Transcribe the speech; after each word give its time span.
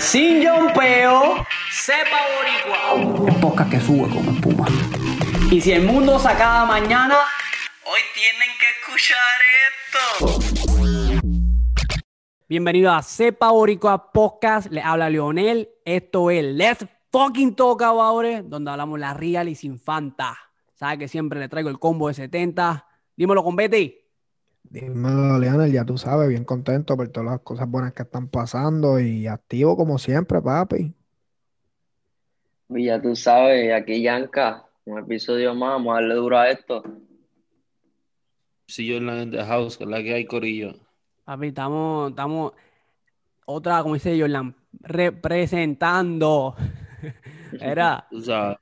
sin 0.00 0.40
yompeo, 0.40 1.46
sepa 1.70 2.18
boricua. 2.34 3.28
El 3.28 3.40
podcast 3.40 3.70
que 3.70 3.80
sube 3.80 4.08
como 4.08 4.32
espuma. 4.32 4.66
Y 5.50 5.60
si 5.60 5.72
el 5.72 5.84
mundo 5.84 6.18
se 6.18 6.28
acaba 6.28 6.64
mañana, 6.64 7.16
hoy 7.84 8.00
tienen 8.14 8.48
que 8.58 8.66
escuchar 8.80 9.18
esto. 9.68 11.20
Bienvenido 12.48 12.90
a 12.90 13.02
Sepa 13.02 13.50
Boricua 13.50 14.10
Podcast. 14.10 14.72
Le 14.72 14.80
habla 14.80 15.10
Leonel. 15.10 15.68
Esto 15.84 16.30
es 16.30 16.44
Let's 16.44 16.86
Fucking 17.12 17.54
Talk 17.54 17.82
About 17.82 18.24
It, 18.24 18.44
donde 18.46 18.70
hablamos 18.70 18.98
la 18.98 19.14
real 19.14 19.48
y 19.48 19.54
sin 19.54 19.78
fanta. 19.78 20.36
Sabe 20.74 20.98
que 20.98 21.08
siempre 21.08 21.38
le 21.38 21.48
traigo 21.48 21.68
el 21.68 21.78
combo 21.78 22.08
de 22.08 22.14
70. 22.14 22.86
Dímelo 23.16 23.44
con 23.44 23.54
Betty. 23.54 23.96
Dímelo, 24.62 25.38
Leonel, 25.38 25.72
ya 25.72 25.84
tú 25.84 25.98
sabes, 25.98 26.28
bien 26.28 26.44
contento 26.44 26.96
por 26.96 27.08
todas 27.08 27.30
las 27.30 27.40
cosas 27.40 27.68
buenas 27.68 27.92
que 27.92 28.02
están 28.02 28.28
pasando 28.28 29.00
y 29.00 29.26
activo 29.26 29.76
como 29.76 29.98
siempre, 29.98 30.40
papi. 30.40 30.94
Y 32.68 32.84
ya 32.84 33.02
tú 33.02 33.16
sabes, 33.16 33.72
aquí 33.72 34.00
Yanka, 34.02 34.64
un 34.84 34.98
episodio 35.00 35.54
más, 35.54 35.70
vamos 35.70 35.92
a 35.92 35.94
darle 35.94 36.14
duro 36.14 36.38
a 36.38 36.50
esto. 36.50 36.82
Si 38.68 38.86
yo 38.86 38.98
en 38.98 39.06
la 39.06 39.28
the 39.28 39.44
house, 39.44 39.76
que 39.76 39.84
es 39.84 39.90
la 39.90 40.02
que 40.02 40.14
hay 40.14 40.24
corillo. 40.24 40.74
Papi, 41.24 41.48
estamos, 41.48 42.10
estamos, 42.10 42.52
otra, 43.46 43.82
como 43.82 43.94
dice 43.94 44.18
Jordan, 44.20 44.54
representando. 44.80 46.54
Era. 47.60 48.06
Tú 48.08 48.20
sabes. 48.20 48.58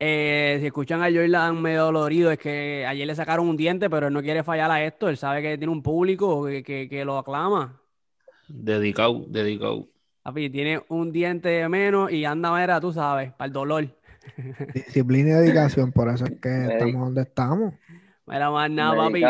Eh, 0.00 0.58
si 0.60 0.66
escuchan 0.66 1.02
a 1.02 1.10
Jordan 1.10 1.60
medio 1.60 1.84
dolorido, 1.84 2.30
es 2.30 2.38
que 2.38 2.86
ayer 2.86 3.06
le 3.06 3.14
sacaron 3.14 3.48
un 3.48 3.56
diente, 3.56 3.90
pero 3.90 4.06
él 4.06 4.14
no 4.14 4.22
quiere 4.22 4.44
fallar 4.44 4.70
a 4.70 4.84
esto. 4.84 5.08
Él 5.08 5.16
sabe 5.16 5.42
que 5.42 5.58
tiene 5.58 5.72
un 5.72 5.82
público 5.82 6.46
que, 6.46 6.62
que, 6.62 6.88
que 6.88 7.04
lo 7.04 7.18
aclama. 7.18 7.80
Dedicado, 8.48 9.24
dedicado. 9.28 9.88
Papi, 10.22 10.50
tiene 10.50 10.82
un 10.88 11.10
diente 11.10 11.48
de 11.48 11.68
menos 11.68 12.12
y 12.12 12.24
anda, 12.24 12.54
mira, 12.54 12.80
tú 12.80 12.92
sabes, 12.92 13.32
para 13.32 13.46
el 13.46 13.52
dolor. 13.52 13.88
Disciplina 14.74 15.30
y 15.30 15.32
dedicación, 15.32 15.90
por 15.90 16.08
eso 16.08 16.26
es 16.26 16.38
que 16.40 16.66
estamos 16.66 17.06
donde 17.06 17.22
estamos. 17.22 17.74
Mira, 18.26 18.50
más 18.50 18.70
nada, 18.70 18.94
papi. 18.94 19.22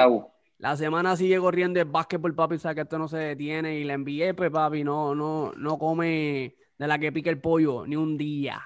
La 0.58 0.76
semana 0.76 1.16
sigue 1.16 1.38
corriendo 1.38 1.80
el 1.80 1.86
básquetbol, 1.86 2.34
papi, 2.34 2.58
sabe 2.58 2.74
que 2.74 2.80
esto 2.80 2.98
no 2.98 3.06
se 3.06 3.18
detiene. 3.18 3.78
Y 3.78 3.84
la 3.84 3.94
envié, 3.94 4.34
pues, 4.34 4.50
papi, 4.50 4.82
no, 4.82 5.14
no, 5.14 5.52
no 5.56 5.78
come 5.78 6.56
de 6.76 6.86
la 6.86 6.98
que 6.98 7.12
pica 7.12 7.30
el 7.30 7.40
pollo 7.40 7.86
ni 7.86 7.94
un 7.94 8.18
día. 8.18 8.60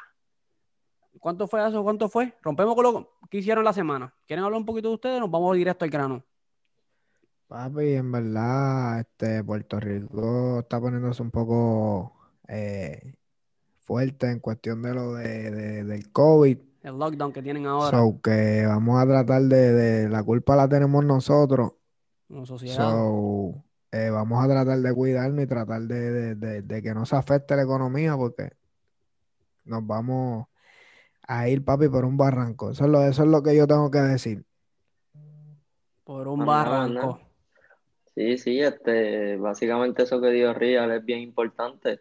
¿Cuánto 1.22 1.46
fue 1.46 1.64
eso? 1.68 1.84
¿Cuánto 1.84 2.08
fue? 2.08 2.34
Rompemos 2.42 2.74
con 2.74 2.82
lo 2.82 3.10
que 3.30 3.38
hicieron 3.38 3.62
la 3.64 3.72
semana. 3.72 4.12
¿Quieren 4.26 4.44
hablar 4.44 4.58
un 4.58 4.66
poquito 4.66 4.88
de 4.88 4.94
ustedes? 4.94 5.20
Nos 5.20 5.30
vamos 5.30 5.56
directo 5.56 5.84
al 5.84 5.90
grano. 5.92 6.24
Papi, 7.46 7.94
en 7.94 8.10
verdad, 8.10 8.98
este 8.98 9.44
Puerto 9.44 9.78
Rico 9.78 10.58
está 10.58 10.80
poniéndose 10.80 11.22
un 11.22 11.30
poco 11.30 12.12
eh, 12.48 13.14
fuerte 13.82 14.32
en 14.32 14.40
cuestión 14.40 14.82
de 14.82 14.94
lo 14.94 15.12
de, 15.14 15.52
de- 15.52 15.84
del 15.84 16.10
COVID. 16.10 16.58
El 16.82 16.98
lockdown 16.98 17.32
que 17.32 17.40
tienen 17.40 17.66
ahora 17.66 17.96
So 17.96 18.18
que 18.20 18.66
vamos 18.66 19.00
a 19.00 19.06
tratar 19.06 19.42
de, 19.42 19.72
de- 19.72 20.08
la 20.08 20.24
culpa 20.24 20.56
la 20.56 20.68
tenemos 20.68 21.04
nosotros. 21.04 21.74
como 22.26 22.46
sociedad. 22.46 22.90
So, 22.90 23.62
eh, 23.92 24.10
vamos 24.10 24.44
a 24.44 24.48
tratar 24.48 24.78
de 24.80 24.92
cuidarnos 24.92 25.44
y 25.44 25.46
tratar 25.46 25.82
de, 25.82 26.10
de- 26.10 26.34
de- 26.34 26.62
de 26.62 26.82
que 26.82 26.92
no 26.94 27.06
se 27.06 27.14
afecte 27.14 27.54
la 27.54 27.62
economía 27.62 28.16
porque 28.16 28.50
nos 29.66 29.86
vamos 29.86 30.46
a 31.26 31.48
ir, 31.48 31.64
papi, 31.64 31.88
por 31.88 32.04
un 32.04 32.16
barranco. 32.16 32.70
Eso 32.70 32.84
es 32.84 32.90
lo, 32.90 33.02
eso 33.02 33.22
es 33.22 33.28
lo 33.28 33.42
que 33.42 33.56
yo 33.56 33.66
tengo 33.66 33.90
que 33.90 33.98
decir. 33.98 34.44
Por 36.04 36.28
un 36.28 36.40
No, 36.40 36.44
barranco. 36.46 37.06
no. 37.06 37.20
Sí, 38.14 38.36
sí, 38.36 38.60
este, 38.60 39.36
básicamente 39.36 40.02
eso 40.02 40.20
que 40.20 40.30
dio 40.30 40.52
Real 40.52 40.90
es 40.92 41.04
bien 41.04 41.20
importante. 41.20 42.00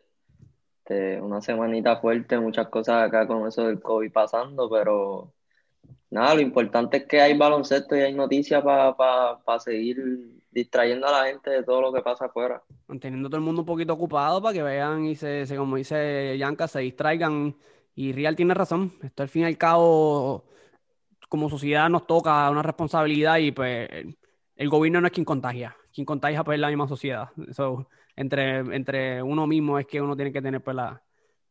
Este, 0.80 1.22
una 1.22 1.42
semanita 1.42 1.98
fuerte, 1.98 2.38
muchas 2.40 2.68
cosas 2.68 3.04
acá 3.08 3.28
con 3.28 3.48
eso 3.48 3.66
del 3.68 3.80
COVID 3.82 4.12
pasando, 4.12 4.70
pero 4.70 5.32
nada, 6.10 6.36
lo 6.36 6.42
importante 6.42 6.98
es 6.98 7.06
que 7.06 7.22
hay 7.22 7.38
baloncesto 7.38 7.96
y 7.96 8.02
hay 8.02 8.14
noticias 8.14 8.62
para 8.64 9.60
seguir 9.60 10.04
distrayendo 10.52 11.08
a 11.08 11.12
la 11.22 11.28
gente 11.28 11.50
de 11.50 11.64
todo 11.64 11.82
lo 11.82 11.94
que 11.94 12.02
pasa 12.02 12.26
afuera. 12.26 12.62
Manteniendo 12.88 13.30
todo 13.30 13.38
el 13.38 13.44
mundo 13.44 13.62
un 13.62 13.66
poquito 13.68 13.94
ocupado 13.94 14.42
para 14.42 14.54
que 14.54 14.64
vean 14.64 15.06
y 15.06 15.16
se, 15.16 15.46
se- 15.46 15.56
como 15.56 15.78
dice 15.78 16.38
Yanka, 16.38 16.68
se 16.68 16.80
distraigan. 16.80 17.56
Y 17.96 18.14
Real 18.14 18.36
tiene 18.36 18.54
razón. 18.54 18.94
Esto 19.02 19.24
al 19.24 19.30
fin 19.30 19.44
y 19.44 19.46
al 19.46 19.58
cabo, 19.58 20.46
como 21.30 21.50
sociedad 21.50 21.90
nos 21.90 22.08
toca 22.08 22.50
una 22.50 22.64
responsabilidad 22.64 23.38
y 23.38 23.52
pues 23.52 23.90
el, 24.56 24.70
gobierno 24.70 25.02
no 25.02 25.08
es 25.08 25.14
quien 25.14 25.26
contagia. 25.26 25.76
Quien 25.94 26.06
contagia 26.06 26.44
pues 26.44 26.56
es 26.56 26.62
la 26.62 26.70
misma 26.70 26.88
sociedad. 26.88 27.30
So, 27.52 27.88
entre, 28.16 28.60
entre 28.76 29.22
uno 29.22 29.48
mismo 29.48 29.80
es 29.80 29.86
que 29.86 30.02
uno 30.02 30.16
tiene 30.16 30.32
que 30.32 30.42
tener 30.42 30.62
pues 30.62 30.76
la, 30.76 31.02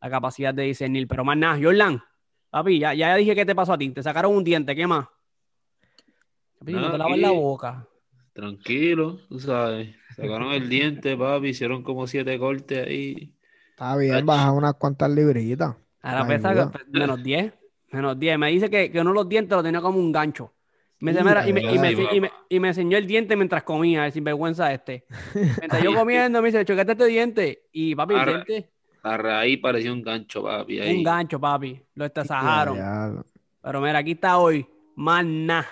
la 0.01 0.11
capacidad 0.11 0.55
de 0.55 0.65
discernir. 0.65 1.07
Pero 1.07 1.25
más 1.25 1.37
nada, 1.37 1.59
Jordan, 1.63 2.03
papi, 2.51 2.79
ya, 2.79 2.95
ya 2.95 3.15
dije 3.17 3.35
qué 3.35 3.45
te 3.45 3.55
pasó 3.55 3.75
a 3.75 3.79
ti. 3.79 3.91
Te 3.91 4.03
sacaron 4.03 4.35
un 4.35 4.45
diente, 4.45 4.75
¿qué 4.75 4.87
más? 4.87 5.07
Papi, 6.59 6.73
no 6.73 6.91
te 6.91 6.99
lavas 6.99 7.19
la 7.19 7.31
boca. 7.31 7.87
Tranquilo, 8.33 9.19
tú 9.29 9.41
sabes. 9.41 9.95
Sacaron 10.17 10.53
el 10.53 10.69
diente, 10.69 11.17
papi, 11.17 11.49
hicieron 11.49 11.83
como 11.83 12.07
siete 12.07 12.39
cortes 12.39 12.87
ahí. 12.87 13.35
Está 13.71 13.97
bien, 13.97 14.15
Ach. 14.15 14.25
baja 14.25 14.53
unas 14.53 14.75
cuantas 14.75 15.11
libritas. 15.11 15.77
Ahora 16.03 16.27
pesa 16.27 16.55
que- 16.73 16.99
menos 16.99 17.23
10. 17.23 17.53
Menos 17.93 18.19
10. 18.19 18.39
Me 18.39 18.51
dice 18.51 18.71
que, 18.71 18.91
que 18.91 19.01
uno 19.01 19.11
de 19.11 19.15
los 19.15 19.29
dientes 19.29 19.57
lo 19.57 19.63
tenía 19.63 19.81
como 19.81 19.99
un 19.99 20.13
gancho. 20.13 20.53
Me 21.01 21.13
dice, 21.13 21.23
Sí, 21.23 21.29
"Mira", 21.29 21.49
y, 21.49 21.53
me, 21.53 21.61
y, 21.63 21.79
me, 21.79 21.93
y 21.93 22.21
me- 22.21 22.31
y 22.49 22.61
me 22.61 22.69
enseñó 22.69 22.99
el 22.99 23.07
diente 23.07 23.35
mientras 23.35 23.63
comía, 23.63 24.05
el 24.07 24.13
sinvergüenza 24.13 24.73
este. 24.73 25.07
Mientras 25.35 25.83
yo 25.83 25.93
comiendo, 26.05 26.43
me 26.43 26.49
dice, 26.49 26.65
chocate 26.65 26.93
este 26.93 27.07
diente. 27.07 27.63
Y 27.73 27.95
papi, 27.95 28.15
el 28.15 28.25
diente, 28.27 28.71
La 29.03 29.17
raíz 29.17 29.59
parecía 29.61 29.93
un 29.93 30.03
gancho, 30.03 30.43
papi. 30.43 30.79
un 30.81 31.03
gancho, 31.03 31.41
papi. 31.41 31.81
Lo 31.95 32.05
estasajaron. 32.05 33.25
Pero 33.63 33.81
mira, 33.81 33.99
aquí 33.99 34.13
está 34.13 34.39
hoy. 34.39 34.67
Más 34.97 35.25
nada. 35.25 35.67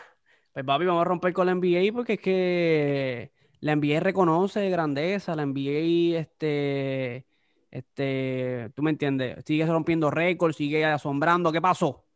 Pues 0.54 0.64
papi, 0.64 0.86
vamos 0.86 1.02
a 1.02 1.04
romper 1.04 1.32
con 1.34 1.46
la 1.46 1.52
NBA 1.54 1.92
porque 1.92 2.14
es 2.14 2.20
que 2.20 3.32
la 3.60 3.72
NBA 3.76 4.00
reconoce 4.00 4.68
grandeza, 4.70 5.36
la 5.36 5.42
NBA, 5.44 6.18
este, 6.20 7.26
este, 7.70 8.70
tú 8.74 8.82
me 8.82 8.90
entiendes, 8.90 9.44
sigue 9.46 9.66
rompiendo 9.66 10.10
récords, 10.10 10.56
sigue 10.56 10.84
asombrando. 10.84 11.52
¿Qué 11.52 11.60
pasó? 11.60 12.06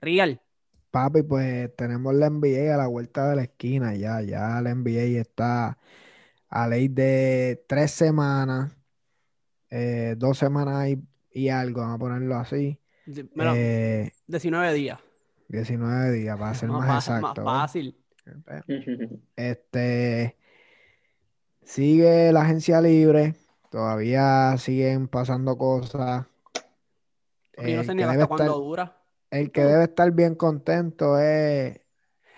Real. 0.00 0.40
Papi, 0.90 1.22
pues 1.22 1.74
tenemos 1.76 2.14
la 2.14 2.26
NBA 2.26 2.74
a 2.74 2.78
la 2.78 2.86
vuelta 2.86 3.28
de 3.30 3.36
la 3.36 3.42
esquina 3.42 3.94
ya, 3.94 4.22
ya 4.22 4.60
la 4.62 4.70
NBA 4.70 5.20
está 5.20 5.78
a 6.48 6.68
ley 6.68 6.88
de 6.88 7.64
tres 7.68 7.90
semanas, 7.90 8.76
eh, 9.70 10.14
dos 10.18 10.38
semanas 10.38 10.88
y, 10.88 11.02
y 11.32 11.48
algo, 11.50 11.80
vamos 11.82 11.96
a 11.96 11.98
ponerlo 11.98 12.36
así, 12.36 12.80
De- 13.06 13.28
mira, 13.34 13.54
eh, 13.56 14.12
19 14.26 14.72
días. 14.74 14.98
19 15.48 16.12
días 16.12 16.38
para 16.38 16.54
ser 16.54 16.70
Más, 16.70 16.80
más 16.86 17.04
fa- 17.04 17.20
más 17.20 17.30
exacto. 17.30 17.42
¿eh? 17.42 17.44
fácil. 17.44 17.96
Este, 19.36 20.36
sigue 21.64 22.32
la 22.32 22.42
agencia 22.42 22.80
libre, 22.80 23.34
todavía 23.70 24.56
siguen 24.58 25.08
pasando 25.08 25.56
cosas. 25.58 26.26
Yo 27.56 27.62
no 27.62 27.68
El 27.68 27.80
sé 27.84 27.86
que 27.88 27.94
ni 27.94 28.02
debe 28.02 28.12
hasta 28.14 28.26
cuándo 28.26 28.44
estar- 28.44 28.56
dura. 28.64 29.02
El 29.30 29.52
que 29.52 29.62
debe 29.62 29.84
estar 29.84 30.10
bien 30.12 30.34
contento 30.36 31.18
es 31.18 31.80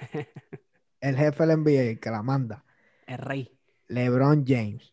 el 1.01 1.17
jefe 1.17 1.47
del 1.47 1.59
NBA, 1.59 1.83
el 1.91 2.01
que 2.01 2.11
la 2.11 2.23
manda, 2.23 2.65
El 3.07 3.19
rey. 3.19 3.57
LeBron 3.89 4.45
James. 4.47 4.93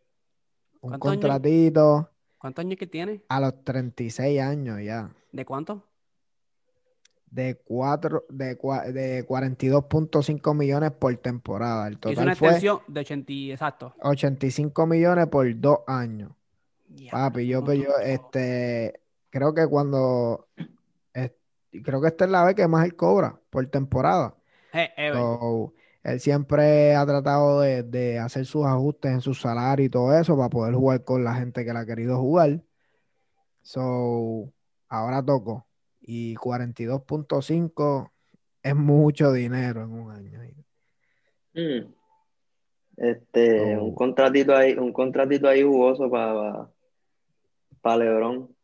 Un 0.81 0.91
¿Cuántos 0.91 1.09
años? 1.11 1.21
contratito 1.21 2.11
¿Cuántos 2.37 2.63
años 2.65 2.77
que 2.77 2.87
tiene? 2.87 3.23
a 3.29 3.39
los 3.39 3.63
36 3.63 4.39
años 4.41 4.79
ya, 4.83 5.09
¿De 5.31 5.43
cuánto? 5.45 5.83
De, 7.29 7.55
cuatro, 7.55 8.25
de, 8.29 8.55
de 8.55 9.25
42.5 9.27 10.53
millones 10.55 10.91
por 10.91 11.15
temporada. 11.17 11.87
El 11.87 11.95
Hizo 11.95 12.09
una 12.09 12.15
total 12.15 12.35
fue 12.35 12.47
extensión 12.47 12.79
de 12.87 12.99
80, 13.01 13.31
y- 13.31 13.51
exacto. 13.51 13.93
85 14.01 14.87
millones 14.87 15.27
por 15.27 15.59
dos 15.59 15.79
años. 15.87 16.31
Papi, 17.11 17.47
yo, 17.47 17.61
no, 17.61 17.73
yo, 17.73 17.89
no. 17.89 17.97
este, 17.99 19.01
creo 19.29 19.53
que 19.53 19.67
cuando, 19.67 20.47
es- 21.13 21.31
creo 21.83 22.01
que 22.01 22.07
esta 22.07 22.25
es 22.25 22.31
la 22.31 22.43
vez 22.43 22.55
que 22.55 22.67
más 22.67 22.85
él 22.85 22.95
cobra 22.95 23.39
por 23.49 23.65
temporada. 23.67 24.35
Eh, 24.73 24.89
Ever. 24.97 25.13
So, 25.15 25.73
él 26.03 26.19
siempre 26.21 26.95
ha 26.95 27.05
tratado 27.05 27.59
de, 27.61 27.83
de 27.83 28.17
hacer 28.19 28.45
sus 28.45 28.65
ajustes 28.65 29.11
en 29.11 29.21
su 29.21 29.33
salario 29.33 29.85
y 29.85 29.89
todo 29.89 30.17
eso 30.17 30.37
para 30.37 30.49
poder 30.49 30.73
jugar 30.73 31.03
con 31.03 31.23
la 31.23 31.35
gente 31.35 31.65
que 31.65 31.73
le 31.73 31.79
ha 31.79 31.85
querido 31.85 32.17
jugar. 32.19 32.61
So, 33.61 34.51
ahora 34.87 35.23
tocó. 35.23 35.66
Y 36.09 36.35
42.5 36.35 38.11
es 38.63 38.75
mucho 38.75 39.31
dinero 39.33 39.83
en 39.83 39.91
un 39.91 40.11
año. 40.11 40.39
Mm. 41.53 41.93
Este, 42.97 43.75
Oh. 43.77 43.83
un 43.83 43.95
contratito 43.95 44.55
ahí, 44.55 44.73
un 44.73 44.91
contratito 44.91 45.47
ahí 45.47 45.61
jugoso 45.61 46.09
para 46.09 46.69
para 47.81 47.97
LeBron. 48.03 48.55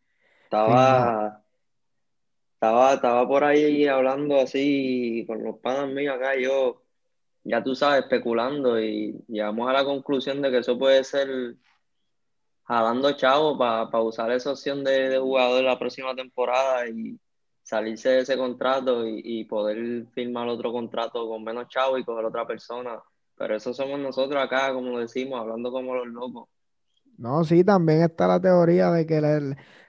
Estaba, 0.43 1.43
estaba, 2.55 2.93
estaba 2.93 3.27
por 3.27 3.43
ahí 3.43 3.87
hablando 3.87 4.39
así 4.39 5.23
con 5.27 5.43
los 5.43 5.57
panas 5.59 5.89
míos 5.89 6.15
acá, 6.15 6.35
yo, 6.35 6.81
ya 7.43 7.63
tú 7.63 7.75
sabes, 7.75 8.03
especulando 8.03 8.79
y 8.79 9.17
llegamos 9.27 9.69
a 9.69 9.73
la 9.73 9.85
conclusión 9.85 10.41
de 10.41 10.51
que 10.51 10.57
eso 10.59 10.77
puede 10.77 11.03
ser 11.03 11.55
jalando 12.63 13.11
chavo 13.13 13.57
para 13.57 14.01
usar 14.01 14.31
esa 14.31 14.51
opción 14.51 14.83
de, 14.83 15.09
de 15.09 15.19
jugador 15.19 15.63
la 15.63 15.79
próxima 15.79 16.15
temporada 16.15 16.87
y 16.89 17.19
salirse 17.77 18.09
de 18.09 18.19
ese 18.21 18.37
contrato 18.37 19.07
y, 19.07 19.21
y 19.23 19.45
poder 19.45 20.07
firmar 20.13 20.47
otro 20.49 20.71
contrato 20.71 21.27
con 21.27 21.43
menos 21.43 21.67
chavo 21.69 21.97
y 21.97 22.03
coger 22.05 22.25
otra 22.25 22.45
persona. 22.47 23.01
Pero 23.35 23.55
eso 23.55 23.73
somos 23.73 23.99
nosotros 23.99 24.41
acá, 24.43 24.73
como 24.73 24.99
decimos, 24.99 25.39
hablando 25.39 25.71
como 25.71 25.95
los 25.95 26.07
locos. 26.07 26.49
No, 27.17 27.43
sí, 27.43 27.63
también 27.63 28.01
está 28.01 28.27
la 28.27 28.39
teoría 28.41 28.91
de 28.91 29.05
que 29.05 29.21
la, 29.21 29.39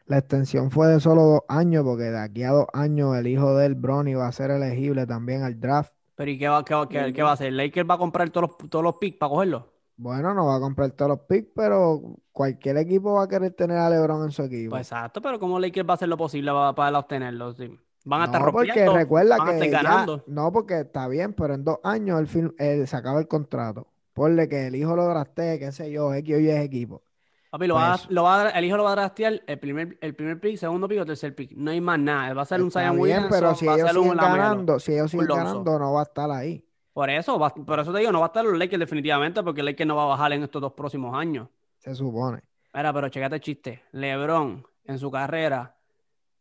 la 0.07 0.19
extensión 0.19 0.71
fue 0.71 0.89
de 0.89 1.01
solo 1.01 1.23
dos 1.23 1.41
años, 1.49 1.85
porque 1.85 2.05
de 2.05 2.19
aquí 2.19 2.43
a 2.45 2.51
dos 2.51 2.67
años 2.73 3.17
el 3.17 3.27
hijo 3.27 3.57
del 3.57 3.75
Bronny 3.75 4.15
va 4.15 4.29
a 4.29 4.33
ser 4.33 4.51
elegible 4.51 5.07
también 5.07 5.43
al 5.43 5.59
draft. 5.61 5.93
Pero 6.17 6.31
¿y 6.31 6.39
qué 6.39 6.49
va, 6.49 6.65
qué, 6.65 6.75
va- 6.75 6.89
qué- 6.89 7.13
qué 7.13 7.23
va 7.23 7.31
a 7.31 7.33
hacer? 7.35 7.53
¿Lakers 7.53 7.89
va 7.89 7.95
a 7.95 7.99
comprar 7.99 8.31
todos 8.31 8.51
los, 8.61 8.71
todos 8.71 8.83
los 8.85 8.97
picks 8.97 9.19
para 9.19 9.31
cogerlos? 9.31 9.63
Bueno, 9.97 10.35
no 10.35 10.47
va 10.47 10.57
a 10.57 10.61
comprar 10.61 10.91
todos 10.91 11.09
los 11.11 11.21
picks, 11.21 11.51
pero 11.55 12.17
cualquier 12.33 12.77
equipo 12.79 13.15
va 13.15 13.25
a 13.25 13.29
querer 13.29 13.53
tener 13.53 13.79
a 13.79 13.89
LeBron 13.89 14.25
en 14.25 14.33
su 14.33 14.43
equipo. 14.43 14.71
Pues 14.71 14.83
exacto, 14.91 15.23
pero 15.23 15.39
¿cómo 15.39 15.59
Lakers 15.61 15.89
va 15.89 15.93
a 15.93 15.95
hacer 15.95 16.09
lo 16.09 16.17
posible 16.17 16.51
para, 16.51 16.75
para 16.75 16.99
obtenerlos? 16.99 17.57
Sí. 17.57 17.71
Van 18.05 18.23
a 18.23 18.25
estar 18.27 18.41
No, 18.43 18.51
porque 18.53 18.69
rompiendo, 18.69 18.95
recuerda 18.97 19.37
van 19.39 19.49
a 19.49 19.51
que 19.53 19.65
estar 19.67 19.83
ya- 19.83 19.89
ganando. 19.89 20.25
no, 20.27 20.53
porque 20.53 20.81
está 20.81 21.07
bien, 21.09 21.33
pero 21.33 21.55
en 21.55 21.65
dos 21.65 21.79
años 21.85 22.19
él, 22.21 22.27
fin- 22.27 22.55
él 22.59 22.87
se 22.89 22.97
acaba 22.97 23.21
el 23.21 23.29
contrato. 23.29 23.87
Ponle 24.13 24.49
que 24.49 24.67
el 24.67 24.75
hijo 24.75 24.95
lo 24.97 25.07
drastee, 25.07 25.59
qué 25.59 25.73
sé 25.73 25.91
yo, 25.91 26.13
X 26.13 26.35
o 26.37 26.39
Y 26.39 26.51
equipo. 26.51 27.03
Papi, 27.51 27.67
lo 27.69 27.77
va 27.77 27.95
a- 27.95 27.97
Pues- 27.97 28.11
lo 28.11 28.25
va 28.25 28.43
a- 28.43 28.51
el 28.51 28.65
hijo 28.65 28.77
lo 28.77 28.83
va 28.85 28.91
a 28.93 28.97
draftear 28.97 29.43
el 29.47 29.59
primer, 29.61 29.97
el 30.01 30.15
primer 30.17 30.41
pick, 30.41 30.57
segundo 30.57 30.89
pick 30.89 31.01
o 31.01 31.07
tercer 31.07 31.35
pick. 31.37 31.53
No 31.53 31.71
hay 31.71 31.81
más 31.81 31.99
nada. 32.01 32.29
Él 32.31 32.37
va 32.37 32.43
a 32.43 32.47
ser 32.47 32.61
un 32.61 32.71
Zion 32.71 32.91
bien, 32.91 33.01
Williamson, 33.01 33.31
pero 33.31 33.55
si 33.55 33.69
a 33.69 33.75
ellos 33.75 33.91
siguen 33.93 34.17
ganando, 34.17 34.81
si 34.81 34.93
ellos 34.93 35.11
siguen 35.11 35.29
ganando, 35.29 35.79
no 35.79 35.93
va 35.93 36.01
a 36.01 36.03
estar 36.03 36.31
ahí. 36.33 36.64
Por 36.95 37.11
eso, 37.11 37.39
va- 37.39 37.53
por 37.53 37.79
eso 37.81 37.93
te 37.93 37.99
digo, 37.99 38.11
no 38.13 38.21
va 38.21 38.27
a 38.27 38.29
estar 38.29 38.45
los 38.45 38.57
Lakers 38.57 38.81
definitivamente, 38.81 39.43
porque 39.43 39.61
el 39.61 39.67
Lakers 39.67 39.87
no 39.89 39.97
va 39.97 40.05
a 40.05 40.07
bajar 40.07 40.33
en 40.33 40.45
estos 40.45 40.63
dos 40.63 40.73
próximos 40.73 41.15
años. 41.15 41.49
Se 41.79 41.95
supone. 41.95 42.41
Mira, 42.73 42.93
pero 42.93 43.09
checate 43.11 43.35
el 43.35 43.41
chiste. 43.43 43.83
LeBron, 43.93 44.65
en 44.85 44.99
su 44.99 45.11
carrera, 45.11 45.77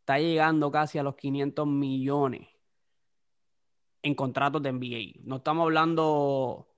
está 0.00 0.18
llegando 0.18 0.70
casi 0.70 0.98
a 0.98 1.02
los 1.02 1.16
500 1.16 1.66
millones 1.66 2.46
en 4.02 4.14
contratos 4.14 4.62
de 4.62 4.70
NBA. 4.72 5.20
No 5.24 5.36
estamos 5.36 5.64
hablando 5.64 6.68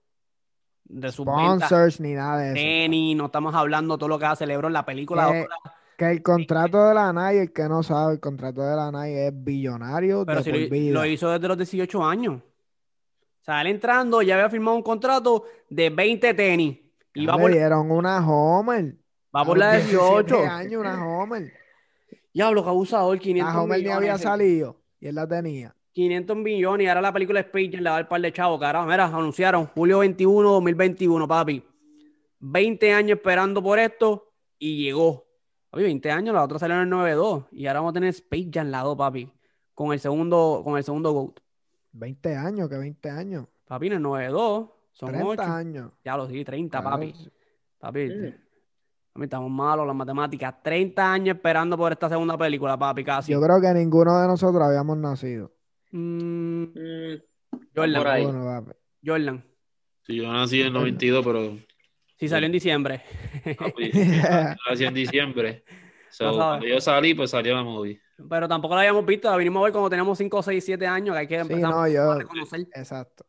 de 0.85 1.11
sus 1.13 1.25
Sponsors 1.27 2.01
ni 2.01 2.13
nada 2.15 2.39
de 2.39 2.47
eso. 2.49 2.55
tenis, 2.55 3.17
no 3.17 3.27
estamos 3.27 3.55
hablando 3.55 3.95
de 3.95 3.99
todo 3.99 4.09
lo 4.09 4.19
que 4.19 4.27
hace 4.27 4.47
LeBron, 4.47 4.73
la 4.73 4.85
película 4.87 5.47
Que- 5.99 6.11
el 6.13 6.23
contrato 6.23 6.87
de 6.89 6.95
la 6.95 7.13
Nike, 7.13 7.43
el 7.43 7.53
que 7.53 7.69
no 7.69 7.83
sabe, 7.83 8.15
el 8.15 8.21
contrato 8.21 8.63
de 8.63 8.77
la 8.77 8.93
Nike 8.93 9.27
es 9.29 9.33
billonario 9.45 10.25
Pero 10.25 10.39
de 10.39 10.45
si 10.45 10.51
por 10.51 10.61
lo, 10.61 10.69
vida. 10.69 10.93
lo 10.93 11.07
hizo 11.07 11.31
desde 11.31 11.49
los 11.49 11.57
18 11.57 12.05
años. 12.05 12.41
Él 13.47 13.67
entrando 13.69 14.23
ya 14.23 14.35
había 14.35 14.51
firmado 14.51 14.77
un 14.77 14.83
contrato 14.83 15.45
de 15.69 15.91
20 15.91 16.35
tenis. 16.35 16.79
Y 17.15 17.25
Ya 17.25 17.31
va 17.33 17.37
le 17.37 17.43
por, 17.43 17.53
dieron 17.53 17.91
una 17.91 18.27
Homer. 18.29 18.97
va 19.35 19.45
por 19.45 19.57
la 19.57 19.73
17 19.77 20.25
18. 20.35 20.51
años, 20.51 20.81
una 20.81 21.07
Homer. 21.07 21.53
Diablo, 22.35 22.63
que 22.63 22.69
abusador, 22.69 23.19
500 23.19 23.55
La 23.55 23.63
Homer 23.63 23.83
ni 23.83 23.89
había 23.89 24.19
salido 24.19 24.77
y 25.01 25.07
él 25.07 25.15
la 25.15 25.27
tenía. 25.27 25.75
500 25.93 26.37
millones 26.37 26.85
y 26.85 26.89
ahora 26.89 27.01
la 27.01 27.13
película 27.13 27.41
Space 27.41 27.71
Jam 27.73 27.83
le 27.83 27.89
va 27.91 27.97
a 27.97 28.01
dar 28.01 28.09
par 28.09 28.21
de 28.21 28.33
chavos, 28.33 28.61
carajo. 28.61 28.87
Mira, 28.87 29.07
anunciaron 29.07 29.67
julio 29.67 30.01
21, 30.01 30.51
2021, 30.51 31.27
papi. 31.27 31.65
20 32.41 32.93
años 32.93 33.17
esperando 33.17 33.63
por 33.63 33.79
esto 33.79 34.31
y 34.59 34.85
llegó. 34.85 35.25
Papi, 35.71 35.85
20 35.85 36.11
años, 36.11 36.35
la 36.35 36.45
otra 36.45 36.59
salió 36.59 36.77
en 36.77 36.83
el 36.83 36.91
9-2 36.91 37.47
y 37.53 37.67
ahora 37.67 37.81
vamos 37.81 37.91
a 37.93 37.95
tener 37.95 38.11
Space 38.11 38.51
Jam 38.53 38.69
la 38.71 38.81
2, 38.83 38.97
papi. 38.99 39.33
Con 39.73 39.93
el 39.95 40.01
segundo, 40.01 40.61
con 40.65 40.77
el 40.77 40.85
segundo 40.85 41.13
GOAT. 41.13 41.41
20 41.99 42.35
años, 42.37 42.69
que 42.69 42.77
20 42.77 43.11
años. 43.11 43.47
Papi, 43.67 43.87
en 43.89 43.93
el 43.95 44.03
9-2 44.03 44.71
son 44.93 45.09
30 45.11 45.27
8. 45.29 45.43
años. 45.43 45.93
Ya 46.05 46.17
lo 46.17 46.29
sí, 46.29 46.45
30, 46.45 46.81
Claro, 46.81 46.97
papi. 46.97 47.13
Papi, 47.79 48.01
Mm. 48.09 48.33
papi, 49.13 49.25
estamos 49.25 49.51
malos 49.51 49.87
las 49.87 49.97
matemáticas. 49.97 50.55
30 50.63 51.13
años 51.13 51.37
esperando 51.37 51.77
por 51.77 51.93
esta 51.93 52.09
segunda 52.09 52.37
película, 52.37 52.77
papi, 52.79 53.05
casi. 53.05 53.33
Yo 53.33 53.41
creo 53.41 53.61
que 53.61 53.73
ninguno 53.75 54.21
de 54.21 54.27
nosotros 54.29 54.63
habíamos 54.63 54.97
nacido. 54.99 55.53
Mm, 55.93 56.63
Mm, 56.65 57.21
Jordan, 57.75 57.99
por 58.03 58.09
ahí. 58.09 58.25
Ninguno, 58.27 58.45
papi. 58.45 58.73
Jordan. 59.05 59.45
Sí, 60.03 60.17
yo 60.17 60.33
nací 60.33 60.61
en 60.61 60.67
el 60.69 60.73
92, 60.73 61.25
pero 61.25 61.59
Sí, 62.19 62.29
salió 62.29 62.47
en 62.47 62.53
diciembre. 62.53 63.03
papi, 63.59 63.91
yo 63.93 64.71
nací 64.71 64.85
en 64.85 64.95
diciembre. 64.95 65.65
So, 66.09 66.31
No 66.31 66.37
cuando 66.37 66.67
yo 66.67 66.81
salí, 66.81 67.13
pues 67.15 67.31
salió 67.31 67.55
la 67.57 67.63
movie. 67.65 68.01
Pero 68.29 68.49
tampoco 68.49 68.75
la 68.75 68.81
habíamos 68.81 69.05
visto, 69.05 69.31
la 69.31 69.37
vinimos 69.37 69.61
a 69.61 69.65
ver 69.65 69.73
cuando 69.73 69.91
teníamos 69.91 70.17
5, 70.19 70.43
6, 70.43 70.65
7 70.65 70.87
años, 70.87 71.15
que 71.15 71.21
hay 71.21 71.27
que 71.27 71.35
Sí, 71.37 71.41
empezar 71.53 71.73
a 71.73 72.15
reconocer. 72.19 72.61
Exacto. 72.75 73.27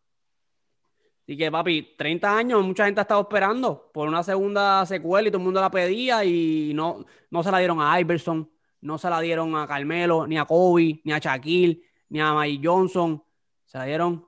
Así 1.23 1.35
que, 1.35 1.51
papi, 1.51 1.95
30 1.97 2.37
años, 2.37 2.63
mucha 2.65 2.85
gente 2.85 3.01
ha 3.01 3.03
estado 3.03 3.19
esperando 3.21 3.91
por 3.93 4.07
una 4.07 4.23
segunda 4.23 4.85
secuela 4.85 5.27
y 5.27 5.31
todo 5.31 5.39
el 5.39 5.43
mundo 5.43 5.59
la 5.59 5.69
pedía 5.69 6.23
y 6.23 6.71
no, 6.73 7.05
no 7.29 7.43
se 7.43 7.51
la 7.51 7.57
dieron 7.57 7.81
a 7.81 7.99
Iverson, 7.99 8.49
no 8.79 8.97
se 8.97 9.09
la 9.09 9.19
dieron 9.19 9.53
a 9.57 9.67
Carmelo, 9.67 10.25
ni 10.25 10.37
a 10.37 10.45
Kobe, 10.45 11.01
ni 11.03 11.11
a 11.11 11.17
Shaquille, 11.19 11.81
ni 12.09 12.21
a 12.21 12.33
Mike 12.33 12.65
Johnson. 12.65 13.21
Se 13.65 13.77
la 13.77 13.83
dieron 13.83 14.25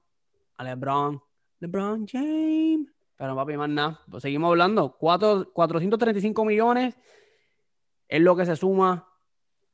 a 0.57 0.63
LeBron. 0.65 1.21
LeBron 1.61 2.05
James. 2.05 2.89
Pero, 3.15 3.33
papi, 3.33 3.55
más 3.55 3.69
nada. 3.69 4.01
Pues 4.11 4.21
seguimos 4.23 4.49
hablando. 4.49 4.97
Cuatro- 4.97 5.49
435 5.53 6.43
millones 6.43 6.97
es 8.09 8.21
lo 8.21 8.35
que 8.35 8.45
se 8.45 8.57
suma 8.57 9.07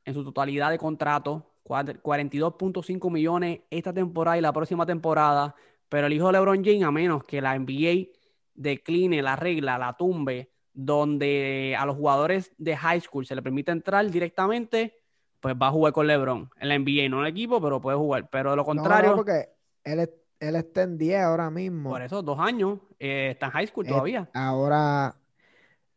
en 0.06 0.14
su 0.14 0.24
totalidad 0.24 0.70
de 0.70 0.78
contratos. 0.78 1.42
Cuat- 1.62 2.00
42.5 2.00 3.10
millones 3.10 3.60
esta 3.70 3.92
temporada 3.92 4.38
y 4.38 4.40
la 4.40 4.52
próxima 4.52 4.86
temporada. 4.86 5.54
Pero 5.88 6.06
el 6.06 6.12
hijo 6.14 6.26
de 6.28 6.32
LeBron 6.34 6.64
James, 6.64 6.84
a 6.84 6.90
menos 6.90 7.24
que 7.24 7.40
la 7.42 7.54
NBA 7.58 8.08
decline 8.54 9.20
la 9.20 9.36
regla, 9.36 9.76
la 9.76 9.96
tumbe, 9.96 10.50
donde 10.72 11.76
a 11.78 11.84
los 11.86 11.96
jugadores 11.96 12.52
de 12.58 12.76
high 12.76 13.00
school 13.00 13.26
se 13.26 13.34
le 13.34 13.42
permite 13.42 13.72
entrar 13.72 14.08
directamente, 14.10 14.94
pues 15.40 15.54
va 15.60 15.68
a 15.68 15.70
jugar 15.70 15.92
con 15.92 16.06
LeBron. 16.06 16.50
En 16.60 16.68
la 16.68 16.74
NBA, 16.76 17.08
no 17.08 17.18
en 17.20 17.26
el 17.26 17.32
equipo, 17.32 17.60
pero 17.60 17.80
puede 17.80 17.96
jugar. 17.96 18.28
Pero 18.30 18.50
de 18.50 18.56
lo 18.56 18.64
contrario, 18.64 19.10
no, 19.10 19.16
porque 19.16 19.48
él, 19.84 20.00
es- 20.00 20.10
él 20.40 20.56
está 20.56 20.82
en 20.82 20.98
10 20.98 21.20
ahora 21.20 21.50
mismo. 21.50 21.90
por 21.90 22.02
eso, 22.02 22.22
dos 22.22 22.38
años, 22.38 22.78
eh, 22.98 23.30
está 23.32 23.46
en 23.46 23.52
high 23.52 23.66
school 23.66 23.86
Eh, 23.86 23.88
todavía. 23.88 24.30
Ahora, 24.34 25.16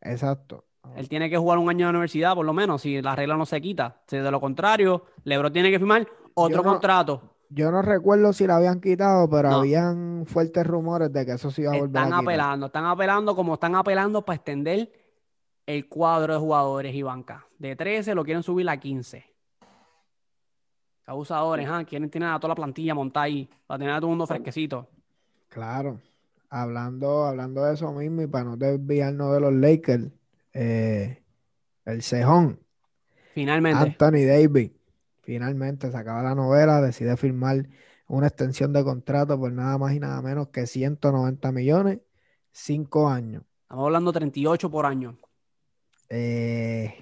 exacto. 0.00 0.64
Él 0.96 1.08
tiene 1.08 1.30
que 1.30 1.36
jugar 1.38 1.58
un 1.58 1.68
año 1.70 1.86
de 1.86 1.90
universidad, 1.90 2.34
por 2.34 2.44
lo 2.44 2.52
menos, 2.52 2.82
si 2.82 3.00
la 3.00 3.14
regla 3.16 3.36
no 3.36 3.46
se 3.46 3.60
quita. 3.60 4.00
Si 4.06 4.16
de 4.16 4.30
lo 4.30 4.40
contrario, 4.40 5.04
LeBron 5.24 5.52
tiene 5.52 5.70
que 5.70 5.78
firmar 5.78 6.06
otro 6.34 6.58
Yo 6.58 6.62
no- 6.64 6.70
contrato. 6.70 7.22
Yo 7.52 7.70
no 7.72 7.82
recuerdo 7.82 8.32
si 8.32 8.46
la 8.46 8.56
habían 8.56 8.80
quitado, 8.80 9.28
pero 9.28 9.50
No. 9.50 9.56
habían 9.56 10.24
fuertes 10.26 10.64
rumores 10.64 11.12
de 11.12 11.26
que 11.26 11.32
eso 11.32 11.50
se 11.50 11.62
iba 11.62 11.72
a 11.72 11.78
volver 11.78 12.02
Están 12.02 12.12
a 12.12 12.18
apelando, 12.18 12.66
están 12.66 12.84
apelando 12.84 13.34
como 13.34 13.54
están 13.54 13.74
apelando 13.74 14.24
para 14.24 14.36
extender 14.36 14.92
el 15.66 15.88
cuadro 15.88 16.34
de 16.34 16.38
jugadores 16.38 16.94
y 16.94 17.02
banca. 17.02 17.46
De 17.58 17.74
13 17.74 18.14
lo 18.14 18.24
quieren 18.24 18.42
subir 18.44 18.68
a 18.68 18.76
15. 18.78 19.24
Abusadores, 21.06 21.68
¿ah? 21.68 21.84
Quieren 21.84 22.08
tener 22.08 22.28
a 22.28 22.38
toda 22.38 22.50
la 22.50 22.54
plantilla 22.54 22.94
montada 22.94 23.24
ahí, 23.24 23.50
para 23.66 23.78
tener 23.78 23.94
a 23.94 23.96
todo 23.96 24.06
el 24.06 24.10
mundo 24.10 24.26
fresquecito. 24.26 24.86
Claro. 25.48 26.00
Hablando, 26.50 27.24
hablando 27.26 27.64
de 27.64 27.74
eso 27.74 27.90
mismo 27.92 28.22
y 28.22 28.26
para 28.28 28.44
no 28.44 28.56
desviarnos 28.56 29.32
de 29.32 29.40
los 29.40 29.52
Lakers, 29.52 30.06
eh, 30.52 31.22
el 31.84 32.02
cejón, 32.02 32.60
Finalmente. 33.34 33.82
Anthony 33.82 34.26
Davis, 34.26 34.72
finalmente 35.22 35.90
se 35.90 35.96
acaba 35.96 36.22
la 36.22 36.34
novela, 36.34 36.80
decide 36.80 37.16
firmar 37.16 37.68
una 38.08 38.26
extensión 38.26 38.72
de 38.72 38.82
contrato 38.82 39.38
por 39.38 39.52
nada 39.52 39.78
más 39.78 39.92
y 39.94 40.00
nada 40.00 40.20
menos 40.20 40.48
que 40.48 40.66
190 40.66 41.52
millones, 41.52 42.00
cinco 42.50 43.08
años. 43.08 43.44
Estamos 43.62 43.84
hablando 43.86 44.12
38 44.12 44.68
por 44.70 44.84
año. 44.86 45.16
Eh, 46.08 46.92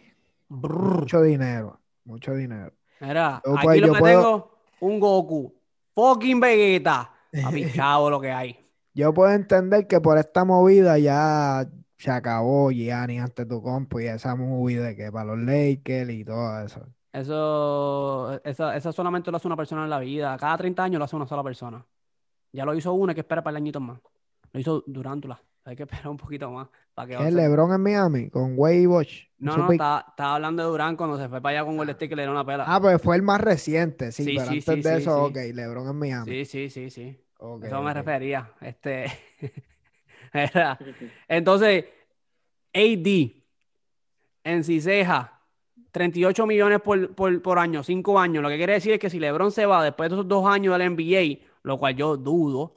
mucho 0.48 1.22
dinero, 1.22 1.80
mucho 2.04 2.34
dinero. 2.34 2.72
Mira, 3.00 3.40
Yo 3.44 3.56
aquí 3.56 3.66
puedo- 3.66 3.86
lo 3.86 3.92
que 3.94 3.98
puedo- 4.00 4.20
tengo, 4.22 4.58
un 4.80 5.00
Goku. 5.00 5.54
Fucking 5.94 6.40
Vegeta. 6.40 7.10
Papi, 7.42 7.72
chavo 7.74 8.10
lo 8.10 8.20
que 8.20 8.30
hay. 8.30 8.70
Yo 8.94 9.14
puedo 9.14 9.30
entender 9.32 9.86
que 9.86 10.00
por 10.00 10.18
esta 10.18 10.44
movida 10.44 10.98
ya 10.98 11.68
se 11.98 12.10
acabó 12.10 12.70
Gianni 12.70 13.18
ante 13.18 13.44
tu 13.44 13.60
compo 13.62 14.00
y 14.00 14.06
esa 14.06 14.36
movie 14.36 14.78
de 14.78 14.96
que 14.96 15.10
para 15.10 15.34
los 15.34 15.38
Lakers 15.40 16.10
y 16.10 16.24
todo 16.24 16.64
eso. 16.64 16.86
Eso, 17.12 18.40
eso, 18.44 18.70
eso 18.72 18.92
solamente 18.92 19.30
lo 19.30 19.36
hace 19.38 19.48
una 19.48 19.56
persona 19.56 19.84
en 19.84 19.90
la 19.90 19.98
vida. 19.98 20.36
Cada 20.38 20.56
30 20.56 20.84
años 20.84 20.98
lo 20.98 21.04
hace 21.04 21.16
una 21.16 21.26
sola 21.26 21.42
persona. 21.42 21.84
Ya 22.52 22.64
lo 22.64 22.74
hizo 22.74 22.92
una, 22.92 23.10
hay 23.10 23.14
que 23.14 23.22
esperar 23.22 23.42
para 23.42 23.52
el 23.52 23.62
añito 23.62 23.80
más. 23.80 24.00
Lo 24.52 24.60
hizo 24.60 24.84
Durántula. 24.86 25.40
Hay 25.64 25.76
que 25.76 25.82
esperar 25.82 26.08
un 26.08 26.16
poquito 26.16 26.50
más 26.50 26.68
para 26.94 27.08
que 27.08 27.28
Es 27.28 27.34
LeBron 27.34 27.74
en 27.74 27.82
Miami 27.82 28.30
con 28.30 28.54
Wade 28.56 28.80
y 28.80 28.86
Bosch. 28.86 29.28
No, 29.38 29.56
no, 29.56 29.70
estaba, 29.70 30.06
estaba 30.08 30.36
hablando 30.36 30.62
de 30.62 30.68
Durán 30.70 30.96
cuando 30.96 31.18
se 31.18 31.28
fue 31.28 31.42
para 31.42 31.58
allá 31.58 31.66
con 31.66 31.76
Golden 31.76 31.92
State 31.94 32.08
que 32.08 32.16
le 32.16 32.22
dieron 32.22 32.36
una 32.36 32.46
pela. 32.46 32.64
Ah, 32.66 32.80
pues 32.80 33.02
fue 33.02 33.16
el 33.16 33.22
más 33.22 33.40
reciente, 33.40 34.10
sí, 34.10 34.24
Sí, 34.24 34.32
pero 34.34 34.50
sí, 34.50 34.58
antes 34.58 34.74
sí, 34.74 34.80
de 34.82 34.96
eso, 34.96 35.24
ok, 35.24 35.36
LeBron 35.52 35.88
en 35.88 35.96
Miami. 35.96 36.30
sí, 36.30 36.44
sí, 36.46 36.70
sí, 36.70 36.90
sí. 36.90 37.20
Ok, 37.38 37.64
Eso 37.64 37.82
me 37.82 37.92
refería. 37.92 38.50
Este. 38.60 39.06
Era- 40.44 40.78
Entonces, 41.28 41.84
AD 42.74 43.32
en 44.44 44.64
Ciseja, 44.64 45.40
38 45.92 46.46
millones 46.46 46.80
por, 46.80 47.14
por, 47.14 47.42
por 47.42 47.58
año, 47.58 47.82
5 47.82 48.18
años. 48.18 48.42
Lo 48.42 48.48
que 48.48 48.56
quiere 48.56 48.74
decir 48.74 48.92
es 48.92 48.98
que 48.98 49.10
si 49.10 49.18
LeBron 49.18 49.50
se 49.50 49.66
va 49.66 49.82
después 49.82 50.10
de 50.10 50.16
esos 50.16 50.28
dos 50.28 50.46
años 50.46 50.76
del 50.78 50.90
NBA, 50.94 51.44
lo 51.62 51.78
cual 51.78 51.96
yo 51.96 52.16
dudo, 52.16 52.74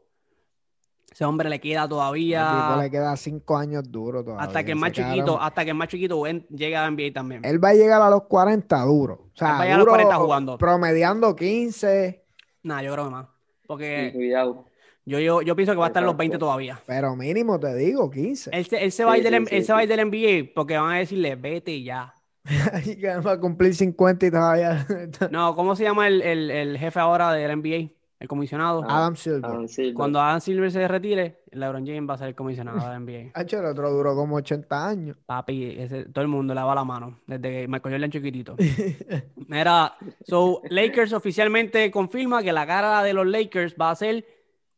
Ese 1.11 1.25
hombre 1.25 1.49
le 1.49 1.59
queda 1.59 1.87
todavía. 1.89 2.77
le 2.81 2.89
queda 2.89 3.15
cinco 3.17 3.57
años 3.57 3.83
duro 3.91 4.23
todavía. 4.23 4.45
Hasta 4.45 4.63
que 4.63 4.71
el 4.71 4.77
más 4.77 4.91
chiquito, 4.93 5.39
hasta 5.41 5.63
que 5.65 5.71
el 5.71 5.75
más 5.77 5.89
chiquito 5.89 6.23
llegue 6.25 6.75
a 6.75 6.81
la 6.83 6.87
NBA 6.91 7.13
también. 7.13 7.43
Él 7.43 7.61
va 7.63 7.69
a 7.69 7.73
llegar 7.73 8.01
a 8.01 8.09
los 8.09 8.23
40 8.23 8.81
duro. 8.85 9.13
O 9.33 9.37
sea, 9.37 9.49
Él 9.49 9.53
va 9.53 9.59
a 9.59 9.63
llegar 9.63 9.75
a 9.75 9.77
los 9.79 9.85
duro, 9.85 9.91
40 9.91 10.15
jugando. 10.15 10.57
Promediando 10.57 11.35
15, 11.35 12.25
Nah, 12.63 12.81
yo 12.81 12.93
creo 12.93 13.05
que 13.05 13.11
más. 13.11 13.25
Sí, 13.25 13.67
Porque 13.67 14.11
cuidado. 14.13 14.65
Yo, 15.05 15.19
yo, 15.19 15.41
yo 15.41 15.55
pienso 15.55 15.73
que 15.73 15.79
va 15.79 15.85
a 15.85 15.87
estar 15.87 16.01
en 16.03 16.07
los 16.07 16.17
20 16.17 16.35
Exacto. 16.35 16.45
todavía. 16.45 16.79
pero 16.85 17.15
mínimo 17.15 17.59
te 17.59 17.75
digo, 17.75 18.09
15. 18.09 18.51
Él, 18.53 18.65
se- 18.65 18.83
él 18.83 18.91
se 18.91 19.03
va 19.05 19.13
a 19.13 19.17
ir 19.17 19.23
Sí, 19.25 19.29
del, 19.31 19.47
sí, 19.47 19.55
él 19.55 19.61
sí, 19.61 19.67
se 19.67 19.73
va 19.73 19.79
a 19.79 19.83
ir 19.83 19.89
sí. 19.89 19.95
del 19.95 20.07
NBA 20.07 20.51
porque 20.55 20.77
van 20.77 20.91
a 20.93 20.97
decirle, 20.99 21.35
vete 21.35 21.81
ya. 21.83 22.13
Y 22.85 22.95
que 22.97 23.15
va 23.17 23.33
a 23.33 23.39
cumplir 23.39 23.75
50 23.75 24.25
y 24.25 24.31
todavía. 24.31 24.85
No, 25.31 25.55
¿cómo 25.55 25.75
se 25.75 25.83
llama 25.83 26.07
el, 26.07 26.21
el- 26.21 26.51
el 26.51 26.77
jefe 26.77 26.99
ahora 26.99 27.31
del 27.33 27.51
NBA? 27.59 27.91
El 28.19 28.27
comisionado. 28.27 28.83
Ah, 28.87 28.97
Adam 28.99 29.15
Silver. 29.15 29.45
Adam 29.45 29.67
Silver. 29.67 29.93
Cuando 29.95 30.21
Adam 30.21 30.39
Silver 30.39 30.71
se 30.71 30.87
retire, 30.87 31.39
LeBron 31.53 31.83
James 31.87 32.07
va 32.07 32.13
a 32.13 32.17
ser 32.19 32.27
el 32.27 32.35
comisionado 32.35 32.77
del 32.77 32.99
NBA. 33.03 33.31
Hacho, 33.39 33.57
el 33.57 33.65
otro 33.65 33.89
duró 33.89 34.15
como 34.15 34.35
80 34.35 34.87
años. 34.87 35.17
Papi, 35.25 35.75
ese- 35.79 36.05
todo 36.05 36.21
el 36.21 36.27
mundo 36.27 36.53
le 36.53 36.61
va 36.61 36.75
la 36.75 36.83
mano 36.83 37.19
desde 37.25 37.41
que 37.49 37.67
Michael 37.67 37.95
Jordan 37.95 38.11
chiquitito. 38.11 38.55
Mira, 39.47 39.95
so 40.25 40.61
Lakers 40.69 41.13
oficialmente 41.13 41.89
confirma 41.91 42.43
que 42.43 42.53
la 42.53 42.65
cara 42.67 43.01
de 43.03 43.13
los 43.13 43.25
Lakers 43.25 43.75
va 43.79 43.91
a 43.91 43.95
ser 43.95 44.23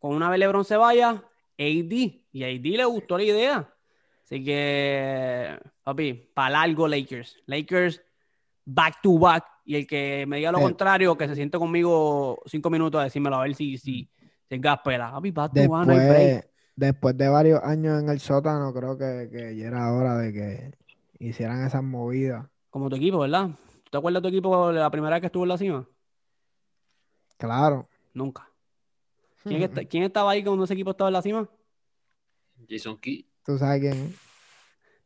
con 0.03 0.15
una 0.15 0.29
vez 0.29 0.37
LeBron 0.37 0.65
se 0.65 0.75
vaya, 0.75 1.11
AD. 1.11 1.93
Y 2.33 2.43
a 2.43 2.47
AD 2.47 2.75
le 2.75 2.83
gustó 2.83 3.17
la 3.17 3.23
idea. 3.23 3.73
Así 4.21 4.43
que, 4.43 5.57
papi, 5.81 6.29
para 6.33 6.49
largo 6.49 6.89
Lakers. 6.89 7.37
Lakers 7.45 8.01
back 8.65 9.01
to 9.01 9.17
back. 9.17 9.45
Y 9.63 9.77
el 9.77 9.87
que 9.87 10.25
me 10.27 10.37
diga 10.37 10.51
lo 10.51 10.59
contrario, 10.59 11.17
que 11.17 11.25
se 11.29 11.35
siente 11.35 11.57
conmigo 11.57 12.41
cinco 12.45 12.69
minutos 12.69 12.99
a 12.99 13.05
decírmelo 13.05 13.37
a 13.37 13.43
ver 13.43 13.55
si, 13.55 13.77
si, 13.77 14.11
si 14.49 14.57
gaspela. 14.57 15.09
Papi, 15.09 15.31
back 15.31 15.53
to 15.53 15.69
back, 15.69 15.87
no 15.87 15.93
hay 15.93 16.09
break. 16.09 16.19
Después, 16.19 16.51
después 16.75 17.17
de 17.17 17.29
varios 17.29 17.63
años 17.63 18.03
en 18.03 18.09
el 18.09 18.19
sótano, 18.19 18.73
creo 18.73 18.97
que, 18.97 19.29
que 19.31 19.55
ya 19.55 19.67
era 19.67 19.93
hora 19.93 20.17
de 20.17 20.33
que 20.33 20.71
hicieran 21.17 21.65
esas 21.65 21.81
movidas. 21.81 22.45
Como 22.69 22.89
tu 22.89 22.97
equipo, 22.97 23.19
¿verdad? 23.19 23.51
¿Tú 23.85 23.89
te 23.89 23.97
acuerdas 23.99 24.21
de 24.21 24.27
tu 24.27 24.35
equipo 24.35 24.69
la 24.73 24.91
primera 24.91 25.15
vez 25.15 25.21
que 25.21 25.27
estuvo 25.27 25.43
en 25.43 25.49
la 25.49 25.57
cima? 25.57 25.87
Claro. 27.37 27.87
Nunca. 28.13 28.49
¿Quién, 29.43 29.61
está- 29.63 29.85
quién 29.85 30.03
estaba 30.03 30.31
ahí 30.31 30.43
cuando 30.43 30.63
ese 30.63 30.73
equipo 30.73 30.91
estaba 30.91 31.09
en 31.09 31.13
la 31.13 31.21
cima? 31.21 31.49
Jason 32.69 32.97
Key. 32.97 33.27
Tú 33.45 33.57
sabes 33.57 33.81
quién 33.81 33.93
es. 33.93 34.15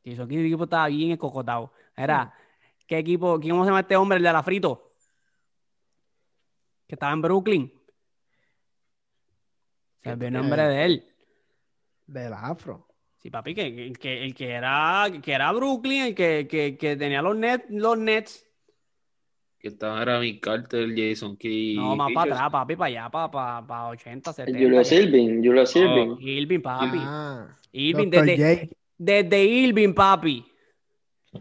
Y 0.03 0.11
eso 0.13 0.23
aquí 0.23 0.35
el 0.37 0.45
equipo 0.45 0.65
estaba 0.65 0.87
bien 0.87 1.11
escocotado. 1.11 1.73
Era, 1.95 2.33
¿qué 2.85 2.99
equipo? 2.99 3.39
¿Quién 3.39 3.51
cómo 3.53 3.63
se 3.63 3.69
llama 3.69 3.79
este 3.81 3.95
hombre, 3.95 4.17
el 4.17 4.23
de 4.23 4.31
la 4.31 4.43
frito? 4.43 4.93
Que 6.87 6.95
estaba 6.95 7.11
en 7.13 7.21
Brooklyn. 7.21 7.73
Se 10.03 10.09
me 10.09 10.13
olvidó 10.13 10.27
el 10.27 10.33
nombre 10.33 10.63
de 10.67 10.85
él. 10.85 11.15
Del 12.05 12.33
afro. 12.33 12.87
Sí, 13.17 13.29
papi, 13.29 13.53
que, 13.55 13.87
el 13.87 14.33
que 14.35 14.49
era, 14.51 15.07
que 15.21 15.33
era 15.33 15.51
Brooklyn, 15.51 16.03
el 16.03 16.15
que, 16.15 16.47
que, 16.49 16.77
que 16.77 16.95
tenía 16.95 17.21
los 17.21 17.35
Nets, 17.35 17.65
los 17.69 17.97
Nets. 17.97 18.46
Que 19.67 19.73
estaban 19.73 20.01
era 20.01 20.17
Mick 20.21 20.41
Carter, 20.41 20.87
Jason 20.95 21.35
Key. 21.35 21.75
No, 21.75 21.93
más 21.97 22.13
para 22.13 22.35
atrás, 22.35 22.49
papi, 22.49 22.77
para 22.77 22.87
allá, 22.87 23.09
para, 23.09 23.29
para, 23.29 23.67
para 23.67 23.87
80, 23.89 24.31
70. 24.31 24.57
Julio 24.57 24.83
Silvin, 24.85 25.43
Julio 25.43 25.65
Silvin. 25.65 26.17
Irving, 26.21 26.61
papi. 26.61 26.97
Ah, 27.01 27.47
Irving, 27.73 28.09
desde, 28.09 28.69
desde 28.97 29.43
Irving, 29.43 29.93
papi. 29.93 30.45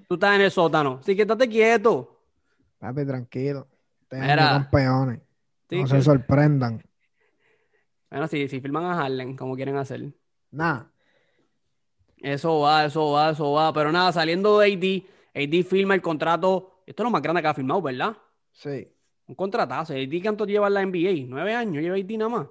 Tú 0.09 0.15
estás 0.15 0.35
en 0.35 0.41
el 0.41 0.51
sótano. 0.51 0.99
Así 1.01 1.15
que 1.15 1.23
estate 1.23 1.49
quieto. 1.49 2.21
Papi, 2.81 3.07
tranquilo. 3.07 3.69
Mira. 4.11 4.49
campeones. 4.49 5.21
Sí, 5.71 5.81
no 5.83 5.87
se 5.87 6.03
sorprendan. 6.03 6.85
Bueno, 8.11 8.27
si, 8.27 8.49
si 8.49 8.61
filman 8.61 8.87
a 8.87 9.05
Harlem, 9.05 9.37
como 9.37 9.55
quieren 9.55 9.77
hacer. 9.77 10.13
Nada. 10.51 10.91
Eso 12.19 12.59
va, 12.59 12.87
eso 12.87 13.13
va, 13.13 13.31
eso 13.31 13.53
va. 13.53 13.73
Pero 13.73 13.93
nada, 13.93 14.11
saliendo 14.11 14.59
de 14.59 14.73
AD, 14.73 15.43
AD 15.45 15.63
firma 15.65 15.95
el 15.95 16.03
contrato. 16.03 16.73
Esto 16.87 17.03
es 17.03 17.05
lo 17.05 17.11
más 17.11 17.21
grande 17.23 17.43
que 17.43 17.49
ha 17.49 17.55
firmado, 17.55 17.83
¿verdad? 17.83 18.17
Sí. 18.53 18.89
Un 19.27 19.35
contratazo. 19.35 19.93
AD, 19.93 20.23
¿cuánto 20.23 20.47
lleva 20.47 20.69
en 20.69 20.75
la 20.75 20.83
NBA? 20.87 21.27
¿Nueve 21.29 21.53
años 21.55 21.83
lleva 21.83 21.97
AD 21.97 22.17
nada 22.17 22.29
más? 22.31 22.47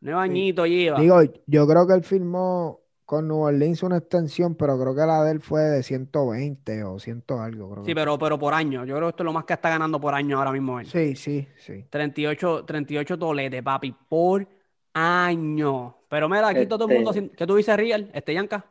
Nueve 0.00 0.20
añitos 0.20 0.68
lleva. 0.68 1.00
Digo, 1.00 1.20
yo 1.46 1.66
creo 1.66 1.86
que 1.86 1.94
él 1.94 2.04
firmó 2.04 2.80
con 3.04 3.26
New 3.28 3.38
Orleans 3.40 3.82
una 3.82 3.98
extensión, 3.98 4.54
pero 4.54 4.78
creo 4.80 4.94
que 4.94 5.00
la 5.02 5.22
de 5.24 5.32
él 5.32 5.40
fue 5.40 5.60
de 5.62 5.82
120 5.82 6.84
o 6.84 6.98
100 6.98 7.24
algo. 7.40 7.70
Creo 7.72 7.84
Sí, 7.84 7.90
que. 7.90 7.94
pero, 7.94 8.16
pero 8.18 8.38
por 8.38 8.54
año. 8.54 8.84
Yo 8.84 8.94
creo 8.94 9.08
que 9.08 9.10
esto 9.10 9.22
es 9.22 9.26
lo 9.26 9.32
más 9.32 9.44
que 9.44 9.52
está 9.54 9.68
ganando 9.68 10.00
por 10.00 10.14
año 10.14 10.38
ahora 10.38 10.52
mismo 10.52 10.78
él. 10.80 10.86
Sí, 10.86 11.14
sí, 11.16 11.46
sí. 11.58 11.84
38, 11.90 12.64
38 12.64 13.18
toletes, 13.18 13.62
papi, 13.62 13.94
por 14.08 14.46
año. 14.94 15.96
Pero 16.08 16.28
mira, 16.28 16.48
aquí 16.48 16.66
todo 16.66 16.84
el 16.84 16.90
Este- 16.90 16.94
mundo 16.94 17.10
haciendo... 17.10 17.32
¿Qué 17.36 17.46
tú 17.46 17.56
dices, 17.56 17.76
Real? 17.76 18.10
Este 18.14 18.34
Yanka. 18.34 18.64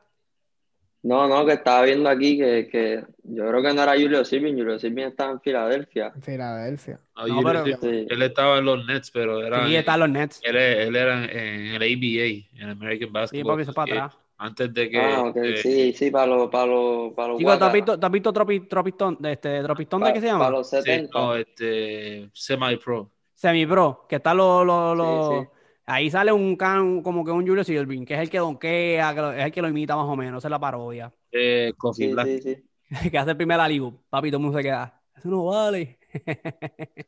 No, 1.04 1.28
no, 1.28 1.46
que 1.48 1.54
estaba 1.54 1.82
viendo 1.84 2.08
aquí 2.10 2.38
que, 2.38 2.68
que 2.72 3.04
yo 3.24 3.48
creo 3.48 3.62
que 3.64 3.74
no 3.74 3.82
era 3.82 3.94
Julio 3.94 4.24
Silvin, 4.24 4.56
Julio 4.56 4.78
Silvin 4.78 5.06
estaba 5.08 5.32
en 5.32 5.42
Filadelfia. 5.42 6.12
En 6.16 6.22
Filadelfia. 6.22 7.00
No, 7.16 7.28
No, 7.28 7.42
pero- 7.44 7.66
Sí. 7.66 8.06
Él 8.08 8.22
estaba 8.22 8.60
en 8.60 8.66
los 8.66 8.86
Nets, 8.86 9.10
pero 9.10 9.42
era. 9.44 9.66
Sí, 9.68 9.76
están 9.76 10.00
los 10.00 10.10
Nets. 10.10 10.40
Él, 10.44 10.56
él 10.58 10.96
era 10.96 11.26
en 11.26 11.76
el 11.76 11.82
ABA, 11.82 12.62
en 12.64 12.70
American 12.70 13.08
Sí, 13.08 13.14
Basketball. 13.14 13.62
eso 13.62 13.72
es 13.72 13.76
para 13.76 13.92
eh, 13.92 13.98
atrás. 14.00 14.18
Antes 14.38 14.74
de 14.74 14.90
que. 14.90 15.00
Ah, 15.00 15.22
ok, 15.24 15.38
eh, 15.38 15.58
sí, 15.58 15.94
sí, 15.94 16.12
para 16.12 16.28
los, 16.28 16.50
para 16.50 16.66
los, 16.68 17.14
para 17.14 17.28
los 17.30 17.38
Chicos, 17.40 17.58
¿tú 17.60 17.66
has 17.66 17.74
visto, 17.74 18.00
¿tú 18.00 18.06
has 18.06 18.12
visto 18.12 18.34
Tropi- 18.34 18.68
Tropistón, 18.68 19.18
de 19.20 19.32
este, 19.34 19.62
Tropistón 19.64 20.04
de 20.04 20.14
qué 20.14 20.22
se 20.22 20.28
Para 20.28 20.38
llama? 20.40 20.50
los 20.52 20.70
sí, 20.70 20.78
70. 20.78 21.20
no, 21.20 21.36
este. 21.36 22.30
Semi-pro. 22.34 23.12
Semi-Pro, 23.34 24.06
que 24.08 24.18
está 24.18 24.34
lo, 24.36 24.64
lo- 24.64 24.94
lo- 24.96 25.30
Sí, 25.32 25.40
sí. 25.42 25.50
Ahí 25.86 26.10
sale 26.10 26.32
un 26.32 26.56
can, 26.56 27.02
como 27.02 27.26
que 27.26 27.32
un 27.32 27.46
Julio 27.46 27.64
Silvin, 27.64 28.06
que 28.06 28.14
es 28.14 28.20
el 28.22 28.30
que 28.30 28.38
donkea, 28.38 29.14
que 29.14 29.22
lo- 29.22 29.34
es 29.34 29.46
el 29.46 29.52
que 29.52 29.62
lo 29.62 29.68
imita 29.70 29.96
más 29.96 30.06
o 30.08 30.16
menos, 30.16 30.40
esa 30.40 30.48
es 30.48 30.52
la 30.52 30.60
parodia. 30.60 31.12
Eh, 31.32 31.74
Coffee 31.78 32.08
Sí, 32.08 32.14
Black. 32.14 32.28
sí, 32.28 32.42
sí. 32.42 32.64
que 33.12 33.18
hace 33.18 33.32
el 33.32 33.38
primer 33.38 33.60
aligo. 33.60 34.04
Papi, 34.10 34.30
todo 34.30 34.38
el 34.38 34.44
mundo 34.44 34.58
se 34.58 34.64
queda. 34.64 35.02
Eso 35.16 35.30
no 35.30 35.46
vale. 35.46 36.00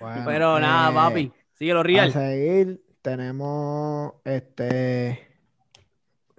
Bueno, 0.00 0.22
Pero 0.26 0.58
nada, 0.58 0.90
eh, 0.90 0.94
papi. 0.94 1.32
Sigue 1.52 1.74
lo 1.74 1.80
A 1.80 1.82
real. 1.84 2.12
seguir, 2.12 2.82
tenemos 3.02 4.14
este 4.24 5.28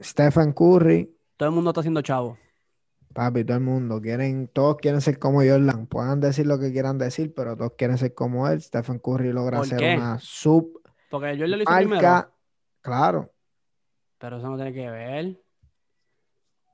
Stephen 0.02 0.52
Curry. 0.54 1.16
Todo 1.38 1.50
el 1.50 1.56
mundo 1.56 1.70
está 1.70 1.80
haciendo 1.80 2.02
chavo. 2.02 2.38
Papi, 3.14 3.44
todo 3.46 3.58
el 3.58 3.64
mundo 3.64 4.02
quieren, 4.02 4.50
todos 4.52 4.78
quieren 4.78 5.00
ser 5.00 5.20
como 5.20 5.38
Jordan. 5.40 5.86
Puedan 5.88 6.20
decir 6.20 6.46
lo 6.48 6.60
que 6.60 6.72
quieran 6.74 6.98
decir, 6.98 7.34
pero 7.34 7.56
todos 7.56 7.74
quieren 7.78 7.98
ser 7.98 8.14
como 8.14 8.48
él. 8.50 8.62
Stephen 8.62 9.00
Curry 9.00 9.32
logra 9.32 9.60
¿Por 9.60 9.68
hacer 9.68 9.80
qué? 9.80 9.96
una 9.96 10.20
sub 10.20 10.82
Porque 11.14 11.38
yo 11.38 11.46
le 11.46 11.58
hice 11.58 11.66
primero. 11.66 12.02
marca. 12.02 12.32
Claro, 12.82 13.32
Pero 14.18 14.38
eso 14.38 14.50
no 14.50 14.56
tiene 14.56 14.74
que 14.74 14.90
ver. 14.90 15.40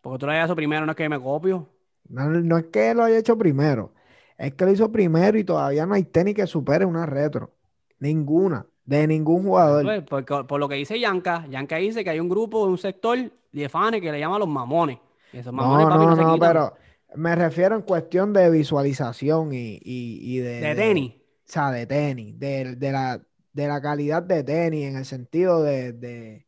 Porque 0.02 0.18
tú 0.20 0.26
lo 0.28 0.32
hayas 0.32 0.46
hecho 0.46 0.56
primero, 0.56 0.86
no 0.86 0.94
es 0.94 0.96
que 0.96 1.10
me 1.10 1.20
copio. 1.20 1.68
no, 2.08 2.30
no 2.30 2.58
es 2.58 2.68
que 2.68 2.94
lo 2.94 3.04
haya 3.04 3.18
hecho 3.18 3.38
primero, 3.38 3.94
es 4.38 4.54
que 4.54 4.64
lo 4.64 4.72
hizo 4.72 4.90
primero 4.90 5.38
y 5.38 5.44
todavía 5.44 5.86
no 5.86 5.94
hay 5.94 6.04
tenis 6.06 6.36
que 6.36 6.48
supere 6.48 6.86
una 6.86 7.06
retro. 7.06 7.52
Ninguna, 8.00 8.66
de 8.86 9.08
ningún 9.08 9.44
jugador. 9.44 9.84
Pues, 9.84 10.04
porque- 10.10 10.46
por 10.48 10.58
lo 10.58 10.70
que 10.70 10.76
dice 10.76 10.98
Yanka, 10.98 11.46
Yanka 11.50 11.76
dice 11.76 12.02
que 12.06 12.12
hay 12.12 12.22
un 12.22 12.30
grupo, 12.30 12.64
un 12.64 12.78
sector 12.78 13.18
de 13.52 13.68
fans 13.68 14.00
que 14.00 14.10
le 14.10 14.20
llaman 14.22 14.40
los 14.40 14.48
mamones. 14.48 15.00
Y 15.34 15.40
esos 15.40 15.52
mamones, 15.52 15.86
No, 15.86 15.90
papi, 15.90 16.06
no, 16.06 16.16
no 16.16 16.40
pero 16.40 16.74
me 17.16 17.36
refiero 17.36 17.76
en 17.76 17.82
cuestión 17.82 18.32
de 18.32 18.50
visualización 18.50 19.54
y, 19.54 19.74
y, 19.84 20.20
y 20.22 20.38
de, 20.38 20.62
De 20.62 20.76
tenis. 20.76 21.12
O 21.16 21.52
sea, 21.52 21.72
de 21.72 21.86
tenis, 21.86 22.40
de, 22.40 22.76
de 22.78 22.92
la, 22.94 23.22
de 23.54 23.68
la 23.68 23.82
calidad 23.82 24.24
de 24.24 24.44
tenis, 24.44 24.86
en 24.88 24.98
el 24.98 25.06
sentido 25.06 25.62
de, 25.64 25.94
de- 25.94 26.48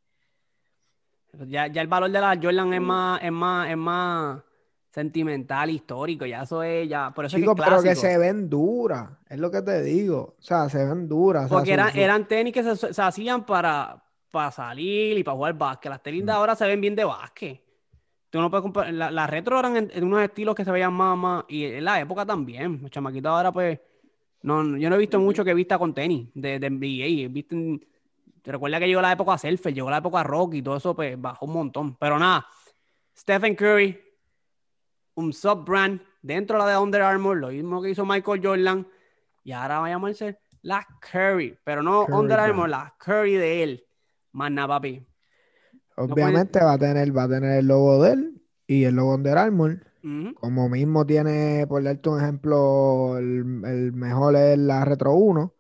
Ya, 1.48 1.67
ya 1.67 1.81
el 1.81 1.88
valor 1.88 2.12
de 2.12 2.20
la 2.20 2.38
Jordan 2.41 2.74
es 2.74 2.81
más, 2.81 3.24
es 3.24 3.31
más, 3.31 3.70
es 3.70 3.77
más 3.77 4.41
sentimental, 4.91 5.70
histórico. 5.70 6.25
Ya 6.25 6.43
eso 6.43 6.62
es, 6.63 6.88
ya. 6.89 7.12
Por 7.12 7.25
eso 7.25 7.38
chicos, 7.38 7.53
es 7.53 7.55
que 7.55 7.62
es 7.62 7.70
pero 7.70 7.84
que 7.84 7.96
se 7.96 8.17
ven 8.17 8.50
duras, 8.50 9.10
es 9.29 9.39
lo 9.39 9.50
que 9.50 9.62
te 9.62 9.81
digo. 9.81 10.36
O 10.38 10.41
sea, 10.41 10.67
se 10.70 10.84
ven 10.86 11.08
duras. 11.08 11.46
o 11.46 11.48
sea, 11.48 11.58
Porque 11.58 11.74
eran, 11.74 11.98
eran 11.98 12.27
tenis 12.27 12.53
que 12.53 12.63
se, 12.63 12.93
se 12.93 13.01
hacían 13.01 13.46
para, 13.46 14.03
para 14.29 14.51
salir 14.51 15.17
y 15.17 15.24
para 15.24 15.36
jugar 15.38 15.53
básquet. 15.53 15.89
Las 15.89 16.03
tenis 16.03 16.25
de 16.25 16.31
ahora 16.34 16.55
se 16.55 16.65
ven 16.67 16.81
bien 16.81 16.96
de 16.96 17.05
básquet. 17.05 17.62
Tú 18.29 18.39
no 18.39 18.50
puedes 18.50 18.62
comprar. 18.63 18.91
la- 18.93 19.12
Las 19.12 19.29
retro 19.29 19.58
eran 19.60 19.77
en, 19.77 19.91
en 19.93 20.03
unos 20.03 20.22
estilos 20.22 20.53
que 20.55 20.65
se 20.65 20.72
veían 20.72 20.93
más, 20.93 21.17
más. 21.17 21.46
Y 21.48 21.63
en 21.65 21.86
la 21.86 22.00
época 22.00 22.25
también. 22.25 22.79
Los 22.81 22.91
chamaquitos 22.91 23.29
ahora, 23.29 23.51
pues. 23.51 23.79
No, 24.43 24.77
yo 24.77 24.89
no 24.89 24.95
he 24.95 25.00
visto 25.00 25.19
mucho 25.19 25.45
que 25.45 25.53
vista 25.53 25.77
con 25.77 25.93
tenis 25.93 26.29
de, 26.33 26.60
de 26.60 26.69
NBA. 26.69 27.31
Visten, 27.31 27.86
te 28.41 28.51
recuerda 28.51 28.79
que 28.79 28.88
llegó 28.88 29.01
la 29.01 29.12
época 29.12 29.38
Surfer, 29.38 29.74
llegó 29.74 29.89
la 29.89 29.98
época 29.98 30.24
Rocky 30.24 30.57
y 30.57 30.62
todo 30.62 30.77
eso, 30.77 30.95
pues 30.95 31.19
bajó 31.19 31.45
un 31.45 31.53
montón. 31.53 31.95
Pero 31.98 32.17
nada, 32.17 32.45
Stephen 33.15 33.55
Curry, 33.55 34.00
un 35.15 35.31
sub-brand 35.31 36.01
dentro 36.21 36.57
de 36.57 36.65
la 36.65 36.71
de 36.71 36.77
Under 36.77 37.01
Armour, 37.03 37.38
lo 37.38 37.50
mismo 37.50 37.81
que 37.81 37.91
hizo 37.91 38.05
Michael 38.05 38.41
Jordan. 38.43 38.88
Y 39.43 39.51
ahora 39.51 39.79
va 39.79 39.88
a 39.88 39.89
llamarse 39.89 40.39
la 40.63 40.86
Curry, 41.00 41.57
pero 41.63 41.83
no 41.83 42.05
Curry 42.05 42.17
Under. 42.17 42.39
Armour, 42.39 42.69
la 42.69 42.95
Curry 42.98 43.36
de 43.36 43.63
él. 43.63 43.86
Más 44.31 44.51
nada, 44.51 44.67
papi. 44.69 45.05
obviamente 45.95 46.63
va 46.63 46.74
a 46.74 46.77
tener, 46.77 47.15
va 47.15 47.24
a 47.24 47.29
tener 47.29 47.60
el 47.60 47.67
logo 47.67 48.01
de 48.01 48.13
él 48.13 48.41
y 48.65 48.86
el 48.86 48.95
logo 48.95 49.15
Under 49.15 49.38
Armour. 49.38 49.90
Como 50.36 50.70
mismo 50.70 51.05
tiene, 51.05 51.65
por 51.67 51.84
darte 51.84 52.10
un 52.10 52.20
ejemplo, 52.20 53.17
el, 53.17 53.62
el 53.65 53.93
mejor 53.93 54.36
es 54.36 54.58
la 54.58 54.84
Retro 54.86 55.13
1, 55.13 55.53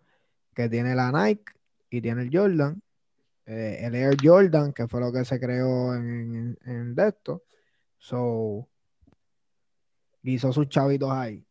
que 0.55 0.69
tiene 0.69 0.95
la 0.95 1.11
Nike 1.11 1.53
y 1.89 2.01
tiene 2.01 2.23
el 2.23 2.29
Jordan. 2.35 2.81
eh, 3.45 3.79
el 3.81 3.95
Air 3.95 4.15
Jordan, 4.21 4.71
que 4.73 4.87
fue 4.87 4.99
lo 5.01 5.11
que 5.11 5.25
se 5.25 5.39
creó 5.39 5.93
en, 5.93 6.57
en, 6.65 6.71
en 6.71 6.95
de 6.95 7.07
esto. 7.09 7.43
So, 7.97 8.67
hizo 10.23 10.51
sus 10.53 10.69
chavitos 10.69 11.11
ahí. 11.11 11.45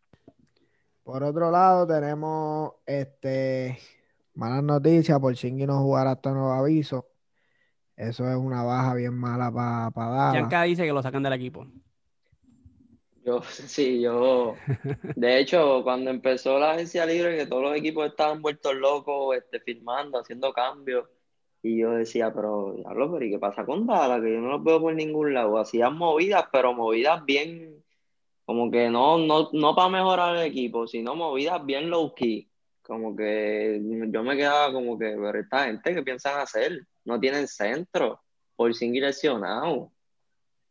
Por 1.03 1.23
otro 1.23 1.51
lado, 1.51 1.87
tenemos 1.87 2.73
este 2.87 3.79
malas 4.35 4.63
noticias, 4.63 5.19
por 5.19 5.35
Shingy 5.35 5.67
no 5.67 5.81
jugará 5.83 6.13
hasta 6.13 6.31
nuevo 6.33 6.53
aviso. 6.53 7.09
Eso 7.97 8.29
es 8.31 8.37
una 8.37 8.63
baja 8.63 8.95
bien 8.95 9.15
mala 9.15 9.51
para 9.53 9.91
pa 9.91 10.09
Dallas. 10.09 10.35
Yanka 10.35 10.63
dice 10.63 10.85
que 10.85 10.93
lo 10.93 11.03
sacan 11.03 11.23
del 11.23 11.33
equipo. 11.35 11.67
Yo, 13.31 13.43
sí, 13.43 14.01
yo. 14.01 14.57
De 15.15 15.39
hecho, 15.39 15.83
cuando 15.85 16.11
empezó 16.11 16.59
la 16.59 16.73
agencia 16.73 17.07
libre, 17.07 17.37
que 17.37 17.47
todos 17.47 17.63
los 17.63 17.77
equipos 17.77 18.09
estaban 18.09 18.43
vueltos 18.43 18.75
locos, 18.75 19.37
este, 19.37 19.61
firmando, 19.61 20.19
haciendo 20.19 20.53
cambios. 20.53 21.09
Y 21.63 21.79
yo 21.79 21.93
decía, 21.93 22.33
pero, 22.35 22.75
diablo, 22.77 23.13
pero 23.13 23.25
¿y 23.25 23.31
qué 23.31 23.39
pasa 23.39 23.65
con 23.65 23.87
Dallas? 23.87 24.21
Que 24.21 24.33
yo 24.33 24.41
no 24.41 24.49
los 24.49 24.65
veo 24.65 24.81
por 24.81 24.95
ningún 24.95 25.33
lado. 25.35 25.59
Hacían 25.59 25.97
movidas, 25.97 26.47
pero 26.51 26.73
movidas 26.73 27.25
bien, 27.25 27.85
como 28.45 28.71
que 28.71 28.91
no, 28.91 29.19
no, 29.19 29.51
no 29.53 29.77
para 29.77 29.91
mejorar 29.91 30.37
el 30.37 30.47
equipo, 30.47 30.89
sino 30.89 31.15
movidas 31.15 31.65
bien 31.65 31.89
low 31.89 32.13
key. 32.15 32.51
Como 32.83 33.15
que 33.15 33.81
yo 34.09 34.23
me 34.25 34.37
quedaba 34.37 34.73
como 34.73 34.99
que, 34.99 35.17
pero 35.17 35.39
esta 35.39 35.67
gente, 35.67 35.95
¿qué 35.95 36.03
piensan 36.03 36.41
hacer? 36.41 36.81
No 37.05 37.21
tienen 37.21 37.47
centro, 37.47 38.21
por 38.57 38.75
sin 38.75 38.93
lesionado. 38.95 39.93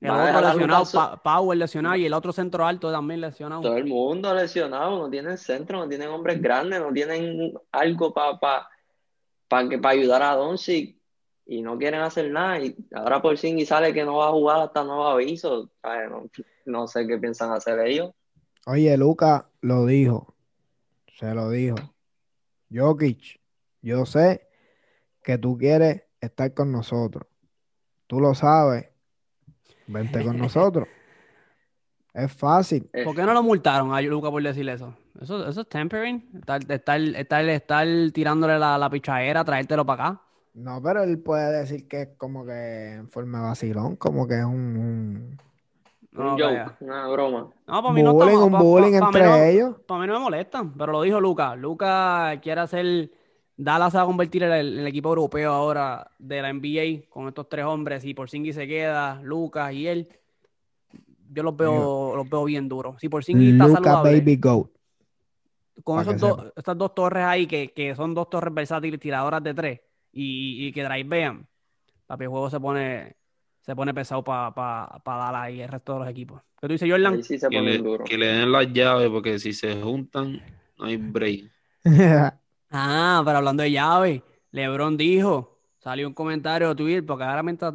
El 0.01 0.12
Van 0.12 0.36
otro 0.36 0.48
lesionado, 0.48 0.86
Pa- 0.94 1.22
Power 1.22 1.58
lesionado 1.58 1.96
y 1.98 2.06
el 2.06 2.13
otro 2.13 2.32
centro 2.32 2.65
alto 2.65 2.89
también 2.91 3.20
lesionado. 3.20 3.62
Todo 3.62 3.75
el 3.75 3.86
mundo 3.86 4.34
lesionado, 4.34 4.98
no 4.98 5.10
tienen 5.10 5.38
centro, 5.38 5.79
no 5.79 5.89
tienen 5.89 6.08
hombres 6.10 6.41
grandes, 6.41 6.79
no 6.79 6.94
tienen 6.94 7.53
algo 7.72 8.13
para 8.13 8.39
pa, 8.39 8.70
pa 9.50 9.68
que 9.68 9.77
para 9.77 9.94
ayudar 9.96 10.22
a 10.22 10.36
Doncic 10.36 10.96
y 11.46 11.62
no 11.62 11.77
quieren 11.77 12.00
hacer 12.01 12.32
nada. 12.32 12.60
Y 12.60 12.77
ahora 12.94 13.22
por 13.22 13.38
fin 13.38 13.60
y 13.60 13.65
sale 13.65 13.94
que 13.94 14.06
no 14.06 14.18
va 14.18 14.29
a 14.29 14.32
jugar 14.32 14.62
hasta 14.62 14.84
nuevo 14.86 15.06
aviso. 15.06 15.70
No, 15.84 16.29
no 16.65 16.88
sé 16.88 17.06
qué 17.06 17.18
piensan 17.18 17.51
hacer 17.51 17.79
ellos. 17.79 18.12
Oye, 18.68 18.96
Luca 18.98 19.50
lo 19.62 19.86
dijo. 19.86 20.36
Se 21.18 21.34
lo 21.34 21.50
dijo. 21.50 21.75
Jokic, 22.74 23.41
yo 23.82 24.06
sé 24.06 24.48
que 25.24 25.38
tú 25.38 25.58
quieres 25.58 26.03
estar 26.22 26.53
con 26.53 26.72
nosotros. 26.72 27.25
Tú 28.08 28.22
lo 28.22 28.34
sabes. 28.34 28.88
Vente 29.91 30.24
con 30.24 30.38
nosotros. 30.38 30.88
Es 32.13 32.31
fácil. 32.31 32.88
Eh, 32.93 33.03
¿Por 33.03 33.15
qué 33.15 33.24
no 33.24 33.34
lo 33.34 33.41
multaron 33.41 33.93
a 33.93 34.01
Luca 34.01 34.29
por 34.29 34.41
decirle 34.43 34.74
eso? 34.74 34.93
Eso, 35.19 35.48
eso 35.48 35.62
es 35.62 35.67
tempering. 35.69 36.29
Estar, 36.36 36.60
estar, 36.72 37.00
estar, 37.01 37.46
estar 37.50 37.88
tirándole 38.13 38.60
la, 38.60 38.77
la 38.77 38.89
pichadera, 38.89 39.43
traértelo 39.43 39.86
para 39.86 40.03
acá. 40.10 40.22
No, 40.53 40.81
pero 40.81 41.03
él 41.03 41.19
puede 41.19 41.60
decir 41.60 41.88
que 41.88 42.01
es 42.03 42.10
como 42.17 42.46
que 42.46 42.93
en 42.96 43.10
forma 43.10 43.39
de 43.39 43.43
vacilón, 43.46 43.96
como 43.96 44.27
que 44.27 44.36
es 44.39 44.46
un, 44.46 44.53
un 44.53 45.38
No, 46.12 46.34
un 46.34 46.38
vaya. 46.39 46.77
una 46.81 47.08
broma. 47.08 47.48
No, 47.67 47.81
para 47.81 47.93
mí 47.93 48.03
no 48.03 48.13
bullying, 48.13 48.31
está- 48.34 48.43
un 48.46 48.51
pa- 48.51 48.58
pa- 48.58 48.63
bullying 48.63 48.91
pa- 48.93 49.00
pa' 49.00 49.12
mí 49.12 49.17
entre 49.17 49.25
no- 49.29 49.43
ellos. 49.43 49.75
Para 49.88 50.01
mí 50.01 50.08
no 50.08 50.13
me 50.13 50.19
molestan, 50.19 50.74
pero 50.74 50.91
lo 50.91 51.01
dijo 51.01 51.19
Luca. 51.22 51.55
Luca 51.55 52.39
quiere 52.41 52.62
hacer. 52.62 53.12
Dallas 53.61 53.91
se 53.91 53.97
va 53.97 54.03
a 54.03 54.07
convertir 54.07 54.43
en 54.43 54.51
el, 54.53 54.73
en 54.73 54.79
el 54.79 54.87
equipo 54.87 55.09
europeo 55.09 55.51
ahora 55.51 56.09
de 56.17 56.41
la 56.41 56.53
NBA 56.53 57.09
con 57.09 57.27
estos 57.27 57.49
tres 57.49 57.65
hombres. 57.65 58.05
Y 58.05 58.13
Porzingis 58.13 58.55
se 58.55 58.65
queda, 58.67 59.19
Lucas 59.21 59.73
y 59.73 59.85
él. 59.85 60.07
Yo 61.31 61.43
los 61.43 61.55
veo, 61.55 62.15
los 62.15 62.29
veo 62.29 62.45
bien 62.45 62.69
duros. 62.69 62.95
Si 62.99 63.09
Porzingis 63.09 63.51
está 63.53 63.67
Luca 63.67 63.81
saludable, 63.83 64.19
Baby 64.19 64.37
Goat. 64.37 64.69
con 65.83 65.99
esos 66.01 66.13
sepa. 66.19 66.51
estas 66.55 66.77
dos 66.77 66.95
torres 66.95 67.23
ahí 67.25 67.47
que, 67.47 67.71
que 67.73 67.95
son 67.95 68.13
dos 68.13 68.29
torres 68.29 68.53
versátiles 68.53 68.99
tiradoras 68.99 69.43
de 69.43 69.53
tres 69.53 69.81
y, 70.11 70.67
y 70.67 70.71
que 70.71 70.83
drivean, 70.83 71.45
papi, 72.07 72.23
el 72.23 72.29
juego 72.29 72.49
se 72.49 72.59
pone, 72.59 73.15
se 73.61 73.75
pone 73.75 73.93
pesado 73.93 74.23
para 74.23 74.53
pa, 74.53 75.01
pa 75.03 75.17
Dallas 75.17 75.51
y 75.53 75.61
el 75.61 75.67
resto 75.69 75.93
de 75.93 75.99
los 75.99 76.07
equipos. 76.09 76.41
¿Qué 76.59 76.67
tú 76.67 76.73
dices, 76.73 76.89
Jordan? 76.89 77.13
Ahí 77.15 77.23
sí 77.23 77.37
se 77.37 77.47
Que 77.49 77.57
ponen 77.57 77.73
le, 77.73 77.77
duro. 77.77 78.03
que 78.05 78.17
le 78.17 78.25
den 78.27 78.51
las 78.51 78.71
llaves, 78.73 79.09
porque 79.09 79.37
si 79.37 79.51
se 79.53 79.81
juntan, 79.81 80.41
no 80.77 80.85
hay 80.85 80.97
break. 80.97 81.51
Ah, 82.69 83.21
pero 83.25 83.38
hablando 83.38 83.63
de 83.63 83.71
llave, 83.71 84.23
LeBron 84.51 84.98
dijo, 84.98 85.59
salió 85.79 86.07
un 86.07 86.13
comentario 86.13 86.70
de 86.70 86.75
Twitter, 86.75 87.05
porque 87.05 87.24
ahora 87.24 87.44
mientras, 87.44 87.74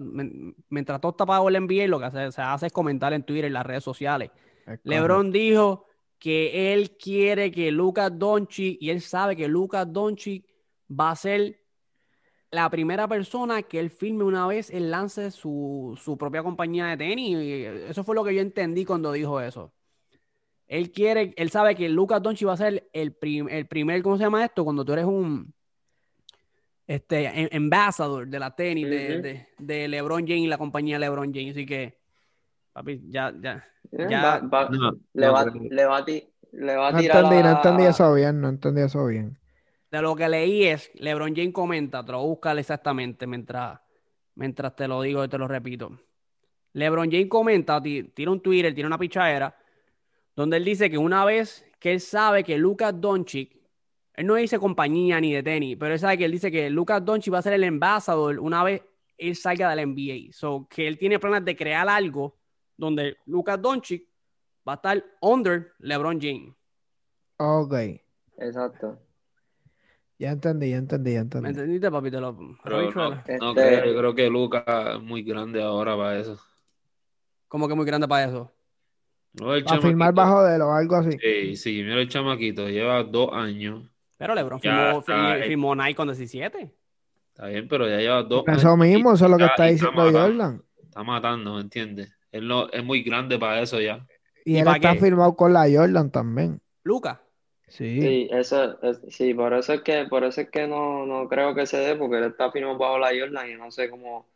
mientras 0.69 1.01
todo 1.01 1.11
está 1.11 1.27
pago 1.27 1.49
el 1.49 1.57
NBA, 1.57 1.89
lo 1.89 2.01
que 2.01 2.11
se, 2.11 2.33
se 2.33 2.43
hace 2.43 2.67
es 2.67 2.73
comentar 2.73 3.13
en 3.13 3.25
Twitter, 3.25 3.47
en 3.47 3.55
las 3.55 3.67
redes 3.67 3.85
sociales. 3.85 4.31
Es 4.67 4.81
LeBron 4.85 5.33
dijo 5.33 5.87
que 6.19 6.73
él 6.73 6.97
quiere 6.97 7.51
que 7.51 7.71
Lucas 7.73 8.11
Doncic, 8.17 8.79
y 8.81 8.91
él 8.91 9.01
sabe 9.01 9.37
que 9.37 9.49
Lucas 9.49 9.93
Doncic 9.93 10.47
va 10.89 11.11
a 11.11 11.17
ser 11.17 11.61
la 12.51 12.71
primera 12.71 13.09
persona 13.09 13.63
que 13.63 13.81
él 13.81 13.91
firme 13.91 14.25
una 14.25 14.47
vez 14.47 14.71
él 14.71 14.91
lance 14.91 15.31
su, 15.33 15.99
su 16.03 16.17
propia 16.17 16.43
compañía 16.43 16.87
de 16.87 16.97
tenis. 16.97 17.37
Y 17.43 17.65
eso 17.65 18.05
fue 18.05 18.15
lo 18.15 18.25
que 18.25 18.35
yo 18.35 18.41
entendí 18.41 18.85
cuando 18.85 19.13
dijo 19.13 19.41
eso. 19.41 19.73
Él 20.67 20.91
quiere, 20.93 21.35
él 21.37 21.51
sabe 21.51 21.75
que 21.75 21.89
Lucas 21.89 22.23
Doncic 22.23 22.49
va 22.49 22.55
a 22.55 22.57
ser 22.57 22.89
el, 22.93 23.13
prim- 23.13 23.49
el 23.49 23.67
primer, 23.67 24.03
¿cómo 24.03 24.17
se 24.17 24.25
llama 24.25 24.45
esto? 24.45 24.65
Cuando 24.65 24.85
tú 24.85 24.93
eres 24.95 25.05
un 25.05 25.53
este 26.87 27.25
em- 27.27 27.49
ambassador 27.53 28.27
de 28.29 28.39
la 28.39 28.55
tenis 28.55 28.89
de, 28.89 29.13
Ujú. 29.15 29.23
de- 29.23 29.49
de 29.59 29.89
LeBron 29.89 30.21
James 30.27 30.45
y 30.45 30.47
la 30.47 30.59
compañía 30.59 30.99
LeBron 30.99 31.33
James. 31.33 31.53
Así 31.53 31.65
que, 31.67 31.99
papi, 32.73 33.03
ya, 33.09 33.33
ya. 33.41 33.65
Eh, 33.93 34.07
Ya- 34.11 34.23
va- 34.23 34.39
va- 34.41 34.69
No, 34.71 34.93
le, 35.15 35.27
no, 35.27 35.33
va, 35.33 35.45
le 35.45 35.85
va 35.87 35.97
a 35.99 36.05
ti- 36.05 36.29
le 36.53 36.77
va 36.77 36.89
a 36.89 36.93
No 36.93 36.99
tirar 36.99 37.25
entendí, 37.25 37.43
no 37.43 37.51
entendí 37.57 37.85
eso 37.85 38.15
bien, 38.15 38.41
no 38.41 38.49
entendí 38.49 38.81
eso 38.83 39.07
bien. 39.07 39.39
De 39.91 40.03
lo 40.03 40.17
que 40.17 40.29
leí 40.29 40.65
es, 40.65 40.91
LeBron 40.95 41.35
James 41.35 41.53
comenta, 41.53 42.05
te 42.05 42.13
lo 42.13 42.23
buscar 42.23 42.59
exactamente 42.59 43.27
mientras, 43.27 43.79
mientras 44.35 44.75
te 44.75 44.89
lo 44.89 45.01
digo 45.03 45.25
y 45.25 45.29
te 45.29 45.39
lo 45.39 45.47
repito. 45.47 45.99
LeBron 46.73 47.11
James 47.11 47.29
comenta, 47.29 47.81
ti- 47.81 48.03
tira 48.15 48.31
un 48.33 48.41
Twitter, 48.41 48.75
tira 48.75 48.89
una 48.89 48.99
pichadera, 48.99 49.57
donde 50.37 50.57
él 50.57 50.65
dice 50.65 50.91
que 50.91 50.99
una 50.99 51.25
vez 51.25 51.65
que 51.79 51.93
él 51.93 52.01
sabe 52.01 52.45
que 52.45 52.59
Lucas 52.59 52.95
Doncic, 53.01 53.57
él 54.15 54.27
no 54.27 54.35
dice 54.37 54.59
compañía 54.59 55.21
ni 55.21 55.33
de 55.33 55.43
tenis, 55.43 55.77
pero 55.79 55.93
él 55.95 55.99
sabe 56.01 56.19
que 56.19 56.25
él 56.25 56.33
dice 56.33 56.51
que 56.51 56.71
Lucas 56.71 57.05
Doncic 57.05 57.33
va 57.33 57.39
a 57.39 57.43
ser 57.43 57.53
el 57.55 57.65
embajador 57.65 58.39
una 58.41 58.63
vez 58.65 58.83
él 59.19 59.37
salga 59.37 59.71
de 59.71 59.77
la 59.77 59.83
NBA. 59.83 60.33
So, 60.33 60.67
que 60.69 60.89
él 60.89 60.99
tiene 60.99 61.19
planes 61.19 61.45
de 61.45 61.57
crear 61.57 61.89
algo 61.89 62.37
donde 62.77 63.17
Lucas 63.27 63.61
Doncic 63.61 64.09
va 64.69 64.73
a 64.73 64.77
estar 64.77 65.05
under 65.21 65.73
LeBron 65.79 66.21
James. 66.21 66.53
Ok, 67.39 67.75
Exacto. 68.39 68.99
ya 70.19 70.31
entendí, 70.33 70.71
ya 70.71 70.77
entendí, 70.79 71.13
ya 71.13 71.19
¿Me 71.19 71.23
entendí. 71.23 71.49
entendiste, 71.51 71.91
papi? 71.91 72.11
Te 72.11 72.21
lo... 72.21 72.37
Pero 72.63 72.91
no, 72.93 73.13
Este- 73.13 73.39
no 73.39 73.55
creo, 73.55 73.85
yo 73.85 73.99
creo 73.99 74.15
que 74.15 74.31
Lucas 74.31 74.65
es 74.97 75.01
muy 75.03 75.23
grande 75.23 75.63
ahora 75.63 75.97
para 75.97 76.19
eso. 76.19 76.41
Como 77.49 77.69
que 77.69 77.75
muy 77.75 77.87
grande 77.87 78.09
para 78.09 78.25
eso. 78.27 78.54
No, 79.41 79.55
el 79.55 79.65
Para 79.65 79.81
firmar 79.81 80.15
bajo 80.15 80.45
de 80.45 80.57
él 80.57 80.63
o 80.63 80.73
algo 80.73 80.97
así. 80.97 81.19
Sí, 81.21 81.57
sí, 81.57 81.83
mira 81.83 82.01
el 82.01 82.09
chamaquito, 82.09 82.69
lleva 82.69 83.03
dos 83.03 83.31
años. 83.33 83.83
Pero 84.17 84.35
LeBron 84.35 84.61
firmó, 84.61 85.03
firmó, 85.03 85.29
eh. 85.31 85.43
firmó 85.49 85.75
Nike 85.75 85.95
con 85.97 86.09
17. 86.09 86.73
Está 87.31 87.47
bien, 87.49 87.67
pero 87.67 87.89
ya 87.89 87.97
lleva 87.97 88.23
dos 88.23 88.45
Eso 88.47 88.69
años 88.69 88.79
mismo, 88.79 89.11
y 89.11 89.15
eso 89.15 89.25
es 89.25 89.31
lo 89.31 89.37
que 89.39 89.45
está 89.47 89.65
diciendo 89.67 90.03
Jordan. 90.13 90.63
Está 90.83 91.03
matando, 91.03 91.55
¿me 91.55 91.63
entiendes? 91.63 92.13
Él 92.31 92.47
no 92.47 92.69
es 92.71 92.85
muy 92.85 93.03
grande 93.03 93.39
para 93.39 93.61
eso 93.61 93.81
ya. 93.81 94.07
Y 94.45 94.53
¿Y 94.55 94.59
él 94.59 94.69
está 94.69 94.93
qué? 94.93 95.01
firmado 95.01 95.35
con 95.35 95.53
la 95.53 95.67
Jordan 95.71 96.11
también. 96.11 96.61
Lucas. 96.85 97.19
Sí. 97.67 98.01
Sí, 98.01 98.29
eso, 98.31 98.81
es- 98.83 99.01
sí, 99.09 99.35
por 99.35 99.53
eso 99.55 99.73
es 99.73 99.81
que, 99.81 100.05
por 100.09 100.23
eso 100.23 100.43
es 100.43 100.51
que 100.51 100.69
no, 100.69 101.07
no 101.07 101.29
creo 101.29 101.55
que 101.57 101.67
se 101.67 101.79
dé, 101.79 101.97
porque 101.97 102.19
él 102.19 102.25
está 102.25 102.53
firmado 102.53 102.79
bajo 102.79 102.99
la 102.99 103.09
Jordan 103.09 103.51
y 103.51 103.55
no 103.55 103.71
sé 103.73 103.91
cómo, 103.91 104.29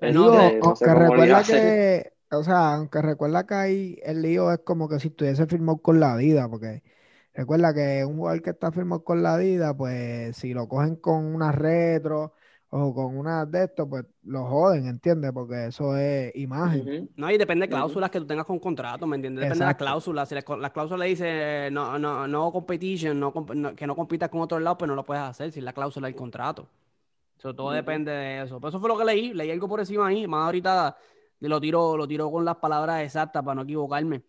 Digo, 0.00 0.34
este, 0.34 0.58
no 0.58 0.74
sé 0.74 0.84
aunque 0.84 0.84
cómo 0.84 1.16
le 1.16 1.26
recuerda 1.26 1.42
que, 1.44 2.12
o 2.38 2.44
sea, 2.44 2.74
aunque 2.74 3.00
recuerda 3.02 3.46
que 3.46 3.54
ahí 3.54 3.98
el 4.04 4.22
lío 4.22 4.52
es 4.52 4.60
como 4.60 4.88
que 4.88 4.98
si 5.00 5.08
estuviese 5.08 5.46
firmado 5.46 5.78
con 5.78 6.00
la 6.00 6.12
Adidas, 6.14 6.48
porque 6.48 6.82
recuerda 7.34 7.74
que 7.74 8.04
un 8.04 8.16
jugador 8.16 8.42
que 8.42 8.50
está 8.50 8.70
firmado 8.72 9.04
con 9.04 9.22
la 9.22 9.34
Adidas, 9.34 9.74
pues 9.76 10.36
si 10.36 10.54
lo 10.54 10.68
cogen 10.68 10.96
con 10.96 11.24
una 11.34 11.52
retro 11.52 12.34
o 12.70 12.92
con 12.92 13.16
una 13.16 13.46
de 13.46 13.64
estos, 13.64 13.88
pues 13.88 14.04
lo 14.24 14.44
joden, 14.46 14.86
¿entiendes? 14.86 15.30
Porque 15.32 15.66
eso 15.66 15.96
es 15.96 16.34
imagen. 16.34 17.08
No, 17.16 17.30
y 17.30 17.38
depende 17.38 17.66
de 17.66 17.70
cláusulas 17.70 18.10
que 18.10 18.18
tú 18.18 18.26
tengas 18.26 18.46
con 18.46 18.58
contrato, 18.58 19.06
¿me 19.06 19.14
entiendes? 19.16 19.42
Depende 19.42 19.60
de 19.60 19.64
las 19.66 19.72
Exacto. 19.74 19.84
cláusulas. 19.84 20.28
Si 20.28 20.34
las 20.34 20.44
las 20.58 20.70
cláusulas 20.72 21.06
dice 21.06 21.68
no, 21.70 21.98
no, 21.98 22.26
no 22.26 22.50
competition, 22.50 23.20
no, 23.20 23.32
comp- 23.32 23.54
no- 23.54 23.74
que 23.76 23.86
no 23.86 23.94
compitas 23.94 24.28
con 24.28 24.40
otro 24.40 24.58
lado, 24.58 24.76
pues 24.78 24.88
no 24.88 24.94
lo 24.96 25.04
puedes 25.04 25.22
hacer 25.22 25.52
si 25.52 25.60
es 25.60 25.64
la 25.64 25.72
cláusula 25.72 26.08
del 26.08 26.16
contrato. 26.16 26.68
Eso 27.38 27.54
todo 27.54 27.72
depende 27.72 28.10
de 28.10 28.42
eso. 28.42 28.58
Pero 28.58 28.68
eso 28.70 28.80
fue 28.80 28.88
lo 28.88 28.96
que 28.98 29.04
leí. 29.04 29.32
Leí 29.34 29.50
algo 29.50 29.68
por 29.68 29.80
encima 29.80 30.06
ahí. 30.08 30.26
Más 30.26 30.46
ahorita 30.46 30.96
lo 31.40 31.60
tiro, 31.60 31.96
lo 31.96 32.06
tiro 32.08 32.30
con 32.30 32.44
las 32.44 32.56
palabras 32.56 33.02
exactas 33.02 33.42
para 33.42 33.54
no 33.56 33.62
equivocarme. 33.62 34.22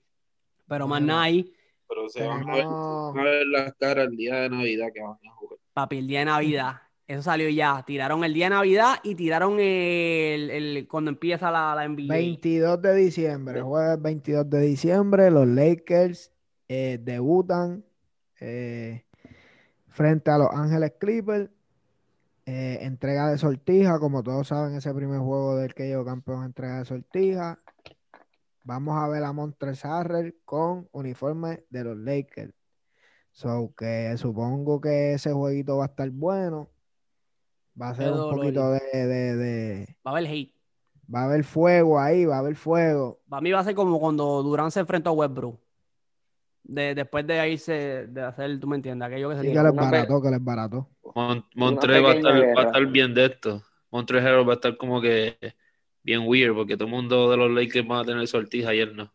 Pero 0.68 0.88
más 0.88 1.02
nada 1.02 1.24
ahí, 1.24 1.54
Pero 1.88 2.10
se 2.10 2.26
van 2.26 2.50
a 2.50 2.54
ver- 2.56 2.66
van 2.66 3.20
a 3.20 3.24
ver 3.24 3.48
las 3.48 3.74
caras 3.76 4.08
el 4.08 4.18
día 4.18 4.36
de 4.42 4.50
Navidad 4.50 4.88
que 4.94 5.02
van 5.02 5.12
a 5.14 5.32
jugar. 5.36 5.60
papi, 5.74 5.98
el 6.00 6.08
día 6.08 6.20
de 6.20 6.26
Navidad. 6.26 6.82
Eso 7.08 7.22
salió 7.22 7.48
ya. 7.50 7.84
Tiraron 7.86 8.24
el 8.24 8.34
día 8.34 8.46
de 8.48 8.50
Navidad 8.56 8.96
y 9.04 9.14
tiraron 9.14 9.60
el, 9.60 10.50
el- 10.50 10.88
cuando 10.88 11.12
empieza 11.12 11.52
la, 11.52 11.76
la 11.76 11.84
NBA. 11.88 12.08
22 12.12 12.82
de 12.82 12.96
diciembre, 12.96 13.62
jueves 13.62 14.02
22 14.02 14.50
de 14.50 14.62
diciembre, 14.62 15.30
los 15.30 15.48
Lakers 15.48 16.32
eh, 16.68 16.98
debutan 17.00 17.86
eh, 18.40 19.06
frente 19.90 20.32
a 20.32 20.40
los 20.40 20.50
Ángeles 20.52 20.94
Clippers 21.00 21.50
eh, 22.46 22.80
entrega 22.82 23.30
de 23.32 23.38
sortija, 23.38 24.00
como 24.00 24.22
todos 24.24 24.48
saben, 24.48 24.76
ese 24.76 24.94
primer 24.94 25.20
juego 25.20 25.56
del 25.58 25.74
que 25.74 25.90
yo 25.90 26.06
campeón 26.06 26.44
entrega 26.46 26.80
de 26.80 26.86
sortija. 26.86 27.60
Vamos 28.64 28.98
a 28.98 29.08
ver 29.08 29.24
a 29.24 29.32
Montrezl 29.32 29.88
Harrell 29.88 30.36
con 30.46 30.88
uniforme 30.92 31.64
de 31.70 31.84
los 31.84 31.98
Lakers. 31.98 32.54
So 33.32 33.74
que 33.78 34.16
supongo 34.18 34.80
que 34.80 35.14
ese 35.14 35.32
jueguito 35.34 35.78
va 35.78 35.86
a 35.86 35.88
estar 35.88 36.10
bueno. 36.10 36.70
Va 37.80 37.90
a 37.90 37.96
ser 37.96 38.12
un 38.12 38.30
poquito 38.30 38.72
de, 38.72 38.80
de- 38.94 39.36
de- 39.36 39.98
Va 40.06 40.12
a 40.12 40.18
haber 40.18 40.28
hate. 40.32 40.54
Va 41.14 41.22
a 41.22 41.26
haber 41.26 41.44
fuego 41.44 42.00
ahí, 42.00 42.26
va 42.26 42.38
a 42.38 42.40
haber 42.40 42.56
fuego. 42.56 43.20
Para 43.30 43.42
mí 43.42 43.52
va 43.52 43.60
a 43.60 43.64
ser 43.64 43.76
como 43.76 44.00
cuando 44.00 44.42
Durán 44.42 44.72
se 44.72 44.80
enfrentó 44.80 45.10
a 45.10 45.14
Westbrook. 45.14 45.60
De, 46.64 46.96
después 46.96 47.28
de 47.28 47.48
irse, 47.52 48.08
de 48.08 48.22
hacer, 48.24 48.60
tú 48.60 48.68
me 48.68 48.78
entiendes, 48.78 49.06
aquello 49.08 49.30
que 49.30 49.36
se 49.36 49.42
Sí 49.42 49.48
que 49.52 49.62
les 49.62 49.76
barato, 49.76 50.22
que 50.22 50.32
les 50.32 50.44
barato. 50.44 50.90
Mon- 51.14 51.46
Montrez 51.56 52.04
va 52.04 52.12
a 52.12 52.14
estar, 52.16 52.34
va 52.34 52.38
a 52.38 52.42
guerra. 52.42 52.62
estar 52.64 52.86
bien 52.88 53.14
de 53.14 53.26
esto. 53.26 53.64
Montrez 53.92 54.24
Harrell 54.24 54.48
va 54.48 54.54
a 54.54 54.56
estar 54.56 54.76
como 54.78 55.00
que 55.02 55.38
bien 56.04 56.24
weird, 56.26 56.56
porque 56.56 56.76
todo 56.76 56.86
el 56.88 56.94
mundo 56.94 57.30
de 57.30 57.38
los 57.38 57.52
Lakers 57.52 57.88
va 57.92 58.00
a 58.00 58.06
tener 58.06 58.28
sortija 58.28 58.74
y 58.74 58.80
él 58.80 58.96
no. 58.96 59.12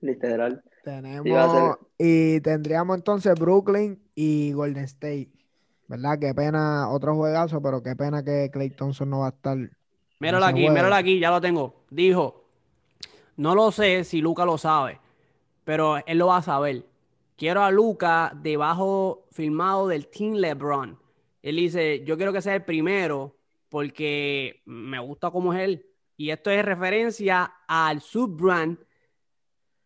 Literal. 0.00 0.62
Tenemos 0.82 1.78
y 1.98 2.40
tendríamos 2.40 2.96
entonces 2.96 3.34
Brooklyn 3.38 4.02
y 4.14 4.52
Golden 4.52 4.84
State. 4.84 5.30
¿Verdad? 5.86 6.18
Qué 6.18 6.34
pena, 6.34 6.88
otro 6.90 7.14
juegazo, 7.14 7.60
pero 7.62 7.82
qué 7.82 7.94
pena 7.94 8.24
que 8.24 8.50
Clay 8.50 8.70
Thompson 8.70 9.10
no 9.10 9.20
va 9.20 9.26
a 9.26 9.30
estar. 9.30 9.56
Míralo 10.18 10.46
aquí, 10.46 10.62
juego. 10.62 10.74
míralo 10.74 10.94
aquí, 10.94 11.20
ya 11.20 11.30
lo 11.30 11.40
tengo. 11.40 11.84
Dijo, 11.90 12.44
no 13.36 13.54
lo 13.54 13.70
sé 13.70 14.04
si 14.04 14.20
Luca 14.20 14.44
lo 14.44 14.56
sabe, 14.58 14.98
pero 15.64 15.98
él 16.06 16.18
lo 16.18 16.28
va 16.28 16.38
a 16.38 16.42
saber. 16.42 16.84
Quiero 17.36 17.62
a 17.62 17.70
Luca 17.70 18.32
debajo 18.40 19.26
firmado 19.32 19.88
del 19.88 20.06
Team 20.08 20.34
LeBron. 20.34 20.98
Él 21.42 21.56
dice, 21.56 22.04
yo 22.04 22.16
quiero 22.16 22.32
que 22.32 22.40
sea 22.40 22.54
el 22.54 22.64
primero 22.64 23.36
porque 23.68 24.62
me 24.66 24.98
gusta 25.00 25.30
cómo 25.30 25.52
es 25.52 25.60
él. 25.60 25.86
Y 26.16 26.30
esto 26.30 26.50
es 26.50 26.64
referencia 26.64 27.52
al 27.66 28.00
subbrand 28.00 28.78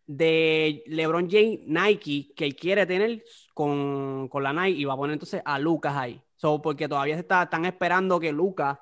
de 0.05 0.83
LeBron 0.87 1.29
James 1.29 1.59
Nike 1.65 2.33
que 2.35 2.45
él 2.45 2.55
quiere 2.55 2.85
tener 2.85 3.23
con, 3.53 4.27
con 4.27 4.43
la 4.43 4.53
Nike 4.53 4.79
y 4.79 4.85
va 4.85 4.93
a 4.93 4.97
poner 4.97 5.13
entonces 5.13 5.41
a 5.43 5.57
Lucas 5.57 5.95
ahí. 5.95 6.21
So, 6.35 6.61
porque 6.61 6.87
todavía 6.87 7.15
se 7.15 7.21
está, 7.21 7.43
están 7.43 7.65
esperando 7.65 8.19
que 8.19 8.31
Lucas 8.31 8.77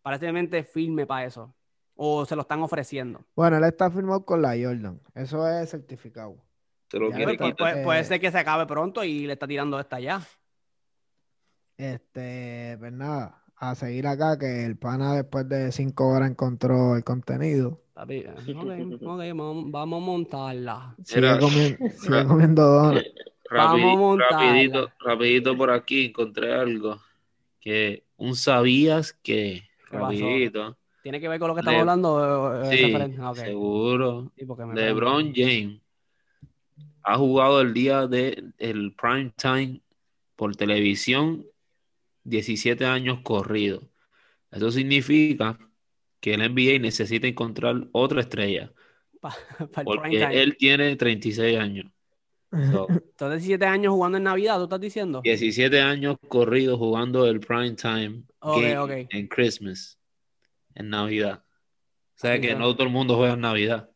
aparentemente 0.00 0.64
firme 0.64 1.06
para 1.06 1.26
eso. 1.26 1.54
O 1.94 2.24
se 2.24 2.34
lo 2.34 2.42
están 2.42 2.62
ofreciendo. 2.62 3.20
Bueno, 3.36 3.58
él 3.58 3.64
está 3.64 3.90
firmado 3.90 4.24
con 4.24 4.40
la 4.40 4.50
Jordan. 4.50 5.00
Eso 5.14 5.48
es 5.48 5.70
certificado. 5.70 6.36
Te 6.88 6.98
lo 6.98 7.10
Ya 7.10 7.16
quiere 7.16 7.32
está. 7.32 7.44
Pues, 7.44 7.54
quitar. 7.54 7.72
puede, 7.72 7.84
puede 7.84 8.04
ser 8.04 8.20
que 8.20 8.30
se 8.30 8.38
acabe 8.38 8.66
pronto 8.66 9.04
y 9.04 9.26
le 9.26 9.34
está 9.34 9.46
tirando 9.46 9.78
esta 9.78 10.00
ya. 10.00 10.20
Este, 11.76 12.76
pues 12.78 12.92
nada, 12.92 13.44
a 13.56 13.74
seguir 13.74 14.06
acá 14.06 14.38
que 14.38 14.64
el 14.64 14.76
pana 14.76 15.14
después 15.14 15.48
de 15.48 15.70
cinco 15.70 16.08
horas 16.08 16.30
encontró 16.30 16.96
el 16.96 17.04
contenido. 17.04 17.80
Papi, 17.94 18.24
ok, 18.26 18.32
vamos, 19.70 20.02
a 20.02 20.04
montarla. 20.04 20.96
Sigue, 21.04 21.18
Era- 21.18 21.38
comiendo, 21.38 21.88
sigue 21.90 22.24
comiendo 22.26 22.62
donas. 22.62 23.04
Vamos 23.50 24.18
a 24.18 24.30
rapidito, 24.30 24.90
rapidito 25.00 25.56
por 25.56 25.70
aquí 25.70 26.06
encontré 26.06 26.52
algo 26.52 27.00
que 27.60 28.04
un 28.16 28.34
sabías 28.34 29.12
que 29.12 29.62
rapidito 29.90 30.76
¿Tiene 31.02 31.20
que 31.20 31.28
ver 31.28 31.38
con 31.38 31.48
lo 31.48 31.54
que 31.54 31.60
estamos 31.60 31.76
Le- 31.76 31.80
hablando? 31.80 32.62
eh, 32.64 32.76
sí? 32.76 32.94
Ah, 33.20 33.30
ok. 33.30 33.36
seguro 33.38 34.32
Sí, 34.36 34.44
LeBron 34.74 35.32
James 35.34 35.80
ha 37.12 37.16
jugado 37.18 37.60
el 37.60 37.74
día 37.74 38.06
de 38.06 38.44
el 38.58 38.94
prime 38.94 39.32
time 39.36 39.80
por 40.36 40.56
televisión 40.56 41.46
17 42.24 42.84
años 42.86 43.20
corridos. 43.22 43.84
Eso 44.50 44.70
significa 44.70 45.58
que 46.20 46.34
el 46.34 46.42
NBA 46.42 46.78
necesita 46.80 47.26
encontrar 47.26 47.88
otra 47.92 48.20
estrella 48.20 48.72
Pa- 49.20 49.30
pa 49.58 49.64
el 49.64 49.70
prime 49.70 49.84
porque 49.84 50.18
time. 50.18 50.42
él 50.42 50.56
tiene 50.56 50.96
36 50.96 51.58
años. 51.58 51.86
So, 52.50 52.88
Entonces, 52.88 53.42
17 53.42 53.66
años 53.66 53.92
jugando 53.92 54.18
en 54.18 54.24
Navidad, 54.24 54.58
¿tú 54.58 54.64
estás 54.64 54.80
diciendo? 54.80 55.22
17 55.22 55.80
años 55.80 56.16
corridos 56.28 56.78
jugando 56.78 57.26
el 57.26 57.40
prime 57.40 57.74
time 57.74 58.22
game 58.42 59.06
en 59.10 59.28
Christmas, 59.28 59.98
en 60.74 60.90
Navidad. 60.90 61.42
O 62.16 62.20
sea 62.20 62.40
que 62.40 62.54
no 62.54 62.72
todo 62.74 62.84
el 62.84 62.92
mundo 62.92 63.16
juega 63.16 63.34
en 63.34 63.40
Navidad. 63.40 63.90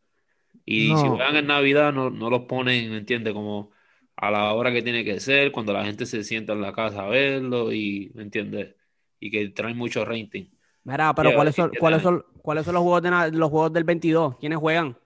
Y 0.65 0.95
si 0.95 1.07
juegan 1.07 1.35
en 1.35 1.47
Navidad, 1.47 1.91
no, 1.91 2.09
no 2.09 2.29
los 2.29 2.41
ponen, 2.41 2.89
¿me 2.89 2.97
entiendes? 2.97 3.33
Como 3.33 3.71
a 4.15 4.31
la 4.31 4.53
hora 4.53 4.71
que 4.71 4.81
tiene 4.81 5.03
que 5.03 5.19
ser, 5.19 5.51
cuando 5.51 5.73
la 5.73 5.83
gente 5.83 6.05
se 6.05 6.23
sienta 6.23 6.53
en 6.53 6.61
la 6.61 6.73
casa 6.73 7.03
a 7.03 7.09
verlo 7.09 7.73
y, 7.73 8.11
¿me 8.13 8.23
entiendes? 8.23 8.75
Y 9.19 9.31
que 9.31 9.49
trae 9.49 9.73
mucho 9.73 10.05
rating. 10.05 10.45
Mira, 10.83 11.13
pero 11.15 11.33
¿cuáles 11.33 11.55
son, 11.55 11.71
17 11.71 11.79
cuáles 11.79 12.01
son, 12.01 12.25
cuáles 12.41 12.65
son 12.65 12.73
los 12.75 12.83
juegos 12.83 13.01
de 13.01 13.37
los 13.37 13.49
juegos 13.49 13.73
del 13.73 13.83
22? 13.83 14.37
¿Quiénes 14.37 14.59
juegan? 14.59 14.97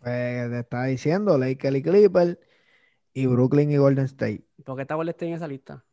Pues 0.00 0.50
te 0.50 0.60
está 0.60 0.84
diciendo 0.84 1.38
Lakers 1.38 1.76
y 1.76 1.82
Clippers 1.82 2.38
y 3.12 3.26
Brooklyn 3.26 3.70
y 3.70 3.76
Golden 3.76 4.04
State. 4.04 4.44
¿Por 4.64 4.76
qué 4.76 4.82
está 4.82 4.94
Golden 4.94 5.12
State 5.12 5.28
en 5.28 5.34
esa 5.34 5.48
lista? 5.48 5.84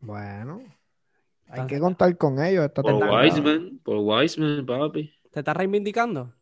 Bueno, 0.00 0.62
hay 1.48 1.66
que 1.66 1.78
contar 1.78 2.16
con 2.16 2.42
ellos 2.42 2.64
esta 2.64 2.82
Por. 2.82 2.94
Wiseman, 2.94 3.80
por 3.82 3.96
Wiseman, 3.98 4.66
papi. 4.66 5.12
¿Te 5.30 5.40
estás 5.40 5.56
reivindicando? 5.56 6.32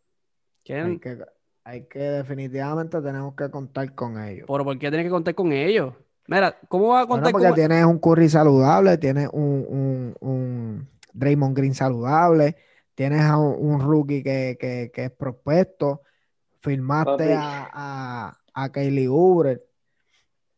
¿Quieren- 0.64 0.87
Hay 0.87 0.98
que, 1.01 1.18
hay 1.64 1.87
que 1.88 1.98
definitivamente 1.98 3.01
tenemos 3.01 3.35
que 3.37 3.51
contar 3.51 3.94
con 3.94 4.20
ellos. 4.22 4.46
¿Por, 4.46 4.64
¿por 4.64 4.79
qué 4.79 4.88
tienes 4.90 5.07
que 5.07 5.11
contar 5.11 5.35
con 5.35 5.53
ellos? 5.53 5.94
Mira, 6.27 6.59
¿cómo 6.68 6.88
vas 6.88 7.05
a 7.05 7.09
Bueno, 7.09 7.09
contar 7.09 7.33
porque 7.33 7.48
con 7.48 7.55
tienes 7.55 7.85
un 7.85 7.98
Curry 7.98 8.29
saludable, 8.29 8.96
tienes 8.98 9.29
un, 9.33 9.66
un, 9.68 10.14
un 10.20 10.88
Draymond 11.12 11.57
Green 11.57 11.75
saludable, 11.75 12.57
tienes 12.94 13.20
a 13.22 13.37
un, 13.38 13.55
un 13.75 13.81
rookie 13.81 14.22
que, 14.22 14.57
que, 14.59 14.90
que 14.94 15.05
es 15.07 15.11
prospecto, 15.12 16.03
firmaste 16.62 17.35
a, 17.35 17.68
a, 17.72 18.38
a 18.55 18.72
Kaylee 18.72 19.09
Oubre. 19.09 19.62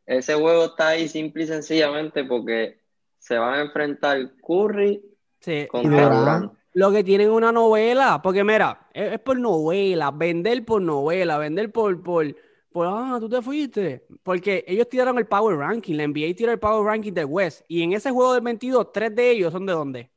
Ese 0.06 0.34
juego 0.34 0.66
está 0.66 0.88
ahí 0.88 1.08
simple 1.08 1.44
y 1.44 1.46
sencillamente 1.46 2.24
porque 2.24 2.80
se 3.18 3.38
van 3.38 3.54
a 3.54 3.62
enfrentar 3.62 4.18
Curry 4.46 5.02
Sí, 5.40 5.66
contra 5.68 6.08
Durant. 6.08 6.52
Lo 6.74 6.90
que 6.92 7.04
tienen 7.04 7.30
una 7.30 7.52
novela, 7.52 8.20
porque 8.20 8.42
mira, 8.44 8.88
es, 8.92 9.12
es 9.14 9.20
por 9.20 9.38
novela, 9.38 10.10
vender 10.10 10.64
por 10.64 10.82
novela, 10.82 11.38
vender 11.38 11.70
por, 11.72 12.02
por, 12.02 12.34
por, 12.72 12.86
ah, 12.90 13.16
tú 13.20 13.28
te 13.28 13.40
fuiste. 13.40 14.06
Porque 14.22 14.64
ellos 14.66 14.88
tiraron 14.88 15.16
el 15.18 15.26
Power 15.26 15.56
Ranking, 15.56 15.94
la 15.96 16.04
NBA 16.08 16.34
tiró 16.36 16.50
el 16.52 16.58
Power 16.58 16.84
Ranking 16.84 17.12
del 17.12 17.26
West. 17.26 17.64
Y 17.68 17.82
en 17.82 17.92
ese 17.92 18.10
juego 18.10 18.34
del 18.34 18.42
22, 18.42 18.92
tres 18.92 19.14
de 19.14 19.30
ellos 19.30 19.52
son 19.52 19.64
de 19.66 19.72
dónde? 19.72 20.10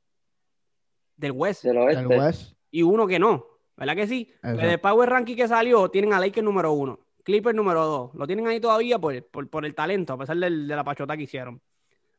Del 1.15 1.31
West. 1.31 1.63
Del 1.63 1.77
El 1.77 1.83
oeste. 1.83 2.05
West. 2.07 2.53
Y 2.71 2.81
uno 2.83 3.07
que 3.07 3.19
no, 3.19 3.45
¿verdad 3.75 3.95
que 3.95 4.07
sí? 4.07 4.29
Exacto. 4.37 4.61
El 4.61 4.79
Power 4.79 5.09
Ranking 5.09 5.35
que 5.35 5.47
salió, 5.47 5.89
tienen 5.89 6.13
a 6.13 6.19
Lakers 6.19 6.43
número 6.43 6.71
uno, 6.73 6.99
Clippers 7.23 7.55
número 7.55 7.85
dos. 7.85 8.15
Lo 8.15 8.27
tienen 8.27 8.47
ahí 8.47 8.59
todavía 8.59 8.99
por, 8.99 9.23
por, 9.27 9.49
por 9.49 9.65
el 9.65 9.73
talento, 9.75 10.13
a 10.13 10.17
pesar 10.17 10.37
del- 10.37 10.67
de 10.67 10.75
la 10.75 10.83
pachota 10.83 11.15
que 11.15 11.23
hicieron. 11.23 11.61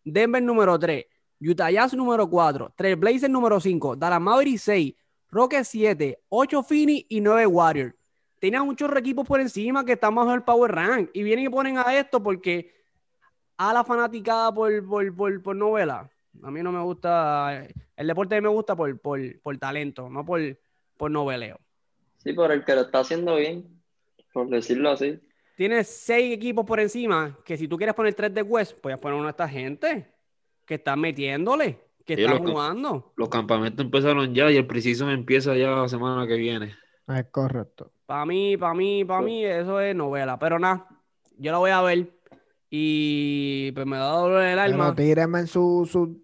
Denver 0.04 0.42
número 0.42 0.78
3, 0.78 1.04
Utah 1.40 1.70
Jazz 1.70 1.94
número 1.94 2.28
4, 2.28 2.72
Trailblazers 2.74 3.30
número 3.30 3.60
5, 3.60 3.96
Dallas 3.96 4.20
Mavericks 4.20 4.62
6, 4.62 4.94
Rockets 5.30 5.68
7, 5.68 6.18
8 6.28 6.62
Phoenix 6.62 7.06
y 7.08 7.20
9 7.20 7.46
Warriors. 7.46 7.94
Tenían 8.40 8.66
muchos 8.66 8.90
equipos 8.96 9.26
por 9.26 9.40
encima 9.40 9.84
que 9.84 9.92
están 9.92 10.14
bajo 10.14 10.32
el 10.34 10.42
Power 10.42 10.72
Rank 10.72 11.10
y 11.12 11.22
vienen 11.22 11.46
y 11.46 11.48
ponen 11.48 11.78
a 11.78 11.96
esto 11.96 12.22
porque 12.22 12.72
a 13.56 13.72
la 13.72 13.84
fanaticada 13.84 14.52
por, 14.52 14.86
por, 14.86 15.14
por, 15.14 15.42
por 15.42 15.56
novela. 15.56 16.10
A 16.42 16.50
mí 16.50 16.62
no 16.62 16.72
me 16.72 16.80
gusta, 16.82 17.66
el 17.96 18.06
deporte 18.06 18.40
me 18.40 18.48
gusta 18.48 18.76
por, 18.76 18.98
por, 19.00 19.20
por 19.40 19.58
talento, 19.58 20.08
no 20.08 20.24
por, 20.24 20.40
por 20.96 21.10
noveleo. 21.10 21.58
Sí, 22.18 22.32
por 22.32 22.50
el 22.50 22.64
que 22.64 22.74
lo 22.74 22.82
está 22.82 23.00
haciendo 23.00 23.36
bien, 23.36 23.80
por 24.32 24.48
decirlo 24.48 24.90
así. 24.90 25.20
Tienes 25.56 25.88
seis 25.88 26.32
equipos 26.32 26.64
por 26.64 26.78
encima 26.78 27.36
que 27.44 27.56
si 27.56 27.66
tú 27.66 27.76
quieres 27.76 27.94
poner 27.94 28.14
tres 28.14 28.32
de 28.34 28.42
West, 28.42 28.78
puedes 28.80 28.98
poner 28.98 29.16
uno 29.16 29.24
de 29.24 29.30
esta 29.30 29.48
gente 29.48 30.17
que 30.68 30.74
están 30.76 31.00
metiéndole, 31.00 31.80
que 32.04 32.14
Sí, 32.14 32.22
están 32.24 32.46
jugando. 32.46 33.12
Los 33.16 33.28
campamentos 33.30 33.84
empezaron 33.84 34.34
ya 34.34 34.50
y 34.50 34.56
el 34.56 34.66
precision 34.66 35.10
empieza 35.10 35.56
ya 35.56 35.70
la 35.70 35.88
semana 35.88 36.26
que 36.26 36.34
viene. 36.36 36.74
Es 37.08 37.24
correcto. 37.30 37.90
Para 38.06 38.24
mí, 38.26 38.56
para 38.56 38.74
mí, 38.74 39.04
para 39.04 39.22
mí, 39.22 39.44
eso 39.44 39.80
es 39.80 39.94
novela. 39.96 40.38
Pero 40.38 40.58
nada, 40.58 40.86
yo 41.38 41.52
la 41.52 41.58
voy 41.58 41.70
a 41.70 41.82
ver 41.82 42.10
y 42.70 43.72
pues 43.72 43.86
me 43.86 43.96
da 43.96 44.08
dolor 44.10 44.42
en 44.42 44.58
el 44.58 44.58
Pero 44.72 44.84
alma. 44.84 44.94
tírenme 44.94 45.40
en 45.40 45.46
su, 45.46 45.88
su 45.90 46.22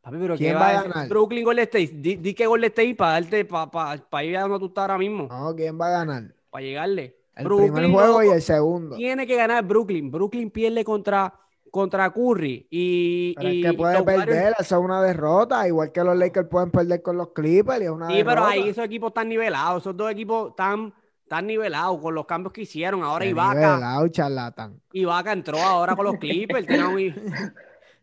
Papi, 0.00 0.16
pero 0.18 0.36
¿Quién 0.36 0.52
¿qué 0.52 0.54
va 0.54 0.68
a 0.70 0.82
ganar? 0.82 1.08
Brooklyn 1.08 1.44
Golden 1.44 1.62
State. 1.64 1.90
Di, 1.94 2.16
di 2.16 2.34
que 2.34 2.46
Golden 2.46 2.68
State 2.70 2.94
para 2.96 3.12
darte, 3.20 3.44
para 3.44 4.24
ir 4.24 4.36
a 4.36 4.42
donde 4.42 4.58
tú 4.58 4.66
estás 4.66 4.82
ahora 4.82 4.98
mismo, 4.98 5.28
no, 5.28 5.54
¿quién 5.54 5.80
va 5.80 5.86
a 5.86 5.90
ganar? 5.90 6.34
para 6.50 6.64
llegarle. 6.64 7.16
El 7.34 7.46
primer 7.48 7.90
juego 7.90 8.22
y 8.24 8.28
el 8.28 8.42
segundo. 8.42 8.96
tiene 8.96 9.26
que 9.26 9.36
ganar 9.36 9.64
Brooklyn. 9.64 10.10
Brooklyn 10.10 10.50
pierde 10.50 10.84
contra, 10.84 11.32
contra 11.72 12.10
Curry 12.12 12.66
y, 12.70 13.34
Pero 13.34 13.48
y 13.48 13.64
es 13.64 13.70
que 13.72 13.76
puede 13.76 14.02
perder, 14.04 14.52
esa 14.60 14.76
es 14.76 14.80
una 14.84 15.02
derrota, 15.02 15.66
igual 15.66 15.90
que 15.90 16.04
los 16.04 16.16
Lakers 16.16 16.46
pueden 16.48 16.70
perder 16.70 17.00
con 17.02 17.16
los 17.16 17.30
Clippers 17.30 17.80
y 17.80 17.84
es 17.84 17.90
una 17.90 18.08
Sí, 18.08 18.22
pero 18.24 18.44
ahí 18.44 18.68
esos 18.68 18.84
equipos 18.84 19.08
están 19.08 19.28
nivelados, 19.30 19.82
esos 19.82 19.96
dos 19.96 20.10
equipos 20.12 20.50
están, 20.50 20.92
Están 21.22 21.46
nivelados 21.46 21.98
con 22.02 22.14
los 22.14 22.26
cambios 22.26 22.52
que 22.52 22.60
hicieron. 22.60 23.02
Ahora 23.02 23.24
Qué 23.24 23.30
Ibaka, 23.30 23.54
nivelado, 23.54 24.08
charlatán. 24.08 24.80
Ibaka 24.92 25.32
entró 25.32 25.58
ahora 25.58 25.96
con 25.96 26.04
los 26.04 26.16
Clippers. 26.18 26.66
tienen 26.66 26.86
un- 26.86 27.32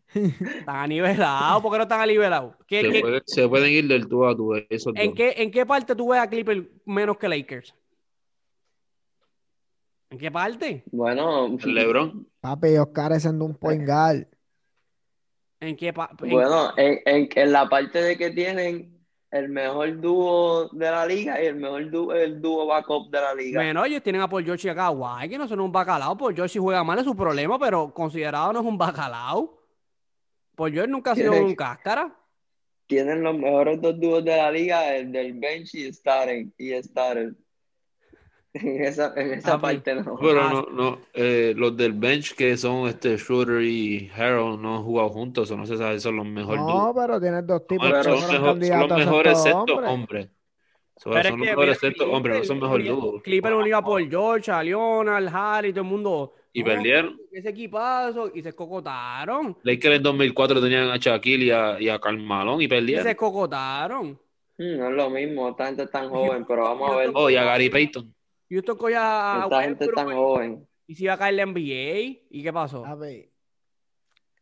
Están 0.15 0.75
anivelados. 0.75 1.61
¿Por 1.61 1.71
qué 1.71 1.77
no 1.77 1.83
están 1.83 2.01
anivelados? 2.01 2.55
¿Qué- 2.65 2.81
Se, 2.81 2.89
qué- 2.91 3.01
puede- 3.01 3.21
se 3.25 3.47
pueden 3.47 3.71
ir 3.71 3.87
del 3.87 4.07
tú 4.07 4.25
a 4.25 4.35
tú. 4.35 4.55
Esos 4.69 4.93
¿En 4.95 5.07
dos. 5.09 5.15
qué, 5.15 5.33
¿En 5.37 5.51
qué 5.51 5.63
parte 5.65 5.95
tú 5.95 6.09
ves 6.09 6.19
a 6.19 6.27
Clippers 6.27 6.63
menos 6.85 7.17
que 7.17 7.29
Lakers? 7.29 7.75
¿En 10.09 10.17
qué 10.17 10.31
parte? 10.31 10.83
Bueno, 10.91 11.55
LeBron. 11.63 12.27
Papi, 12.39 12.69
ellos 12.69 12.87
carecen 12.93 13.37
de 13.37 13.45
un 13.45 13.55
point 13.55 13.85
guard. 13.85 14.25
¿En 15.59 15.75
qué 15.75 15.93
pa- 15.93 16.09
en- 16.23 16.29
bueno, 16.29 16.71
en, 16.77 16.99
en, 17.05 17.29
en 17.35 17.51
la 17.51 17.67
parte 17.69 18.01
de 18.01 18.17
que 18.17 18.31
tienen 18.31 18.97
el 19.29 19.49
mejor 19.49 19.99
dúo 20.01 20.69
de 20.69 20.89
la 20.89 21.05
liga 21.05 21.41
y 21.41 21.45
el 21.45 21.55
mejor 21.57 21.91
dúo, 21.91 22.13
el 22.13 22.41
dúo 22.41 22.65
backup 22.65 23.11
de 23.11 23.21
la 23.21 23.35
liga. 23.35 23.59
Bueno, 23.59 23.85
ellos 23.85 24.01
tienen 24.01 24.21
a 24.21 24.27
Paul 24.29 24.43
George 24.43 24.67
y 24.67 24.71
a 24.71 24.75
Kawhi, 24.75 25.29
que 25.29 25.37
no 25.37 25.47
son 25.47 25.59
un 25.59 25.71
bacalao. 25.71 26.17
Paul 26.17 26.33
George 26.33 26.53
si 26.53 26.59
juega 26.59 26.83
mal 26.83 26.97
es 26.97 27.05
su 27.05 27.15
problema, 27.15 27.59
pero 27.59 27.93
considerado 27.93 28.53
no 28.53 28.61
es 28.61 28.65
un 28.65 28.77
bacalao. 28.77 29.59
Paul 30.55 30.71
George 30.71 30.91
nunca 30.91 31.11
ha 31.11 31.15
sido 31.15 31.33
un 31.45 31.55
cáscara. 31.55 32.15
Tienen 32.87 33.21
los 33.21 33.37
mejores 33.37 33.79
dos 33.79 33.99
dúos 33.99 34.25
de 34.25 34.35
la 34.35 34.49
liga, 34.49 34.95
el 34.95 35.11
del 35.11 35.33
bench 35.33 35.75
y 35.75 35.93
starting, 35.93 36.51
y 36.57 36.71
starter. 36.81 37.35
En 38.53 38.83
esa, 38.83 39.13
en 39.15 39.33
esa 39.33 39.59
parte 39.61 39.93
no. 39.95 40.17
Pero 40.19 40.41
Ah, 40.41 40.49
no, 40.51 40.61
no, 40.71 40.99
eh, 41.13 41.53
los 41.55 41.77
del 41.77 41.93
bench 41.93 42.33
que 42.35 42.57
son 42.57 42.87
este 42.87 43.15
Shooter 43.17 43.61
y 43.61 44.09
Harold 44.15 44.59
no 44.59 44.77
han 44.77 44.83
jugado 44.83 45.09
juntos, 45.09 45.51
o 45.51 45.57
no 45.57 45.65
se 45.67 45.77
sabe, 45.77 45.95
si 45.95 46.01
son 46.01 46.15
los 46.15 46.25
mejores 46.25 46.61
No, 46.61 46.91
pero 46.95 47.19
tienes 47.21 47.45
dos 47.45 47.67
tipos 47.67 47.87
pero 47.89 48.03
son, 48.03 48.13
los 48.13 48.31
mejor- 48.31 48.65
son 48.65 48.79
los 48.79 48.97
mejores 48.97 49.43
sexto 49.43 49.59
sexto 49.59 49.73
hombre. 49.75 49.87
hombres. 49.89 50.29
Son, 50.97 51.13
Pero 51.13 51.29
los 51.29 51.37
mejores 51.39 51.77
sexto 51.79 52.11
hombres, 52.11 52.37
no 52.39 52.43
son 52.43 52.59
mejor 52.59 52.83
dúo. 52.83 53.21
Clipper 53.21 53.53
unió 53.53 53.77
a 53.77 53.83
Paul 53.83 54.09
George, 54.09 54.51
a 54.51 54.63
Leonard, 54.63 55.15
al 55.15 55.29
Harry, 55.33 55.71
todo 55.71 55.81
el 55.83 55.89
mundo. 55.89 56.33
Y 56.51 56.63
perdieron. 56.63 57.17
Ese 57.31 57.49
equipazo 57.49 58.31
y 58.33 58.41
se 58.41 58.53
cocotaron. 58.53 59.55
Lakers 59.63 59.95
en 59.97 60.03
2004 60.03 60.59
tenían 60.59 60.89
a 60.89 60.97
Shaquille 60.97 61.45
y 61.45 61.51
a, 61.51 61.79
y 61.79 61.87
a 61.89 61.99
y 62.59 62.63
Y 62.63 62.67
perdieron. 62.67 63.05
se 63.05 63.15
cocotaron. 63.15 64.19
Mm, 64.57 64.77
No 64.77 64.89
es 64.89 64.95
lo 64.95 65.09
mismo, 65.09 65.49
esta 65.49 65.67
gente 65.67 65.83
es 65.83 65.91
tan 65.91 66.09
joven, 66.09 66.45
pero 66.45 66.63
vamos 66.63 66.91
a 66.91 66.95
ver. 66.97 67.11
Oh, 67.13 67.29
y 67.29 67.35
a 67.37 67.43
Gary 67.45 67.69
Payton. 67.69 68.13
Houston 68.49 68.77
cogió 68.77 68.97
a 68.99 69.41
Esta 69.43 69.63
gente 69.63 69.85
es 69.85 69.91
tan 69.91 70.11
joven. 70.11 70.67
y 70.87 70.95
se 70.95 71.03
iba 71.03 71.13
a 71.13 71.17
caer 71.17 71.35
la 71.35 71.45
NBA. 71.45 72.19
¿Y 72.29 72.43
qué 72.43 72.51
pasó? 72.53 72.83
Papi, 72.83 73.29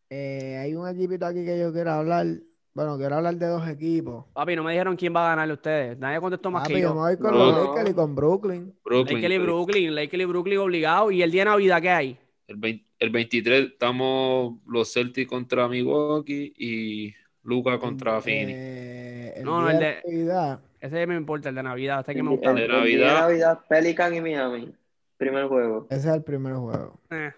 eh, 0.09 0.57
hay 0.61 0.73
un 0.75 0.87
equipito 0.87 1.25
aquí 1.25 1.43
que 1.45 1.59
yo 1.59 1.71
quiero 1.73 1.91
hablar. 1.91 2.25
Bueno, 2.73 2.95
quiero 2.97 3.15
hablar 3.15 3.35
de 3.35 3.47
dos 3.47 3.67
equipos. 3.67 4.25
Papi, 4.33 4.55
no 4.55 4.63
me 4.63 4.71
dijeron 4.71 4.95
quién 4.95 5.13
va 5.15 5.25
a 5.25 5.29
ganarle 5.29 5.53
ustedes. 5.55 5.97
Nadie 5.97 6.19
contestó 6.21 6.51
más 6.51 6.61
Papi, 6.63 6.75
que 6.75 6.81
yo 6.81 6.89
yo. 6.89 6.93
me 6.93 7.01
voy 7.01 7.17
con 7.17 7.31
No. 7.31 7.45
los 7.51 7.67
Lakers 7.69 7.89
y 7.89 7.93
con 7.93 8.15
Brooklyn. 8.15 8.73
Brooklyn. 8.85 9.15
Lakers 9.21 9.33
y 9.35 9.37
Brooklyn, 9.39 9.95
Lakers 9.95 10.21
y 10.21 10.25
Brooklyn 10.25 10.57
obligado. 10.59 11.11
¿Y 11.11 11.21
el 11.23 11.31
día 11.31 11.41
de 11.41 11.45
Navidad 11.49 11.81
qué 11.81 11.89
hay? 11.89 12.19
El, 12.47 12.57
20 12.57 12.85
el 12.99 13.09
23 13.09 13.71
estamos 13.71 14.59
los 14.67 14.93
Celtics 14.93 15.27
contra 15.29 15.67
Milwaukee 15.67 16.53
y 16.55 17.13
Luca 17.43 17.77
contra 17.79 18.21
Phoenix. 18.21 18.57
Eh, 18.57 19.33
el 19.37 19.43
No, 19.43 19.61
no, 19.61 19.69
el 19.69 19.79
de 19.79 19.85
de- 19.85 20.01
Navidad, 20.05 20.59
Ese 20.79 21.07
me 21.07 21.15
importa, 21.15 21.49
el 21.49 21.55
de 21.55 21.63
Navidad. 21.63 21.99
Este 22.01 22.13
que 22.15 22.23
me 22.23 22.29
gusta. 22.31 22.49
el- 22.51 22.55
de 22.57 22.61
el 22.65 22.67
día 22.69 22.77
Navidad. 22.79 23.19
Navidad, 23.21 23.59
Pelican 23.67 24.13
y 24.15 24.21
Miami. 24.21 24.71
Primer 25.17 25.47
juego. 25.47 25.87
ese 25.89 26.09
es 26.09 26.15
el 26.15 26.23
primer 26.23 26.53
juego. 26.53 26.99
Eh, 27.09 27.31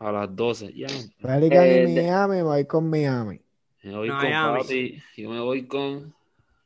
A 0.00 0.10
las 0.10 0.34
12. 0.34 0.72
Ya. 0.74 0.88
Pelican 1.22 1.64
Eh, 1.64 1.84
y 1.88 1.94
de- 1.94 2.02
Miami, 2.02 2.42
voy 2.42 2.64
con 2.66 2.90
Miami. 2.90 3.40
Me 3.84 3.96
voy 3.96 4.08
con 4.08 4.16
Miami. 4.18 4.58
papi. 4.60 5.02
Yo 5.16 5.30
me 5.30 5.40
voy 5.40 5.66
con 5.66 6.12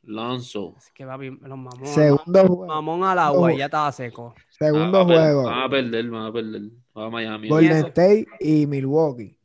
Lonzo. 0.03 0.73
es 0.77 0.89
que 0.91 1.05
papi, 1.05 1.29
los 1.29 1.57
mamones. 1.57 1.89
Segundo 1.93 2.39
juego. 2.47 2.65
Mamón 2.65 3.03
al 3.03 3.19
agua 3.19 3.53
y 3.53 3.57
ya 3.57 3.65
estaba 3.65 3.91
seco. 3.91 4.33
Segundo 4.49 4.99
Ah, 4.99 5.01
a 5.01 5.05
juego. 5.05 5.43
Van 5.43 5.59
a 5.63 5.69
perder, 5.69 6.09
van 6.09 6.25
a 6.25 6.33
perder. 6.33 6.61
Va 6.97 7.05
a 7.05 7.09
Miami. 7.11 7.47
Golden? 7.49 7.85
State 7.87 8.25
y 8.39 8.65
Milwaukee. 8.65 9.36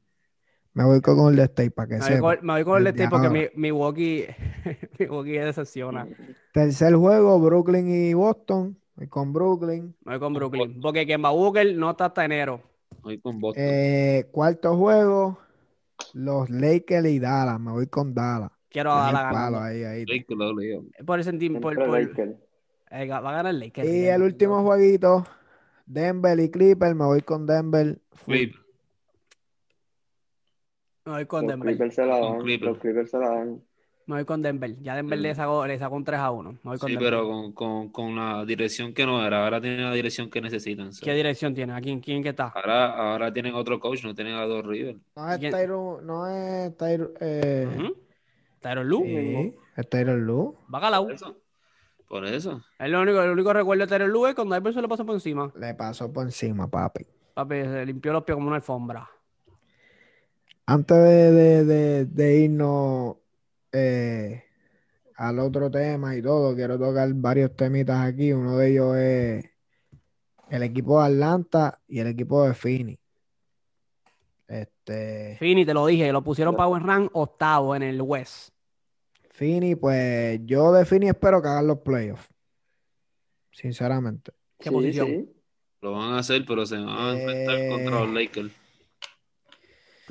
Me 0.74 0.84
voy 0.84 1.00
con 1.00 1.16
Golden 1.18 1.44
State 1.44 1.70
para 1.70 1.88
que 1.88 1.94
Me 1.94 2.00
voy 2.00 2.08
sepa. 2.08 2.36
con, 2.36 2.46
me 2.46 2.52
voy 2.54 2.64
con 2.64 2.78
el 2.78 2.84
Desde 2.84 3.04
State 3.04 3.10
porque 3.10 3.50
mi, 3.54 3.60
Milwaukee, 3.60 4.26
Milwaukee 4.98 5.32
decepciona. 5.32 6.08
Tercer 6.52 6.94
juego, 6.94 7.38
Brooklyn 7.40 7.88
y 7.88 8.14
Boston. 8.14 8.78
Voy 8.96 9.08
con 9.08 9.32
Brooklyn. 9.32 9.94
Me 10.04 10.12
voy 10.12 10.20
con 10.20 10.34
Brooklyn. 10.34 10.80
Porque 10.80 11.06
Kemba 11.06 11.30
Walker 11.32 11.74
no 11.76 11.90
está 11.90 12.06
hasta 12.06 12.24
enero. 12.24 12.60
Voy 13.02 13.18
con 13.18 13.38
Boston. 13.38 13.62
Eh, 13.66 14.28
cuarto 14.30 14.76
juego, 14.76 15.38
los 16.14 16.48
Lakers 16.48 17.06
y 17.08 17.18
Dallas. 17.18 17.60
Me 17.60 17.72
voy 17.72 17.86
con 17.86 18.14
Dallas. 18.14 18.50
Quiero 18.70 18.90
el 18.92 19.12
palo, 19.12 19.58
gana. 19.58 19.64
ahí, 19.66 19.84
ahí. 19.84 20.06
Por 21.04 21.18
el 21.18 21.24
sentido. 21.24 21.60
Por, 21.60 21.74
por- 21.74 21.98
eh, 21.98 23.08
va 23.08 23.18
a 23.18 23.32
ganar 23.32 23.54
Lakers. 23.54 23.88
Y 23.88 24.06
el 24.06 24.22
último 24.22 24.62
jueguito, 24.62 25.26
Denver 25.84 26.38
y 26.40 26.50
Clippers. 26.50 26.94
Me 26.94 27.04
voy 27.04 27.20
con 27.20 27.46
Denver. 27.46 28.00
Full. 28.12 28.61
Me 31.04 31.12
voy 31.12 31.26
con 31.26 31.42
Los 31.42 31.50
Denver. 31.50 31.68
Clippers 31.68 31.94
se 31.94 32.06
la 32.06 32.18
Con 32.20 32.32
dan. 32.32 32.40
Clippers. 32.42 32.72
Los 32.72 32.78
Clippers 32.78 33.10
se 33.10 33.18
la 33.18 33.28
dan. 33.28 33.62
Me 34.06 34.16
voy 34.16 34.24
con 34.24 34.42
Denver. 34.42 34.76
Ya 34.82 34.96
Denver 34.96 35.18
Mm. 35.18 35.22
le, 35.22 35.34
sacó, 35.34 35.66
le 35.66 35.78
sacó 35.78 35.94
un 35.96 36.04
3 36.04 36.18
a 36.20 36.30
1. 36.32 36.52
Me 36.52 36.58
voy 36.62 36.78
con 36.78 36.88
Sí, 36.88 36.94
Denver. 36.94 37.10
pero 37.12 37.28
con, 37.28 37.52
con, 37.52 37.88
con 37.90 38.16
la 38.16 38.44
dirección 38.44 38.92
que 38.92 39.06
no 39.06 39.24
era. 39.24 39.44
Ahora 39.44 39.60
tienen 39.60 39.84
la 39.84 39.92
dirección 39.92 40.28
que 40.28 40.40
necesitan. 40.40 40.90
¿Qué 41.00 41.14
dirección 41.14 41.54
tiene? 41.54 41.72
¿A 41.72 41.80
quién, 41.80 42.00
quién 42.00 42.22
que 42.22 42.30
está? 42.30 42.48
Ahora, 42.54 43.12
ahora 43.12 43.32
tienen 43.32 43.54
otro 43.54 43.78
coach, 43.80 44.04
no 44.04 44.14
tienen 44.14 44.34
a 44.34 44.44
dos 44.44 44.64
River. 44.66 44.96
No 45.16 45.32
es 45.32 45.38
¿Quién? 45.38 45.52
Tyron, 45.52 46.06
no 46.06 46.26
es 46.28 46.76
Tyron, 46.76 47.10
eh. 47.20 47.92
Tyron 48.60 48.88
Lue. 48.88 49.02
sí, 49.04 49.56
es 49.76 49.88
Tyron 49.88 50.24
Lue. 50.24 50.54
Bacalao. 50.68 51.04
Por 51.04 51.12
eso. 51.14 51.36
Por 52.08 52.26
eso. 52.26 52.60
Es 52.78 52.90
lo 52.90 53.00
único, 53.00 53.22
el 53.22 53.30
único 53.30 53.52
recuerdo 53.52 53.82
de 53.84 53.88
Tyron 53.88 54.10
Lue 54.10 54.28
es 54.30 54.34
cuando 54.34 54.56
Iverson 54.56 54.82
le 54.82 54.88
pasó 54.88 55.06
por 55.06 55.14
encima. 55.14 55.50
Le 55.56 55.74
pasó 55.74 56.12
por 56.12 56.24
encima, 56.24 56.68
papi. 56.68 57.06
Papi, 57.34 57.54
se 57.62 57.86
limpió 57.86 58.12
los 58.12 58.24
pies 58.24 58.34
como 58.34 58.48
una 58.48 58.56
alfombra. 58.56 59.08
Antes 60.66 60.96
de, 60.96 61.32
de- 61.32 61.64
de- 61.64 62.04
de 62.06 62.36
irnos 62.40 63.16
eh, 63.72 64.44
al 65.16 65.38
otro 65.38 65.70
tema 65.70 66.16
y 66.16 66.22
todo, 66.22 66.54
quiero 66.54 66.78
tocar 66.78 67.12
varios 67.14 67.54
temitas 67.56 68.00
aquí. 68.06 68.32
Uno 68.32 68.56
de 68.58 68.70
ellos 68.70 68.96
es 68.96 69.44
el 70.50 70.62
equipo 70.62 71.00
de 71.00 71.06
Atlanta 71.08 71.80
y 71.88 71.98
el 72.00 72.06
equipo 72.08 72.46
de 72.46 72.54
Phoenix. 72.54 73.00
Este, 74.48 75.36
Fini, 75.38 75.64
te 75.64 75.72
lo 75.74 75.86
dije, 75.86 76.12
lo 76.12 76.22
pusieron 76.22 76.54
para 76.54 76.66
buen 76.68 76.86
rank 76.86 77.10
octavo 77.14 77.74
en 77.74 77.82
el 77.82 78.00
West. 78.02 78.50
Phoenix, 79.30 79.78
pues 79.80 80.40
yo 80.44 80.72
de 80.72 80.84
Phoenix 80.84 81.12
espero 81.14 81.40
que 81.40 81.48
hagan 81.48 81.66
los 81.66 81.78
playoffs. 81.78 82.28
Sinceramente. 83.50 84.32
¿Qué 84.58 84.68
Sí, 84.68 84.74
posición? 84.74 85.06
sí. 85.08 85.32
Lo 85.80 85.92
van 85.92 86.12
a 86.12 86.18
hacer, 86.18 86.44
pero 86.46 86.64
se 86.66 86.76
van 86.76 86.88
a 86.88 87.18
enfrentar 87.18 87.56
Eh. 87.56 87.68
contra 87.70 88.00
los 88.00 88.12
Lakers. 88.14 88.52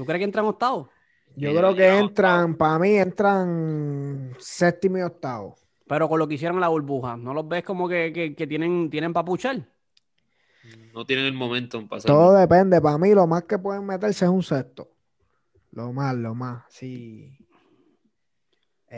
¿Tú 0.02 0.06
crees 0.08 0.18
que 0.20 0.24
entran 0.26 0.46
octavo? 0.46 0.90
Yo 1.36 1.54
creo 1.56 1.76
que 1.76 1.88
entran, 2.00 2.56
para 2.56 2.80
mí 2.80 2.96
entran 2.96 4.36
séptimo 4.40 4.98
y 4.98 5.02
octavo. 5.02 5.56
Pero 5.88 6.10
con 6.10 6.18
lo 6.18 6.28
que 6.28 6.34
hicieron 6.34 6.56
en 6.58 6.62
la 6.62 6.70
burbuja, 6.70 7.16
¿no 7.18 7.36
los 7.36 7.48
ves 7.48 7.64
como 7.64 7.88
que, 7.88 8.12
que- 8.12 8.34
que 8.36 8.48
tienen, 8.48 8.90
tienen 8.90 9.14
para 9.14 9.26
puchar? 9.26 9.64
No 10.92 11.06
tienen 11.06 11.26
el 11.26 11.34
momentum 11.34 11.88
para 11.88 12.02
Todo 12.02 12.36
hacerlo. 12.36 12.40
depende. 12.40 12.82
Para 12.82 12.98
mí, 12.98 13.14
lo 13.14 13.28
más 13.28 13.44
que 13.44 13.60
pueden 13.60 13.86
meterse 13.86 14.26
es 14.26 14.32
un 14.32 14.42
sexto. 14.42 14.90
Lo 15.72 15.94
más, 15.94 16.16
lo 16.16 16.34
más. 16.34 16.64
Sí. 16.70 17.38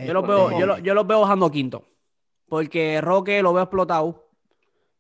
Yo 0.06 0.14
los 0.14 0.26
veo, 0.26 0.58
yo, 0.58 0.66
lo- 0.66 0.78
yo 0.80 0.94
los 0.94 1.06
veo 1.06 1.20
bajando 1.20 1.52
quinto. 1.52 1.86
Porque 2.48 3.02
Roque 3.02 3.42
lo 3.44 3.52
veo 3.54 3.64
explotado. 3.64 4.30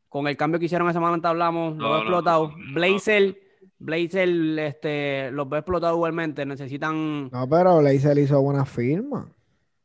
Con 0.10 0.28
el 0.28 0.36
cambio 0.36 0.60
que 0.60 0.66
hicieron 0.66 0.88
esa 0.90 0.98
semana 0.98 1.14
antes 1.16 1.30
hablamos, 1.30 1.78
lo 1.78 1.84
veo 1.86 1.94
no, 1.94 1.98
explotado. 2.00 2.50
no, 2.50 2.58
no. 2.58 2.74
Blazer, 2.74 3.38
Blazer, 3.84 4.30
este, 4.60 5.32
los 5.32 5.50
veo 5.50 5.60
explotado 5.60 5.96
igualmente. 5.96 6.46
Necesitan. 6.46 7.30
No, 7.30 7.50
pero 7.50 7.80
Blazer 7.80 8.18
hizo 8.18 8.42
buena 8.42 8.66
firma. 8.66 9.30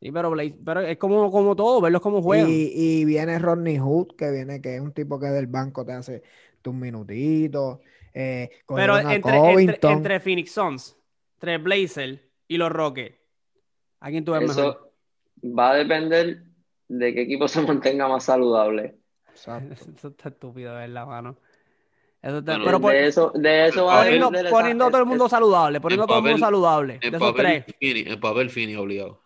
Sí, 0.00 0.12
pero, 0.12 0.30
Blaze- 0.30 0.56
pero 0.64 0.80
es 0.80 0.96
como, 0.98 1.30
como 1.30 1.56
todo, 1.56 1.80
verlos 1.80 2.00
como 2.00 2.22
juegan. 2.22 2.48
Y, 2.48 2.70
y 2.74 3.04
viene 3.04 3.38
Rodney 3.38 3.78
Hood, 3.78 4.14
que 4.16 4.30
viene, 4.30 4.60
que 4.60 4.76
es 4.76 4.80
un 4.80 4.92
tipo 4.92 5.18
que 5.18 5.26
del 5.26 5.48
banco 5.48 5.84
te 5.84 5.92
hace 5.92 6.22
tus 6.62 6.72
minutitos. 6.72 7.80
Eh, 8.14 8.50
Pero 8.66 8.98
entre, 8.98 9.36
entre, 9.52 9.92
entre 9.92 10.20
Phoenix 10.20 10.52
Suns, 10.52 10.96
entre 11.34 11.58
Blazer 11.58 12.30
y 12.46 12.56
los 12.56 12.70
Rockets, 12.70 13.16
¿a 14.00 14.10
quién 14.10 14.24
tú 14.24 14.32
ves 14.32 14.42
mejor? 14.42 14.64
Eso 14.64 14.92
va 15.56 15.70
a 15.72 15.74
depender 15.74 16.42
de 16.88 17.14
qué 17.14 17.22
equipo 17.22 17.48
se 17.48 17.62
mantenga 17.62 18.08
más 18.08 18.24
saludable. 18.24 18.96
Exacto. 19.30 19.74
Eso 19.96 20.08
está 20.08 20.28
estúpido, 20.30 20.74
¿verdad, 20.74 21.06
mano? 21.06 21.36
Eso 22.28 22.38
está- 22.38 22.52
Bueno, 22.52 22.64
pero 22.66 22.80
por- 22.80 22.92
de 22.92 23.06
eso, 23.06 23.32
de 23.34 23.66
eso 23.68 23.84
va 23.86 24.00
a 24.00 24.04
poniendo, 24.04 24.30
poniendo 24.50 24.84
a 24.86 24.90
todo 24.90 25.00
el 25.00 25.06
mundo 25.06 25.24
es- 25.26 25.30
saludable, 25.30 25.80
poniendo 25.80 26.06
todo 26.06 26.18
el 26.18 26.24
mundo 26.24 26.38
saludable. 26.38 26.98
De 26.98 27.08
En 27.08 27.14
esos 27.14 27.30
papel, 27.32 27.64
tres, 27.64 27.76
Fini, 27.80 28.12
en 28.12 28.20
papel 28.20 28.50
Fini 28.50 28.76
obligado. 28.76 29.22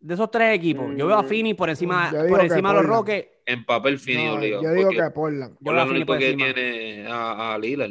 de 0.00 0.14
esos 0.14 0.30
tres 0.30 0.56
equipos, 0.56 0.86
yo 0.96 1.06
veo 1.06 1.16
a 1.16 1.22
Mm, 1.22 1.26
Phoenix 1.28 1.56
por 1.56 1.68
encima, 1.68 2.10
por 2.28 2.40
encima 2.40 2.70
de 2.70 2.74
los. 2.80 2.86
Rockets. 2.86 3.28
En 3.44 3.64
papel 3.64 3.98
Fini 3.98 4.24
No, 4.26 4.34
obligado. 4.34 4.62
yo 4.62 4.72
digo 4.72 4.90
que 4.90 5.10
Portland. 5.10 5.56
Yo 5.60 5.72
veo 5.72 5.82
a 5.82 5.84
por 6.06 6.18
que 6.18 6.30
encima. 6.30 6.54
tiene 6.54 7.06
a, 7.08 7.54
a 7.54 7.58
Lillard. 7.58 7.90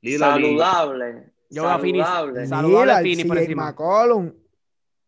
Lillard 0.00 0.38
y- 0.40 0.42
saludable. 0.44 1.32
Yo 1.50 1.62
veo 1.62 1.70
a 1.70 1.78
saludable. 1.78 2.46
Saludable 2.46 2.92
Phoenix 3.02 3.24
por 3.28 3.38
encima. 3.38 3.64
McCollum. 3.66 4.32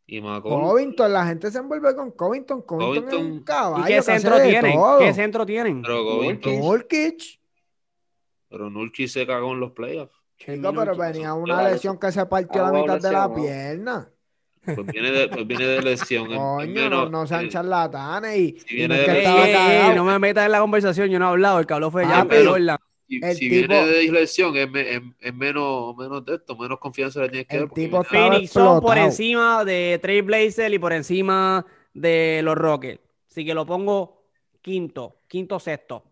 Y 0.07 0.21
McCollum. 0.21 0.61
Covington, 0.63 1.13
la 1.13 1.27
gente 1.27 1.51
se 1.51 1.59
envuelve 1.59 1.95
con 1.95 2.11
Covington. 2.11 2.63
Covington, 2.63 3.09
es 3.09 3.15
un 3.15 3.45
caballo. 3.45 3.85
¿Y 3.85 3.89
qué 3.89 4.03
centro 4.03 4.41
tienen? 4.43 4.79
¿Qué 4.99 5.15
centro 5.15 5.47
tienen? 5.47 5.83
Pero 5.83 6.05
Covington. 6.05 6.59
Nurkic. 6.59 7.40
Pero 8.51 8.69
Nurkic 8.69 9.09
se 9.09 9.27
cagó 9.27 9.53
en 9.53 9.61
los 9.61 9.71
playoffs. 9.73 10.13
Chico, 10.37 10.73
pero 10.75 10.97
venía 10.97 11.33
una 11.35 11.69
lesión 11.71 11.99
que 11.99 12.11
se 12.13 12.27
partió 12.27 12.63
la 12.63 12.69
algo 12.69 12.83
mitad 12.83 13.01
de 13.01 13.13
la 13.13 13.35
pierna. 13.35 14.09
Pues 14.65 14.87
viene 14.87 15.11
de, 15.11 15.29
pues 15.29 15.47
viene 15.47 15.65
de 15.67 15.83
lesión. 15.83 16.27
Es- 16.27 16.33
es 16.33 16.39
Coño, 16.39 16.91
no, 16.91 17.09
no 17.09 17.27
sean 17.27 17.49
charlatanes. 17.49 18.37
Y, 18.39 18.59
Si 18.61 18.75
y 18.75 18.77
viene 18.77 18.97
de 18.99 19.93
no 19.95 20.05
me 20.05 20.19
metas 20.19 20.45
en 20.47 20.53
la 20.53 20.61
conversación, 20.61 21.09
yo 21.09 21.19
no 21.19 21.27
he 21.27 21.29
hablado. 21.31 21.59
El 21.61 21.67
que 21.67 21.75
habló 21.75 21.91
fue 21.91 22.05
Ah, 22.05 22.19
ya, 22.23 22.25
pero- 22.29 22.51
Jordan. 22.53 22.79
Si, 23.09 23.21
El 23.23 23.35
si 23.37 23.49
tipo- 23.51 23.69
viene 23.75 23.87
de 23.87 24.13
lesión, 24.13 24.57
es, 24.57 24.71
me- 24.71 24.95
es- 24.95 25.03
es 25.21 25.35
menos, 25.35 25.97
menos 25.97 26.25
de 26.25 26.35
esto, 26.37 26.57
menos 26.57 26.79
confianza 26.79 27.21
le 27.23 27.29
tienes 27.29 27.49
que 27.49 27.57
El 27.57 27.65
dar. 27.65 27.75
tipo 27.75 28.05
Phoenix 28.05 28.51
son 28.53 28.81
por 28.81 28.97
encima 28.99 29.65
de 29.65 29.99
Trey 30.01 30.21
Blazer 30.21 30.73
y 30.73 30.79
por 30.79 30.93
encima 30.93 31.65
de 31.93 32.41
los 32.45 32.57
Rockets. 32.57 33.01
Así 33.31 33.45
que 33.45 33.53
lo 33.55 33.67
pongo 33.67 34.23
quinto, 34.63 35.17
quinto, 35.27 35.59
sexto. 35.59 36.05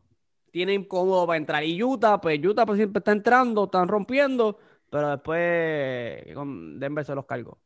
Tienen 0.51 0.85
cómodo 0.85 1.27
para 1.27 1.37
entrar. 1.37 1.65
Y 1.65 1.83
Utah, 1.83 2.21
pues 2.21 2.45
Utah 2.45 2.65
pues 2.67 2.79
siempre 2.79 2.99
está 2.99 3.13
entrando, 3.13 3.65
están 3.65 3.89
rompiendo, 3.89 4.59
pero 4.91 5.11
después 5.11 6.35
con 6.35 6.79
Denver 6.81 7.05
se 7.05 7.15
los 7.15 7.27
cargó. 7.27 7.59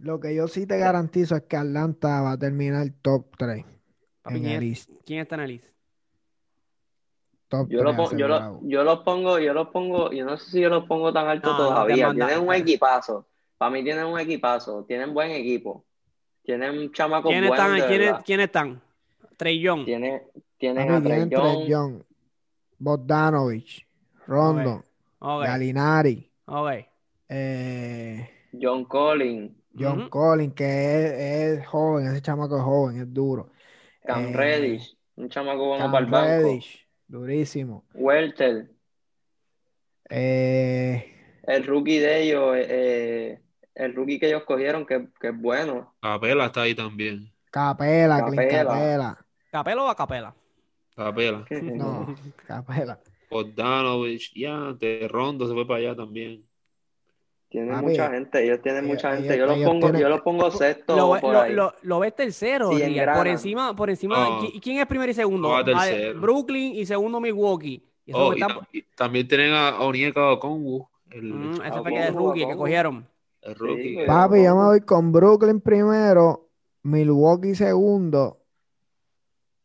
Lo 0.00 0.18
que 0.18 0.34
yo 0.34 0.48
sí 0.48 0.66
te 0.66 0.76
garantizo 0.78 1.36
es 1.36 1.42
que 1.42 1.56
Atlanta 1.56 2.20
va 2.20 2.32
a 2.32 2.38
terminar 2.38 2.86
top 3.00 3.26
3 3.38 3.64
Papi, 4.22 4.36
en 4.36 4.42
¿quién, 4.42 4.62
el 4.62 4.72
es- 4.72 4.88
East. 4.88 4.90
quién 5.06 5.20
está 5.20 5.36
en 5.36 5.40
el 5.42 5.50
East? 5.52 5.66
Top 7.48 7.68
Yo 7.68 7.82
lo, 7.82 7.90
3 7.90 7.96
pongo, 7.96 8.16
yo, 8.18 8.28
lo, 8.28 8.60
yo 8.62 8.82
lo 8.84 9.04
pongo, 9.04 9.38
yo 9.38 9.54
lo 9.54 9.70
pongo, 9.70 10.12
yo 10.12 10.24
no 10.24 10.36
sé 10.36 10.50
si 10.50 10.60
yo 10.60 10.68
lo 10.68 10.86
pongo 10.86 11.12
tan 11.12 11.28
alto 11.28 11.50
No, 11.52 11.56
todavía. 11.56 12.12
tienen 12.12 12.40
un 12.40 12.52
equipazo. 12.54 13.28
Para 13.56 13.70
mí 13.70 13.84
tienen 13.84 14.06
un 14.06 14.18
equipazo. 14.18 14.84
Tienen 14.84 15.14
buen 15.14 15.30
equipo. 15.30 15.84
Tienen 16.42 16.90
chamacos 16.92 17.30
¿Quiénes 17.30 17.48
buenos 17.50 17.66
están? 17.66 17.80
de 17.80 17.86
¿quiénes, 17.86 18.06
verdad. 18.08 18.22
¿Quiénes 18.26 18.46
están? 18.46 18.82
Trey 19.36 19.60
Young. 19.60 19.84
Tienen, 19.84 20.22
tienen 20.64 20.90
a 20.90 21.02
Trey 21.02 21.28
Young, 21.28 21.64
Young, 21.64 22.02
Bogdanovich, 22.78 23.86
Rondo, 24.26 24.84
Ok, 25.20 25.44
Galinari, 25.44 26.30
eh, 27.28 28.28
John 28.58 28.86
Collins, 28.86 29.52
John 29.76 30.02
Ujú. 30.02 30.08
Collins, 30.08 30.54
que 30.54 30.64
es, 30.64 31.58
es 31.60 31.66
joven, 31.66 32.06
ese 32.06 32.22
chamaco 32.22 32.56
es 32.56 32.62
joven, 32.62 33.00
es 33.00 33.12
duro. 33.12 33.50
Cam 34.06 34.32
Eh, 34.32 34.32
Reddish, 34.32 34.96
un 35.16 35.28
chamaco 35.28 35.66
bueno 35.66 35.90
Cam 35.90 35.90
para 35.90 36.04
el 36.06 36.10
banco. 36.10 36.64
Reddish, 36.64 36.88
durísimo. 37.08 37.84
Welter, 37.94 38.68
Eh, 40.10 41.04
el 41.42 41.64
rookie 41.66 41.98
de 41.98 42.22
ellos, 42.22 42.56
el 43.74 43.94
rookie 43.94 44.18
que 44.18 44.26
ellos 44.28 44.44
cogieron, 44.44 44.86
que, 44.86 45.08
que 45.20 45.28
es 45.28 45.38
bueno. 45.40 45.94
Capela 46.00 46.46
está 46.46 46.62
ahí 46.62 46.74
también. 46.74 47.32
Capela, 47.50 48.22
Clint 48.22 48.48
Capela. 48.48 48.48
Capela. 48.48 49.26
¿Capelo 49.50 49.84
o 49.86 49.88
a 49.90 49.96
capela? 49.96 50.34
Capela. 50.96 51.44
No, 51.74 52.14
Capela. 52.46 52.98
Bogdanovich, 53.30 54.32
ya, 54.34 54.72
de 54.78 55.08
Rondo 55.08 55.46
se 55.48 55.54
fue 55.54 55.66
para 55.66 55.80
allá 55.80 55.96
también. 55.96 56.44
Tienen 57.48 57.76
mucha 57.80 58.10
gente, 58.10 58.44
ellos 58.44 58.60
tienen 58.62 58.84
ellos- 58.84 58.96
mucha 58.96 59.16
gente. 59.16 59.38
Yo 59.38 59.46
los 59.46 59.58
pongo, 59.58 59.80
tienen- 59.86 60.00
yo 60.00 60.08
los 60.08 60.20
pongo 60.22 60.50
sexto 60.50 60.96
Lo, 60.96 61.20
por 61.20 61.32
lo- 61.32 61.40
ahí. 61.40 61.52
lo- 61.52 61.72
lo 61.82 61.98
ves 62.00 62.14
tercero, 62.14 62.70
Sí, 62.76 62.96
por 63.14 63.26
encima, 63.28 63.76
por 63.76 63.90
encima. 63.90 64.40
¿qui- 64.40 64.60
¿Quién 64.60 64.78
es 64.80 64.86
primero 64.86 65.10
y 65.10 65.14
segundo? 65.14 65.54
Ah, 65.54 65.64
tercero. 65.64 66.20
Brooklyn 66.20 66.74
y 66.74 66.84
segundo 66.84 67.20
Milwaukee. 67.20 67.82
Y 68.06 68.10
eso 68.10 68.26
Oh, 68.26 68.30
que 68.32 68.38
y, 68.38 68.42
está- 68.42 68.54
tam- 68.54 68.66
y 68.72 68.82
también 68.96 69.28
tienen 69.28 69.52
a 69.52 69.80
Onyeka 69.80 70.32
Okongwu, 70.32 70.86
el, 71.10 71.22
Mm, 71.32 71.52
ese 71.54 71.62
Ah, 71.64 71.82
fue 71.82 71.92
que 71.92 72.10
rookie 72.10 72.46
que 72.46 72.56
cogieron. 72.56 73.06
el 73.42 73.54
rookie. 73.54 73.82
Sí, 73.82 73.96
que- 73.98 74.04
Papi, 74.04 74.42
yo 74.42 74.56
me 74.56 74.64
voy 74.64 74.80
con 74.80 75.12
Brooklyn 75.12 75.60
primero, 75.60 76.48
Milwaukee 76.82 77.54
segundo. 77.54 78.38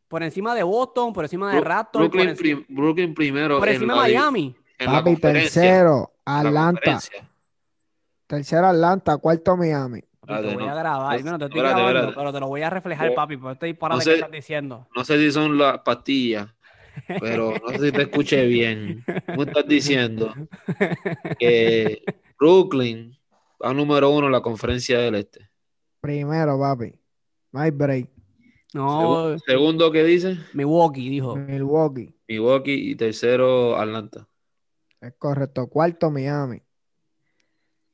Por 0.10 0.24
encima 0.24 0.54
de 0.56 0.64
Boston, 0.64 1.14
por 1.14 1.24
encima 1.24 1.54
de 1.54 1.62
Raptors, 1.62 2.10
por, 2.10 2.18
Brooklyn, 2.20 2.36
enci- 2.36 2.66
Brooklyn 2.68 3.14
primero. 3.14 3.60
por 3.60 3.70
en 3.70 3.76
encima 3.76 3.94
de 3.94 4.00
Miami. 4.00 4.56
Papi, 4.84 5.16
tercero, 5.18 6.12
Atlanta. 6.26 7.00
Tercero, 8.28 8.68
Atlanta. 8.68 9.18
Cuarto, 9.18 9.56
Miami. 9.56 10.02
Papi, 10.02 10.10
te 10.10 10.34
Espérate, 10.34 10.56
voy 10.56 10.64
a 10.66 10.70
no. 10.70 10.76
grabar. 10.76 11.18
No, 11.18 11.24
Bueno, 11.24 11.38
te 11.40 11.46
estoy 11.46 11.58
espérate, 11.60 11.76
grabando, 11.82 12.00
espérate. 12.00 12.16
pero 12.20 12.34
te 12.34 12.40
lo 12.40 12.48
voy 12.48 12.62
a 12.62 12.70
reflejar, 12.70 13.10
No. 13.10 13.16
papi, 13.16 13.38
por 13.38 13.52
este 13.54 13.66
disparate 13.68 13.96
No 13.96 14.00
que 14.00 14.04
sé- 14.06 14.16
estás 14.16 14.32
diciendo. 14.32 14.88
No 14.96 15.04
sé 15.06 15.18
si 15.20 15.32
son 15.32 15.58
las 15.58 15.80
pastillas, 15.80 16.48
pero 17.20 17.54
no 17.64 17.70
sé 17.70 17.80
si 17.86 17.92
te 17.92 18.02
escuché 18.04 18.46
bien. 18.46 19.04
¿Cómo 19.28 19.44
estás 19.44 19.68
diciendo? 19.68 20.34
Que 21.40 22.04
Brooklyn 22.40 23.18
va 23.64 23.74
número 23.74 24.10
uno 24.10 24.28
en 24.28 24.32
la 24.34 24.42
conferencia 24.42 25.00
del 25.00 25.16
este. 25.16 25.50
Primero, 26.02 26.60
papi. 26.60 26.94
No 27.52 27.60
hay 27.60 27.72
break. 27.72 28.10
No, 28.74 29.36
Segu- 29.36 29.42
Segundo, 29.46 29.92
¿qué 29.92 30.04
dice? 30.04 30.38
Milwaukee 30.54 31.10
dijo. 31.10 31.36
Milwaukee. 31.36 32.14
Milwaukee 32.28 32.92
y 32.92 32.96
tercero, 32.96 33.76
Atlanta. 33.78 34.28
Es 35.02 35.14
correcto. 35.18 35.68
Cuarto, 35.68 36.12
Miami. 36.12 36.62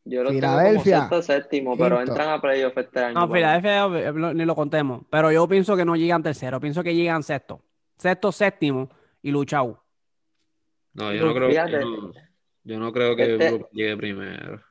Yo 0.08 0.20
tengo 0.20 0.34
Filadelfia, 0.34 1.08
como 1.10 1.22
sexto 1.22 1.34
séptimo, 1.34 1.78
pero 1.78 2.00
entran 2.00 2.30
a 2.30 2.40
playoff 2.42 2.78
este 2.78 3.00
año. 3.00 3.14
No. 3.20 3.34
Filadelfia 3.34 3.86
eh, 4.10 4.14
ni 4.14 4.46
lo 4.46 4.54
contemos. 4.56 5.04
Pero 5.10 5.32
yo 5.32 5.48
pienso 5.48 5.76
que 5.76 5.86
no 5.86 5.96
llegan 5.96 6.22
tercero. 6.22 6.60
Pienso 6.60 6.84
que 6.84 6.94
llegan 6.94 7.24
sexto. 7.24 7.62
Sexto, 7.98 8.32
séptimo 8.32 8.90
y 9.22 9.32
luchau. 9.32 9.80
No, 10.94 11.12
yo 11.14 11.26
no 11.26 11.34
creo, 11.34 11.50
yo 11.50 11.80
no, 11.80 12.12
yo 12.64 12.80
no 12.80 12.94
creo 12.94 13.16
que 13.16 13.34
Este- 13.36 13.66
llegue 13.72 13.98
primero. 13.98 14.62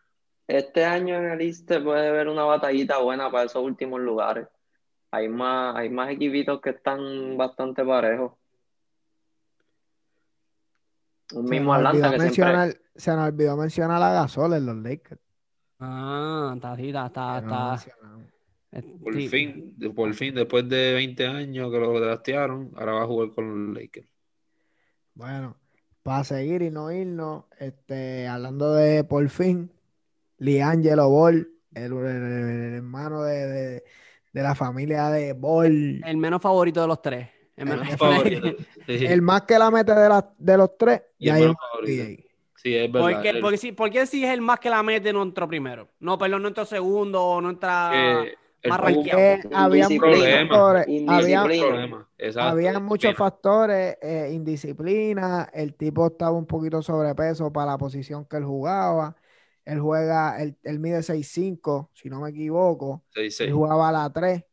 Este 0.47 0.85
año 0.85 1.17
en 1.17 1.31
el 1.33 1.41
Este 1.41 1.81
puede 1.81 2.09
haber 2.09 2.29
una 2.29 2.45
batallita 2.45 2.99
buena 2.99 3.31
para 3.31 3.45
esos 3.45 3.63
últimos 3.63 4.01
lugares. 4.01 4.47
Hay 5.15 5.29
más, 5.29 5.77
hay 5.77 5.91
más 5.91 6.11
equipitos 6.11 6.61
que 6.61 6.71
están 6.71 7.37
bastante 7.37 7.85
parejos. 7.85 8.33
Un 11.33 11.47
Se 11.47 11.51
mismo 11.55 11.73
Atlanta 11.73 12.09
olvidó 12.09 12.11
que 12.11 12.19
siempre. 12.33 12.53
mencionar, 12.53 12.77
se 12.97 13.11
nos 13.17 13.29
olvidó 13.29 13.57
mencionar 13.57 14.03
a 14.03 14.13
Gasol 14.13 14.53
en 14.55 14.67
los 14.67 14.77
Lakers. 14.77 15.21
Ah, 15.79 16.53
está 16.57 16.73
así, 16.73 16.89
está, 16.89 17.07
está, 17.07 17.41
no 17.43 17.79
Por 19.03 19.15
sí. 19.15 19.29
fin, 19.29 19.77
por 19.95 20.13
fin, 20.15 20.35
después 20.35 20.69
de 20.69 20.95
20 20.95 21.27
años 21.29 21.71
que 21.71 21.79
lo 21.79 22.01
draftearon, 22.01 22.73
ahora 22.77 22.93
va 22.95 23.03
a 23.03 23.07
jugar 23.07 23.31
con 23.31 23.67
los 23.73 23.81
Lakers. 23.81 24.09
Bueno, 25.15 25.57
para 26.03 26.25
seguir 26.25 26.63
y 26.63 26.71
no 26.71 26.91
irnos, 26.91 27.45
este, 27.59 28.27
hablando 28.27 28.73
de 28.75 29.05
por 29.05 29.29
fin, 29.29 29.71
Liangelo 30.39 31.09
Ball, 31.09 31.49
el, 31.73 31.93
el- 31.93 32.07
el 32.07 32.75
hermano 32.75 33.23
de, 33.23 33.47
de- 33.47 33.85
de 34.35 34.43
la 34.43 34.55
familia 34.55 35.09
de 35.11 35.33
Ball, 35.33 36.03
El 36.05 36.17
menos 36.19 36.43
favorito 36.43 36.81
de 36.83 36.87
los 36.89 37.01
tres. 37.01 37.29
El 37.57 37.67
menos- 37.67 37.89
El 37.89 37.97
Favorito. 37.99 38.49
Sí, 38.87 39.07
el 39.07 39.23
más 39.23 39.43
que 39.43 39.57
la 39.59 39.71
mete 39.71 39.95
de, 39.95 40.09
la- 40.09 40.29
de 40.37 40.57
los 40.59 40.77
tres, 40.77 41.03
Y 41.19 41.29
el 41.29 41.35
menos 41.37 41.57
favorito. 41.71 42.03
NBA. 42.03 42.23
sí, 42.57 42.75
es 42.75 42.93
verdad. 42.93 43.11
¿Por 43.13 43.23
qué, 43.23 43.29
El- 43.31 43.41
porque 43.41 43.57
si, 43.57 43.71
¿Por 43.73 43.91
qué 43.91 44.07
si 44.07 44.25
es 44.25 44.33
el 44.33 44.41
más 44.41 44.59
que 44.59 44.69
la 44.71 44.83
mete 44.83 45.13
no 45.13 45.23
entró 45.23 45.47
primero? 45.47 45.89
No, 46.01 46.19
perdón, 46.19 46.43
no 46.43 46.49
entró 46.49 46.65
segundo, 46.65 47.41
no 47.41 47.49
entra... 47.51 48.25
rankeado. 48.65 49.43
Porque 49.43 49.49
había 49.55 49.89
muchos 49.89 50.49
factores, 50.49 50.87
había, 52.37 52.81
muchos 52.81 53.09
Mira, 53.11 53.19
factores, 53.19 53.97
eh, 54.03 54.31
indisciplina, 54.33 55.49
el 55.53 55.75
tipo 55.75 56.07
estaba 56.09 56.33
un 56.33 56.47
poquito 56.47 56.83
sobrepeso 56.83 57.53
para 57.53 57.73
la 57.73 57.79
posición 57.79 58.25
que 58.25 58.37
él 58.39 58.45
jugaba. 58.45 59.15
Él 59.65 59.81
juega, 59.81 60.41
él, 60.43 60.57
él 60.63 60.79
mide 60.79 61.03
6'5, 61.03 61.91
si 61.95 62.09
no 62.11 62.21
me 62.21 62.31
equivoco. 62.31 63.05
seis, 63.15 63.41
Él 63.41 63.47
seis. 63.47 63.53
jugaba 63.53 63.89
a 63.89 63.93
la 63.93 64.13
3 64.13 64.45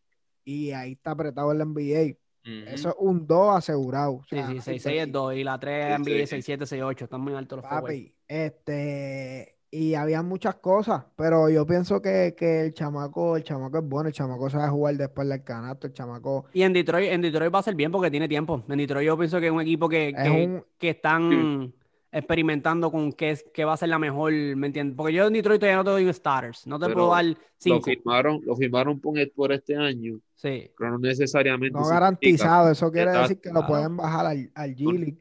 y 0.46 0.72
ahí 0.72 0.94
está 0.94 1.12
apretado 1.12 1.52
el 1.52 1.60
NBA. 1.60 2.18
Ujú. 2.44 2.70
Eso 2.70 2.90
es 2.90 2.96
un 2.98 3.28
2 3.28 3.56
asegurado. 3.56 4.14
O 4.14 4.24
Sí, 4.24 4.36
sea, 4.36 4.48
sí, 4.48 4.56
no 4.56 4.62
6, 4.62 4.68
hay 4.86 4.94
6 4.94 5.02
es 5.08 5.12
2 5.12 5.36
y 5.36 5.44
la 5.44 5.60
3 5.60 5.96
Sí, 5.98 6.02
NBA 6.04 6.20
sí. 6.22 6.28
6, 6.28 6.46
7, 6.46 6.66
6, 6.66 6.82
8. 6.84 7.06
Están 7.06 7.22
muy 7.22 7.34
altos 7.34 7.58
los. 7.58 7.66
Papi, 7.70 8.16
este, 8.28 9.58
y 9.70 9.94
había 9.94 10.22
muchas 10.22 10.56
cosas, 10.56 11.04
pero 11.16 11.50
yo 11.50 11.66
pienso 11.66 12.02
que, 12.02 12.34
que 12.38 12.62
el 12.66 12.74
chamaco, 12.74 13.38
el 13.38 13.44
chamaco 13.44 13.78
es 13.78 13.84
bueno, 13.86 14.08
el 14.10 14.14
chamaco 14.14 14.50
sabe 14.50 14.70
jugar 14.70 14.96
después 14.96 15.28
del 15.30 15.44
canasto, 15.44 15.88
el 15.88 15.94
chamaco 15.94 16.46
Y 16.54 16.64
en 16.64 16.74
Detroit, 16.74 17.12
en 17.12 17.22
Detroit 17.22 17.54
va 17.54 17.60
a 17.60 17.64
ser 17.64 17.76
bien 17.76 17.92
porque 17.92 18.12
tiene 18.12 18.28
tiempo. 18.28 18.64
En 18.68 18.78
Detroit 18.78 19.06
yo 19.08 19.18
pienso 19.18 19.40
que 19.40 19.46
es 19.48 19.52
un 19.52 19.62
equipo 19.62 19.88
que, 19.88 20.10
es 20.10 20.16
que, 20.16 20.30
un, 20.30 20.66
que 20.78 20.90
están 20.90 21.74
experimentando 22.12 22.92
con 22.92 23.14
qué, 23.14 23.32
es- 23.32 23.46
qué 23.54 23.64
va 23.66 23.74
a 23.74 23.78
ser 23.78 23.90
la 23.90 24.00
mejor, 24.00 24.34
¿me 24.34 24.68
entiendes? 24.68 24.96
Porque 24.98 25.14
yo 25.14 25.28
en 25.28 25.34
Detroit 25.34 25.60
todavía 25.60 25.78
no 25.78 25.84
te 25.84 25.92
doy 25.92 26.06
un 26.06 26.14
starters. 26.14 26.68
No 26.68 26.78
te 26.80 26.86
Pero 26.88 26.96
puedo 26.96 27.12
dar 27.12 27.26
Lo 27.26 27.36
5. 27.58 27.82
firmaron, 27.84 28.42
lo 28.44 28.56
firmaron 28.56 29.00
por, 29.00 29.14
por 29.34 29.52
este 29.54 29.76
año, 29.78 30.20
Sí. 30.36 30.72
pero 30.78 30.92
no 30.92 30.98
necesariamente 31.00 31.78
no 31.78 31.86
garantizado, 31.88 32.72
eso 32.72 32.92
quiere 32.92 33.12
decir 33.12 33.40
que 33.40 33.52
lo 33.52 33.66
pueden 33.66 33.96
bajar 33.96 34.26
al, 34.26 34.52
al 34.56 34.76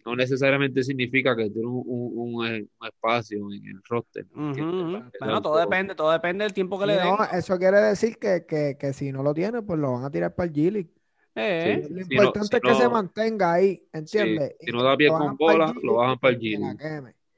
no, 0.06 0.16
necesariamente 0.16 0.82
significa 0.82 1.36
que 1.36 1.50
tiene 1.50 1.68
un, 1.68 1.82
un- 1.86 2.12
un, 2.36 2.46
eh, 2.46 2.66
un 2.80 2.86
espacio 2.88 3.38
en 3.52 3.66
el 3.66 3.80
roster. 3.88 4.26
Bueno, 4.34 5.42
todo 5.42 5.58
depende, 5.58 5.94
todo 5.94 6.10
depende 6.10 6.44
del 6.44 6.52
tiempo 6.54 6.78
que 6.78 6.84
Sí, 6.86 6.90
le 6.90 6.96
den. 6.96 7.04
no, 7.04 7.18
eso 7.32 7.58
quiere 7.58 7.78
decir 7.80 8.18
que, 8.18 8.44
que, 8.46 8.76
que 8.78 8.92
si 8.92 9.12
no 9.12 9.22
lo 9.22 9.34
tiene, 9.34 9.62
pues 9.62 9.78
lo 9.78 9.92
van 9.92 10.04
a 10.04 10.10
tirar 10.10 10.34
para 10.34 10.48
el 10.48 10.54
G-League. 10.54 10.90
Eh, 11.34 11.82
Sí. 11.86 11.94
Lo 11.94 12.04
Si 12.04 12.14
no- 12.16 12.22
importante 12.22 12.48
si 12.48 12.56
es 12.56 12.62
que 12.62 12.74
se 12.74 12.84
no- 12.84 12.90
mantenga 12.90 13.52
ahí, 13.52 13.82
¿entiendes? 13.92 14.56
si 14.60 14.70
no 14.72 14.82
da 14.82 14.96
pie 14.96 15.08
lo 15.08 15.18
con 15.18 15.36
bola, 15.36 15.72
lo 15.82 15.94
bajan 15.94 16.18
para 16.18 16.34
el 16.34 16.40
queme. 16.40 16.76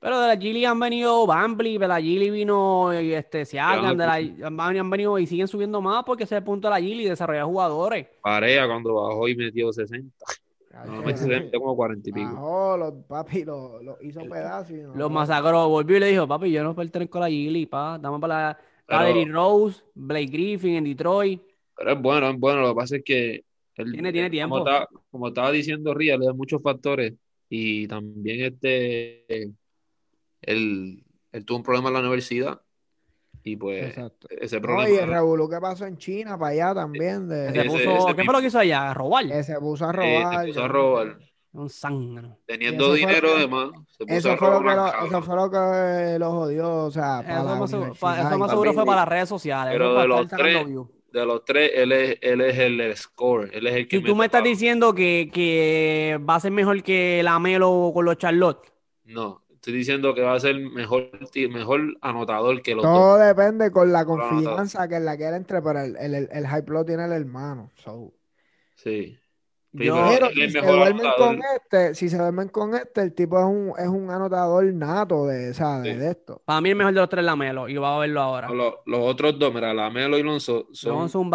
Pero 0.01 0.21
de 0.21 0.27
la 0.29 0.37
Gili 0.37 0.65
han 0.65 0.81
venido 0.81 1.25
Bambly, 1.27 1.79
de 1.79 1.87
la 1.87 2.01
Gili 2.01 2.29
vino 2.31 2.93
y 3.01 3.13
este, 3.15 3.45
Siakam, 3.45 3.97
de 3.97 4.05
la, 4.07 4.15
han, 4.15 4.61
han 4.61 4.91
venido 4.91 5.17
y 5.19 5.27
siguen 5.29 5.47
subiendo 5.47 5.81
más 5.81 6.03
porque 6.05 6.25
ese 6.25 6.35
es 6.35 6.39
el 6.39 6.45
punto 6.45 6.67
de 6.67 6.75
la 6.75 6.81
Gili, 6.81 7.05
desarrollar 7.05 7.45
jugadores. 7.45 8.09
Parea 8.21 8.67
cuando 8.67 8.95
bajó 8.95 9.29
y 9.29 9.37
metió 9.37 9.73
60. 9.73 10.13
Ay, 10.75 10.91
No, 10.91 11.01
que- 11.03 11.07
metió 11.07 11.23
60, 11.23 11.57
como 11.59 11.77
40 11.77 12.09
y 12.09 12.13
pico. 12.15 12.33
Bajó, 12.33 12.77
los 12.79 12.95
papi 13.07 13.45
los 13.45 13.81
los 13.85 14.03
hizo 14.03 14.21
pedazos. 14.23 14.71
y 14.73 14.81
no- 14.83 14.95
Los 14.97 15.11
masacró, 15.11 15.69
volvió 15.69 15.99
y 15.99 16.01
le 16.01 16.07
dijo, 16.07 16.27
papi, 16.27 16.51
yo 16.51 16.65
no 16.65 16.75
pertenezco 16.75 17.19
a 17.19 17.21
la 17.21 17.29
Gili, 17.29 17.67
pa, 17.67 17.97
dame 18.01 18.19
para 18.19 18.35
la... 18.35 18.59
Pero- 18.87 19.33
Rose, 19.33 19.83
Blake 19.95 20.27
Griffin 20.27 20.75
en 20.77 20.85
Detroit. 20.85 21.41
Pero 21.77 21.93
es 21.93 22.03
bueno, 22.03 22.29
es 22.31 22.39
bueno. 22.41 22.61
Lo 22.63 22.69
que 22.71 22.75
pasa 22.75 22.97
es 22.97 23.05
que 23.05 23.45
Tiene- 23.75 24.13
tiene 24.13 24.31
tiempo. 24.31 24.59
Como 24.59 24.69
estaba, 24.69 24.89
como 25.11 25.29
estaba 25.29 25.51
diciendo 25.51 25.95
Ría, 25.95 26.17
le 26.17 26.27
da 26.27 26.33
muchos 26.33 26.63
factores. 26.63 27.15
Y 27.49 27.87
también 27.87 28.45
este 28.53 29.53
él, 30.43 31.05
él 31.33 31.45
tuvo 31.45 31.59
un 31.59 31.63
problema 31.65 31.89
en 31.89 31.95
la 31.95 32.01
universidad. 32.01 32.61
Y 33.45 33.57
pues 33.57 33.89
Exacto. 33.89 34.29
ese 34.31 34.61
problema. 34.61 34.89
y 34.89 34.95
el 34.99 35.09
revolú 35.09 35.49
que 35.49 35.59
pasó 35.61 35.85
en 35.87 35.97
China 35.97 36.39
para 36.39 36.53
allá 36.53 36.75
también. 36.75 37.29
De, 37.29 37.49
Ese- 37.49 37.65
puso, 37.65 37.79
ese 38.09 38.15
¿Qué 38.17 38.25
fue 38.25 38.35
lo 38.35 38.41
que 38.41 38.47
hizo 38.47 38.59
allá? 38.59 38.95
¿Robar? 38.95 39.27
que 39.27 39.43
se 39.43 39.59
puso 39.59 39.85
a 39.87 39.91
eh, 39.91 39.93
robar. 39.93 40.41
se 40.41 40.47
puso 40.49 40.63
a 40.65 40.69
robar. 40.69 41.19
Un 41.55 41.69
zángano. 41.69 42.39
Teniendo 42.47 42.95
dinero 42.95 43.37
de 43.37 43.47
más, 43.47 43.71
se 43.89 44.07
puso 44.07 44.17
Eso 44.19 44.31
a 44.33 44.37
fue, 44.39 44.49
lo 44.49 44.61
robar. 44.61 44.93
que 44.93 45.01
lo, 45.01 45.07
eso 45.07 45.23
fue 45.23 45.37
lo 45.37 45.51
que 45.51 46.19
lo 46.19 46.31
jodió, 46.31 46.85
o 46.87 46.91
sea, 46.91 47.23
para 47.23 47.41
Eso 47.41 47.59
más, 47.59 47.71
seguro, 48.51 48.73
fue 48.73 48.87
para 48.87 49.01
las 49.01 49.09
redes 49.09 49.29
sociales. 49.29 49.75
pero 49.75 49.95
de 50.01 50.09
los 50.09 50.27
tres. 50.29 50.67
De 51.13 51.27
los 51.27 51.45
tres, 51.45 51.71
él 51.75 51.93
es, 51.93 52.19
él 52.23 52.41
es 52.41 52.59
el, 52.59 52.97
score. 52.97 53.51
Él 53.53 53.67
es 53.67 53.75
el 53.75 53.89
que 53.89 53.99
Si 53.99 54.03
tú 54.05 54.17
me 54.17 54.25
estás 54.27 54.41
palo. 54.43 54.51
diciendo 54.51 54.95
que, 54.95 55.31
que 55.33 56.19
va 56.29 56.37
a 56.37 56.41
ser 56.41 56.51
mejor 56.53 56.83
que 56.83 57.23
la 57.23 57.39
Melo 57.39 57.91
con 57.95 58.05
los 58.05 58.17
Charlotte, 58.17 58.73
No, 59.05 59.45
estoy 59.53 59.73
diciendo 59.75 60.15
que 60.15 60.23
va 60.23 60.35
a 60.35 60.41
ser 60.41 60.59
mejor, 60.59 61.11
ti- 61.31 61.49
mejor 61.49 61.97
anotador 62.01 62.63
que 62.63 62.75
los 62.75 62.85
dos. 62.85 62.93
Todo 62.95 63.17
depende 63.19 63.71
con 63.71 63.93
la 63.93 64.05
confianza 64.05 64.89
que 64.89 64.97
en 64.97 65.05
la 65.05 65.17
que 65.17 65.29
él 65.29 65.35
entre, 65.35 65.63
pero 65.63 65.81
el, 65.81 65.97
el, 65.97 66.15
el, 66.15 66.29
el 66.33 66.49
hype 66.49 66.73
lo 66.73 66.85
tiene 66.85 67.05
el 67.05 67.13
hermano. 67.13 67.71
so. 67.77 68.13
Sí. 68.75 69.19
Yo, 69.75 69.95
pero 70.13 70.29
si 70.31 70.51
se 70.51 70.61
duermen 70.61 71.07
anotador. 71.07 71.17
con 71.17 71.41
este, 71.57 71.95
si 71.95 72.09
se 72.11 72.19
duermen 72.19 72.49
con 72.49 72.75
este, 72.75 73.01
el 73.01 73.15
tipo 73.15 73.39
es 73.39 73.45
un, 73.47 73.73
es 73.79 73.89
un 73.89 74.11
anotador 74.11 74.65
nato 74.75 75.27
de, 75.27 75.47
de, 75.49 75.55
Sí. 75.55 75.63
de 75.63 76.11
esto. 76.11 76.43
para 76.45 76.61
mí 76.61 76.71
el 76.71 76.77
mejor 76.77 76.93
de 76.93 77.01
los 77.01 77.09
tres 77.09 77.21
es 77.21 77.27
la 77.27 77.37
Melo 77.37 77.69
y 77.69 77.77
va 77.77 77.97
a 77.97 77.99
verlo 78.01 78.21
ahora. 78.21 78.51
Los, 78.51 78.75
los 78.85 79.01
otros 79.01 79.39
dos, 79.39 79.53
mira, 79.55 79.73
Lamelo 79.73 80.19
y 80.19 80.23
Lonzo 80.23 80.69
son 80.73 80.93
Lonzo 80.95 81.21
un 81.21 81.31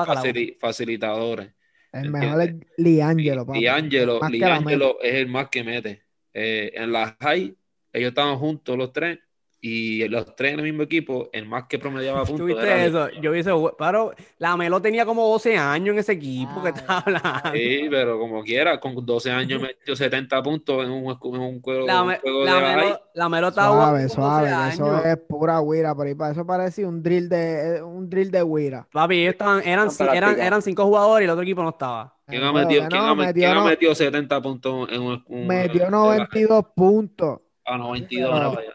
facilitadores. 0.59 1.47
El 1.91 2.05
Entiende. 2.05 2.19
mejor 2.27 2.41
es 2.43 2.55
Liangelo. 2.77 3.45
Liangelo, 3.53 4.19
Liangelo 4.29 5.01
es 5.01 5.13
el 5.15 5.27
más 5.27 5.49
que 5.49 5.63
mete. 5.63 6.03
Eh, 6.33 6.71
en 6.75 6.91
la 6.91 7.17
high, 7.19 7.57
ellos 7.91 8.09
estaban 8.09 8.37
juntos 8.37 8.77
los 8.77 8.93
tres 8.93 9.17
y 9.59 10.07
los 10.07 10.35
tres 10.35 10.53
en 10.53 10.59
el 10.59 10.65
mismo 10.65 10.83
equipo, 10.83 11.29
el 11.33 11.47
más 11.47 11.63
que 11.67 11.79
promediaba 11.79 12.19
puntos. 12.25 12.37
¿Tuviste 12.37 12.61
era 12.63 12.85
eso? 12.85 13.09
Yo 13.21 13.31
vi 13.31 13.39
eso, 13.39 13.75
pero 13.77 14.13
la 14.37 14.55
Melo 14.55 14.81
tenía 14.81 15.05
como 15.05 15.27
12 15.29 15.57
años 15.57 15.93
en 15.93 15.99
ese 15.99 16.13
equipo 16.13 16.61
que 16.61 16.69
Ah, 16.69 16.73
estaba 16.75 16.99
hablando. 16.99 17.51
Sí, 17.53 17.87
pero 17.89 18.19
como 18.19 18.43
quiera, 18.43 18.79
con 18.79 19.03
12 19.05 19.31
años 19.31 19.61
metió 19.61 19.95
70 19.95 20.43
puntos 20.43 20.85
en 20.85 20.91
un, 20.91 21.17
en 21.21 21.39
un 21.41 21.61
juego, 21.61 21.87
La, 21.87 22.03
un 22.03 22.15
juego 22.17 22.45
la 22.45 22.53
de. 22.55 22.75
Melo, 22.75 23.01
la 23.15 23.29
Melo 23.29 23.47
estaba 23.47 23.67
Suave, 23.67 24.07
jugando 24.09 24.15
con 24.15 24.23
12 24.23 24.47
suave, 24.47 24.73
eso 24.73 25.05
es 25.05 25.17
pura 25.27 25.59
guira, 25.61 25.95
por 25.95 26.07
ahí 26.07 26.15
para 26.15 26.31
eso 26.31 26.45
parecía 26.45 26.87
un 26.87 27.01
drill 27.01 27.27
de, 27.27 27.77
eh, 27.77 27.81
un 27.81 28.09
drill 28.09 28.29
de 28.31 28.43
guira. 28.43 28.87
Papi, 28.91 29.15
ellos 29.21 29.31
estaban, 29.33 29.61
eran, 29.67 29.89
eran, 30.13 30.39
eran 30.39 30.61
cinco 30.61 30.85
jugadores 30.85 31.23
y 31.23 31.25
el 31.25 31.31
otro 31.31 31.43
equipo 31.43 31.63
no 31.63 31.69
estaba. 31.69 32.13
¿Quién 32.27 32.43
ha 32.43 32.51
metido, 32.51 32.83
que 32.83 32.89
quién 32.89 33.01
no, 33.01 33.21
ha 33.23 33.33
quién 33.33 33.49
ha 33.51 33.53
no- 33.55 33.63
metido 33.65 33.95
70 33.95 34.41
puntos 34.41 34.89
en 34.91 35.01
un, 35.01 35.23
un- 35.27 35.47
metió 35.47 35.85
en- 35.85 35.91
92 35.91 36.65
puntos. 36.75 37.39
Ah, 37.65 37.77
92, 37.77 38.29
No. 38.31 38.37
era 38.37 38.49
para 38.49 38.61
allá. 38.61 38.73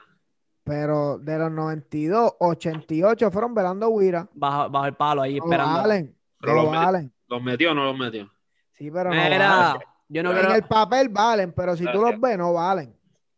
Pero 0.65 1.19
de 1.19 1.39
los 1.39 1.51
92, 1.51 2.35
88 2.39 3.31
fueron 3.31 3.55
velando 3.55 3.91
guira. 3.99 4.29
Bajo, 4.33 4.71
bajo 4.71 4.87
el 4.87 4.95
palo 4.95 5.23
ahí 5.23 5.39
No 5.39 5.45
esperando. 5.45 5.79
valen, 5.79 6.17
Pero 6.41 6.55
no 6.55 6.63
los 6.63 6.73
valen. 6.73 7.13
¿Los 7.29 7.43
metió 7.43 7.73
o 7.73 7.75
no 7.75 7.85
los 7.87 7.99
metió? 7.99 8.31
Sí, 8.71 8.91
pero 8.91 9.11
no 9.11 9.17
Mira, 9.17 9.79
yo 10.09 10.23
no 10.23 10.31
en 10.33 10.39
creo. 10.39 10.55
el 10.55 10.63
papel 10.65 11.09
valen, 11.09 11.53
pero 11.53 11.77
si 11.77 11.85
tú 11.91 12.01
los 12.01 12.21
ves, 12.21 12.39
no 12.39 12.53
valen. 12.53 12.95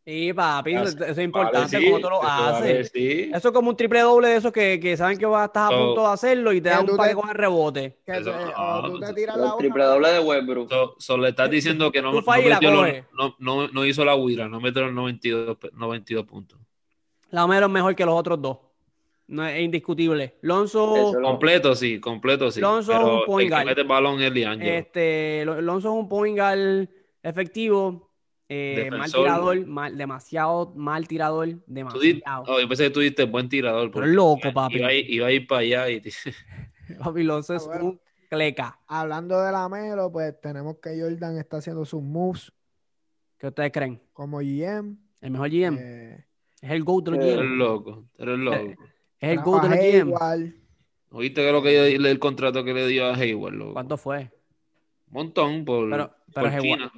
Sí, 0.06 0.34
papi, 0.34 0.74
eso, 0.74 0.82
eso 0.84 0.98
es 1.02 1.08
Vale, 1.16 1.22
importante 1.22 1.78
sí, 1.78 1.84
como 1.86 1.96
tú 1.98 2.10
lo 2.10 2.16
eso 2.20 2.22
vale, 2.28 2.56
haces. 2.78 2.90
sí. 2.92 3.30
Eso 3.32 3.48
es 3.48 3.54
como 3.54 3.70
un 3.70 3.76
triple 3.76 4.00
doble 4.00 4.28
de 4.28 4.36
esos 4.36 4.52
que, 4.52 4.78
que 4.78 4.98
saben 4.98 5.16
que 5.16 5.24
vas 5.24 5.42
a 5.42 5.46
estar 5.46 5.72
a 5.72 5.74
So- 5.74 5.82
punto 5.86 6.02
de 6.02 6.12
hacerlo 6.12 6.52
y 6.52 6.60
te 6.60 6.70
tú 6.84 6.90
un 6.90 6.96
par 6.98 7.06
te- 7.06 7.08
de 7.08 7.14
coger 7.14 7.36
rebote. 7.38 7.98
Que 8.04 8.12
Eso 8.18 8.30
te- 8.32 8.36
no, 8.36 8.52
o 8.54 8.90
tú 8.90 9.00
te 9.00 9.14
tiras 9.14 9.38
la 9.38 9.56
triple 9.56 9.82
doble 9.84 10.08
de 10.10 10.20
Westbrook. 10.20 10.68
So, 10.68 10.94
so 10.98 11.16
le 11.16 11.30
estás 11.30 11.48
diciendo 11.48 11.90
que 11.90 12.02
no, 12.02 12.12
no, 12.12 12.20
metió 12.20 12.70
no, 13.16 13.34
no, 13.38 13.68
no 13.68 13.84
hizo 13.86 14.04
la 14.04 14.14
huira, 14.14 14.46
no 14.46 14.60
metió 14.60 14.82
los 14.82 14.92
92, 14.92 15.56
pe- 15.56 15.70
92 15.72 16.26
puntos. 16.26 16.58
La 17.34 17.46
Melo 17.46 17.66
es 17.66 17.72
mejor 17.72 17.94
que 17.96 18.04
los 18.04 18.14
otros 18.14 18.40
dos. 18.40 18.58
No 19.26 19.44
es, 19.46 19.54
es 19.56 19.62
indiscutible. 19.62 20.36
Lonzo, 20.42 21.12
Completo 21.22 21.74
sí, 21.74 21.98
completo 21.98 22.50
sí. 22.50 22.60
Lonzo 22.60 22.92
es 22.92 22.98
un 22.98 23.24
point 23.26 23.50
guard. 23.50 23.64
mete 23.66 23.80
el 23.80 23.86
balón 23.88 24.20
es 24.20 24.32
este, 24.60 25.44
Lo- 25.44 25.60
Lonzo 25.60 25.88
es 25.94 26.00
un 26.02 26.08
point 26.08 26.36
guard 26.38 26.88
efectivo, 27.22 28.12
eh, 28.48 28.88
mal 28.90 29.10
tirador, 29.10 29.66
mal- 29.66 29.96
demasiado 29.96 30.72
mal 30.76 31.08
tirador, 31.08 31.48
demasiado. 31.66 32.44
oh, 32.46 32.60
yo 32.60 32.68
pensé 32.68 32.84
que 32.84 32.90
tú 32.90 33.00
diste 33.00 33.24
buen 33.24 33.48
tirador. 33.48 33.90
Pero 33.90 34.04
es 34.06 34.12
loco, 34.12 34.40
iba- 34.44 34.52
papi. 34.52 34.76
Iba, 34.76 34.88
a 34.88 34.92
ir- 34.92 35.06
iba 35.08 35.26
a 35.26 35.32
ir 35.32 35.46
para 35.46 35.60
allá 35.62 35.88
y 35.90 36.00
Papi, 36.98 37.22
Lonzo 37.22 37.54
es 37.54 37.62
Ah, 37.64 37.66
bueno. 37.66 37.84
un 37.86 38.00
cleca. 38.28 38.78
Hablando 38.86 39.40
de 39.40 39.50
la 39.50 39.68
Melo, 39.70 40.12
pues 40.12 40.38
tenemos 40.40 40.76
que 40.82 41.00
Jordan 41.00 41.38
está 41.38 41.56
haciendo 41.56 41.84
sus 41.84 42.02
moves 42.02 42.52
¿Qué 43.38 43.48
ustedes 43.48 43.72
creen? 43.72 44.00
como 44.12 44.38
GM. 44.40 44.96
El 45.22 45.30
mejor 45.30 45.48
GM 45.48 45.78
eh, 45.80 46.24
es 46.64 46.70
el 46.70 46.84
GOAT 46.84 47.04
de 47.04 47.10
los 47.12 47.20
Eh, 47.24 47.32
eres 47.34 47.50
loco, 47.50 48.04
eres 48.18 48.38
loco. 48.38 48.56
Es 49.20 49.30
el 49.30 49.40
GOAT 49.40 49.62
de 49.64 49.68
los 49.68 49.78
GM. 50.18 50.52
¿Oíste 51.10 51.42
que 51.42 51.52
lo 51.52 51.62
que 51.62 51.94
el, 51.94 52.06
el 52.06 52.18
contrato 52.18 52.64
que 52.64 52.74
le 52.74 52.86
dio 52.88 53.06
a 53.06 53.14
Hayward? 53.14 53.54
loco? 53.54 53.72
¿Cuánto 53.74 53.96
fue? 53.96 54.30
Un 55.08 55.12
montón 55.12 55.64
por, 55.64 55.88
Pero, 55.90 56.08
por 56.08 56.16
pero 56.34 56.48
Hayward- 56.48 56.62
China. 56.62 56.92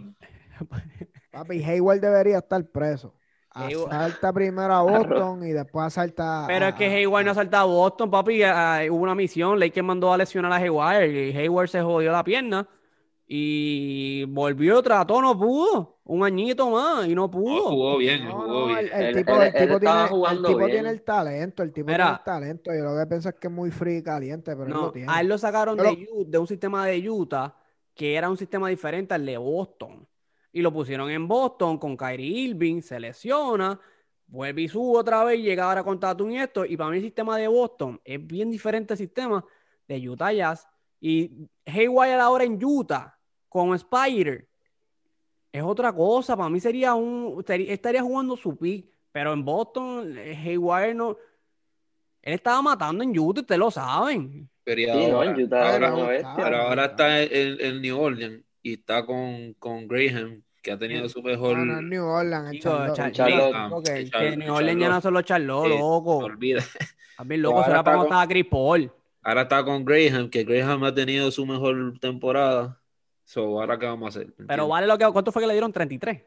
Papi, 1.31 1.63
Hayward 1.63 2.01
debería 2.01 2.39
estar 2.39 2.65
preso. 2.71 3.15
Asalta 3.51 4.33
primero 4.35 4.73
a 4.73 4.83
Boston 4.83 5.47
y 5.47 5.53
después 5.53 5.87
asalta. 5.87 6.45
Pero 6.47 6.67
a- 6.67 6.69
es 6.71 6.75
que 6.75 6.87
Hayward 6.87 7.25
no 7.25 7.31
ha 7.31 7.35
saltado 7.35 7.65
a 7.71 7.75
Boston, 7.75 8.11
papi. 8.11 8.43
ah, 8.43 8.81
hubo 8.91 8.99
una 9.03 9.15
misión, 9.15 9.59
Lakers 9.59 9.85
mandó 9.87 10.13
a 10.13 10.19
lesionar 10.19 10.53
a 10.53 10.57
Hayward 10.57 11.05
y 11.11 11.37
Hayward 11.37 11.69
se 11.69 11.81
jodió 11.83 12.13
la 12.13 12.23
pierna 12.25 12.69
y 13.27 14.25
volvió, 14.25 14.83
trató, 14.83 15.21
no 15.21 15.37
pudo. 15.39 15.95
Un 16.05 16.23
añito 16.25 16.71
más 16.71 17.07
y 17.09 17.15
no 17.17 17.23
No, 17.23 17.31
pudo. 17.31 17.63
jugó 17.71 17.99
bien, 17.99 18.25
No, 18.27 18.33
jugó 18.41 18.47
no, 18.47 18.67
bien. 18.67 18.79
el, 18.79 18.93
el 18.93 19.03
Él- 19.07 19.17
tipo, 19.17 19.33
él- 19.35 19.41
el 19.43 19.47
él 19.57 19.69
tipo 19.69 19.81
tiene, 19.81 20.03
el 20.03 20.09
jugando 20.09 20.49
tipo 20.49 20.59
bien. 20.59 20.71
tiene 20.71 20.91
el 20.91 21.03
talento, 21.03 21.63
el 21.65 21.73
tipo 21.73 21.87
Mira. 21.89 22.05
tiene 22.05 22.13
el 22.19 22.25
talento. 22.25 22.71
Yo 22.73 22.85
lo 22.85 22.97
que 23.01 23.07
pienso 23.09 23.29
es 23.31 23.35
que 23.35 23.47
es 23.49 23.53
muy 23.53 23.71
frío 23.73 23.99
y 23.99 24.03
caliente, 24.05 24.53
pero 24.53 24.65
él 24.67 24.73
No, 24.73 24.83
lo 24.83 24.93
tiene. 24.93 25.13
a 25.13 25.21
él 25.21 25.27
lo 25.27 25.37
sacaron 25.39 25.77
de, 25.77 25.83
lo- 25.83 25.91
Utah- 25.91 26.31
de 26.31 26.39
un 26.39 26.47
sistema 26.47 26.87
de 26.87 27.11
Utah 27.11 27.57
que 27.95 28.15
era 28.15 28.31
un 28.31 28.37
sistema 28.37 28.69
diferente 28.69 29.15
al 29.15 29.27
de 29.27 29.37
Boston. 29.39 30.07
Y 30.53 30.63
lo 30.63 30.73
pusieron 30.73 31.11
en 31.11 31.27
Boston 31.27 31.79
con 31.79 31.97
Kyrie 31.97 32.27
Irving, 32.51 32.81
se 32.83 33.01
lesiona, 33.01 33.81
vuelve 34.29 34.63
y 34.63 34.69
sube 34.69 34.99
otra 35.01 35.25
vez, 35.25 35.41
llega 35.41 35.65
ahora 35.65 35.83
con 35.83 35.99
Tatum 35.99 36.31
y 36.31 36.39
esto. 36.39 36.65
Y 36.65 36.77
para 36.77 36.91
mí 36.91 36.99
el 36.99 37.03
sistema 37.03 37.37
de 37.39 37.49
Boston 37.49 38.01
es 38.05 38.25
bien 38.25 38.51
diferente 38.51 38.95
al 38.95 38.99
sistema 38.99 39.45
de 39.89 40.09
Utah 40.09 40.33
Jazz. 40.33 40.69
Y 41.01 41.49
Hayward 41.67 42.21
ahora 42.21 42.45
en 42.45 42.63
Utah 42.65 43.16
con 43.57 43.75
Spider 43.75 44.47
es 45.53 45.63
otra 45.63 45.93
cosa. 45.93 46.37
Para 46.37 46.49
mí 46.51 46.61
sería 46.61 46.95
un. 46.95 47.43
estaría- 47.49 48.03
jugando 48.03 48.37
su 48.37 48.57
pick. 48.57 48.87
Pero 49.13 49.33
en 49.33 49.45
Boston, 49.45 50.15
eh, 50.19 50.37
Hayward 50.37 50.95
no. 50.95 51.17
Él 52.23 52.35
estaba 52.35 52.61
matando 52.61 53.03
en 53.03 53.19
Utah, 53.19 53.41
ustedes 53.41 53.59
lo 53.59 53.71
saben. 53.71 54.49
Pero 54.65 54.81
y 54.81 54.85
Sí, 54.85 54.91
no, 55.09 55.17
ahora, 55.19 55.31
en 55.31 55.41
Utah 55.43 55.73
Pero 55.73 55.87
ahora 55.87 56.69
ahora 56.69 56.85
está 56.87 57.23
en, 57.23 57.61
en 57.61 57.81
New 57.81 57.99
Orleans 57.99 58.45
y 58.63 58.73
está 58.75 59.07
con, 59.07 59.55
con 59.55 59.87
Graham, 59.89 60.43
que 60.61 60.73
ha 60.73 60.79
tenido 60.79 61.09
su 61.09 61.23
mejor. 61.23 61.57
No, 61.57 61.65
no 61.65 61.81
New 61.83 62.05
Orleans, 62.05 62.51
Chico, 62.51 62.69
Charlotte. 62.69 62.97
Char- 62.97 63.13
Charlotte. 63.13 63.55
sí, 63.55 63.73
ok, 63.73 63.87
Sí, 63.87 63.93
que 64.05 64.11
Charlotte, 64.11 64.37
New 64.39 64.55
Orleans 64.55 64.81
ya 64.81 64.89
no 64.91 65.01
son 65.01 65.15
los 65.15 65.25
Charlotte, 65.25 65.73
Sí, 65.73 65.79
loco. 65.79 66.19
se 66.19 66.25
olvida. 66.25 66.65
También 67.17 67.43
loco, 67.43 67.55
Ahora 67.57 67.67
será 67.69 67.85
para 67.85 67.97
con- 67.99 68.07
estaba 68.07 68.27
Chris 68.29 68.47
Paul. 68.51 68.93
Ahora 69.23 69.43
está 69.43 69.65
con 69.65 69.85
Graham, 69.85 70.29
que 70.29 70.45
Graham 70.45 70.85
ha 70.85 70.93
tenido 70.95 71.31
su 71.31 71.47
mejor 71.47 71.99
temporada. 72.01 72.79
So, 73.27 73.61
ahora 73.61 73.77
qué 73.77 73.87
vamos 73.87 74.07
a 74.07 74.21
hacer. 74.21 74.33
¿Me 74.39 74.47
Pero 74.47 74.69
vale 74.69 74.87
lo 74.87 74.97
que. 74.97 75.05
¿Cuánto 75.13 75.33
fue 75.33 75.43
que 75.43 75.49
le 75.49 75.55
dieron? 75.55 75.73
33. 75.73 76.23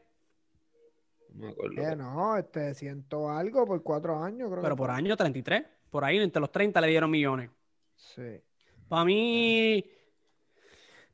No 1.32 1.46
me 1.46 1.52
acuerdo. 1.52 1.82
Eh, 1.82 1.96
no, 1.96 2.36
este, 2.36 2.74
ciento 2.74 3.30
algo 3.30 3.64
por 3.64 3.82
cuatro 3.82 4.22
años, 4.22 4.50
creo 4.50 4.60
Pero 4.60 4.74
que 4.74 4.78
por 4.78 4.88
fue. 4.90 4.96
año, 4.96 5.16
33. 5.16 5.64
Por 5.88 6.04
ahí, 6.04 6.18
entre 6.18 6.40
los 6.40 6.52
30 6.52 6.78
le 6.82 6.88
dieron 6.88 7.10
millones. 7.10 7.50
Sí. 7.96 8.42
Para 8.86 9.04
mí, 9.06 9.82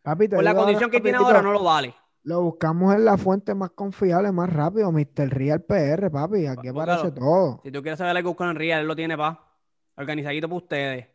Papi, 0.03 0.27
por 0.29 0.43
la 0.43 0.55
condición 0.57 0.91
que 0.91 1.01
tiene 1.01 1.19
ahora, 1.19 1.41
no 1.41 1.53
lo 1.53 1.63
vale. 1.63 1.95
Lo 2.25 2.43
buscamos 2.43 2.93
en 2.93 3.05
la 3.05 3.17
fuente 3.17 3.55
más 3.55 3.71
confiable, 3.71 4.33
más 4.33 4.53
rápido, 4.53 4.91
Mr. 4.91 5.29
Real 5.29 5.63
PR, 5.63 6.11
papi. 6.11 6.47
Aquí 6.49 6.71
Búscalo. 6.71 6.93
aparece 6.95 7.13
todo. 7.13 7.61
Si 7.63 7.71
tú 7.71 7.81
quieres 7.83 7.99
saber 7.99 8.17
algo 8.17 8.35
con 8.35 8.57
Real, 8.57 8.81
él 8.81 8.89
lo 8.89 8.97
tiene 8.97 9.17
pa. 9.17 9.49
Organizadito 9.97 10.49
para 10.49 10.57
ustedes. 10.57 11.07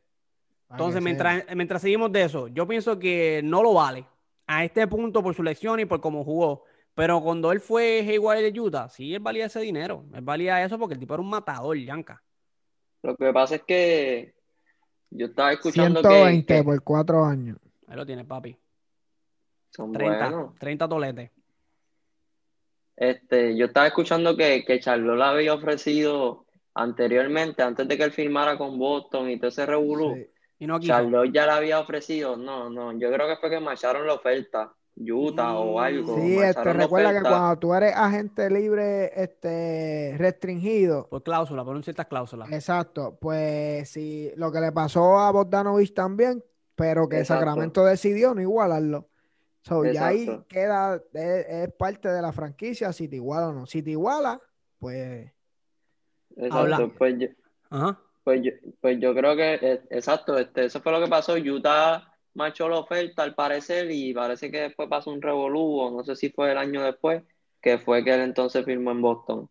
Entonces, 0.69 1.01
mientras, 1.01 1.43
mientras 1.53 1.81
seguimos 1.81 2.09
de 2.13 2.23
eso, 2.23 2.47
yo 2.47 2.65
pienso 2.65 2.97
que 2.97 3.41
no 3.43 3.61
lo 3.61 3.73
vale. 3.73 4.05
A 4.53 4.65
este 4.65 4.85
punto, 4.85 5.23
por 5.23 5.33
su 5.33 5.43
lección 5.43 5.79
y 5.79 5.85
por 5.85 6.01
cómo 6.01 6.25
jugó. 6.25 6.65
Pero 6.93 7.21
cuando 7.21 7.53
él 7.53 7.61
fue 7.61 7.99
Hayward 8.01 8.39
de 8.41 8.59
Utah, 8.59 8.89
sí, 8.89 9.13
él 9.15 9.21
valía 9.21 9.45
ese 9.45 9.61
dinero. 9.61 10.03
Él 10.13 10.21
valía 10.21 10.61
eso 10.61 10.77
porque 10.77 10.95
el 10.95 10.99
tipo 10.99 11.13
era 11.13 11.23
un 11.23 11.29
matador, 11.29 11.77
Yanka. 11.77 12.21
Lo 13.01 13.15
que 13.15 13.31
pasa 13.31 13.55
es 13.55 13.63
que 13.63 14.35
yo 15.09 15.27
estaba 15.27 15.53
escuchando 15.53 16.01
que- 16.01 16.07
120 16.09 16.55
que, 16.57 16.63
por 16.63 16.83
cuatro 16.83 17.23
años. 17.23 17.57
Ahí 17.87 17.95
lo 17.95 18.05
tiene, 18.05 18.25
papi. 18.25 18.57
son 19.69 19.93
30, 19.93 20.29
buenos. 20.29 20.55
30 20.59 20.89
toletes. 20.89 21.31
Este, 22.97 23.55
yo 23.57 23.67
estaba 23.67 23.87
escuchando 23.87 24.35
que, 24.35 24.65
que 24.65 24.79
Charlotte 24.81 25.17
le 25.17 25.23
había 25.23 25.53
ofrecido 25.53 26.45
anteriormente, 26.73 27.63
antes 27.63 27.87
de 27.87 27.97
que 27.97 28.03
él 28.03 28.11
firmara 28.11 28.57
con 28.57 28.77
Boston 28.77 29.29
y 29.29 29.37
todo 29.37 29.47
ese 29.47 29.65
revolú, 29.65 30.13
Sí. 30.15 30.27
Y 30.61 30.67
no 30.67 30.79
quiso. 30.79 30.93
Charlotte 30.93 31.31
ya 31.33 31.47
le 31.47 31.51
había 31.53 31.79
ofrecido, 31.79 32.37
no, 32.37 32.69
no, 32.69 32.91
yo 32.91 33.11
creo 33.11 33.27
que 33.27 33.35
fue 33.37 33.49
que 33.49 33.59
macharon 33.59 34.05
la 34.05 34.13
oferta, 34.13 34.71
Utah 34.95 35.57
o 35.57 35.79
Mm, 35.79 35.83
algo. 35.83 36.15
Sí, 36.15 36.37
este, 36.37 36.65
la 36.65 36.73
recuerda 36.73 37.13
que 37.15 37.21
cuando 37.27 37.57
tú 37.57 37.73
eres 37.73 37.95
agente 37.95 38.47
libre 38.51 39.11
este, 39.19 40.13
restringido, 40.19 41.09
Por 41.09 41.23
cláusula, 41.23 41.65
por 41.65 41.75
un 41.75 41.81
ciertas 41.81 42.05
cláusulas. 42.05 42.51
exacto, 42.51 43.17
pues 43.19 43.89
sí, 43.89 44.31
lo 44.35 44.51
que 44.51 44.59
le 44.61 44.71
pasó 44.71 45.17
a 45.17 45.31
Bogdanovich 45.31 45.95
también, 45.95 46.43
pero 46.75 47.09
que 47.09 47.17
Exacto. 47.17 47.43
Sacramento 47.43 47.83
decidió 47.83 48.35
no 48.35 48.41
igualarlo. 48.41 49.09
So, 49.63 49.83
ya 49.83 50.07
ahí 50.07 50.43
queda, 50.47 51.01
es, 51.11 51.45
es 51.47 51.73
parte 51.73 52.07
de 52.09 52.21
la 52.21 52.31
franquicia 52.33 52.93
si 52.93 53.07
te 53.07 53.15
iguala 53.15 53.47
o 53.47 53.53
no. 53.53 53.65
Si 53.65 53.81
te 53.81 53.89
iguala, 53.89 54.39
pues 54.77 55.31
Exacto, 56.35 56.55
Habla- 56.55 56.91
pues 56.99 57.17
yo, 57.17 57.27
Ajá. 57.71 57.99
Pues 58.23 58.41
yo, 58.43 58.51
pues 58.79 58.99
yo 58.99 59.13
creo 59.15 59.35
que, 59.35 59.53
eh, 59.61 59.81
exacto, 59.89 60.37
este, 60.37 60.65
eso 60.65 60.81
fue 60.81 60.91
lo 60.91 61.01
que 61.01 61.09
pasó, 61.09 61.33
Utah 61.35 62.07
machó 62.33 62.69
la 62.69 62.79
oferta 62.79 63.23
al 63.23 63.35
parecer 63.35 63.89
y 63.91 64.13
parece 64.13 64.51
que 64.51 64.61
después 64.61 64.87
pasó 64.89 65.11
un 65.11 65.21
revolú, 65.21 65.79
o 65.79 65.91
no 65.91 66.03
sé 66.03 66.15
si 66.15 66.29
fue 66.29 66.51
el 66.51 66.57
año 66.57 66.83
después, 66.83 67.23
que 67.61 67.77
fue 67.77 68.03
que 68.03 68.13
él 68.13 68.21
entonces 68.21 68.63
firmó 68.65 68.91
en 68.91 69.01
Boston. 69.01 69.49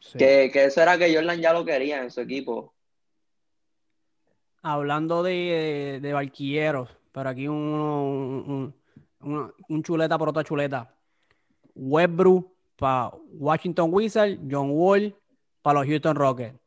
sí. 0.00 0.18
Que, 0.18 0.50
que 0.52 0.64
eso 0.66 0.80
era 0.82 0.96
que 0.98 1.12
Jordan 1.14 1.40
ya 1.40 1.52
lo 1.52 1.64
quería 1.64 2.02
en 2.02 2.10
su 2.10 2.20
equipo. 2.20 2.74
Hablando 4.62 5.22
de, 5.22 5.98
de 6.02 6.12
barquilleros, 6.12 6.90
pero 7.12 7.30
aquí 7.30 7.46
un, 7.48 7.56
un, 7.56 8.74
un- 9.20 9.54
un 9.68 9.82
chuleta 9.82 10.18
por 10.18 10.28
otra 10.28 10.44
chuleta. 10.44 10.94
Westbrook 11.74 12.52
para 12.76 13.10
Washington 13.32 13.90
Wizards, 13.92 14.38
John 14.50 14.70
Wall 14.70 15.14
para 15.62 15.80
los 15.80 15.88
Houston 15.88 16.16
Rockets. 16.16 16.58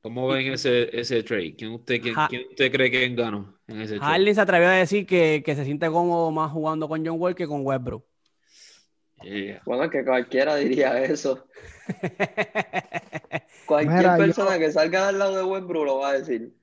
¿Cómo 0.00 0.28
ven 0.28 0.52
ese, 0.52 0.96
ese 0.98 1.22
trade? 1.22 1.54
¿Quién 1.56 1.72
usted, 1.72 2.00
quién, 2.00 2.14
usted 2.50 2.70
cree 2.72 2.90
que 2.90 3.08
ganó 3.14 3.58
en 3.66 3.80
ese 3.80 3.96
trade? 3.98 4.12
Harden 4.12 4.34
se 4.34 4.40
atrevió 4.40 4.68
a 4.68 4.72
decir 4.72 5.06
que, 5.06 5.42
que 5.44 5.54
se 5.56 5.64
siente 5.64 5.90
cómodo 5.90 6.30
más 6.30 6.52
jugando 6.52 6.88
con 6.88 7.04
John 7.04 7.20
Wall 7.20 7.34
que 7.34 7.46
con 7.46 7.64
Westbrook. 7.66 8.04
Yeah. 9.22 9.60
Bueno, 9.66 9.84
es 9.84 9.90
que 9.90 10.04
cualquiera 10.04 10.54
diría 10.56 11.02
eso. 11.02 11.44
Cualquier 13.66 13.98
Mira, 13.98 14.18
yo- 14.18 14.24
persona 14.24 14.58
que 14.58 14.70
salga 14.70 15.08
del 15.08 15.18
lado 15.18 15.36
de 15.36 15.44
Westbrook 15.44 15.84
lo 15.84 15.98
va 15.98 16.10
a 16.10 16.18
decir. 16.18 16.54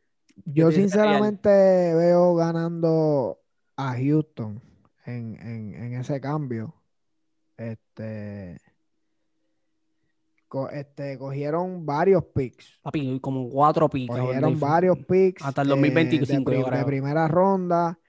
Yo 0.46 0.72
sinceramente 0.72 1.50
veo 1.50 2.36
ganando 2.36 3.42
a 3.78 3.96
Houston 3.96 4.62
en, 5.06 5.38
en, 5.42 5.76
en 5.76 5.94
ese 6.00 6.20
cambio. 6.20 6.76
Este, 7.58 8.58
co- 10.56 10.70
este, 10.70 11.18
cogieron 11.18 11.86
varios 11.86 12.24
picks. 12.34 12.80
Papi, 12.82 13.20
como 13.20 13.50
cuatro 13.50 13.90
picas. 13.90 14.18
Cogieron 14.20 14.60
varios 14.60 14.98
picks 15.06 15.44
Hasta 15.44 15.62
el 15.64 15.68
eh, 15.68 15.70
2025 15.72 16.52
de, 16.52 16.60
yo 16.60 16.64
pri- 16.64 16.72
de 16.78 16.84
creo. 16.84 16.86
primera 16.86 17.28
ronda. 17.28 18.00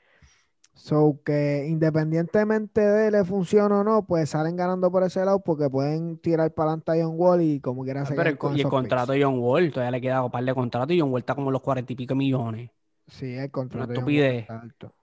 So 0.75 1.21
que 1.25 1.67
independientemente 1.69 2.81
de 2.83 3.11
le 3.11 3.25
funcione 3.25 3.75
o 3.75 3.85
no, 3.85 4.07
pues 4.07 4.31
salen 4.31 4.57
ganando 4.57 4.91
por 4.93 5.03
ese 5.05 5.25
lado 5.25 5.41
porque 5.43 5.71
pueden 5.71 6.19
tirar 6.19 6.53
para 6.55 6.71
adelante 6.73 6.93
a 6.93 7.05
John 7.05 7.15
Wall 7.19 7.43
y 7.43 7.61
como 7.61 7.83
quiera 7.85 8.05
se 8.07 8.15
Pero 8.15 8.17
quedan 8.17 8.33
el, 8.33 8.39
con 8.39 8.57
y 8.57 8.61
el 8.61 8.69
contrato 8.69 9.13
picks. 9.13 9.19
de 9.19 9.25
John 9.25 9.39
Wall, 9.39 9.73
todavía 9.73 9.91
le 9.93 10.01
queda 10.01 10.23
un 10.25 10.31
par 10.31 10.45
de 10.45 10.55
contratos 10.55 10.95
y 10.95 11.01
John 11.01 11.11
Wall 11.13 11.21
está 11.23 11.35
como 11.35 11.51
los 11.51 11.63
cuarenta 11.63 11.93
y 11.93 11.97
pico 11.97 12.15
millones. 12.15 12.71
Sí, 13.09 13.35
el 13.35 13.51
contrato 13.51 13.95
de 13.95 13.99
John 14.01 14.11
estupidez. 14.11 14.33
Wall 14.33 14.39
está 14.41 14.61
alto. 14.61 14.95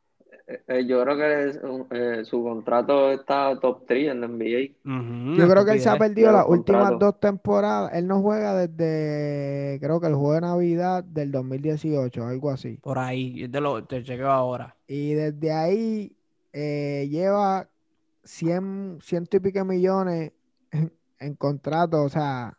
Eh, 0.45 0.85
yo 0.85 1.01
creo 1.03 1.15
que 1.17 1.59
eh, 1.91 2.25
su 2.25 2.43
contrato 2.43 3.11
está 3.11 3.57
top 3.59 3.85
3 3.87 4.11
en 4.11 4.21
la 4.21 4.27
NBA. 4.27 4.75
Yo 5.37 5.47
creo 5.49 5.63
que 5.65 5.71
él 5.71 5.79
se 5.79 5.89
ha 5.89 5.93
perdido 5.97 6.27
de 6.27 6.33
las 6.33 6.45
últimas 6.59 6.89
dos 6.99 7.19
temporadas. 7.19 7.91
Él 7.93 8.07
no 8.07 8.21
juega 8.21 8.53
desde, 8.55 9.79
creo 9.79 10.01
que 10.01 10.07
el 10.07 10.15
juego 10.15 10.33
de 10.33 10.41
Navidad 10.41 11.03
del 11.03 11.31
2018, 11.31 12.25
algo 12.25 12.51
así. 12.51 12.77
Por 12.77 12.99
ahí, 12.99 13.47
te 13.47 13.61
lo 13.61 13.83
te 13.85 14.03
chequeo 14.03 14.29
ahora. 14.31 14.75
Y 14.85 15.13
desde 15.13 15.51
ahí 15.53 16.15
eh, 16.51 17.07
lleva 17.09 17.69
100, 18.23 18.99
ciento 19.01 19.37
y 19.37 19.39
pico 19.39 19.63
millones 19.65 20.33
en, 20.71 20.91
en 21.19 21.35
contrato, 21.35 22.03
o 22.03 22.09
sea, 22.09 22.57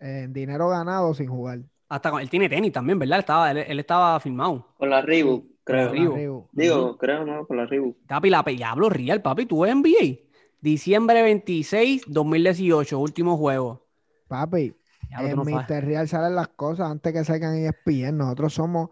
en 0.00 0.32
dinero 0.32 0.68
ganado 0.68 1.14
sin 1.14 1.28
jugar. 1.28 1.60
Hasta 1.88 2.10
con- 2.10 2.20
él 2.20 2.28
tiene 2.30 2.48
tenis 2.48 2.72
también, 2.72 2.98
¿verdad? 2.98 3.20
Estaba, 3.20 3.50
él, 3.52 3.58
él 3.58 3.78
estaba 3.78 4.18
firmado. 4.20 4.66
Con 4.76 4.90
la 4.90 5.02
Reebok, 5.02 5.44
creo. 5.66 6.48
Digo, 6.52 6.96
creo, 6.96 7.24
no, 7.24 7.46
con 7.46 7.56
la 7.56 7.66
Reebok. 7.66 7.96
Papi, 8.06 8.30
la 8.30 8.42
Diablo 8.42 8.88
Real, 8.88 9.20
papi, 9.20 9.46
tú 9.46 9.60
ves 9.60 9.74
NBA. 9.74 10.20
Diciembre 10.60 11.22
26, 11.22 12.04
2018, 12.06 12.98
último 12.98 13.36
juego. 13.36 13.84
Papi, 14.28 14.74
Diablo, 15.08 15.42
en 15.42 15.50
no. 15.50 15.66
Real 15.68 16.08
salen 16.08 16.36
las 16.36 16.48
cosas 16.48 16.90
antes 16.90 17.12
que 17.12 17.24
salgan 17.24 17.56
en 17.56 17.66
ESPN. 17.66 18.16
Nosotros 18.16 18.54
somos, 18.54 18.90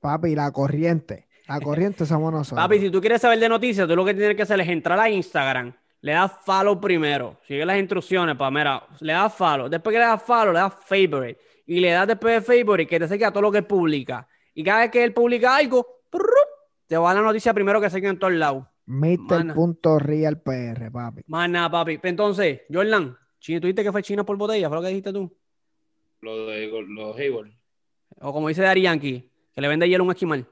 papi, 0.00 0.34
la 0.34 0.50
corriente. 0.50 1.28
La 1.46 1.60
corriente 1.62 2.04
somos 2.04 2.32
nosotros. 2.32 2.64
Papi, 2.64 2.80
si 2.80 2.90
tú 2.90 3.00
quieres 3.00 3.22
saber 3.22 3.38
de 3.38 3.48
noticias, 3.48 3.86
tú 3.86 3.94
lo 3.94 4.04
que 4.04 4.14
tienes 4.14 4.36
que 4.36 4.42
hacer 4.42 4.60
es 4.60 4.68
entrar 4.68 4.98
a 4.98 5.08
Instagram, 5.08 5.72
le 6.00 6.12
das 6.12 6.32
follow 6.44 6.80
primero, 6.80 7.38
sigue 7.46 7.64
las 7.64 7.78
instrucciones 7.78 8.36
para, 8.36 8.50
mira, 8.50 8.86
le 9.00 9.12
das 9.12 9.34
follow, 9.34 9.68
después 9.68 9.94
que 9.94 9.98
le 9.98 10.04
das 10.04 10.22
follow, 10.22 10.52
le 10.52 10.58
das 10.58 10.74
favorite, 10.84 11.40
y 11.66 11.80
le 11.80 11.90
das 11.90 12.08
después 12.08 12.34
de 12.34 12.40
favorite 12.40 12.88
que 12.88 12.98
te 12.98 13.08
siga 13.08 13.30
todo 13.30 13.42
lo 13.42 13.52
que 13.52 13.58
él 13.58 13.66
publica. 13.66 14.26
Y 14.54 14.64
cada 14.64 14.80
vez 14.80 14.90
que 14.90 15.04
él 15.04 15.12
publica 15.12 15.54
algo. 15.54 15.97
Te 16.88 16.96
va 16.96 17.10
a 17.12 17.14
la 17.14 17.22
noticia 17.22 17.54
primero 17.54 17.80
que 17.80 17.88
siga 17.90 18.10
en 18.10 18.18
todos 18.18 18.32
lados. 18.32 18.64
Mana. 18.86 19.54
Mr.realpr, 19.54 20.90
papi. 20.90 21.22
Más 21.26 21.48
nada, 21.50 21.70
papi. 21.70 22.00
Entonces, 22.02 22.62
Jordan, 22.72 23.16
Chino, 23.38 23.60
¿tú 23.60 23.66
dijiste 23.66 23.84
que 23.84 23.92
fue 23.92 24.02
China 24.02 24.24
por 24.24 24.36
botella? 24.36 24.68
¿Fue 24.68 24.76
lo 24.78 24.82
que 24.82 24.88
dijiste 24.88 25.12
tú? 25.12 25.32
Lo 26.22 26.46
de 26.46 26.66
los 26.88 27.16
Hayward. 27.16 27.50
O 28.20 28.32
como 28.32 28.48
dice 28.48 28.62
Dari 28.62 28.82
Yankee, 28.82 29.30
que 29.54 29.60
le 29.60 29.68
vende 29.68 29.88
hielo 29.88 30.02
a 30.02 30.06
un 30.06 30.10
esquimal. 30.12 30.46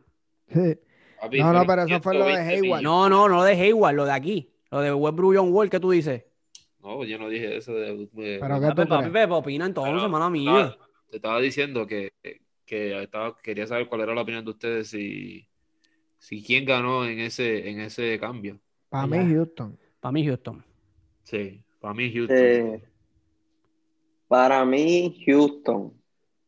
Sí. 0.53 0.78
Papi, 1.20 1.41
No, 1.41 1.53
no, 1.53 1.66
pero 1.66 1.82
eso 1.84 2.01
fue 2.01 2.14
lo 2.14 2.26
de 2.26 2.34
120 2.34 2.55
Hayward. 2.66 2.82
No, 2.82 3.09
no, 3.09 3.28
no 3.28 3.43
de 3.43 3.53
Hayward, 3.55 3.95
lo 3.97 4.05
de 4.05 4.12
aquí. 4.12 4.53
Lo 4.70 4.80
de 4.80 4.93
Westbrook 4.93 5.34
John 5.37 5.53
Wall, 5.53 5.70
¿qué 5.70 5.80
tú 5.80 5.91
dices? 5.91 6.24
No, 6.80 7.03
yo 7.05 7.18
no 7.18 7.28
dije 7.28 7.57
eso 7.57 7.72
de. 7.74 8.09
de- 8.12 8.39
Pero 8.41 8.61
¿qué 8.61 8.66
Papi, 8.68 8.82
tú 8.82 8.89
papi, 8.89 9.11
crees? 9.11 9.12
Pepe, 9.26 9.32
opina 9.34 9.66
entonces, 9.66 10.11
mía. 10.30 10.53
nada, 10.53 10.76
te 11.11 11.16
estaba 11.16 11.41
diciendo 11.41 11.87
que, 11.87 12.12
que 12.64 13.03
estaba, 13.03 13.37
quería 13.43 13.66
saber 13.66 13.89
cuál 13.89 14.03
era 14.03 14.14
la 14.14 14.20
opinión 14.20 14.45
de 14.45 14.51
ustedes 14.51 14.89
si, 14.89 15.49
si 16.26 16.42
quién 16.42 16.64
ganó 16.64 17.04
en 17.06 17.20
ese, 17.20 17.70
en 17.70 17.78
ese 17.78 18.18
cambio. 18.18 18.58
Para 18.88 19.06
mí, 19.06 19.32
Houston. 19.32 19.78
Para 20.00 20.10
mí, 20.10 20.26
Houston. 20.26 20.64
Sí, 21.22 21.62
para 21.80 21.94
mí 21.94 22.12
Houston. 22.12 22.36
Eh, 22.36 22.82
para 24.26 24.64
mí, 24.64 25.22
Houston, 25.24 25.92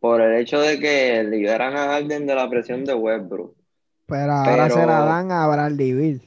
por 0.00 0.20
el 0.20 0.40
hecho 0.40 0.60
de 0.60 0.80
que 0.80 1.22
liberan 1.22 1.76
a 1.76 1.86
Harden 1.92 2.26
de 2.26 2.34
la 2.34 2.50
presión 2.50 2.84
de 2.84 2.92
Westbrook. 2.94 3.54
Pero 4.06 4.32
ahora 4.32 4.64
Pero- 4.64 4.74
se 4.80 4.86
la 4.86 5.00
dan 5.04 5.30
a 5.30 5.46
Bradley 5.46 5.92
Bill. 5.92 6.22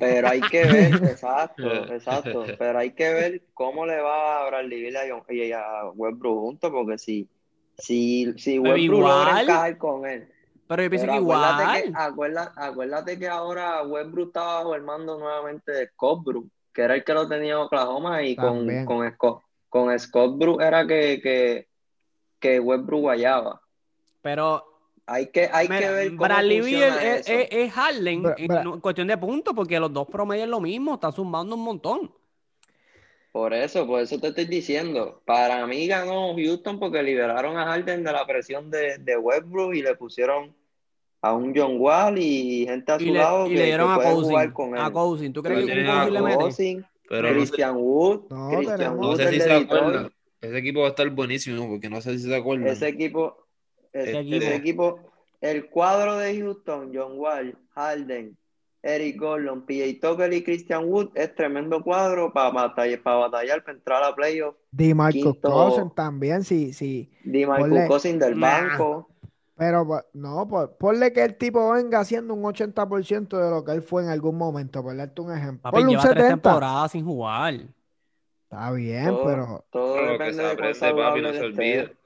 Pero 0.00 0.28
hay 0.28 0.40
que 0.40 0.64
ver, 0.64 0.94
exacto, 1.04 1.92
exacto. 1.92 2.44
Pero 2.58 2.78
hay 2.78 2.92
que 2.92 3.12
ver 3.12 3.42
cómo 3.52 3.84
le 3.84 4.00
va 4.00 4.40
a 4.40 4.46
Bradley 4.48 4.80
Beal 4.90 4.94
y 5.28 5.34
a- 5.42 5.46
y 5.46 5.52
a 5.52 5.90
Westbrook 5.94 6.40
juntos, 6.40 6.70
porque 6.70 6.96
si, 6.96 7.28
si, 7.76 8.32
si 8.38 8.58
Pero 8.58 8.74
Westbrook 8.74 9.00
logra 9.02 9.42
encajar 9.42 9.76
con 9.78 10.06
él. 10.06 10.28
Pero 10.66 10.82
yo 10.82 10.90
pienso 10.90 11.06
Pero 11.06 11.12
que 11.12 11.18
acuérdate 11.24 11.62
igual. 11.62 11.82
que, 11.82 11.92
acuerda- 11.94 12.52
acuérdate 12.56 13.18
que 13.18 13.28
ahora 13.28 13.82
Westbrook 13.82 14.28
estaba 14.28 14.54
bajo 14.58 14.74
el 14.74 14.82
mando 14.82 15.18
nuevamente 15.18 15.72
de 15.72 15.88
Scott 15.88 16.24
Brook, 16.24 16.48
que 16.72 16.82
era 16.82 16.94
el 16.94 17.04
que 17.04 17.12
lo 17.14 17.28
tenía 17.28 17.52
en 17.52 17.58
Oklahoma, 17.58 18.22
y 18.22 18.34
con, 18.34 18.58
También. 18.58 18.86
con 18.86 19.10
Scott, 19.12 19.40
con 19.68 19.98
Scott 19.98 20.38
Brook 20.38 20.62
era 20.62 20.86
que, 20.86 21.20
que, 21.22 21.68
que 22.40 22.60
Westbrook 22.60 23.00
guayaba. 23.02 23.60
Pero 24.22 24.64
Hay 25.06 25.26
que, 25.30 25.50
hay 25.52 25.68
mira, 25.68 25.80
que 25.80 25.90
ver 25.90 26.08
cómo 26.16 26.22
Bradley 26.24 26.60
funciona 26.62 27.02
es, 27.02 27.20
eso. 27.28 27.32
es- 27.38 27.48
es 27.50 27.72
Harden 27.74 28.22
Bra- 28.22 28.34
en, 28.38 28.48
Bra- 28.48 28.74
en 28.74 28.80
cuestión 28.80 29.06
de 29.08 29.18
puntos, 29.18 29.52
porque 29.54 29.78
los 29.78 29.92
dos 29.92 30.06
promedios 30.08 30.48
lo 30.48 30.60
mismo, 30.60 30.94
están 30.94 31.12
sumando 31.12 31.56
un 31.56 31.62
montón. 31.62 32.10
Por 33.34 33.52
eso, 33.52 33.84
por 33.84 34.00
eso 34.00 34.16
te 34.20 34.28
estoy 34.28 34.44
diciendo. 34.44 35.20
Para 35.26 35.66
mí 35.66 35.88
ganó 35.88 36.36
Houston 36.36 36.78
porque 36.78 37.02
liberaron 37.02 37.56
a 37.58 37.64
Harden 37.64 38.04
de 38.04 38.12
la 38.12 38.24
presión 38.24 38.70
de, 38.70 38.98
de 38.98 39.16
Westbrook 39.16 39.74
y 39.74 39.82
le 39.82 39.96
pusieron 39.96 40.54
a 41.20 41.32
un 41.34 41.52
John 41.52 41.78
Wall 41.80 42.16
y 42.18 42.64
gente 42.64 42.92
a 42.92 42.98
su 43.00 43.06
Y 43.06 43.10
le, 43.10 43.18
lado 43.18 43.46
y 43.46 43.50
que, 43.50 43.56
le 43.56 43.64
dieron 43.64 43.88
que 43.88 43.92
a 43.92 43.96
puede 43.96 44.10
Cousin. 44.12 44.30
jugar 44.30 44.52
con 44.52 44.78
A 44.78 44.86
él. 44.86 44.92
Cousin. 44.92 45.32
¿Tú 45.32 45.42
crees 45.42 45.64
Pero 45.66 45.74
que 45.74 45.90
a 45.90 45.94
Cousin 45.98 46.14
le 46.14 46.20
mete? 46.22 46.36
Pero 47.08 47.22
no 47.22 47.32
sé, 47.32 47.34
Christian 47.34 47.76
Wood, 47.76 48.20
No, 48.30 48.48
Christian 48.50 48.78
tenemos- 48.78 49.00
no 49.00 49.08
Wood 49.08 49.16
sé 49.16 49.30
si 49.32 49.40
se 49.40 49.52
acuerdan. 49.52 50.12
Ese 50.40 50.58
equipo 50.58 50.80
va 50.82 50.86
a 50.86 50.90
estar 50.90 51.10
buenísimo, 51.10 51.68
porque 51.68 51.90
no 51.90 52.00
sé 52.00 52.16
si 52.18 52.28
se 52.28 52.36
acuerdan. 52.36 52.68
Ese 52.68 52.86
equipo, 52.86 53.46
ese, 53.92 54.20
equipo. 54.20 54.46
equipo, 54.46 55.00
el 55.40 55.66
cuadro 55.70 56.18
de 56.18 56.38
Houston, 56.38 56.92
John 56.94 57.18
Wall, 57.18 57.58
Harden, 57.74 58.36
Eric 58.86 59.18
Gordon, 59.18 59.64
PJ 59.64 59.98
Tucker 60.00 60.30
y 60.32 60.44
Christian 60.44 60.84
Wood 60.84 61.08
es 61.14 61.34
tremendo 61.34 61.82
cuadro 61.82 62.32
para 62.32 62.50
batallar, 62.50 63.02
para 63.02 63.16
batallar, 63.16 63.64
para 63.64 63.78
entrar 63.78 64.04
a 64.04 64.14
playoffs. 64.14 64.58
DeMarcus 64.70 65.22
Quinto. 65.22 65.50
Cousins 65.50 65.94
también, 65.94 66.44
sí, 66.44 66.72
sí. 66.74 67.10
DeMarcus 67.24 67.68
Ponle- 67.70 67.86
Cousins 67.88 68.18
del 68.20 68.38
Nah. 68.38 68.68
banco. 68.68 69.08
Pero 69.56 69.86
pues, 69.86 70.04
no, 70.12 70.46
pues, 70.48 70.68
ponle 70.78 71.12
que 71.12 71.22
el 71.24 71.36
tipo 71.36 71.72
venga 71.72 72.00
haciendo 72.00 72.34
un 72.34 72.44
80% 72.44 73.38
de 73.38 73.50
lo 73.50 73.64
que 73.64 73.72
él 73.72 73.82
fue 73.82 74.02
en 74.02 74.08
algún 74.10 74.36
momento, 74.36 74.82
por 74.82 74.96
darte 74.96 75.20
un 75.22 75.32
ejemplo. 75.32 75.62
Papi, 75.62 75.76
Ponle 75.76 75.86
un 75.86 75.90
lleva 75.92 76.02
tres 76.02 76.24
70. 76.24 76.50
temporadas 76.50 76.92
sin 76.92 77.04
jugar. 77.06 77.54
Está 77.54 78.70
bien, 78.72 79.06
Todo, 79.06 79.24
pero 79.24 79.64
todo 79.70 79.94
Pero 79.94 80.12
lo 80.12 80.18
que 80.18 80.32
se 80.32 80.42
de 80.42 80.50
aprende, 80.50 80.92
papi, 80.94 81.20
no 81.22 81.32
se 81.32 81.40
olvida. 81.40 81.82
esté. 81.82 81.96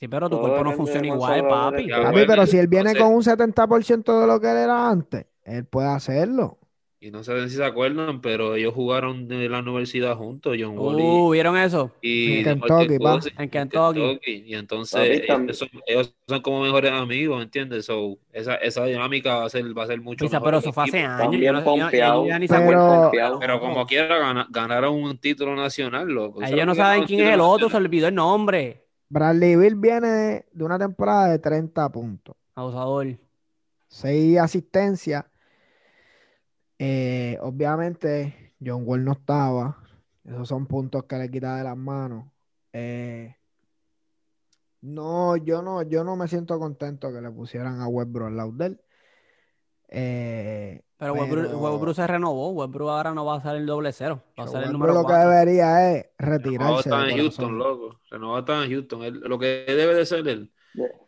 Sí, 0.00 0.06
pero 0.08 0.28
tu 0.28 0.36
Todo 0.36 0.40
cuerpo 0.42 0.64
no 0.64 0.70
de 0.70 0.76
funciona 0.76 1.06
igual, 1.06 1.40
papi. 1.48 1.88
papi, 1.88 2.12
bueno, 2.12 2.24
pero 2.28 2.46
si 2.46 2.58
él 2.58 2.66
viene 2.68 2.94
con 2.96 3.14
un 3.14 3.22
70% 3.22 4.20
de 4.20 4.26
lo 4.26 4.40
que 4.40 4.50
él 4.50 4.56
era 4.58 4.88
antes, 4.90 5.26
él 5.48 5.64
puede 5.64 5.88
hacerlo. 5.88 6.58
Y 7.00 7.12
no 7.12 7.22
sé 7.22 7.48
si 7.48 7.54
se 7.54 7.64
acuerdan, 7.64 8.20
pero 8.20 8.56
ellos 8.56 8.74
jugaron 8.74 9.28
de 9.28 9.48
la 9.48 9.60
universidad 9.60 10.16
juntos, 10.16 10.56
John 10.58 10.76
Wall 10.76 10.96
Uh, 11.00 11.30
¿vieron 11.30 11.56
eso? 11.56 11.92
y, 12.02 12.38
En 12.38 12.44
Kentucky. 12.60 12.98
Cousins 12.98 13.34
En 13.38 13.48
Kentucky. 13.50 14.18
Y 14.26 14.54
entonces 14.56 15.22
ellos 15.28 15.56
son, 15.58 15.68
ellos 15.86 16.12
son 16.26 16.42
como 16.42 16.62
mejores 16.62 16.90
amigos, 16.90 17.40
¿entiendes? 17.40 17.84
So, 17.86 18.18
esa, 18.32 18.56
esa 18.56 18.84
dinámica 18.84 19.36
va 19.36 19.44
a 19.44 19.48
ser, 19.48 19.78
va 19.78 19.84
a 19.84 19.86
ser 19.86 20.00
mucho 20.00 20.24
Pisa, 20.24 20.38
mejor 20.40 20.48
pero 20.48 20.58
eso 20.58 20.72
fue 20.72 20.84
hace 20.84 20.98
años. 21.04 21.40
Yo 21.40 21.52
no- 21.52 21.60
yo- 21.60 21.64
pompeado. 21.64 22.22
ellos 22.24 22.28
ya 22.30 22.38
ni 22.40 22.48
se 22.48 22.54
Pero-. 22.58 23.10
Pero 23.38 23.60
como 23.60 23.86
quiera, 23.86 24.18
gana- 24.18 24.48
ganaron 24.50 24.94
un 25.00 25.16
título 25.18 25.54
nacional, 25.54 26.08
loco. 26.08 26.42
Ellos 26.42 26.66
no 26.66 26.74
saben 26.74 27.04
quién 27.04 27.20
es 27.28 27.32
el 27.34 27.40
otro, 27.40 27.68
se 27.70 27.78
le 27.78 27.86
olvidó 27.86 28.08
el 28.08 28.14
nombre. 28.16 28.86
Bradley 29.08 29.54
Bill 29.54 29.76
viene 29.76 30.46
de 30.50 30.64
una 30.64 30.80
temporada 30.80 31.28
de 31.30 31.38
30 31.38 31.88
puntos, 31.92 32.34
Abusador. 32.56 33.06
6 33.86 34.38
asistencias. 34.38 35.24
Eh, 36.78 37.38
obviamente, 37.40 38.54
John 38.64 38.82
Wall 38.86 39.04
no 39.04 39.12
estaba. 39.12 39.78
Esos 40.24 40.48
son 40.48 40.66
puntos 40.66 41.04
que 41.04 41.16
le 41.16 41.30
quita 41.30 41.56
de 41.56 41.64
las 41.64 41.76
manos. 41.76 42.26
Eh, 42.72 43.34
no, 44.82 45.36
yo 45.36 45.62
no, 45.62 45.82
yo 45.82 46.04
no 46.04 46.16
me 46.16 46.28
siento 46.28 46.58
contento 46.58 47.12
que 47.12 47.20
le 47.20 47.30
pusieran 47.30 47.80
a 47.80 47.88
Westbrook 47.88 48.28
al 48.28 48.36
lado 48.36 48.52
de 48.52 48.66
él. 48.66 48.80
Eh, 49.90 50.82
Pero 50.98 51.14
Westbrook, 51.14 51.46
Pero- 51.46 51.58
Westbrook 51.58 51.94
se 51.96 52.06
renovó. 52.06 52.50
Westbrook 52.52 52.90
ahora 52.90 53.14
no 53.14 53.24
va 53.24 53.36
a 53.36 53.42
ser 53.42 53.56
el 53.56 53.66
doble 53.66 53.92
cero. 53.92 54.22
Va 54.38 54.44
a 54.44 54.48
ser 54.48 54.64
el 54.64 54.72
número 54.72 54.92
lo 54.94 55.06
que 55.06 55.14
debería 55.14 55.96
es 55.96 56.06
Renovado 56.18 56.42
retirarse. 56.76 56.88
está 56.90 57.02
de 57.04 57.10
en 57.12 57.18
Houston, 57.18 57.58
loco. 57.58 58.00
Renovado 58.10 58.38
está 58.40 58.64
en 58.64 58.70
Houston. 58.70 59.02
Él- 59.04 59.20
lo 59.20 59.38
que 59.38 59.64
debe 59.66 59.94
de 59.94 60.06
ser 60.06 60.28
él, 60.28 60.52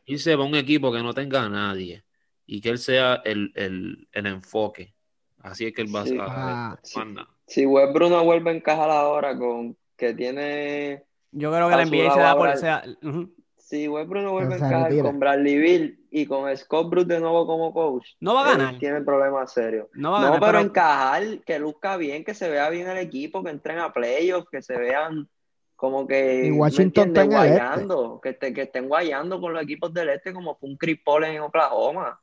irse 0.07 0.33
para 0.37 0.49
un 0.49 0.55
equipo 0.57 0.91
que 0.91 1.03
no 1.03 1.12
tenga 1.12 1.45
a 1.45 1.49
nadie 1.49 2.05
y 2.47 2.61
que 2.61 2.71
él 2.71 2.79
sea 2.79 3.16
el, 3.25 3.53
el, 3.55 4.09
el 4.12 4.27
enfoque. 4.27 4.95
Así 5.43 5.66
es 5.66 5.72
que 5.74 5.82
él 5.82 5.95
va 5.95 6.05
Sí. 6.05 6.16
a 6.18 6.24
Ah, 6.28 6.78
sí. 6.82 6.99
manda. 6.99 7.26
Si 7.47 7.66
Westbrook 7.66 8.11
no 8.11 8.24
vuelve 8.24 8.51
a 8.51 8.55
encajar 8.55 8.91
ahora 8.91 9.36
con 9.36 9.76
que 9.97 10.14
tiene 10.14 11.05
Yo 11.32 11.51
creo 11.53 11.68
que 11.68 11.76
la 11.76 11.82
NBA 11.82 12.14
se 12.14 12.20
da 12.20 12.32
por. 12.36 12.49
ahora- 12.49 12.57
sea- 12.57 12.84
ujú. 13.03 13.32
Si 13.57 13.86
Westbrook 13.86 14.24
no 14.24 14.32
vuelve 14.32 14.55
a 14.55 14.57
encajar 14.57 14.99
con 15.03 15.20
Bradley 15.20 15.59
Bill 15.59 16.07
y 16.11 16.26
con 16.26 16.57
Scott 16.57 16.91
Brooks 16.91 17.07
de 17.09 17.20
nuevo 17.20 17.47
como 17.47 17.72
coach, 17.72 18.05
No 18.18 18.34
va 18.34 18.45
a 18.45 18.49
ganar. 18.57 18.78
tiene 18.80 19.01
problemas 19.03 19.53
serios. 19.53 19.86
No 19.95 20.11
va 20.11 20.18
a 20.18 20.20
No, 20.22 20.26
ganar. 20.32 20.41
pero, 20.41 20.53
pero- 20.53 20.64
encajar, 20.68 21.22
que 21.47 21.59
luzca 21.61 21.97
bien, 21.97 22.24
que 22.24 22.34
se 22.34 22.51
vea 22.51 22.68
bien 22.68 22.88
el 22.88 22.99
equipo, 22.99 23.45
que 23.45 23.51
entren 23.51 23.78
a 23.78 23.93
playoffs, 23.93 24.49
que 24.51 24.61
se 24.61 24.76
vean 24.76 25.28
como 25.76 26.07
que 26.07 26.47
Y 26.47 26.51
¿me 26.51 26.59
Washington 26.59 27.11
el 27.11 27.16
este. 27.16 27.28
guayando, 27.34 28.20
que, 28.20 28.28
este- 28.30 28.53
que 28.53 28.62
estén 28.62 28.88
guayando 28.88 29.41
con 29.41 29.53
los 29.55 29.62
equipos 29.62 29.95
del 29.95 30.09
este 30.11 30.32
como 30.34 30.57
fue 30.57 30.68
un 30.68 30.76
Chris 30.76 30.99
Paul 31.05 31.24
en 31.24 31.41
Oklahoma. 31.41 32.20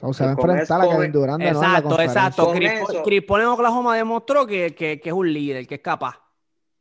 So, 0.00 0.14
se 0.14 0.24
va 0.24 0.30
a 0.30 0.32
enfrentar 0.32 0.80
a 0.80 0.88
Kevin 0.88 1.12
Durant 1.12 1.42
Exacto, 1.42 1.88
conferencia. 1.88 2.26
exacto. 2.28 3.26
Paul 3.26 3.40
en 3.42 3.46
Oklahoma 3.48 3.96
demostró 3.96 4.46
que, 4.46 4.74
que, 4.74 4.98
que 4.98 5.08
es 5.10 5.14
un 5.14 5.30
líder, 5.30 5.66
que 5.66 5.74
es 5.74 5.80
capaz. 5.82 6.18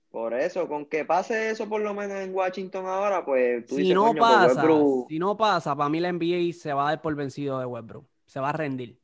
Por 0.09 0.33
eso, 0.33 0.67
con 0.67 0.85
que 0.85 1.05
pase 1.05 1.51
eso 1.51 1.67
por 1.67 1.81
lo 1.81 1.93
menos 1.93 2.17
en 2.17 2.33
Washington 2.33 2.85
ahora, 2.87 3.23
pues 3.23 3.65
tú 3.65 3.75
Si 3.75 3.81
dices, 3.81 3.95
no 3.95 4.07
coño, 4.07 4.19
pues 4.19 4.31
pasa, 4.31 4.63
Westbrook- 4.63 5.07
si 5.09 5.19
no 5.19 5.37
pasa, 5.37 5.75
para 5.75 5.89
mí 5.89 5.99
la 5.99 6.09
NBA 6.11 6.53
se 6.53 6.73
va 6.73 6.87
a 6.87 6.89
dar 6.91 7.01
por 7.01 7.13
vencido 7.15 7.59
de 7.59 7.65
Westbrook. 7.65 8.05
Se 8.25 8.39
va 8.39 8.49
a 8.49 8.53
rendir. 8.53 8.99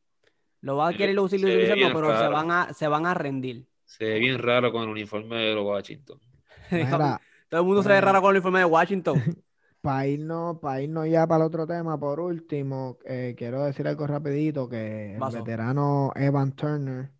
Lo 0.61 0.77
va 0.77 0.87
a 0.87 0.91
Sí, 0.91 0.97
querer 0.97 1.13
lucir 1.13 1.39
utilizando, 1.45 1.75
bien 1.75 1.93
pero 1.93 2.17
se 2.17 2.27
van, 2.27 2.51
a, 2.51 2.73
se 2.73 2.87
van 2.87 3.05
a 3.05 3.13
rendir. 3.13 3.67
Se 3.83 4.05
ve 4.05 4.19
bien 4.19 4.39
raro 4.39 4.71
con 4.71 4.83
el 4.83 4.89
uniforme 4.89 5.35
de 5.35 5.53
los 5.53 5.65
Washington. 5.65 6.19
Mira, 6.71 7.21
Todo 7.49 7.61
el 7.61 7.67
mundo 7.67 7.83
se 7.83 7.89
ve 7.89 8.01
raro 8.01 8.21
con 8.21 8.29
el 8.31 8.37
uniforme 8.37 8.59
de 8.59 8.65
Washington. 8.65 9.21
para 9.85 10.07
irnos, 10.07 10.59
para 10.59 10.81
irnos 10.81 11.07
ya 11.07 11.27
para 11.27 11.43
el 11.43 11.47
otro 11.47 11.67
tema, 11.67 11.99
por 11.99 12.19
último, 12.19 12.97
eh, 13.05 13.35
quiero 13.37 13.63
decir 13.65 13.87
algo 13.87 14.07
rapidito, 14.07 14.67
que 14.67 15.15
el 15.15 15.19
veterano 15.31 16.11
Evan 16.15 16.51
Turner 16.53 17.11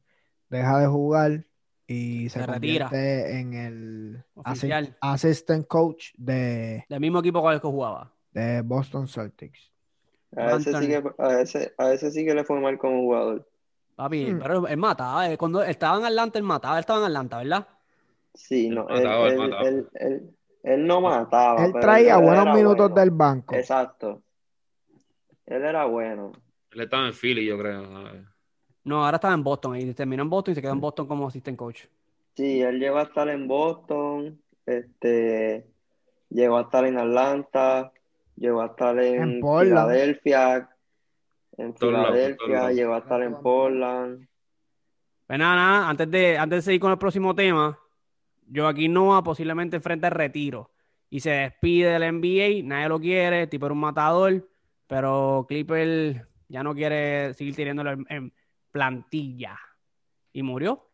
deja 0.50 0.80
de 0.80 0.88
jugar 0.88 1.46
y 1.88 2.30
se 2.30 2.40
Se 2.40 2.46
retira. 2.48 2.90
convierte 2.90 3.40
en 3.40 3.54
el 3.54 4.24
Oficial. 4.34 4.86
asist- 4.86 4.98
assistant 5.02 5.68
coach 5.68 6.08
de, 6.18 6.84
Del 6.90 7.00
mismo 7.00 7.20
equipo 7.20 7.42
con 7.42 7.54
el 7.54 7.62
que 7.62 7.68
jugaba. 7.68 8.12
de 8.32 8.62
Boston 8.62 9.08
Celtics. 9.08 9.72
A 10.36 10.56
ese, 10.56 10.74
sí 10.74 10.88
que, 10.88 11.04
a, 11.20 11.42
ese, 11.42 11.74
a 11.78 11.94
ese 11.94 12.12
sí 12.12 12.26
que 12.26 12.34
le 12.34 12.44
fue 12.44 12.60
mal 12.60 12.78
como 12.78 12.98
jugador. 13.02 13.48
Papi, 13.96 14.34
Hmm. 14.34 14.40
pero 14.40 14.68
él 14.68 14.78
mataba. 14.78 15.32
eh, 15.32 15.38
Cuando 15.38 15.64
estaba 15.64 15.98
en 16.00 16.06
Atlanta, 16.06 16.38
él 16.40 16.44
mataba. 16.44 16.76
Él 16.76 16.82
estaba 16.82 17.00
en 17.00 17.06
Atlanta, 17.06 17.38
¿verdad? 17.38 17.68
Sí, 18.34 18.70
no, 18.70 18.84
mataba, 18.86 19.28
él, 19.28 19.34
él 19.34 19.34
él- 19.34 19.40
mataba. 19.50 19.70
él- 19.70 20.36
él- 20.66 20.86
no 20.86 21.02
mataba. 21.02 21.66
Él 21.66 21.74
traía 21.80 22.16
él 22.16 22.24
buenos 22.24 22.56
minutos 22.56 22.90
bueno. 22.90 22.96
del 22.96 23.12
banco. 23.12 23.56
Exacto. 23.56 24.22
Él 25.46 25.64
era 25.64 25.86
bueno. 25.86 26.32
Él 26.72 26.82
estaba 26.82 27.08
en 27.08 27.14
Philly, 27.14 27.46
yo 27.46 27.58
creo. 27.58 27.84
No, 28.84 29.06
ahora 29.06 29.18
estaba 29.18 29.34
en 29.34 29.44
Boston. 29.44 29.78
Y 29.78 29.94
terminó 29.94 30.24
en 30.24 30.30
Boston 30.30 30.52
y 30.52 30.56
se 30.56 30.62
quedó 30.62 30.74
en 30.74 30.82
Boston 30.82 31.08
como 31.08 31.28
assistant 31.28 31.58
coach. 31.58 31.86
Sí, 32.36 32.62
él 32.62 32.80
llegó 32.80 32.98
a 32.98 33.04
estar 33.04 33.30
en 33.30 33.48
Boston, 33.48 34.42
este, 34.66 35.66
llegó 36.30 36.58
a 36.58 36.62
estar 36.64 36.86
en 36.86 36.98
Atlanta, 36.98 37.94
llegó 38.36 38.62
a 38.62 38.66
estar 38.66 39.00
en, 39.00 39.24
En. 39.24 39.42
Filadelfia, 39.42 40.70
en 41.58 41.76
Filadelfia, 41.78 42.72
llegó 42.72 42.94
a 42.94 42.98
estar 42.98 43.22
en 43.22 43.36
Portland. 43.36 44.28
Pues 45.28 45.40
nada, 45.40 45.56
nada, 45.56 45.90
antes 45.90 46.12
de, 46.12 46.38
antes 46.38 46.58
de 46.58 46.62
seguir 46.62 46.82
con 46.82 46.92
el 46.92 46.98
próximo 46.98 47.34
tema, 47.34 47.80
Joaquín 48.54 48.94
Noah 48.94 49.24
posiblemente 49.24 49.78
enfrenta 49.78 50.08
el 50.08 50.14
retiro 50.14 50.72
y 51.10 51.20
se 51.20 51.30
despide 51.32 51.92
del 51.92 52.04
NBA, 52.04 52.64
nadie 52.68 52.90
lo 52.90 53.00
quiere, 53.00 53.44
el 53.44 53.50
tipo 53.50 53.66
era 53.66 53.74
un 53.74 53.80
matador, 53.80 54.48
pero 54.88 55.46
Clipper 55.48 56.28
ya 56.48 56.64
no 56.64 56.74
quiere 56.76 57.34
seguir 57.34 57.56
tirándolo 57.56 57.92
en, 57.92 58.06
en 58.10 58.34
plantilla 58.72 59.58
y 60.34 60.44
murió. 60.44 60.90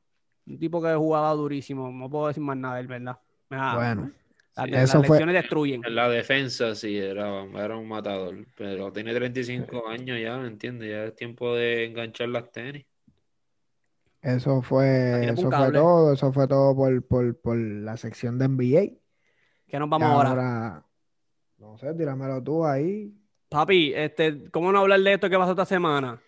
Un 0.45 0.59
tipo 0.59 0.81
que 0.81 0.93
jugaba 0.95 1.31
durísimo, 1.33 1.91
no 1.91 2.09
puedo 2.09 2.27
decir 2.27 2.43
más 2.43 2.57
nada 2.57 2.75
de 2.75 2.81
él, 2.81 2.87
¿verdad? 2.87 3.17
Ah, 3.51 3.75
Bueno, 3.75 4.11
las, 4.55 4.65
Sí, 4.65 4.71
las 4.71 4.83
eso 4.83 5.03
fue- 5.03 5.09
lesiones 5.09 5.35
destruyen. 5.35 5.85
En 5.85 5.95
la 5.95 6.09
defensa 6.09 6.75
sí, 6.75 6.97
era, 6.97 7.43
era 7.43 7.77
un 7.77 7.87
matador. 7.87 8.45
Pero 8.55 8.91
tiene 8.91 9.13
35 9.13 9.87
años 9.87 10.19
ya, 10.19 10.37
¿me 10.37 10.47
entiendes? 10.47 10.89
Ya 10.89 11.05
es 11.05 11.15
tiempo 11.15 11.55
de 11.55 11.85
enganchar 11.85 12.29
las 12.29 12.51
tenis. 12.51 12.85
Eso 14.21 14.61
fue, 14.61 15.25
eso 15.25 15.49
fue 15.49 15.71
todo, 15.71 16.13
eso 16.13 16.31
fue 16.31 16.47
todo 16.47 16.75
por, 16.75 17.07
por, 17.07 17.39
por 17.41 17.57
la 17.57 17.97
sección 17.97 18.37
de 18.37 18.47
NBA. 18.47 19.01
¿Qué 19.67 19.79
nos 19.79 19.89
vamos 19.89 20.07
ahora? 20.07 20.29
ahora, 20.29 20.85
no 21.57 21.77
sé, 21.77 21.93
tíramelo 21.93 22.43
tú 22.43 22.65
ahí. 22.65 23.13
Papi, 23.49 23.93
este, 23.95 24.49
¿cómo 24.51 24.71
no 24.71 24.79
hablar 24.79 24.99
de 24.99 25.13
esto 25.13 25.29
que 25.29 25.37
pasó 25.37 25.51
esta 25.51 25.65
semana? 25.65 26.21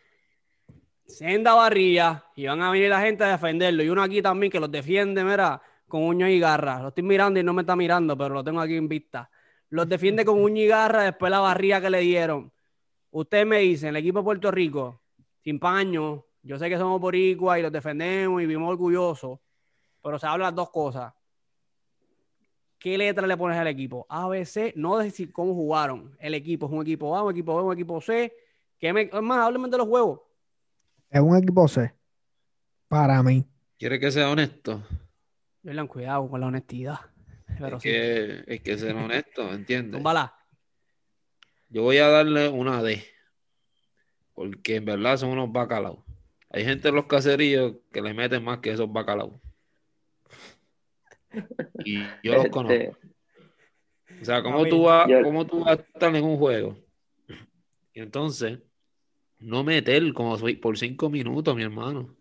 Senda 1.06 1.54
barría 1.54 2.24
y 2.36 2.48
van 2.48 2.62
a 2.62 2.72
venir 2.72 2.90
la 2.90 3.02
gente 3.02 3.24
a 3.24 3.32
defenderlo. 3.32 3.84
Y 3.84 3.90
uno 3.90 4.02
aquí 4.02 4.22
también 4.22 4.52
que 4.52 4.60
los 4.60 4.72
defiende, 4.72 5.24
mira, 5.24 5.62
con 5.88 6.04
uñas 6.04 6.32
y 6.32 6.40
garras. 6.40 6.82
Lo 6.82 6.88
estoy 6.88 7.04
mirando 7.04 7.40
y 7.40 7.44
no 7.44 7.54
me 7.54 7.62
está 7.62 7.76
mirando, 7.76 8.18
pero 8.18 8.34
lo 8.34 8.44
tengo 8.44 8.60
aquí 8.60 8.76
en 8.76 8.88
vista. 8.88 9.30
Los 9.70 9.88
defiende 9.88 10.26
con 10.26 10.42
uñas 10.42 10.66
y 10.66 10.68
garras 10.68 11.06
después 11.06 11.30
la 11.30 11.40
barría 11.40 11.80
que 11.80 11.90
le 11.90 12.00
dieron. 12.00 12.52
Ustedes 13.12 13.46
me 13.46 13.60
dicen, 13.60 13.90
el 13.90 13.98
equipo 13.98 14.20
de 14.20 14.24
Puerto 14.24 14.52
Rico, 14.52 15.04
sin 15.44 15.60
paño, 15.60 16.26
yo 16.44 16.60
sé 16.60 16.70
que 16.70 16.78
somos 16.78 17.00
boricua 17.00 17.58
y 17.58 17.62
los 17.62 17.72
defendemos 17.72 18.42
y 18.42 18.46
vivimos 18.46 18.70
orgullosos, 18.70 19.40
pero 20.02 20.20
se 20.20 20.28
hablan 20.28 20.54
dos 20.54 20.70
cosas. 20.70 21.14
¿Qué 22.78 22.98
letra 22.98 23.26
le 23.26 23.38
pones 23.38 23.58
al 23.58 23.68
equipo? 23.68 24.06
A, 24.10 24.28
B, 24.28 24.44
C, 24.44 24.74
no 24.76 24.98
decir 24.98 25.32
cómo 25.32 25.54
jugaron. 25.54 26.18
El 26.20 26.34
equipo 26.34 26.66
es 26.66 26.72
un 26.74 26.82
equipo 26.82 27.16
A, 27.16 27.24
un 27.24 27.32
equipo 27.32 27.56
B, 27.56 27.64
un 27.64 27.74
equipo 27.74 28.02
C. 28.02 28.36
¿Qué 28.78 28.92
me... 28.92 29.04
Es 29.04 29.22
más, 29.22 29.40
háblame 29.40 29.70
de 29.70 29.78
los 29.78 29.88
juegos. 29.88 30.20
Es 31.10 31.22
un 31.22 31.38
equipo 31.38 31.66
C. 31.70 31.94
Para 32.90 33.24
mí. 33.24 33.46
¿Quieres 33.80 34.02
que 34.02 34.12
sea 34.12 34.30
honesto? 34.30 34.84
Tengan 35.64 35.88
cuidado 35.88 36.30
con 36.30 36.42
la 36.42 36.48
honestidad. 36.48 37.00
Pero 37.58 37.78
es, 37.78 37.84
sí. 37.84 37.90
que, 37.90 38.44
es 38.48 38.62
que 38.62 38.78
ser 38.78 38.98
honesto, 38.98 39.54
¿entiendes? 39.54 40.02
Yo 41.70 41.84
voy 41.84 42.00
a 42.00 42.10
darle 42.10 42.50
una 42.50 42.84
D. 42.84 43.02
Porque 44.34 44.76
en 44.76 44.84
verdad 44.86 45.16
son 45.16 45.30
unos 45.30 45.50
bacalaos. 45.50 46.00
Hay 46.54 46.64
gente 46.64 46.88
en 46.90 46.96
los 46.96 47.06
caseríos 47.06 47.74
que 47.92 48.00
le 48.02 48.14
meten 48.14 48.44
más 48.44 48.60
que 48.60 48.72
esos 48.72 48.92
bacalaos. 48.92 49.34
Y 51.84 52.04
yo 52.24 52.34
los 52.36 52.46
Este, 52.46 52.50
conozco. 52.52 52.98
O 54.22 54.26
sea, 54.26 54.44
¿cómo 54.44 54.66
tú, 54.68 54.84
vas, 54.84 55.08
yo- 55.10 55.24
¿cómo 55.24 55.46
tú 55.46 55.62
vas 55.62 55.80
a 55.80 55.82
estar 55.82 56.16
en 56.16 56.24
un 56.24 56.38
juego? 56.38 56.78
Y 57.94 58.00
entonces 58.02 58.60
no 59.40 59.64
meter 59.64 60.14
como 60.14 60.38
soy 60.38 60.56
por 60.56 60.78
cinco 60.78 61.10
minutos, 61.10 61.56
mi 61.56 61.64
hermano. 61.64 62.16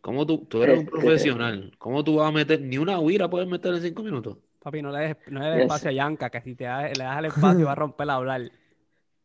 ¿Cómo 0.00 0.26
tú, 0.26 0.46
tú 0.46 0.62
eres 0.62 0.78
un 0.78 0.84
Este- 0.86 0.90
profesional? 0.90 1.72
¿Cómo 1.78 2.02
tú 2.02 2.16
vas 2.16 2.28
a 2.28 2.32
meter? 2.32 2.60
Ni 2.60 2.78
una 2.78 2.98
huira 2.98 3.28
puedes 3.28 3.48
meter 3.48 3.74
en 3.74 3.82
cinco 3.82 4.02
minutos. 4.02 4.38
Papi, 4.60 4.80
no 4.80 4.90
le 4.90 4.98
des, 5.08 5.16
no 5.28 5.40
le 5.40 5.46
des 5.46 5.54
Yes. 5.56 5.64
espacio 5.64 5.90
a 5.90 5.92
Yanka, 5.92 6.30
que 6.30 6.40
si 6.40 6.54
te 6.54 6.64
da- 6.64 6.88
le 6.88 7.04
das 7.04 7.18
el 7.18 7.24
espacio 7.26 7.66
va 7.66 7.72
a 7.72 7.74
romper 7.74 8.08
a 8.08 8.14
hablar. 8.14 8.50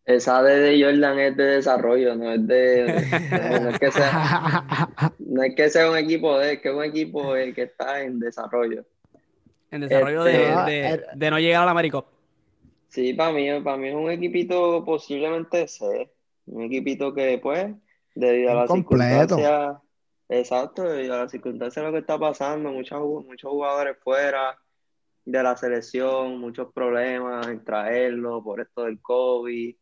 Esa 0.06 0.42
D 0.42 0.56
de 0.60 0.84
Jordan 0.84 1.20
es 1.20 1.38
de 1.38 1.44
desarrollo, 1.44 2.16
no 2.16 2.32
es 2.32 2.48
de. 2.48 2.86
No, 3.62 3.70
es 3.70 3.80
que 3.80 3.92
sea, 3.92 4.64
no 5.20 5.44
es 5.44 5.56
que 5.56 5.70
sea 5.70 5.92
un 5.92 5.98
equipo 5.98 6.38
de, 6.40 6.54
es 6.54 6.62
que 6.62 6.70
es 6.70 6.76
un 6.76 6.84
equipo 6.84 7.34
que 7.34 7.62
está 7.62 8.02
en 8.02 8.20
desarrollo. 8.20 8.86
En 9.72 9.82
desarrollo 9.82 10.24
de, 10.24 10.50
Este- 10.50 10.72
de- 10.72 11.04
de 11.16 11.30
no 11.32 11.38
llegar 11.40 11.62
a 11.62 11.66
la 11.66 11.72
América. 11.72 12.04
Sí, 12.88 13.14
para 13.14 13.32
mí, 13.32 13.48
para 13.62 13.78
mí 13.78 13.90
es 13.90 13.94
un 13.96 14.10
equipito 14.10 14.84
posiblemente 14.84 15.68
C. 15.68 16.10
Un 16.48 16.64
equipito 16.64 17.14
que, 17.14 17.38
pues, 17.38 17.68
debido 18.16 18.50
a 18.50 18.54
las 18.56 18.70
Incompleto. 18.72 19.36
circunstancias, 19.36 19.78
exacto, 20.28 20.84
debido 20.90 21.14
a 21.14 21.18
las 21.20 21.32
circunstancias 21.32 21.86
de 21.86 21.88
lo 21.88 21.94
que 21.94 22.00
está 22.00 22.18
pasando, 22.18 22.72
muchos, 22.72 23.00
muchos 23.28 23.52
jugadores 23.52 23.96
fuera 24.04 24.58
de 25.24 25.44
la 25.44 25.56
selección, 25.56 26.40
muchos 26.40 26.74
problemas 26.74 27.46
en 27.48 27.64
traerlo 27.64 28.44
por 28.44 28.60
esto 28.60 28.86
del 28.86 29.00
COVID. 29.00 29.76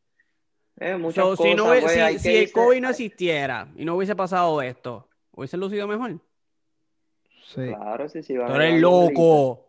Eh, 0.79 0.95
muchas 0.97 1.23
So, 1.25 1.35
si 1.37 1.55
no 1.55 1.63
cosas, 1.63 1.77
hubie- 1.77 1.81
pues, 1.81 1.93
si- 1.93 1.99
hay 1.99 2.19
si 2.19 2.29
que 2.29 2.39
el 2.39 2.47
irse- 2.49 2.51
COVID 2.53 2.81
no 2.81 2.89
existiera 2.89 3.67
y 3.75 3.85
no 3.85 3.95
hubiese 3.95 4.15
pasado 4.15 4.61
esto, 4.61 5.07
¿hubiese 5.31 5.57
lucido 5.57 5.87
mejor? 5.87 6.19
Sí. 7.45 7.67
Claro, 7.67 8.09
sí, 8.09 8.21
sí, 8.23 8.35
Tú 8.35 8.41
eres 8.53 8.79
loco. 8.81 9.63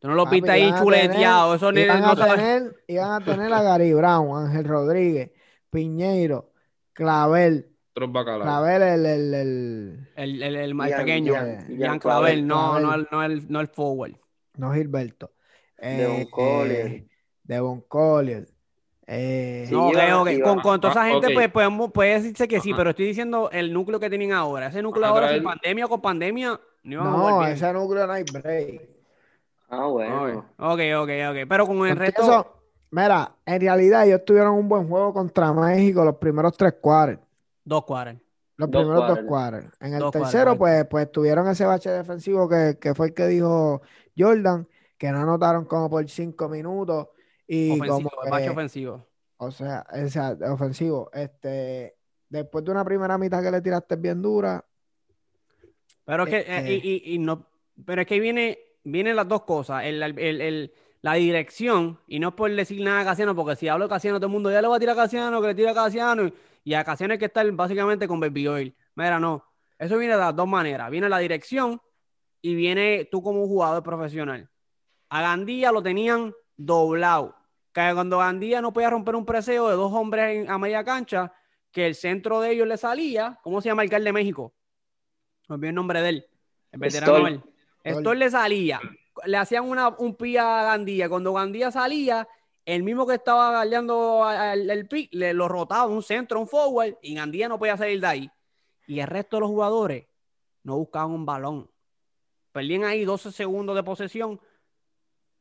Tú 0.00 0.08
no 0.08 0.14
lo 0.14 0.26
viste 0.26 0.50
ahí 0.50 0.72
chuleteado. 0.78 1.54
Eso 1.54 1.70
ni, 1.72 1.82
Iban 1.82 2.00
no 2.02 2.10
a, 2.12 2.16
tener, 2.16 2.84
iban 2.86 3.20
a 3.22 3.24
tener 3.24 3.52
a 3.52 3.62
Gary 3.62 3.92
Brown, 3.92 4.46
Ángel 4.46 4.64
Rodríguez, 4.64 5.32
Piñeiro, 5.70 6.52
Clavel. 6.92 7.74
Clavel 7.94 8.82
el, 8.82 9.06
el, 9.06 9.34
el- 9.34 10.08
El, 10.14 10.42
el, 10.42 10.56
el 10.56 10.74
más 10.74 10.90
Ian- 10.90 10.98
pequeño, 11.00 11.32
Ian 11.34 11.98
Clavel, 11.98 11.98
Clavel, 11.98 12.46
no, 12.46 12.78
no 12.78 12.94
el, 12.94 13.08
no 13.10 13.22
el, 13.24 13.50
no 13.52 13.60
el 13.60 13.68
forward. 13.68 14.12
no 14.56 14.72
Gilberto. 14.72 15.32
Devon 15.76 16.16
Eh, 16.20 16.28
Collier. 16.30 16.86
eh, 16.86 17.08
Devon 17.42 17.80
Collier. 17.82 18.46
Eh, 19.10 19.64
Sí, 19.66 19.74
Con, 20.42 20.60
con 20.60 20.80
toda 20.80 20.92
esa 20.92 21.02
Ah, 21.04 21.08
gente, 21.08 21.32
pues 21.32 21.50
podemos, 21.50 21.90
puede 21.90 22.14
decirse 22.14 22.46
que 22.46 22.60
sí, 22.60 22.70
Ajá. 22.70 22.76
pero 22.78 22.90
estoy 22.90 23.06
diciendo 23.06 23.48
el 23.50 23.72
núcleo 23.72 23.98
que 23.98 24.10
tienen 24.10 24.32
ahora. 24.32 24.66
Ese 24.66 24.82
núcleo 24.82 25.00
Van 25.02 25.10
a 25.10 25.14
ahora, 25.14 25.32
sin 25.32 25.42
pandemia 25.42 25.86
o 25.86 25.88
con 25.88 26.00
pandemia, 26.02 26.60
no 26.82 27.04
no, 27.04 27.46
ese 27.46 27.72
núcleo 27.72 28.06
no 28.06 28.12
hay 28.12 28.24
break. 28.24 28.82
Ah, 29.70 29.86
bueno. 29.86 30.44
Ok, 30.58 30.80
ok, 30.98 31.10
ok. 31.30 31.48
Pero 31.48 31.66
con 31.66 31.86
el 31.86 31.96
resto. 31.96 32.22
eso- 32.22 32.46
mira, 32.90 33.34
en 33.46 33.60
realidad 33.60 34.06
ellos 34.06 34.24
tuvieron 34.26 34.54
un 34.54 34.68
buen 34.68 34.86
juego 34.88 35.12
contra 35.14 35.52
México 35.54 36.04
los 36.04 36.16
primeros 36.16 36.54
tres 36.56 36.74
cuartos. 36.80 37.26
Dos 37.64 37.84
cuadras. 37.84 38.16
Los 38.56 38.70
Dos 38.70 38.82
primeros 38.82 39.08
dos 39.08 39.18
cuadros. 39.26 39.64
En 39.80 39.94
el 39.94 40.00
Dos 40.00 40.10
tercero, 40.10 40.56
pues, 40.58 40.84
pues 40.86 41.10
tuvieron 41.12 41.48
ese 41.48 41.64
bache 41.64 41.90
defensivo 41.90 42.48
que, 42.48 42.76
que 42.80 42.94
fue 42.94 43.08
el 43.08 43.14
que 43.14 43.26
dijo 43.26 43.80
Jordan, 44.16 44.66
que 44.98 45.10
no 45.12 45.20
anotaron 45.20 45.64
como 45.64 45.88
por 45.88 46.06
cinco 46.08 46.48
minutos. 46.48 47.08
Y 47.48 47.70
Ofensivo, 47.72 48.10
como 48.10 48.36
que- 48.36 48.50
ofensivo. 48.50 49.06
o 49.38 49.50
sea, 49.50 49.86
o 49.90 50.08
sea, 50.08 50.36
ofensivo. 50.52 51.10
Este, 51.12 51.96
después 52.28 52.64
de 52.64 52.70
una 52.70 52.84
primera 52.84 53.16
mitad 53.18 53.42
que 53.42 53.50
le 53.50 53.60
tiraste 53.62 53.96
bien 53.96 54.20
dura, 54.22 54.64
Pero 56.04 56.24
es 56.24 56.30
que, 56.30 56.38
Este- 56.38 56.74
eh, 56.74 56.80
y, 56.82 56.88
y- 57.10 57.14
y 57.14 57.18
no, 57.18 57.46
pero 57.84 58.00
es 58.02 58.06
que 58.06 58.18
viene, 58.20 58.58
vienen 58.84 59.14
las 59.16 59.28
dos 59.28 59.42
cosas, 59.42 59.84
el, 59.84 60.02
el- 60.02 60.72
la 61.02 61.14
dirección, 61.14 61.98
y 62.06 62.18
no 62.18 62.28
es 62.28 62.34
por 62.34 62.50
decir 62.54 62.82
nada 62.82 63.00
a 63.00 63.04
Casiano, 63.04 63.34
porque 63.34 63.56
si 63.56 63.68
hablo 63.68 63.84
de 63.84 63.90
Casiano, 63.90 64.18
todo 64.18 64.26
el 64.26 64.32
mundo 64.32 64.50
ya 64.50 64.60
le 64.62 64.68
va 64.68 64.76
a 64.76 64.80
tirar 64.80 64.98
a 64.98 65.02
Casiano, 65.02 65.40
que 65.40 65.48
le 65.48 65.54
tira 65.54 65.70
a 65.72 65.74
Casiano, 65.74 66.26
y, 66.26 66.34
y 66.64 66.74
a 66.74 66.82
Casiano 66.84 67.12
hay 67.12 67.18
que 67.18 67.26
estar 67.26 67.50
básicamente 67.52 68.08
con 68.08 68.18
Baby 68.20 68.48
Oil. 68.48 68.76
Mira, 68.94 69.20
no, 69.20 69.44
eso 69.78 69.96
viene 69.98 70.14
de 70.14 70.20
las 70.20 70.34
dos 70.34 70.48
maneras, 70.48 70.90
viene 70.90 71.08
la 71.10 71.18
dirección 71.18 71.80
y 72.40 72.54
viene 72.54 73.06
tú 73.10 73.22
como 73.22 73.46
jugador 73.46 73.82
profesional. 73.82 74.48
A 75.10 75.20
Gandía 75.22 75.70
lo 75.72 75.82
tenían 75.82 76.34
doblado, 76.56 77.36
que 77.86 77.94
cuando 77.94 78.18
Gandía 78.18 78.60
no 78.60 78.72
podía 78.72 78.90
romper 78.90 79.14
un 79.14 79.24
preseo 79.24 79.68
de 79.68 79.76
dos 79.76 79.92
hombres 79.92 80.36
en- 80.36 80.50
a 80.50 80.58
media 80.58 80.82
cancha, 80.82 81.32
que 81.70 81.86
el 81.86 81.94
centro 81.94 82.40
de 82.40 82.50
ellos 82.52 82.66
le 82.66 82.76
salía, 82.76 83.38
¿cómo 83.42 83.60
se 83.60 83.68
llama 83.68 83.82
el 83.82 83.86
alcalde 83.86 84.06
de 84.08 84.12
México? 84.12 84.54
Me 85.48 85.54
olvidé 85.54 85.68
el 85.68 85.74
nombre 85.74 86.00
de 86.02 86.08
él. 86.08 86.26
El 86.72 86.80
veterano 86.80 87.12
él. 87.26 87.42
Stoll 88.00 88.18
le 88.18 88.30
salía. 88.30 88.80
Le 89.24 89.36
hacían 89.36 89.68
una, 89.68 89.88
un 89.88 90.14
pía 90.16 90.60
a 90.60 90.64
Gandía. 90.64 91.08
Cuando 91.08 91.32
Gandía 91.32 91.70
salía, 91.70 92.26
el 92.64 92.82
mismo 92.82 93.06
que 93.06 93.14
estaba 93.14 93.50
galeando 93.52 94.26
el, 94.30 94.68
el 94.70 94.86
pick, 94.88 95.08
le 95.12 95.32
lo 95.34 95.48
rotaba 95.48 95.86
un 95.86 96.02
centro, 96.02 96.40
un 96.40 96.48
forward, 96.48 96.96
y 97.02 97.14
Gandía 97.14 97.48
no 97.48 97.58
podía 97.58 97.76
salir 97.76 98.00
de 98.00 98.06
ahí. 98.06 98.30
Y 98.86 99.00
el 99.00 99.06
resto 99.06 99.36
de 99.36 99.40
los 99.40 99.48
jugadores 99.50 100.06
no 100.62 100.76
buscaban 100.76 101.10
un 101.10 101.24
balón. 101.26 101.70
Perdían 102.52 102.84
ahí 102.84 103.04
12 103.04 103.30
segundos 103.32 103.76
de 103.76 103.82
posesión 103.82 104.40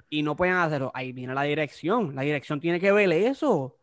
y 0.09 0.23
no 0.23 0.35
podían 0.35 0.57
hacerlo. 0.57 0.91
Ahí 0.93 1.11
viene 1.11 1.33
la 1.33 1.43
dirección. 1.43 2.15
La 2.15 2.21
dirección 2.21 2.59
tiene 2.59 2.79
que 2.79 2.91
ver 2.91 3.11
eso. 3.11 3.75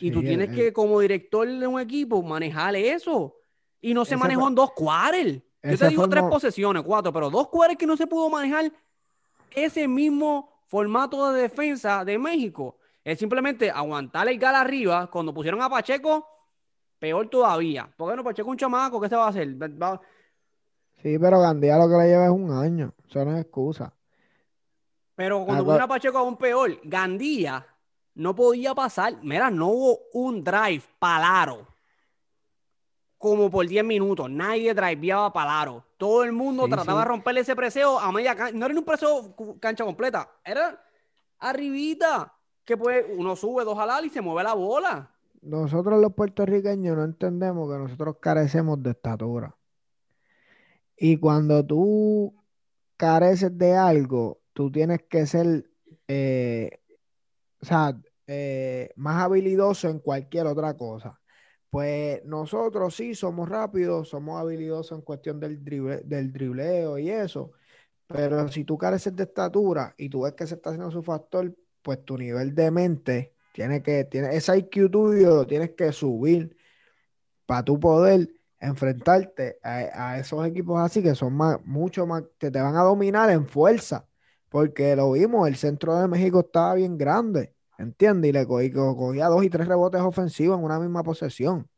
Y 0.00 0.10
tú 0.10 0.20
tienes 0.28 0.48
que, 0.50 0.72
como 0.72 1.00
director 1.00 1.46
de 1.48 1.66
un 1.66 1.80
equipo, 1.80 2.22
manejar 2.22 2.74
eso. 2.76 3.36
Y 3.80 3.94
no 3.94 4.04
se 4.04 4.16
manejó 4.16 4.40
fue- 4.42 4.48
en 4.48 4.54
dos 4.54 4.70
quarters. 4.72 5.32
Yo 5.34 5.78
te 5.78 5.88
digo 5.88 6.02
tres 6.08 6.22
posesiones, 6.30 6.82
cuatro, 6.82 7.12
pero 7.12 7.30
dos 7.30 7.48
quarters 7.48 7.78
que 7.78 7.86
no 7.86 7.96
se 7.96 8.06
pudo 8.06 8.28
manejar 8.30 8.72
ese 9.54 9.86
mismo 9.86 10.50
formato 10.66 11.32
de 11.32 11.42
defensa 11.42 12.04
de 12.04 12.18
México. 12.18 12.78
Es 13.04 13.18
simplemente 13.18 13.70
aguantar 13.70 14.28
el 14.28 14.38
gal 14.38 14.54
arriba. 14.54 15.08
Cuando 15.10 15.34
pusieron 15.34 15.60
a 15.62 15.68
Pacheco, 15.68 16.26
peor 16.98 17.28
todavía. 17.28 17.92
Porque 17.96 18.16
no, 18.16 18.24
Pacheco 18.24 18.48
es 18.48 18.52
un 18.52 18.56
chamaco, 18.58 19.00
¿qué 19.00 19.08
se 19.08 19.16
va 19.16 19.26
a 19.26 19.28
hacer? 19.28 19.54
Va- 19.60 20.00
sí, 21.02 21.18
pero 21.18 21.40
Gandía 21.40 21.76
lo 21.76 21.88
que 21.88 21.96
le 21.96 22.06
lleva 22.08 22.24
es 22.26 22.30
un 22.30 22.50
año. 22.52 22.94
Eso 23.08 23.24
no 23.24 23.36
es 23.36 23.42
excusa. 23.42 23.92
Pero 25.14 25.44
cuando 25.44 25.62
Ah, 25.62 25.64
pusieron 25.64 25.84
a 25.84 25.88
Pacheco 25.88 26.18
aún 26.18 26.36
peor, 26.36 26.78
Gandía 26.84 27.66
no 28.14 28.34
podía 28.34 28.74
pasar. 28.74 29.18
Mira, 29.22 29.50
no 29.50 29.68
hubo 29.68 29.98
un 30.12 30.42
drive 30.42 30.82
palaro. 30.98 31.66
Como 33.18 33.50
por 33.50 33.66
10 33.66 33.84
minutos. 33.84 34.28
Nadie 34.30 34.74
driveaba 34.74 35.32
palaro. 35.32 35.84
Todo 35.96 36.24
el 36.24 36.32
mundo 36.32 36.64
Sí, 36.64 36.70
trataba 36.70 37.02
sí. 37.02 37.04
de 37.04 37.08
romperle 37.08 37.40
ese 37.42 37.54
preseo 37.54 37.98
a 37.98 38.10
media 38.10 38.34
cancha. 38.34 38.56
No 38.58 38.64
era 38.66 38.72
ni 38.74 38.78
un 38.80 38.84
preseo 38.84 39.34
cancha 39.60 39.84
completa. 39.84 40.28
Era 40.44 40.82
arribita. 41.38 42.32
Que 42.64 42.76
pues 42.76 43.04
uno 43.16 43.34
sube 43.36 43.64
dos 43.64 43.78
al 43.78 44.04
y 44.06 44.10
se 44.10 44.20
mueve 44.20 44.42
la 44.44 44.54
bola. 44.54 45.10
Nosotros 45.40 46.00
los 46.00 46.12
puertorriqueños 46.14 46.96
no 46.96 47.04
entendemos 47.04 47.70
que 47.70 47.78
nosotros 47.78 48.16
carecemos 48.20 48.82
de 48.82 48.90
estatura. 48.90 49.56
Y 50.96 51.16
cuando 51.16 51.64
tú 51.66 52.34
careces 52.96 53.56
de 53.58 53.74
algo, 53.76 54.41
tú 54.52 54.70
tienes 54.70 55.02
que 55.08 55.26
ser, 55.26 55.70
eh, 56.08 56.80
o 57.60 57.64
sea, 57.66 57.98
eh, 58.26 58.90
más 58.96 59.22
habilidoso 59.22 59.88
en 59.88 60.00
cualquier 60.00 60.46
otra 60.46 60.76
cosa. 60.76 61.20
Pues 61.70 62.24
nosotros 62.24 62.94
sí 62.94 63.14
somos 63.14 63.48
rápidos, 63.48 64.08
somos 64.10 64.40
habilidosos 64.40 64.98
en 64.98 65.04
cuestión 65.04 65.40
del 65.40 65.64
drible- 65.64 66.02
del 66.04 66.32
dribleo 66.32 66.98
y 66.98 67.10
eso. 67.10 67.52
Pero 68.06 68.48
si 68.48 68.64
tú 68.64 68.78
careces 68.78 69.16
de 69.16 69.24
estatura 69.24 69.94
y 69.98 70.08
tú 70.10 70.22
ves 70.22 70.34
que 70.34 70.46
se 70.46 70.54
está 70.56 70.70
haciendo 70.70 70.90
su 70.90 71.02
factor, 71.02 71.54
pues 71.82 72.04
tu 72.04 72.18
nivel 72.18 72.54
de 72.54 72.70
mente 72.70 73.34
tiene 73.52 73.82
que, 73.82 74.04
tiene, 74.04 74.36
ese 74.36 74.56
IQ 74.58 74.90
tuyo 74.90 75.36
lo 75.36 75.46
tienes 75.46 75.70
que 75.72 75.92
subir 75.92 76.56
para 77.46 77.64
tú 77.64 77.78
poder 77.80 78.30
enfrentarte 78.60 79.58
a, 79.62 80.12
a 80.12 80.18
esos 80.18 80.46
equipos 80.46 80.80
así 80.80 81.02
que 81.02 81.14
son 81.14 81.34
más, 81.34 81.58
mucho 81.64 82.06
más, 82.06 82.24
que 82.38 82.50
te 82.50 82.60
van 82.60 82.76
a 82.76 82.82
dominar 82.82 83.30
en 83.30 83.46
fuerza. 83.48 84.06
Porque 84.52 84.94
lo 84.96 85.12
vimos, 85.12 85.48
el 85.48 85.56
centro 85.56 85.96
de 85.96 86.08
México 86.08 86.40
estaba 86.40 86.74
bien 86.74 86.98
grande, 86.98 87.54
¿entiendes? 87.78 88.28
Y 88.30 88.32
le 88.32 88.46
cogí- 88.46 88.72
co- 88.72 88.96
cogía 88.96 89.26
dos 89.28 89.44
y 89.44 89.50
tres 89.50 89.66
rebotes 89.66 90.00
ofensivos 90.02 90.58
en 90.58 90.64
una 90.64 90.78
misma 90.78 91.02
posesión. 91.02 91.68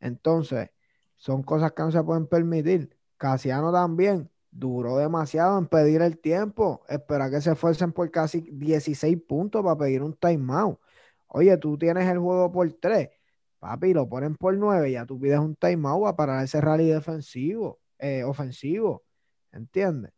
Entonces, 0.00 0.70
son 1.16 1.42
cosas 1.42 1.72
que 1.72 1.82
no 1.82 1.90
se 1.92 2.02
pueden 2.02 2.26
permitir. 2.26 2.96
Casiano 3.16 3.72
también 3.72 4.30
duró 4.50 4.96
demasiado 4.98 5.58
en 5.58 5.66
pedir 5.66 6.02
el 6.02 6.18
tiempo. 6.18 6.84
Espera 6.88 7.30
que 7.30 7.40
se 7.40 7.52
esfuercen 7.52 7.92
por 7.92 8.10
casi 8.10 8.42
16 8.52 9.18
puntos 9.26 9.62
para 9.62 9.76
pedir 9.78 10.02
un 10.02 10.14
timeout. 10.14 10.80
Oye, 11.28 11.56
tú 11.58 11.78
tienes 11.78 12.08
el 12.08 12.18
juego 12.18 12.52
por 12.52 12.72
3. 12.74 13.10
Papi, 13.58 13.94
lo 13.94 14.08
ponen 14.08 14.36
por 14.36 14.56
9. 14.56 14.92
Ya 14.92 15.06
tú 15.06 15.18
pides 15.20 15.38
un 15.40 15.56
timeout 15.56 16.02
para 16.02 16.16
parar 16.16 16.44
ese 16.44 16.60
rally 16.60 16.88
defensivo, 16.88 17.80
eh, 17.98 18.24
ofensivo. 18.24 19.04
¿Entiendes? 19.52 20.12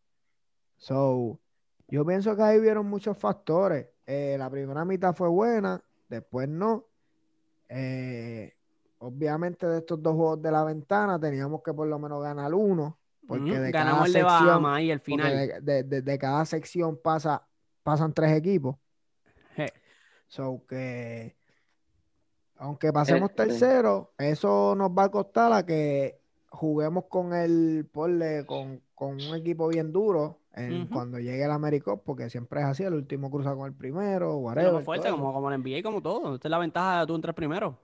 So, 0.79 1.41
yo 1.89 2.05
pienso 2.05 2.37
que 2.37 2.43
ahí 2.43 2.61
vieron 2.61 2.87
muchos 2.87 3.17
factores. 3.17 3.89
Eh, 4.07 4.37
la 4.39 4.49
primera 4.51 4.85
mitad 4.85 5.15
fue 5.15 5.29
buena, 5.29 5.83
después 6.09 6.49
no. 6.49 6.85
Eh, 7.69 8.55
obviamente 8.99 9.67
de 9.67 9.79
estos 9.79 10.03
dos 10.03 10.15
juegos 10.15 10.43
de 10.43 10.51
la 10.51 10.65
ventana 10.65 11.19
teníamos 11.21 11.63
que 11.63 11.73
por 11.73 11.87
lo 11.87 11.99
menos 11.99 12.23
ganar 12.23 12.53
uno, 12.55 12.99
porque 13.27 13.59
de 13.59 13.71
Ganamos 13.71 14.01
cada 14.01 14.07
el 14.07 14.13
de 14.13 14.21
sección, 14.21 14.47
Bahamas 14.47 14.79
al 14.79 14.87
porque 14.87 15.01
final. 15.01 15.33
de, 15.33 15.61
de- 15.61 15.83
de- 15.85 16.03
de 16.03 16.19
cada 16.19 16.45
sección 16.47 16.97
pasa, 17.03 17.47
pasan 17.83 18.13
tres 18.13 18.33
equipos. 18.37 18.77
So 20.27 20.63
que 20.69 21.37
Aunque 22.57 22.93
pasemos 22.93 23.31
Este. 23.31 23.45
tercero, 23.47 24.13
eso 24.19 24.75
nos 24.75 24.91
va 24.91 25.05
a 25.05 25.09
costar 25.11 25.53
a 25.53 25.65
que 25.65 26.21
juguemos 26.51 27.05
con 27.09 27.33
el, 27.33 27.89
ponle, 27.91 28.45
con, 28.47 28.83
con 28.95 29.13
un 29.15 29.35
equipo 29.37 29.69
bien 29.69 29.93
duro 29.93 30.41
en- 30.59 30.87
cuando 30.87 31.19
llegue 31.19 31.45
el 31.45 31.51
Americop, 31.51 32.03
porque 32.05 32.29
siempre 32.31 32.61
es 32.61 32.67
así, 32.67 32.83
el 32.85 32.95
último 32.95 33.31
cruza 33.31 33.55
con 33.55 33.67
el 33.67 33.75
primero, 33.75 34.37
whatever. 34.37 34.73
más 34.73 34.85
fuerte, 34.85 35.11
como, 35.11 35.33
como 35.33 35.51
el 35.51 35.61
NBA, 35.63 35.83
como 35.83 36.03
todo. 36.03 36.35
Esta 36.35 36.49
es 36.49 36.51
la 36.51 36.59
ventaja 36.59 37.01
de 37.01 37.07
tú 37.07 37.15
entrar 37.15 37.35
primero. 37.35 37.79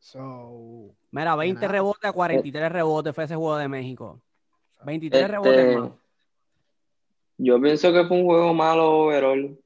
So, 0.00 0.94
Mira, 1.10 1.34
20 1.34 1.62
nada. 1.62 1.72
rebotes 1.72 2.04
a 2.04 2.12
43 2.12 2.70
rebotes 2.70 3.14
fue 3.14 3.24
ese 3.24 3.34
juego 3.34 3.56
de 3.56 3.68
México. 3.68 4.20
23 4.84 5.22
Este, 5.22 5.32
rebotes 5.32 5.78
más. 5.78 5.90
Yo 7.38 7.60
pienso 7.60 7.92
que 7.92 8.04
fue 8.06 8.16
un 8.18 8.24
juego 8.24 8.54
malo 8.54 9.00
overall. 9.00 9.58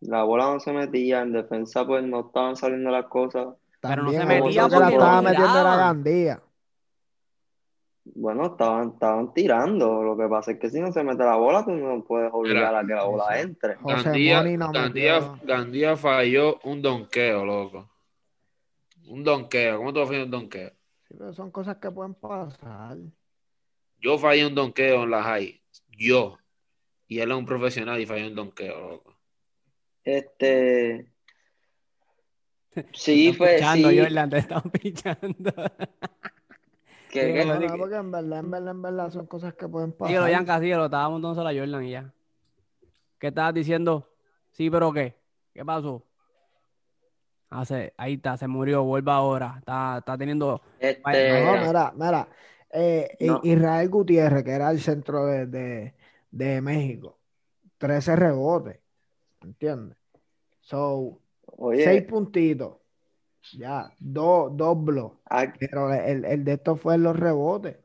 La 0.00 0.22
bola 0.22 0.52
no 0.52 0.60
se 0.60 0.72
metía, 0.72 1.20
en 1.22 1.32
defensa 1.32 1.86
pues 1.86 2.02
no 2.04 2.20
estaban 2.26 2.56
saliendo 2.56 2.90
las 2.90 3.06
cosas. 3.06 3.48
Pero 3.80 4.02
no 4.02 4.10
se 4.10 4.24
metía 4.24 4.68
que 4.68 4.68
la 4.68 4.68
porque 4.68 4.78
no 4.78 4.88
estaba 4.88 5.22
metiendo 5.22 5.48
tiraban. 5.48 5.78
Gandía. 5.78 6.42
Bueno, 8.14 8.46
estaban, 8.46 8.90
estaban 8.90 9.32
tirando. 9.32 10.02
Lo 10.02 10.16
que 10.16 10.28
pasa 10.28 10.52
es 10.52 10.58
que 10.58 10.70
si 10.70 10.80
no 10.80 10.92
se 10.92 11.04
mete 11.04 11.22
la 11.22 11.36
bola, 11.36 11.64
tú 11.64 11.72
no 11.72 12.02
puedes 12.04 12.30
obligar 12.32 12.74
a 12.74 12.86
que 12.86 12.94
la 12.94 13.04
bola 13.04 13.24
sí. 13.32 13.40
entre. 13.42 13.76
José 13.76 14.04
Gandía, 14.04 14.38
Moni 14.38 14.56
no 14.56 14.72
Gandía. 14.72 15.34
Gandía 15.42 15.96
falló 15.96 16.58
un 16.64 16.82
donqueo, 16.82 17.44
loco. 17.44 17.90
Un 19.06 19.24
donqueo. 19.24 19.78
¿Cómo 19.78 19.92
tú 19.92 20.00
vas 20.00 20.08
a 20.08 20.12
fallar 20.12 20.24
un 20.24 20.30
donqueo? 20.30 20.70
Sí, 21.08 21.14
pero 21.18 21.32
son 21.32 21.50
cosas 21.50 21.76
que 21.78 21.90
pueden 21.90 22.14
pasar. 22.14 22.98
Yo 23.98 24.18
fallé 24.18 24.46
un 24.46 24.54
donqueo 24.54 25.04
en 25.04 25.10
la 25.10 25.22
high. 25.22 25.60
Yo. 25.88 26.38
Y 27.06 27.20
él 27.20 27.30
es 27.30 27.36
un 27.36 27.46
profesional 27.46 28.00
y 28.00 28.06
falló 28.06 28.28
un 28.28 28.34
donqueo, 28.34 28.80
loco. 28.80 29.16
Este. 30.04 31.06
Sí, 32.92 33.32
fue. 33.32 33.56
pichando, 33.56 33.90
Sí, 33.90 33.98
Jordan, 33.98 34.30
te 34.30 34.38
están 34.38 34.62
pichando. 34.80 35.52
Que- 37.10 37.44
No, 37.44 37.58
que- 37.58 37.78
porque 37.78 37.96
en 37.96 38.10
verdad, 38.10 38.38
en 38.40 38.50
verdad, 38.50 38.70
en 38.70 38.82
verdad 38.82 39.10
son 39.10 39.26
cosas 39.26 39.54
que 39.54 39.68
pueden 39.68 39.92
pasar. 39.92 40.08
Síguelo, 40.08 40.28
Yanka, 40.28 40.60
síguelo. 40.60 40.84
Estaba 40.86 41.08
montándose 41.10 41.42
la 41.42 41.58
Jordan 41.60 41.84
y 41.84 41.90
ya. 41.90 42.12
¿Qué 43.18 43.26
estabas 43.28 43.54
diciendo? 43.54 44.08
Sí, 44.52 44.70
pero 44.70 44.92
¿qué? 44.92 45.14
¿Qué 45.52 45.64
pasó? 45.64 46.02
Ah, 47.50 47.64
se- 47.64 47.92
ahí 47.96 48.14
está, 48.14 48.36
se 48.36 48.46
murió, 48.46 48.84
vuelve 48.84 49.10
ahora. 49.10 49.56
Está, 49.58 49.98
está 49.98 50.16
teniendo. 50.16 50.62
este, 50.78 51.02
No, 51.44 51.66
mira, 51.66 51.92
mira. 51.96 52.28
eh, 52.70 53.16
No. 53.20 53.40
Israel 53.42 53.88
Gutiérrez, 53.88 54.44
que 54.44 54.52
era 54.52 54.70
el 54.70 54.80
centro 54.80 55.26
de, 55.26 55.46
de, 55.46 55.94
de 56.30 56.60
México, 56.60 57.18
13 57.78 58.14
rebotes. 58.14 58.78
¿Entiendes? 59.42 59.96
So, 60.60 61.18
oye, 61.56 61.82
6 61.82 62.02
puntitos. 62.02 62.76
Ya, 63.52 63.90
dos, 63.98 64.56
dos 64.56 64.82
blogs. 64.84 65.16
a- 65.26 65.52
Pero 65.58 65.92
el, 65.92 66.24
el 66.24 66.44
de 66.44 66.52
estos 66.54 66.80
fue 66.80 66.94
en 66.94 67.02
los 67.04 67.16
rebotes. 67.18 67.76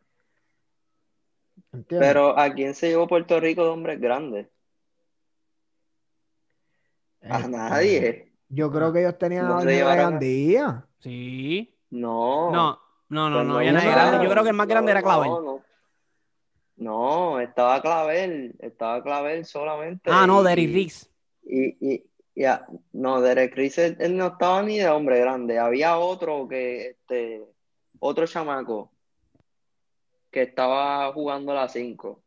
¿Entiendes? 1.71 2.07
pero 2.07 2.37
¿a 2.39 2.53
quién 2.53 2.73
se 2.73 2.87
llevó 2.89 3.07
Puerto 3.07 3.39
Rico 3.39 3.63
de 3.63 3.69
hombres 3.69 3.99
grandes? 3.99 4.47
A 7.21 7.37
Este, 7.39 7.49
nadie. 7.49 8.31
Yo 8.49 8.71
creo 8.71 8.93
que 8.93 8.99
ellos 8.99 9.17
tenían 9.17 9.47
No 9.47 9.57
a 9.57 9.61
se 9.61 9.67
Ángel 9.67 9.77
llevaron 9.79 10.05
a- 10.05 10.09
Gandía. 10.11 10.85
Sí. 10.99 11.75
No. 11.89 12.51
No, 12.51 12.79
no, 13.09 13.29
no, 13.29 13.53
Pues 13.55 13.73
no. 13.73 13.79
ya 13.79 13.91
grande. 13.91 14.23
Yo 14.25 14.31
creo 14.31 14.43
que 14.43 14.49
el 14.49 14.55
más 14.55 14.67
grande 14.67 14.91
era 14.91 15.01
Clavel. 15.01 15.29
No, 15.29 15.41
no. 15.41 15.61
No, 16.77 17.39
estaba 17.39 17.81
Clavel, 17.81 18.55
estaba 18.59 19.01
Clavel 19.01 19.45
solamente. 19.45 20.09
Ah, 20.13 20.27
no, 20.27 20.43
Derry 20.43 20.67
Riggs. 20.67 21.09
Y, 21.43 21.93
y, 21.93 22.03
ya, 22.35 22.65
no, 22.93 23.21
Derek 23.21 23.55
Rice, 23.55 23.85
él, 23.85 23.97
él 23.99 24.17
no 24.17 24.27
estaba 24.27 24.61
ni 24.61 24.77
de 24.79 24.89
hombre 24.89 25.19
grande. 25.19 25.57
Había 25.57 25.97
otro 25.97 26.47
que, 26.47 26.89
este, 26.89 27.41
otro 27.99 28.27
chamaco 28.27 28.91
que 30.31 30.41
estaba 30.43 31.11
jugando 31.13 31.53
a 31.53 31.55
las 31.55 31.71
5. 31.73 32.21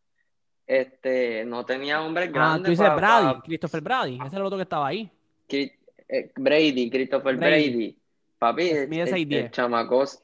Este, 0.67 1.45
no 1.45 1.65
tenía 1.65 2.03
hombres 2.03 2.29
Ah, 2.29 2.33
grandes. 2.33 2.65
tú 2.65 2.71
dices 2.71 2.87
pa- 2.89 2.97
Brady, 2.97 3.35
pa- 3.35 3.43
Christopher 3.43 3.81
Brady. 3.83 4.15
Ese 4.17 4.27
era 4.29 4.39
el 4.39 4.43
otro 4.45 4.59
que 4.59 4.63
estaba 4.63 4.87
ahí. 4.89 5.11
Eh, 5.51 6.33
Brady, 6.37 6.91
Christopher 6.91 7.37
Brady. 7.37 7.71
Brady. 7.71 7.99
Papi, 8.39 8.69
el, 8.71 8.89
Mide 8.89 9.03
el- 9.03 9.09
6'10". 9.09 9.45
el 9.47 9.51
chamacos, 9.51 10.23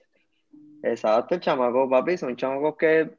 exacto, 0.83 1.35
el 1.35 1.41
chamaco, 1.41 1.89
papi, 1.91 2.17
son 2.17 2.37
chamacos 2.37 2.77
que 2.77 3.11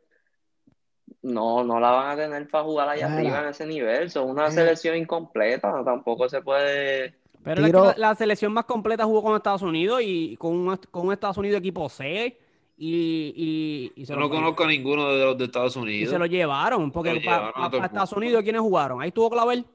no, 1.26 1.64
no 1.64 1.80
la 1.80 1.92
van 1.92 2.12
a 2.12 2.16
tener 2.16 2.48
para 2.50 2.64
jugar 2.64 2.90
allá 2.90 3.08
Mira. 3.10 3.20
arriba 3.20 3.40
en 3.42 3.48
ese 3.50 3.66
nivel. 3.66 4.10
Son 4.10 4.30
una 4.30 4.50
selección 4.52 4.96
incompleta, 4.96 5.84
tampoco 5.84 6.30
se 6.30 6.42
puede. 6.42 7.16
Pero 7.44 7.62
es 7.62 7.68
Tiro- 7.68 7.86
la, 7.86 7.96
la 8.10 8.16
selección 8.16 8.54
más 8.54 8.66
completa 8.66 9.06
jugó 9.06 9.22
con 9.24 9.36
Estados 9.36 9.62
Unidos 9.62 10.02
y 10.04 10.36
con 10.38 10.54
un, 10.54 10.78
con 10.92 11.08
un 11.08 11.14
Estados 11.14 11.38
Unidos 11.38 11.60
equipo 11.60 11.88
C 11.90 12.40
y, 12.78 13.92
y, 13.96 14.02
y 14.02 14.06
se 14.06 14.14
Yo 14.14 14.20
lo- 14.20 14.28
no 14.28 14.36
conozco 14.36 14.64
a 14.64 14.68
ninguno 14.68 15.10
de 15.14 15.26
los 15.26 15.38
de 15.38 15.46
Estados 15.46 15.76
y 15.76 15.80
Unidos. 15.80 16.12
se 16.12 16.20
lo 16.20 16.26
llevaron. 16.26 16.92
Porque 16.92 17.14
lo 17.14 17.22
para 17.24 17.52
llevaron 17.52 17.84
Estados. 17.86 18.14
Unidos, 18.14 18.42
¿quiénes 18.44 18.62
jugaron? 18.62 19.02
Ahí 19.02 19.10
estuvo 19.10 19.30
Clavel. 19.30 19.66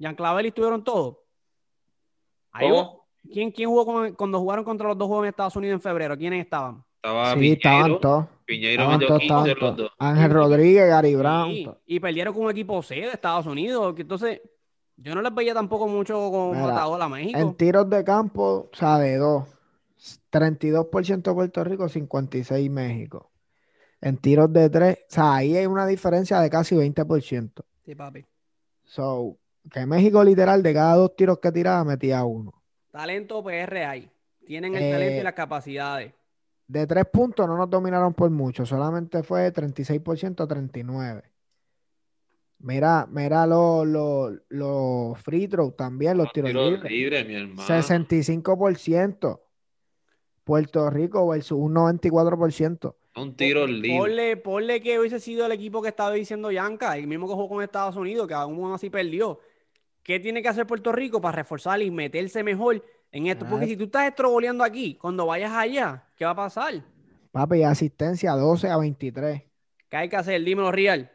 Jan 0.00 0.14
Clavel 0.14 0.46
y 0.46 0.48
estuvieron 0.48 0.82
todos. 0.82 1.16
Ahí 2.52 2.68
¿Quién, 3.32 3.50
quién 3.52 3.68
jugó 3.68 3.84
con- 3.84 4.14
cuando 4.14 4.38
jugaron 4.40 4.64
contra 4.64 4.88
los 4.88 4.96
dos 4.98 5.06
juegos 5.06 5.24
en 5.24 5.28
Estados 5.28 5.54
Unidos 5.54 5.74
en 5.74 5.80
febrero? 5.82 6.16
¿Quiénes 6.16 6.42
estaban? 6.44 6.82
Estaba 6.96 7.34
Sí, 7.34 7.52
estaban 7.52 8.00
todos. 8.00 8.26
Piñeiro 8.50 8.88
metió 8.88 9.06
todos, 9.06 9.20
15 9.20 9.26
estaban 9.26 9.48
los 9.48 9.58
todos. 9.58 9.76
dos. 9.76 9.92
Ángel 9.98 10.30
Rodríguez, 10.32 10.88
Gary 10.88 11.14
Brown. 11.14 11.50
Sí, 11.52 11.68
y 11.86 12.00
perdieron 12.00 12.34
con 12.34 12.44
un 12.44 12.50
equipo 12.50 12.82
C 12.82 12.94
de 12.96 13.08
Estados 13.08 13.46
Unidos. 13.46 13.94
que 13.94 14.02
entonces, 14.02 14.40
yo 14.96 15.14
no 15.14 15.22
les 15.22 15.34
veía 15.34 15.54
tampoco 15.54 15.86
mucho 15.86 16.30
con 16.30 16.60
matador 16.60 17.00
a 17.00 17.08
México. 17.08 17.38
En 17.38 17.54
tiros 17.54 17.88
de 17.88 18.02
campo, 18.04 18.68
o 18.72 18.76
sea, 18.76 18.98
de 18.98 19.16
dos. 19.16 19.44
32% 20.32 21.34
Puerto 21.34 21.64
Rico, 21.64 21.88
56 21.88 22.70
México. 22.70 23.30
En 24.00 24.16
tiros 24.16 24.52
de 24.52 24.70
tres, 24.70 24.98
o 25.10 25.14
sea, 25.14 25.34
ahí 25.36 25.56
hay 25.56 25.66
una 25.66 25.86
diferencia 25.86 26.40
de 26.40 26.48
casi 26.48 26.74
20%. 26.74 27.62
Sí, 27.84 27.94
papi. 27.94 28.24
So, 28.84 29.36
que 29.70 29.84
México 29.86 30.24
literal 30.24 30.62
de 30.62 30.72
cada 30.72 30.96
dos 30.96 31.14
tiros 31.16 31.38
que 31.38 31.52
tiraba 31.52 31.84
metía 31.84 32.24
uno. 32.24 32.62
Talento 32.90 33.42
PR 33.44 33.84
hay. 33.84 34.10
Tienen 34.46 34.74
el 34.74 34.82
Eh, 34.84 34.90
talento 34.90 35.20
y 35.20 35.22
las 35.24 35.34
capacidades. 35.34 36.12
De 36.70 36.86
tres 36.86 37.04
puntos 37.06 37.48
no 37.48 37.56
nos 37.56 37.68
dominaron 37.68 38.14
por 38.14 38.30
mucho, 38.30 38.64
solamente 38.64 39.24
fue 39.24 39.50
36% 39.52 40.44
a 40.44 40.46
39%. 40.46 41.22
Mira, 42.60 43.08
mira 43.10 43.44
los 43.44 43.84
los- 43.88 44.34
los 44.50 45.18
free 45.20 45.48
throws 45.48 45.74
también, 45.74 46.16
los 46.16 46.30
tiros 46.32 46.50
Tiro 46.50 46.70
libres. 46.70 46.92
libre, 46.92 47.24
mi 47.24 47.34
hermano. 47.34 47.66
65%. 47.66 49.40
Puerto 50.44 50.90
Rico 50.90 51.26
versus 51.26 51.58
un 51.58 51.74
94%. 51.74 52.94
Un 53.16 53.34
tiro 53.34 53.66
libre. 53.66 53.98
Ponle, 53.98 54.36
ponle 54.36 54.80
que 54.80 55.00
hubiese 55.00 55.18
sido 55.18 55.46
el 55.46 55.52
equipo 55.52 55.82
que 55.82 55.88
estaba 55.88 56.12
diciendo 56.12 56.52
Yanka, 56.52 56.96
el 56.96 57.08
mismo 57.08 57.26
que 57.26 57.34
jugó 57.34 57.48
con 57.48 57.62
Estados 57.64 57.96
Unidos, 57.96 58.28
que 58.28 58.34
aún 58.34 58.72
así 58.72 58.90
perdió. 58.90 59.40
¿Qué 60.04 60.20
tiene 60.20 60.40
que 60.40 60.48
hacer 60.48 60.66
Puerto 60.68 60.92
Rico 60.92 61.20
para 61.20 61.36
reforzar 61.36 61.82
y 61.82 61.90
meterse 61.90 62.44
mejor 62.44 62.84
en 63.12 63.26
esto? 63.26 63.46
Porque 63.48 63.64
Ah. 63.64 63.68
si 63.68 63.76
tú 63.76 63.84
estás 63.84 64.08
estroboleando 64.08 64.62
aquí, 64.64 64.94
cuando 64.96 65.26
vayas 65.26 65.52
allá, 65.52 66.06
¿qué 66.16 66.24
va 66.24 66.30
a 66.32 66.36
pasar? 66.36 66.82
Papi, 67.32 67.62
asistencia 67.62 68.32
12 68.32 68.68
a 68.68 68.76
23. 68.76 69.42
¿Qué 69.88 69.96
hay 69.96 70.08
que 70.08 70.16
hacer? 70.16 70.42
Dímelo, 70.42 70.70
Real. 70.72 71.10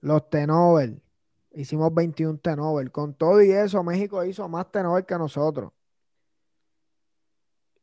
Los 0.00 0.28
Tenover. 0.30 0.94
Hicimos 1.52 1.92
21 1.94 2.38
Tenover. 2.38 2.90
Con 2.90 3.14
todo 3.14 3.42
y 3.42 3.50
eso, 3.50 3.82
México 3.82 4.24
hizo 4.24 4.48
más 4.48 4.70
Tenover 4.70 5.04
que 5.06 5.16
nosotros. 5.16 5.72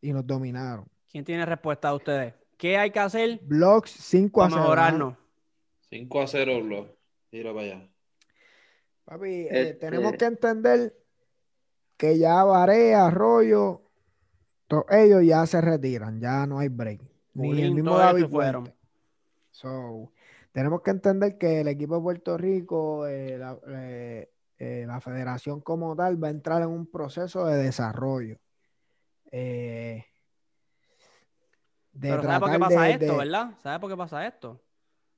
Y 0.02 0.12
nos 0.14 0.26
dominaron. 0.28 0.86
¿Quién 1.12 1.24
tiene 1.24 1.46
respuesta 1.46 1.90
a 1.90 1.96
ustedes? 1.96 2.34
¿Qué 2.58 2.78
hay 2.78 2.92
que 2.92 3.00
hacer 3.00 3.40
Blocks 3.44 3.92
5 3.92 4.42
a 4.42 4.46
para 4.46 4.52
0. 4.56 4.62
mejorarnos? 4.64 5.18
5 5.90 6.22
a 6.22 6.28
0, 6.28 6.62
bro. 6.64 6.98
Tira 7.30 7.54
para 7.54 7.66
allá. 7.66 7.90
Papi, 9.06 9.28
eh, 9.30 9.48
Este- 9.52 9.74
tenemos 9.76 10.14
que 10.14 10.26
entender 10.26 10.96
que 11.98 12.18
ya 12.18 12.44
Varea, 12.44 13.08
Arroyo, 13.08 13.82
todos 14.68 14.86
ellos 14.92 15.24
ya 15.24 15.46
se 15.46 15.62
retiran. 15.62 16.20
Ya 16.20 16.46
no 16.46 16.60
hay 16.60 16.70
break. 16.70 17.02
Ni 17.34 17.62
el 17.62 17.74
mismo 17.74 17.98
David 17.98 18.28
fueron. 18.28 18.74
So, 19.52 20.12
tenemos 20.52 20.82
que 20.82 20.92
entender 20.92 21.38
que 21.38 21.62
el 21.62 21.68
equipo 21.68 21.96
de 21.96 22.02
Puerto 22.02 22.38
Rico, 22.38 23.08
eh, 23.08 23.38
la, 23.38 23.58
eh, 23.68 24.32
eh, 24.58 24.86
la 24.88 25.00
federación 25.02 25.62
como 25.62 25.96
tal, 25.96 26.22
va 26.22 26.28
a 26.28 26.32
entrar 26.32 26.62
en 26.62 26.70
un 26.70 26.86
proceso 26.88 27.46
de 27.46 27.58
desarrollo. 27.64 28.38
De 31.94 32.10
Pero 32.10 32.24
¿sabes 32.24 32.40
por 32.40 32.52
qué 32.52 32.60
pasa 32.60 32.86
de- 32.88 32.94
esto, 32.94 33.06
de- 33.14 33.18
verdad? 33.18 33.52
¿Sabes 33.62 33.80
por 33.80 33.90
qué 33.90 33.98
pasa 33.98 34.26
esto? 34.26 34.62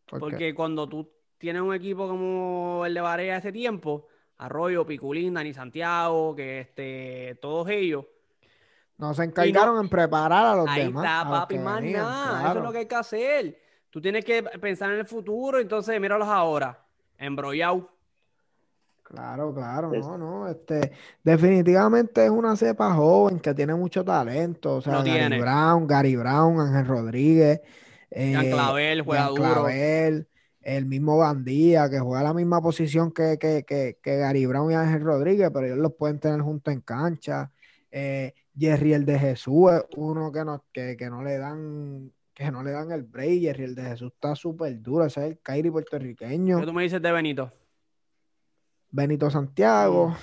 ¿por 0.05 0.19
qué? 0.19 0.25
Porque 0.25 0.55
cuando 0.55 0.87
tú 0.87 1.09
tienes 1.37 1.61
un 1.61 1.73
equipo 1.73 2.07
como 2.07 2.85
el 2.85 2.93
de 2.93 3.01
Barea 3.01 3.37
ese 3.37 3.51
tiempo, 3.51 4.07
Arroyo, 4.37 4.85
Piculín, 4.85 5.33
Dani 5.33 5.53
Santiago, 5.53 6.35
que 6.35 6.59
este, 6.61 7.37
todos 7.41 7.69
ellos, 7.69 8.05
Nos 8.97 9.17
encargaron 9.19 9.79
en 9.79 9.89
preparar 9.89 10.45
a 10.45 10.55
los 10.55 10.67
ahí 10.67 10.83
demás. 10.83 11.03
está, 11.03 11.21
a 11.21 11.23
los 11.25 11.39
papi, 11.39 11.55
que 11.55 11.61
más 11.61 11.81
venían, 11.81 12.01
nada. 12.01 12.49
Eso 12.49 12.57
es 12.59 12.63
lo 12.63 12.71
que 12.71 12.77
hay 12.79 12.85
que 12.85 12.95
hacer. 12.95 13.59
Tú 13.89 14.01
tienes 14.01 14.25
que 14.25 14.43
pensar 14.43 14.91
en 14.91 14.99
el 14.99 15.05
futuro, 15.05 15.59
entonces 15.59 15.99
míralos 16.01 16.27
ahora, 16.27 16.77
embrollado. 17.17 17.89
Claro, 19.03 19.53
claro, 19.53 19.91
no, 19.91 20.17
no, 20.17 20.47
este, 20.49 20.91
definitivamente 21.23 22.25
es 22.25 22.31
una 22.31 22.55
cepa 22.55 22.91
joven 22.93 23.39
que 23.39 23.53
tiene 23.53 23.75
mucho 23.75 24.03
talento, 24.03 24.77
o 24.77 24.81
sea, 24.81 24.93
Lo 24.93 24.99
Gary 25.03 25.11
tiene. 25.11 25.39
Brown, 25.39 25.85
Gary 25.85 26.15
Brown, 26.15 26.59
Ángel 26.59 26.87
Rodríguez, 26.87 27.61
Jean 28.09 28.45
eh, 28.45 28.49
Clavel 28.51 29.01
juega 29.03 29.25
Jean 29.25 29.35
duro. 29.35 29.53
Clavel, 29.53 30.27
el 30.65 30.87
mismo 30.87 31.19
Gandía, 31.19 31.87
que 31.91 31.99
juega 31.99 32.23
la 32.23 32.33
misma 32.33 32.59
posición 32.59 33.11
que, 33.11 33.37
que, 33.39 33.63
que, 33.63 33.99
que 34.01 34.17
Gary 34.17 34.47
Brown 34.47 34.71
y 34.71 34.73
Ángel 34.73 35.01
Rodríguez, 35.01 35.51
pero 35.53 35.67
ellos 35.67 35.77
los 35.77 35.93
pueden 35.93 36.19
tener 36.19 36.41
juntos 36.41 36.73
en 36.73 36.81
cancha. 36.81 37.51
Eh, 37.91 38.33
Jerry 38.57 38.93
el 38.93 39.05
de 39.05 39.19
Jesús 39.19 39.71
es 39.71 39.85
uno 39.95 40.31
que 40.31 40.43
no, 40.43 40.65
que, 40.73 40.97
que 40.97 41.07
no 41.07 41.23
le 41.23 41.37
dan, 41.37 42.11
que 42.33 42.49
no 42.49 42.63
le 42.63 42.71
dan 42.71 42.91
el 42.91 43.03
break. 43.03 43.41
Jerry 43.41 43.63
el 43.63 43.75
de 43.75 43.83
Jesús 43.83 44.11
está 44.11 44.35
súper 44.35 44.81
duro, 44.81 45.05
ese 45.05 45.21
es 45.21 45.27
el 45.27 45.39
Kairi 45.39 45.69
puertorriqueño. 45.69 46.59
¿Qué 46.59 46.65
tú 46.65 46.73
me 46.73 46.81
dices 46.81 47.01
de 47.01 47.11
Benito? 47.11 47.51
Benito 48.89 49.29
Santiago. 49.29 50.15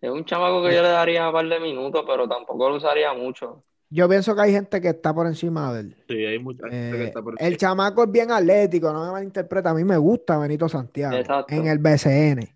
Es 0.00 0.08
un 0.08 0.24
chamaco 0.24 0.62
que 0.62 0.72
yo 0.72 0.82
le 0.82 0.88
daría 0.90 1.26
un 1.26 1.32
par 1.32 1.48
de 1.48 1.58
minutos, 1.58 2.04
pero 2.06 2.28
tampoco 2.28 2.70
lo 2.70 2.76
usaría 2.76 3.12
mucho. 3.12 3.64
Yo 3.90 4.08
pienso 4.08 4.34
que 4.34 4.42
hay 4.42 4.52
gente 4.52 4.80
que 4.80 4.88
está 4.88 5.14
por 5.14 5.26
encima 5.26 5.72
de 5.72 5.80
él. 5.80 5.96
Sí, 6.08 6.24
hay 6.24 6.38
mucha 6.38 6.68
gente 6.68 6.96
que 6.96 7.04
Eh, 7.04 7.06
está 7.06 7.22
por 7.22 7.34
el 7.38 7.56
chamaco 7.56 8.04
es 8.04 8.12
bien 8.12 8.30
atlético, 8.30 8.92
no 8.92 9.06
me 9.06 9.12
malinterpreta. 9.12 9.70
A 9.70 9.74
mí 9.74 9.84
me 9.84 9.96
gusta 9.96 10.36
Benito 10.38 10.68
Santiago 10.68 11.16
Exacto. 11.16 11.54
en 11.54 11.66
el 11.66 11.78
BCN. 11.78 12.54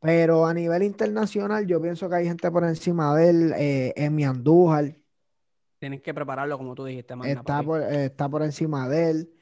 Pero 0.00 0.46
a 0.46 0.52
nivel 0.52 0.82
internacional, 0.82 1.66
yo 1.66 1.80
pienso 1.80 2.08
que 2.10 2.16
hay 2.16 2.26
gente 2.26 2.50
por 2.50 2.64
encima 2.64 3.16
de 3.16 3.30
él. 3.30 3.54
Eh, 3.56 3.92
Emi 3.96 4.24
Andújar 4.24 4.96
Tienes 5.78 6.00
que 6.00 6.14
prepararlo 6.14 6.56
como 6.56 6.74
tú 6.74 6.84
dijiste, 6.86 7.14
Magna, 7.14 7.40
está 7.40 7.62
por, 7.62 7.82
eh, 7.82 8.06
está 8.06 8.28
por 8.28 8.42
encima 8.42 8.88
de 8.88 9.10
él. 9.10 9.34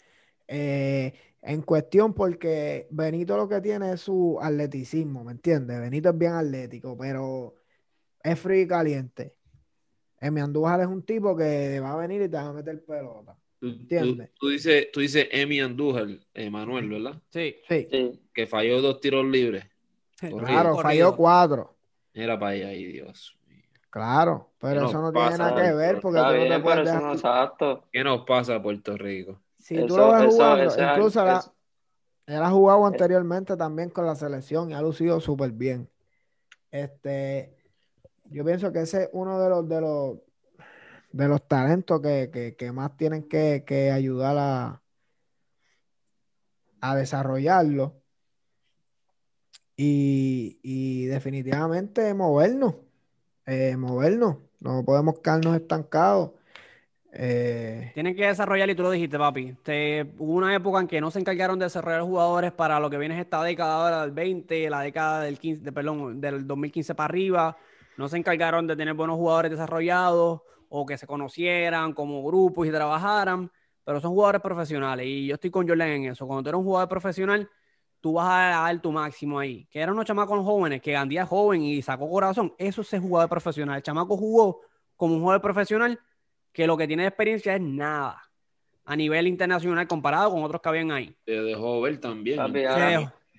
Eh, 0.49 1.13
en 1.41 1.63
cuestión, 1.63 2.15
porque 2.15 2.89
Benito 2.91 3.37
lo 3.37 3.49
que 3.49 3.61
tiene 3.61 3.93
es 3.93 4.01
su 4.01 4.39
atleticismo, 4.41 5.25
¿me 5.25 5.33
entiendes? 5.33 5.81
Benito 5.81 6.09
es 6.11 6.19
bien 6.19 6.33
atlético, 6.33 6.97
pero 6.97 7.55
es 8.23 8.39
frío 8.41 8.63
y 8.63 8.67
caliente. 8.67 9.37
Emi 10.23 10.41
Andújar 10.41 10.81
es 10.81 10.87
un 10.87 11.03
tipo 11.03 11.37
que 11.37 11.81
va 11.81 11.93
a 11.93 11.97
venir 11.97 12.23
y 12.23 12.29
te 12.29 12.37
va 12.37 12.49
a 12.49 12.53
meter 12.53 12.85
pelota. 12.85 13.37
Tú, 13.59 13.73
tú- 13.75 13.81
¿Entiendes? 13.83 14.31
tú 14.39 14.49
dices, 14.49 14.89
tú 14.93 15.01
dices 15.01 15.27
Emi 15.33 15.61
Andújar, 15.61 16.07
Emanuel, 16.33 16.89
¿verdad? 16.89 17.21
Sí. 17.31 17.57
Sí, 17.69 17.89
Sí, 17.91 18.21
Que 18.33 18.47
falló 18.47 18.81
dos 18.81 19.01
tiros 19.01 19.25
libres. 19.27 19.65
Corrido, 20.21 20.47
claro, 20.47 20.79
falló 20.79 21.17
cuatro. 21.17 21.75
Era 22.15 22.39
para 22.39 22.53
allá, 22.53 22.69
Dios 22.69 23.37
mío. 23.49 23.65
Claro, 23.91 24.53
pero 24.59 24.89
eso 24.89 25.01
no 25.03 25.13
tiene 25.13 25.37
nada 25.39 25.55
que 25.63 25.73
ver 25.75 26.01
porque 26.01 26.19
tú 26.21 26.25
no 26.25 26.49
te 26.49 26.61
puedes 26.61 26.85
dejar- 26.85 27.13
exacto. 27.15 27.85
¿Qué 27.91 28.05
nos 28.05 28.25
pasa 28.25 28.55
a 28.57 28.63
Puerto 28.63 28.97
Rico? 28.97 29.41
Si 29.59 29.75
tú 29.87 29.97
lo 29.97 30.13
ves 30.13 30.35
jugando, 30.35 30.65
eso 30.65 30.83
incluso 30.83 31.25
la- 31.25 31.45
él 32.27 32.43
ha 32.43 32.51
jugado 32.51 32.87
anteriormente 32.87 33.57
también 33.57 33.91
con 33.91 34.07
la 34.07 34.15
selección 34.15 34.71
y 34.71 34.75
ha 34.75 34.81
lucido 34.81 35.19
súper 35.21 35.51
bien. 35.51 35.89
Este, 36.71 37.55
yo 38.33 38.45
pienso 38.45 38.73
que 38.73 38.81
ese 38.81 39.05
es 39.05 39.09
uno 39.13 39.41
de 39.41 39.49
los 39.49 39.69
de 39.69 39.81
los 39.81 40.19
de 41.13 41.29
los 41.29 41.47
talentos 41.47 42.01
que, 42.01 42.55
que- 42.57 42.73
más 42.73 42.97
tienen 42.97 43.29
que, 43.29 43.65
que 43.67 43.91
ayudar 43.91 44.37
a, 44.39 44.83
a 46.81 46.97
desarrollarlo. 46.97 47.95
Y, 49.77 50.59
y 50.63 51.07
definitivamente 51.07 52.15
movernos, 52.15 52.77
eh, 53.47 53.77
movernos. 53.77 54.37
No 54.61 54.85
podemos 54.85 55.19
quedarnos 55.21 55.57
estancados. 55.57 56.31
Eh, 57.13 57.91
Tienen 57.95 58.15
que 58.17 58.27
desarrollar, 58.27 58.71
y 58.71 58.75
tú 58.75 58.83
lo 58.83 58.91
dijiste, 58.91 59.19
papi. 59.19 59.55
Te- 59.63 60.15
hubo 60.19 60.33
una 60.35 60.55
época 60.55 60.81
en 60.81 60.87
que 60.87 61.01
no 61.01 61.11
se 61.11 61.19
encargaron 61.19 61.59
de 61.59 61.67
desarrollar 61.67 62.03
jugadores 62.03 62.53
para 62.53 62.81
lo 62.81 62.89
que 62.89 62.97
viene 62.97 63.17
es 63.17 63.21
esta 63.21 63.43
década 63.43 63.75
ahora 63.75 64.01
del 64.03 64.13
20, 64.13 64.71
la 64.71 64.81
década 64.81 65.23
del 65.23 65.39
15, 65.39 65.63
de- 65.63 65.73
perdón, 65.73 66.21
del 66.21 66.47
2015 66.47 66.95
para 66.95 67.07
arriba. 67.07 67.57
No 68.03 68.09
se 68.09 68.17
encargaron 68.17 68.67
de 68.67 68.75
tener 68.75 68.95
buenos 68.95 69.15
jugadores 69.15 69.53
desarrollados 69.53 70.41
o 70.69 70.85
que 70.85 70.99
se 70.99 71.07
conocieran 71.07 71.93
como 71.93 72.21
grupos 72.25 72.67
y 72.67 72.71
trabajaran, 72.73 73.49
pero 73.85 74.01
son 74.01 74.11
jugadores 74.11 74.43
profesionales. 74.43 75.07
Y 75.07 75.29
yo 75.29 75.35
estoy 75.35 75.53
con 75.53 75.69
Jordan 75.69 75.89
en 75.89 76.05
eso. 76.07 76.27
Cuando 76.27 76.43
tú 76.43 76.49
eres 76.49 76.59
un 76.59 76.65
jugador 76.65 76.89
profesional, 76.89 77.49
tú 78.01 78.15
vas 78.15 78.27
a 78.27 78.61
dar 78.61 78.83
tu 78.83 78.91
máximo 78.91 79.39
ahí. 79.39 79.69
Que 79.71 79.79
eran 79.79 79.95
unos 79.95 80.05
chamacos 80.05 80.45
jóvenes, 80.45 80.83
que 80.83 80.91
Gandía 80.91 81.23
es 81.23 81.29
joven 81.29 81.63
y 81.63 81.81
sacó 81.81 82.11
corazón. 82.11 82.53
Eso 82.59 82.81
es 82.81 83.01
jugador 83.01 83.31
profesional. 83.31 83.77
El 83.77 83.85
chamaco 83.85 84.17
jugó 84.17 84.63
como 84.97 85.15
un 85.15 85.21
jugador 85.21 85.41
profesional 85.41 86.01
que 86.53 86.67
lo 86.67 86.77
que 86.77 86.89
tiene 86.89 87.05
de 87.05 87.11
experiencia 87.11 87.55
es 87.55 87.61
nada 87.61 88.21
a 88.85 88.97
nivel 88.97 89.29
internacional 89.29 89.87
comparado 89.87 90.33
con 90.33 90.43
otros 90.43 90.61
que 90.61 90.69
habían 90.69 90.91
ahí. 90.91 91.15
Se 91.25 91.41
dejó 91.41 91.81
ver 91.81 92.01
también. 92.01 92.37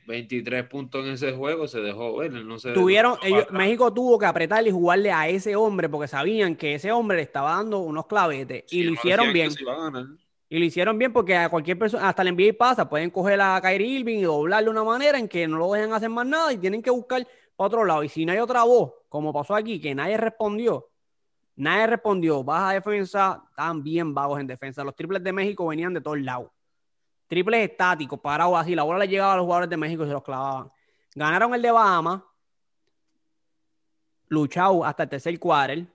23 0.05 0.65
puntos 0.65 1.05
en 1.05 1.13
ese 1.13 1.31
juego, 1.33 1.67
se 1.67 1.79
dejó 1.81 2.17
ver. 2.17 2.31
No 2.31 2.59
se 2.59 2.71
tuvieron, 2.71 3.17
no 3.21 3.27
ellos-. 3.27 3.51
México 3.51 3.93
tuvo 3.93 4.19
que 4.19 4.25
apretarle 4.25 4.69
y 4.69 4.73
jugarle 4.73 5.11
a 5.11 5.27
ese 5.27 5.55
hombre 5.55 5.89
porque 5.89 6.07
sabían 6.07 6.55
que 6.55 6.75
ese 6.75 6.91
hombre 6.91 7.17
le 7.17 7.23
estaba 7.23 7.55
dando 7.55 7.79
unos 7.79 8.05
clavetes 8.07 8.71
y 8.71 8.83
lo 8.83 8.93
hicieron 8.93 9.33
bien. 9.33 9.51
Y 10.49 10.59
lo 10.59 10.65
hicieron 10.65 10.99
bien 10.99 11.11
porque 11.11 11.35
a 11.35 11.49
cualquier 11.49 11.79
persona, 11.79 12.07
hasta 12.07 12.21
el 12.21 12.35
NBA 12.35 12.55
pasa, 12.57 12.87
pueden 12.87 13.09
coger 13.09 13.41
a 13.41 13.59
Kyrie 13.59 13.99
Irving 13.99 14.19
y 14.19 14.23
doblarle 14.23 14.65
de 14.65 14.71
una 14.71 14.83
manera 14.83 15.17
en 15.17 15.27
que 15.27 15.47
no 15.47 15.57
lo 15.57 15.71
dejan 15.71 15.93
hacer 15.93 16.09
más 16.09 16.27
nada 16.27 16.53
y 16.53 16.57
tienen 16.57 16.83
que 16.83 16.91
buscar 16.91 17.25
para 17.55 17.67
otro 17.67 17.85
lado. 17.85 18.03
Y 18.03 18.09
si 18.09 18.23
no 18.23 18.33
hay 18.33 18.37
otra 18.37 18.63
voz, 18.63 18.93
como 19.09 19.33
pasó 19.33 19.55
aquí, 19.55 19.81
que 19.81 19.95
nadie 19.95 20.15
respondió, 20.15 20.89
nadie 21.55 21.87
respondió, 21.87 22.43
baja 22.43 22.73
defensa, 22.73 23.43
estaban 23.49 23.81
bien 23.83 24.13
vagos 24.13 24.39
en 24.39 24.47
defensa. 24.47 24.83
Los 24.83 24.95
triples 24.95 25.23
de 25.23 25.33
México 25.33 25.65
venían 25.65 25.93
de 25.93 26.01
todos 26.01 26.19
lados. 26.19 26.51
Triples 27.33 27.69
estáticos, 27.69 28.19
parados 28.19 28.57
así, 28.57 28.75
la 28.75 28.83
bola 28.83 28.99
le 28.99 29.07
llegaba 29.07 29.33
a 29.33 29.37
los 29.37 29.43
jugadores 29.45 29.69
de 29.69 29.77
México 29.77 30.03
y 30.03 30.07
se 30.07 30.13
los 30.13 30.23
clavaban. 30.23 30.71
Ganaron 31.15 31.53
el 31.53 31.61
de 31.61 31.71
Bahamas, 31.71 32.21
luchado 34.29 34.83
hasta 34.83 35.03
el 35.03 35.09
tercer 35.09 35.39
quarter. 35.39 35.85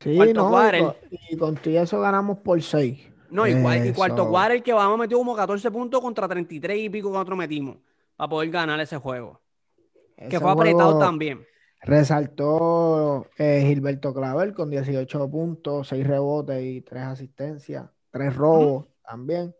sí, 0.00 0.16
Cuarto 0.16 0.34
no, 0.34 0.48
y 0.48 0.52
quarter. 0.52 0.80
con, 0.80 0.94
y 1.10 1.36
con 1.36 1.60
eso 1.64 2.00
ganamos 2.00 2.38
por 2.38 2.60
seis. 2.62 3.10
No, 3.30 3.46
y, 3.48 3.52
cua- 3.52 3.88
y 3.88 3.92
cuarto 3.92 4.28
quarter 4.28 4.62
que 4.62 4.72
Bahamas 4.72 4.98
metió 4.98 5.18
como 5.18 5.34
14 5.34 5.70
puntos 5.70 6.00
contra 6.00 6.28
33 6.28 6.78
y 6.78 6.88
pico 6.88 7.08
que 7.08 7.14
nosotros 7.14 7.38
metimos 7.38 7.78
para 8.16 8.28
poder 8.28 8.50
ganar 8.50 8.78
ese 8.80 8.96
juego. 8.96 9.40
que 10.30 10.38
fue 10.38 10.50
apretado 10.50 10.98
también. 10.98 11.44
Resaltó 11.82 13.26
eh, 13.36 13.62
Gilberto 13.66 14.14
Clavel 14.14 14.54
con 14.54 14.70
18 14.70 15.30
puntos, 15.30 15.88
6 15.88 16.06
rebotes 16.06 16.62
y 16.62 16.80
3 16.80 17.02
asistencias, 17.02 17.90
3 18.10 18.34
robos 18.34 18.86
también. 19.06 19.54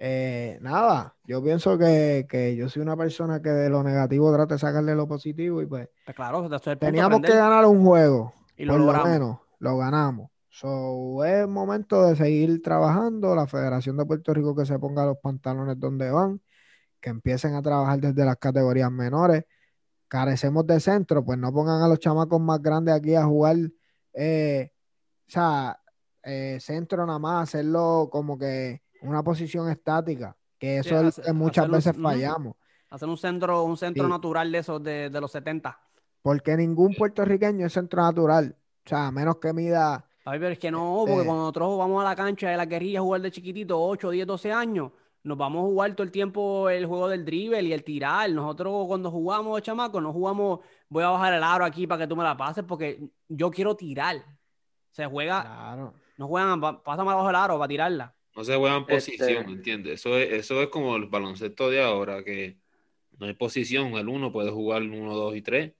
Eh, 0.00 0.58
nada, 0.60 1.16
yo 1.24 1.42
pienso 1.42 1.76
que, 1.76 2.24
que 2.30 2.54
yo 2.54 2.68
soy 2.68 2.82
una 2.82 2.96
persona 2.96 3.42
que 3.42 3.50
de 3.50 3.68
lo 3.68 3.82
negativo 3.82 4.32
trata 4.32 4.54
de 4.54 4.60
sacarle 4.60 4.94
lo 4.94 5.08
positivo 5.08 5.60
y 5.60 5.66
pues 5.66 5.88
Pues 6.04 6.14
claro, 6.14 6.48
teníamos 6.78 7.20
que 7.20 7.34
ganar 7.34 7.66
un 7.66 7.84
juego, 7.84 8.32
Y 8.56 8.64
lo 8.64 8.74
por 8.74 8.82
lo 8.82 9.04
menos 9.04 9.38
lo 9.58 9.76
ganamos. 9.76 10.30
So, 10.50 11.24
es 11.24 11.48
momento 11.48 12.04
de 12.04 12.14
seguir 12.14 12.62
trabajando, 12.62 13.34
la 13.34 13.48
Federación 13.48 13.96
de 13.96 14.06
Puerto 14.06 14.32
Rico 14.32 14.54
que 14.54 14.66
se 14.66 14.78
ponga 14.78 15.04
los 15.04 15.18
pantalones 15.18 15.78
donde 15.80 16.10
van, 16.10 16.40
que 17.00 17.10
empiecen 17.10 17.54
a 17.54 17.62
trabajar 17.62 17.98
desde 17.98 18.24
las 18.24 18.36
categorías 18.36 18.92
menores. 18.92 19.44
Carecemos 20.06 20.64
de 20.66 20.78
centro, 20.78 21.24
pues 21.24 21.38
no 21.38 21.52
pongan 21.52 21.82
a 21.82 21.88
los 21.88 21.98
chamacos 21.98 22.40
más 22.40 22.62
grandes 22.62 22.94
aquí 22.94 23.16
a 23.16 23.24
jugar, 23.24 23.56
eh, 24.14 24.70
o 25.26 25.30
sea, 25.30 25.80
eh, 26.22 26.58
centro 26.60 27.04
nada 27.04 27.18
más, 27.18 27.48
hacerlo 27.48 28.08
como 28.10 28.38
que 28.38 28.82
una 29.02 29.22
posición 29.22 29.68
estática, 29.70 30.36
que 30.58 30.78
eso 30.78 31.00
Sí, 31.00 31.06
es 31.20 31.26
que 31.26 31.32
muchas 31.32 31.68
veces 31.70 31.96
fallamos. 31.96 32.54
Hacer 32.90 33.08
un 33.08 33.18
centro, 33.18 33.64
un 33.64 33.76
centro 33.76 34.04
Sí. 34.04 34.10
natural 34.10 34.50
de 34.50 34.58
esos 34.58 34.82
de, 34.82 35.10
de 35.10 35.20
los 35.20 35.30
70. 35.32 35.78
Porque 36.22 36.56
ningún 36.56 36.94
puertorriqueño 36.94 37.66
es 37.66 37.72
centro 37.72 38.02
natural, 38.02 38.56
o 38.84 38.88
sea, 38.88 39.06
a 39.08 39.10
menos 39.10 39.36
que 39.36 39.52
mida 39.52 40.04
Ay, 40.24 40.38
pero 40.38 40.52
es 40.52 40.58
que 40.58 40.70
no, 40.70 40.96
porque 41.00 41.12
Este- 41.14 41.24
cuando 41.26 41.42
nosotros 41.44 41.78
vamos 41.78 42.02
a 42.04 42.08
la 42.08 42.14
cancha 42.14 42.50
de 42.50 42.56
la 42.58 42.66
guerrilla 42.66 42.98
a 42.98 43.02
jugar 43.02 43.22
de 43.22 43.30
chiquitito, 43.30 43.80
8, 43.80 44.10
10, 44.10 44.26
12 44.26 44.52
años, 44.52 44.90
nos 45.22 45.38
vamos 45.38 45.60
a 45.62 45.66
jugar 45.66 45.92
todo 45.94 46.02
el 46.04 46.10
tiempo 46.10 46.68
el 46.68 46.84
juego 46.84 47.08
del 47.08 47.24
dribble 47.24 47.62
y 47.62 47.72
el 47.72 47.82
tirar. 47.82 48.28
Nosotros 48.30 48.86
cuando 48.88 49.10
jugamos, 49.10 49.62
chamacos, 49.62 50.02
no 50.02 50.12
jugamos, 50.12 50.60
voy 50.90 51.02
a 51.02 51.08
bajar 51.08 51.32
el 51.32 51.42
aro 51.42 51.64
aquí 51.64 51.86
para 51.86 52.02
que 52.02 52.06
tú 52.08 52.14
me 52.14 52.24
la 52.24 52.36
pases, 52.36 52.62
porque 52.64 53.08
yo 53.28 53.50
quiero 53.50 53.74
tirar. 53.74 54.16
Se 54.90 55.06
juega, 55.06 55.40
Claro. 55.42 55.94
no 56.18 56.26
juegan, 56.28 56.60
pásame 56.60 57.10
abajo 57.10 57.30
el 57.30 57.36
aro 57.36 57.54
para 57.58 57.68
tirarla. 57.68 58.14
No 58.38 58.44
se 58.44 58.54
juega 58.54 58.76
en 58.76 58.82
Este- 58.82 58.94
posición, 58.94 59.48
¿entiendes? 59.50 59.94
Eso 59.94 60.16
es, 60.16 60.32
eso 60.32 60.62
es 60.62 60.68
como 60.68 60.94
el 60.94 61.06
baloncesto 61.06 61.70
de 61.70 61.82
ahora, 61.82 62.22
que 62.22 62.56
no 63.18 63.26
hay 63.26 63.34
posición. 63.34 63.94
El 63.94 64.08
uno 64.08 64.30
puede 64.30 64.52
jugar 64.52 64.80
uno, 64.82 65.12
dos 65.16 65.34
y 65.34 65.42
tres. 65.42 65.72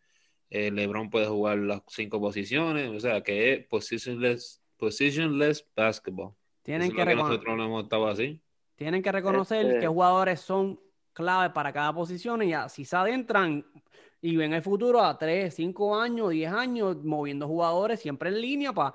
El 0.50 0.74
LeBron 0.74 1.08
puede 1.08 1.26
jugar 1.28 1.58
las 1.58 1.82
cinco 1.86 2.20
posiciones. 2.20 2.90
O 2.90 2.98
sea, 2.98 3.22
que 3.22 3.52
es 3.52 3.66
positionless, 3.68 4.60
positionless 4.76 5.64
basketball. 5.76 6.32
Tienen 6.64 6.88
Eso 6.88 6.96
que, 6.96 7.02
es 7.02 7.06
lo 7.06 7.10
que 7.10 7.14
recono- 7.16 7.28
nosotros 7.28 7.56
no 7.56 7.64
hemos 7.64 7.82
estado 7.84 8.08
así. 8.08 8.40
tienen 8.74 9.02
que 9.04 9.12
reconocer 9.12 9.64
Este- 9.64 9.78
qué 9.78 9.86
jugadores 9.86 10.40
son 10.40 10.80
clave 11.12 11.54
para 11.54 11.72
cada 11.72 11.92
posición 11.92 12.42
y 12.42 12.54
así 12.54 12.84
se 12.84 12.96
adentran 12.96 13.64
y 14.20 14.34
ven 14.36 14.52
el 14.52 14.62
futuro 14.62 15.00
a 15.00 15.16
3, 15.16 15.54
5 15.54 15.96
años, 15.96 16.30
10 16.30 16.50
años, 16.52 16.96
moviendo 17.04 17.46
jugadores 17.46 18.00
siempre 18.00 18.30
en 18.30 18.40
línea 18.40 18.72
para 18.72 18.94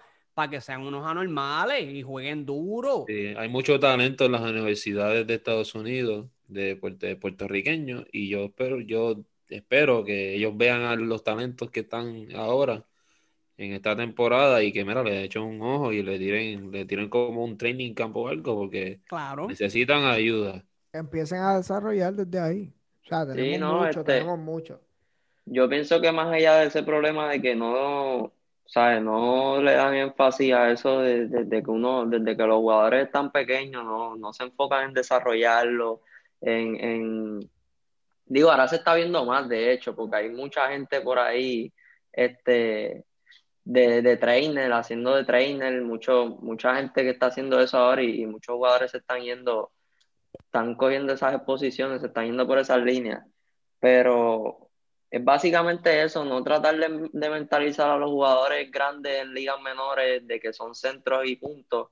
que 0.50 0.62
sean 0.62 0.82
unos 0.82 1.06
anormales 1.06 1.84
y 1.94 2.02
jueguen 2.02 2.46
duro. 2.46 3.06
Sí, 3.08 3.34
hay 3.38 3.50
mucho 3.50 3.80
talento 3.80 4.26
en 4.26 4.32
las 4.32 4.42
universidades 4.42 5.28
de 5.28 5.36
Estados 5.36 5.76
Unidos. 5.76 6.28
de, 6.48 6.76
de 7.00 7.16
puertorriqueños 7.16 8.06
y 8.12 8.30
yo 8.30 8.46
espero, 8.46 8.80
yo 8.82 9.24
espero 9.50 10.04
que 10.06 10.36
ellos 10.36 10.56
vean 10.56 10.82
a 10.82 10.96
los 10.96 11.24
talentos 11.24 11.72
que 11.72 11.80
están 11.82 12.28
ahora 12.36 12.86
en 13.58 13.74
esta 13.74 13.96
temporada 13.96 14.64
y 14.64 14.72
que 14.74 14.86
mira, 14.86 15.04
le 15.04 15.24
echen 15.24 15.44
un 15.44 15.62
ojo 15.62 15.92
y 15.94 16.04
le 16.04 16.18
tiren, 16.20 16.72
le 16.72 16.86
tiren 16.86 17.10
como 17.10 17.44
un 17.44 17.58
training 17.58 17.94
campo 17.94 18.22
o 18.22 18.28
algo 18.30 18.56
porque 18.56 19.02
Claro. 19.08 19.48
necesitan 19.48 20.06
ayuda. 20.06 20.66
Empiecen 20.92 21.40
a 21.40 21.58
desarrollar 21.58 22.14
desde 22.16 22.40
ahí. 22.40 22.74
O 23.06 23.08
sea, 23.08 23.26
tenemos 23.28 23.60
no, 23.60 23.86
mucho, 23.86 24.00
este- 24.00 24.14
tenemos 24.14 24.40
mucho. 24.40 24.80
Yo 25.46 25.68
pienso 25.70 26.00
que 26.02 26.12
más 26.12 26.28
allá 26.34 26.56
de 26.58 26.68
ese 26.68 26.84
problema 26.84 27.30
de 27.30 27.42
que 27.42 27.56
no, 27.56 28.34
¿sabes? 28.66 29.02
No 29.02 29.62
le 29.62 29.74
dan 29.74 29.94
énfasis 29.96 30.54
a 30.54 30.72
eso 30.72 31.00
de- 31.02 31.28
desde 31.28 31.64
que 31.64 31.72
uno, 31.72 32.06
desde 32.06 32.36
que 32.38 32.44
los 32.44 32.58
jugadores 32.58 33.06
están 33.08 33.32
pequeños, 33.32 33.84
no, 33.86 34.16
no 34.16 34.34
se 34.34 34.44
enfocan 34.46 34.86
en 34.90 34.94
desarrollarlo, 34.94 36.02
en, 36.42 36.76
en, 36.80 37.52
digo, 38.26 38.52
ahora 38.52 38.68
se 38.68 38.78
está 38.78 38.96
viendo 38.96 39.26
más, 39.26 39.48
de 39.50 39.72
hecho, 39.74 39.96
porque 39.96 40.18
hay 40.18 40.30
mucha 40.30 40.70
gente 40.70 41.02
por 41.02 41.20
ahí, 41.20 41.72
este, 42.12 43.06
de, 43.66 44.02
de 44.02 44.18
trainer, 44.18 44.72
haciendo 44.74 45.16
de 45.16 45.26
trainer, 45.26 45.82
mucho, 45.82 46.28
mucha 46.42 46.76
gente 46.76 47.04
que 47.04 47.12
está 47.12 47.28
haciendo 47.28 47.60
eso 47.62 47.78
ahora 47.78 48.04
y, 48.04 48.22
y 48.24 48.26
muchos 48.28 48.56
jugadores 48.56 48.92
se 48.92 48.98
están 49.00 49.22
yendo, 49.22 49.72
están 50.34 50.76
cogiendo 50.76 51.14
esas 51.14 51.36
exposiciones, 51.36 52.02
se 52.02 52.08
están 52.08 52.26
yendo 52.28 52.48
por 52.48 52.60
esas 52.60 52.80
líneas, 52.84 53.26
pero 53.80 54.72
es 55.14 55.24
básicamente 55.24 56.04
eso, 56.04 56.26
no 56.26 56.44
tratar 56.44 56.76
de, 56.78 57.10
de 57.14 57.30
mentalizar 57.30 57.88
a 57.92 57.98
los 57.98 58.10
jugadores 58.10 58.72
grandes 58.72 59.22
en 59.22 59.34
ligas 59.34 59.62
menores 59.62 60.26
de 60.28 60.40
que 60.40 60.54
son 60.54 60.74
centros 60.74 61.26
y 61.28 61.36
puntos, 61.36 61.90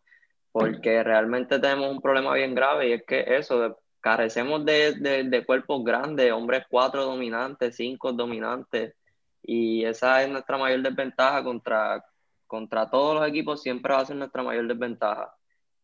porque 0.52 1.04
realmente 1.04 1.60
tenemos 1.60 1.92
un 1.92 2.02
problema 2.02 2.34
bien 2.34 2.56
grave 2.56 2.90
y 2.90 2.94
es 2.94 3.04
que 3.06 3.24
eso, 3.28 3.80
carecemos 4.00 4.66
de, 4.66 4.94
de- 4.96 5.24
de 5.26 5.46
cuerpos 5.46 5.84
grandes, 5.84 6.32
hombres 6.32 6.66
cuatro 6.68 7.06
dominantes, 7.06 7.76
cinco 7.76 8.12
dominantes, 8.12 8.96
y 9.44 9.86
esa 9.86 10.24
es 10.24 10.30
nuestra 10.30 10.58
mayor 10.58 10.82
desventaja 10.82 11.44
contra, 11.44 12.04
contra 12.48 12.90
todos 12.90 13.16
los 13.20 13.30
equipos, 13.30 13.62
siempre 13.62 13.94
va 13.94 14.00
a 14.02 14.06
ser 14.08 14.16
nuestra 14.16 14.42
mayor 14.44 14.68
desventaja. 14.68 15.36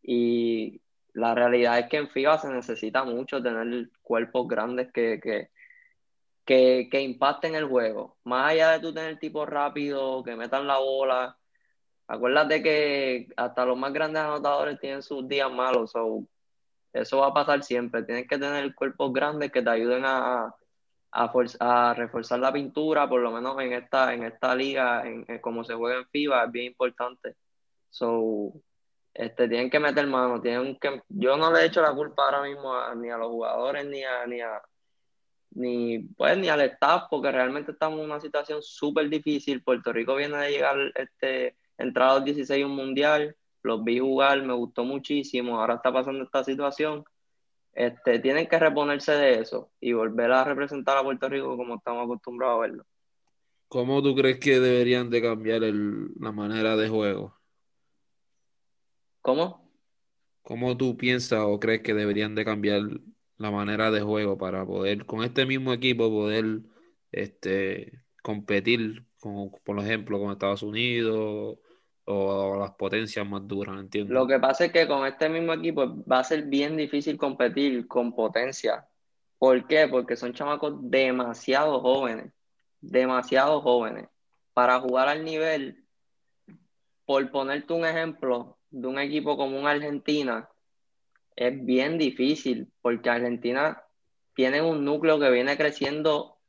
Y 0.01 0.81
la 1.13 1.35
realidad 1.35 1.77
es 1.79 1.87
que 1.87 1.97
en 1.97 2.09
FIBA 2.09 2.39
se 2.39 2.49
necesita 2.49 3.03
mucho 3.03 3.43
tener 3.43 3.89
cuerpos 4.01 4.47
grandes 4.47 4.91
que, 4.91 5.19
que, 5.21 5.49
que, 6.47 6.87
que 6.89 7.01
impacten 7.01 7.55
el 7.55 7.65
juego. 7.65 8.17
Más 8.23 8.51
allá 8.51 8.71
de 8.71 8.79
tú 8.79 8.93
tener 8.93 9.19
tipos 9.19 9.47
rápidos, 9.47 10.23
que 10.23 10.35
metan 10.35 10.65
la 10.65 10.79
bola. 10.79 11.37
Acuérdate 12.07 12.63
que 12.63 13.27
hasta 13.35 13.65
los 13.65 13.77
más 13.77 13.93
grandes 13.93 14.23
anotadores 14.23 14.79
tienen 14.79 15.03
sus 15.03 15.27
días 15.27 15.51
malos. 15.51 15.91
so, 15.91 16.23
eso 16.93 17.19
va 17.19 17.27
a 17.27 17.33
pasar 17.33 17.63
siempre. 17.63 18.03
Tienes 18.03 18.27
que 18.27 18.37
tener 18.39 18.73
cuerpos 18.75 19.11
grandes 19.13 19.51
que 19.51 19.61
te 19.61 19.69
ayuden 19.69 20.05
a, 20.05 20.55
a, 21.11 21.33
a 21.59 21.93
reforzar 21.93 22.39
la 22.39 22.53
pintura, 22.53 23.09
por 23.09 23.21
lo 23.21 23.31
menos 23.31 23.59
en 23.61 23.73
esta, 23.73 24.13
en 24.13 24.23
esta 24.23 24.55
liga, 24.55 25.05
en, 25.05 25.25
cómo 25.41 25.63
se 25.65 25.73
juega 25.75 25.99
en 25.99 26.07
FIBA, 26.07 26.45
es 26.45 26.51
bien 26.51 26.65
importante. 26.67 27.35
So, 27.89 28.53
este, 29.13 29.49
tienen 29.49 29.69
que 29.69 29.79
meter 29.79 30.07
mano, 30.07 30.41
tienen 30.41 30.77
que, 30.79 31.01
yo 31.09 31.35
no 31.37 31.51
le 31.51 31.61
he 31.61 31.65
hecho 31.65 31.81
la 31.81 31.93
culpa 31.93 32.25
ahora 32.25 32.43
mismo 32.43 32.73
a- 32.73 32.95
ni 32.95 33.09
a 33.09 33.17
los 33.17 33.27
jugadores 33.29 33.85
ni 33.85 34.03
a, 34.03 34.25
ni 34.27 34.39
a, 34.41 34.61
ni, 35.51 35.99
pues, 35.99 36.37
ni 36.37 36.49
al 36.49 36.61
staff, 36.61 37.03
porque 37.09 37.31
realmente 37.31 37.71
estamos 37.71 37.99
en 37.99 38.05
una 38.05 38.19
situación 38.19 38.61
súper 38.61 39.09
difícil. 39.09 39.63
Puerto 39.63 39.91
Rico 39.93 40.15
viene 40.15 40.37
de 40.37 40.51
llegar, 40.51 40.77
este, 40.95 41.55
entrar 41.77 42.09
a 42.09 42.13
los 42.15 42.25
16 42.25 42.65
un 42.65 42.75
mundial, 42.75 43.35
los 43.63 43.83
vi 43.83 43.99
jugar, 43.99 44.41
me 44.43 44.53
gustó 44.53 44.83
muchísimo, 44.83 45.59
ahora 45.59 45.75
está 45.75 45.91
pasando 45.91 46.23
esta 46.23 46.43
situación. 46.43 47.03
Este, 47.73 48.19
tienen 48.19 48.47
que 48.47 48.57
reponerse 48.57 49.11
de 49.11 49.39
eso 49.39 49.71
y 49.79 49.93
volver 49.93 50.31
a 50.31 50.43
representar 50.43 50.97
a 50.97 51.03
Puerto 51.03 51.29
Rico 51.29 51.55
como 51.55 51.75
estamos 51.75 52.05
acostumbrados 52.05 52.57
a 52.57 52.61
verlo. 52.61 52.85
¿Cómo 53.67 54.01
tú 54.01 54.15
crees 54.15 54.39
que 54.39 54.59
deberían 54.59 55.09
de 55.09 55.21
cambiar 55.21 55.63
el- 55.63 56.07
la 56.19 56.31
manera 56.31 56.75
de 56.75 56.87
juego? 56.87 57.35
¿Cómo? 59.21 59.69
¿Cómo 60.41 60.77
tú 60.77 60.95
piensas 60.95 61.41
o 61.43 61.59
crees 61.59 61.81
que 61.81 61.93
deberían 61.93 62.33
de 62.33 62.45
cambiar 62.45 62.81
la 63.37 63.51
manera 63.51 63.91
de 63.91 64.01
juego 64.01 64.37
para 64.37 64.65
poder, 64.65 65.05
con 65.05 65.23
este 65.23 65.45
mismo 65.45 65.73
equipo, 65.73 66.09
poder 66.09 66.61
este, 67.11 68.03
competir, 68.23 69.05
con, 69.19 69.51
por 69.63 69.79
ejemplo, 69.79 70.19
con 70.19 70.31
Estados 70.31 70.63
Unidos 70.63 71.59
o 72.09 72.57
las 72.57 72.71
potencias 72.71 73.27
más 73.27 73.45
duras, 73.47 73.77
¿entiendes? 73.77 74.13
Lo 74.13 74.25
que 74.25 74.39
pasa 74.39 74.65
es 74.65 74.71
que 74.71 74.87
con 74.87 75.05
este 75.05 75.27
mismo 75.27 75.53
equipo 75.53 76.03
va 76.05 76.19
a 76.19 76.23
ser 76.23 76.43
bien 76.43 76.77
difícil 76.77 77.17
competir 77.17 77.85
con 77.87 78.13
potencia. 78.13 78.87
¿Por 79.37 79.67
qué? 79.67 79.87
Porque 79.87 80.15
son 80.15 80.33
chamacos 80.33 80.75
demasiado 80.89 81.81
jóvenes, 81.81 82.31
demasiado 82.79 83.61
jóvenes. 83.61 84.07
Para 84.53 84.79
jugar 84.79 85.09
al 85.09 85.25
nivel, 85.25 85.83
por 87.05 87.29
ponerte 87.29 87.73
un 87.73 87.85
ejemplo 87.85 88.57
de 88.69 88.87
un 88.87 88.99
equipo 88.99 89.37
como 89.37 89.59
un 89.59 89.67
Argentina, 89.67 90.49
es 91.37 91.63
bien 91.65 91.97
difícil, 91.99 92.67
porque 92.81 93.09
Argentina 93.09 93.83
tiene 94.33 94.61
un 94.61 94.83
núcleo 94.83 95.19
que 95.19 95.29
viene 95.29 95.55
creciendo 95.55 96.39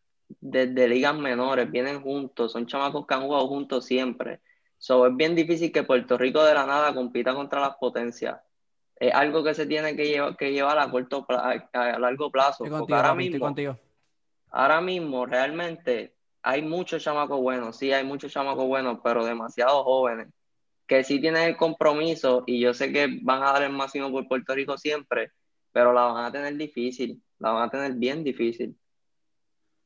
desde 0.41 0.89
ligas 0.89 1.14
menores, 1.16 1.70
vienen 1.70 2.01
juntos, 2.03 2.53
son 2.53 2.66
chamacos 2.66 3.07
que 3.07 3.14
han 3.14 3.22
jugado 3.22 3.47
juntos 3.49 3.84
siempre. 3.84 4.41
So, 4.78 5.07
es 5.07 5.14
bien 5.14 5.34
difícil 5.34 5.70
que 5.72 5.82
Puerto 5.84 6.16
Rico 6.16 6.43
de 6.45 6.55
la 6.55 6.66
nada 6.66 6.95
compita 6.95 7.34
contra 7.34 7.61
las 7.61 7.76
potencias. 7.76 8.41
Es 8.97 9.14
algo 9.14 9.45
que 9.45 9.55
se 9.55 9.66
tiene 9.66 9.95
que 9.95 10.07
llevar, 10.07 10.36
que 10.36 10.53
llevar 10.53 10.78
a 10.78 10.91
corto 10.91 11.24
a 11.28 11.99
largo 11.99 12.30
plazo. 12.30 12.64
Estoy 12.64 12.78
Porque 12.78 12.95
contigo, 12.95 12.97
ahora 12.97 13.11
estoy 13.11 13.28
mismo, 13.30 13.47
contigo. 13.47 13.78
ahora 14.51 14.80
mismo 14.80 15.26
realmente 15.26 16.14
hay 16.43 16.62
muchos 16.62 17.03
chamacos 17.03 17.41
buenos, 17.41 17.76
sí, 17.76 17.93
hay 17.93 18.05
muchos 18.05 18.32
chamacos 18.32 18.66
buenos, 18.66 19.01
pero 19.05 19.24
demasiado 19.24 19.84
jóvenes, 19.84 20.28
que 20.89 21.05
sí 21.05 21.20
tienen 21.20 21.45
el 21.45 21.57
compromiso 21.57 22.45
y 22.47 22.61
yo 22.61 22.74
sé 22.74 22.93
que 22.93 23.20
van 23.22 23.43
a 23.45 23.53
dar 23.53 23.62
el 23.62 23.72
máximo 23.72 24.11
por 24.11 24.26
Puerto 24.26 24.55
Rico 24.55 24.76
siempre, 24.78 25.32
pero 25.72 25.93
la 25.93 26.03
van 26.07 26.24
a 26.24 26.32
tener 26.32 26.57
difícil, 26.57 27.22
la 27.39 27.53
van 27.53 27.68
a 27.68 27.70
tener 27.70 27.93
bien 27.95 28.24
difícil. 28.24 28.76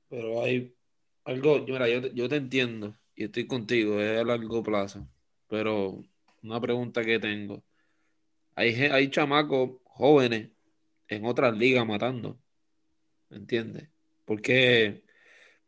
Pero 0.08 0.42
hay 0.42 0.74
algo, 1.24 1.60
mira, 1.66 1.88
yo, 1.88 2.02
te- 2.02 2.14
yo 2.14 2.28
te 2.28 2.36
entiendo 2.36 2.94
y 3.14 3.24
estoy 3.24 3.46
contigo, 3.46 4.00
es 4.00 4.20
a 4.20 4.24
largo 4.24 4.62
plazo. 4.62 5.06
Pero 5.48 6.02
una 6.42 6.60
pregunta 6.60 7.04
que 7.04 7.18
tengo, 7.18 7.62
hay, 8.54 8.74
hay 8.74 9.10
chamacos 9.10 9.70
jóvenes 9.84 10.50
en 11.08 11.24
otras 11.26 11.56
ligas 11.56 11.86
matando, 11.86 12.38
¿me 13.30 13.38
entiendes? 13.38 13.88
¿Por 14.24 14.40
qué 14.40 15.04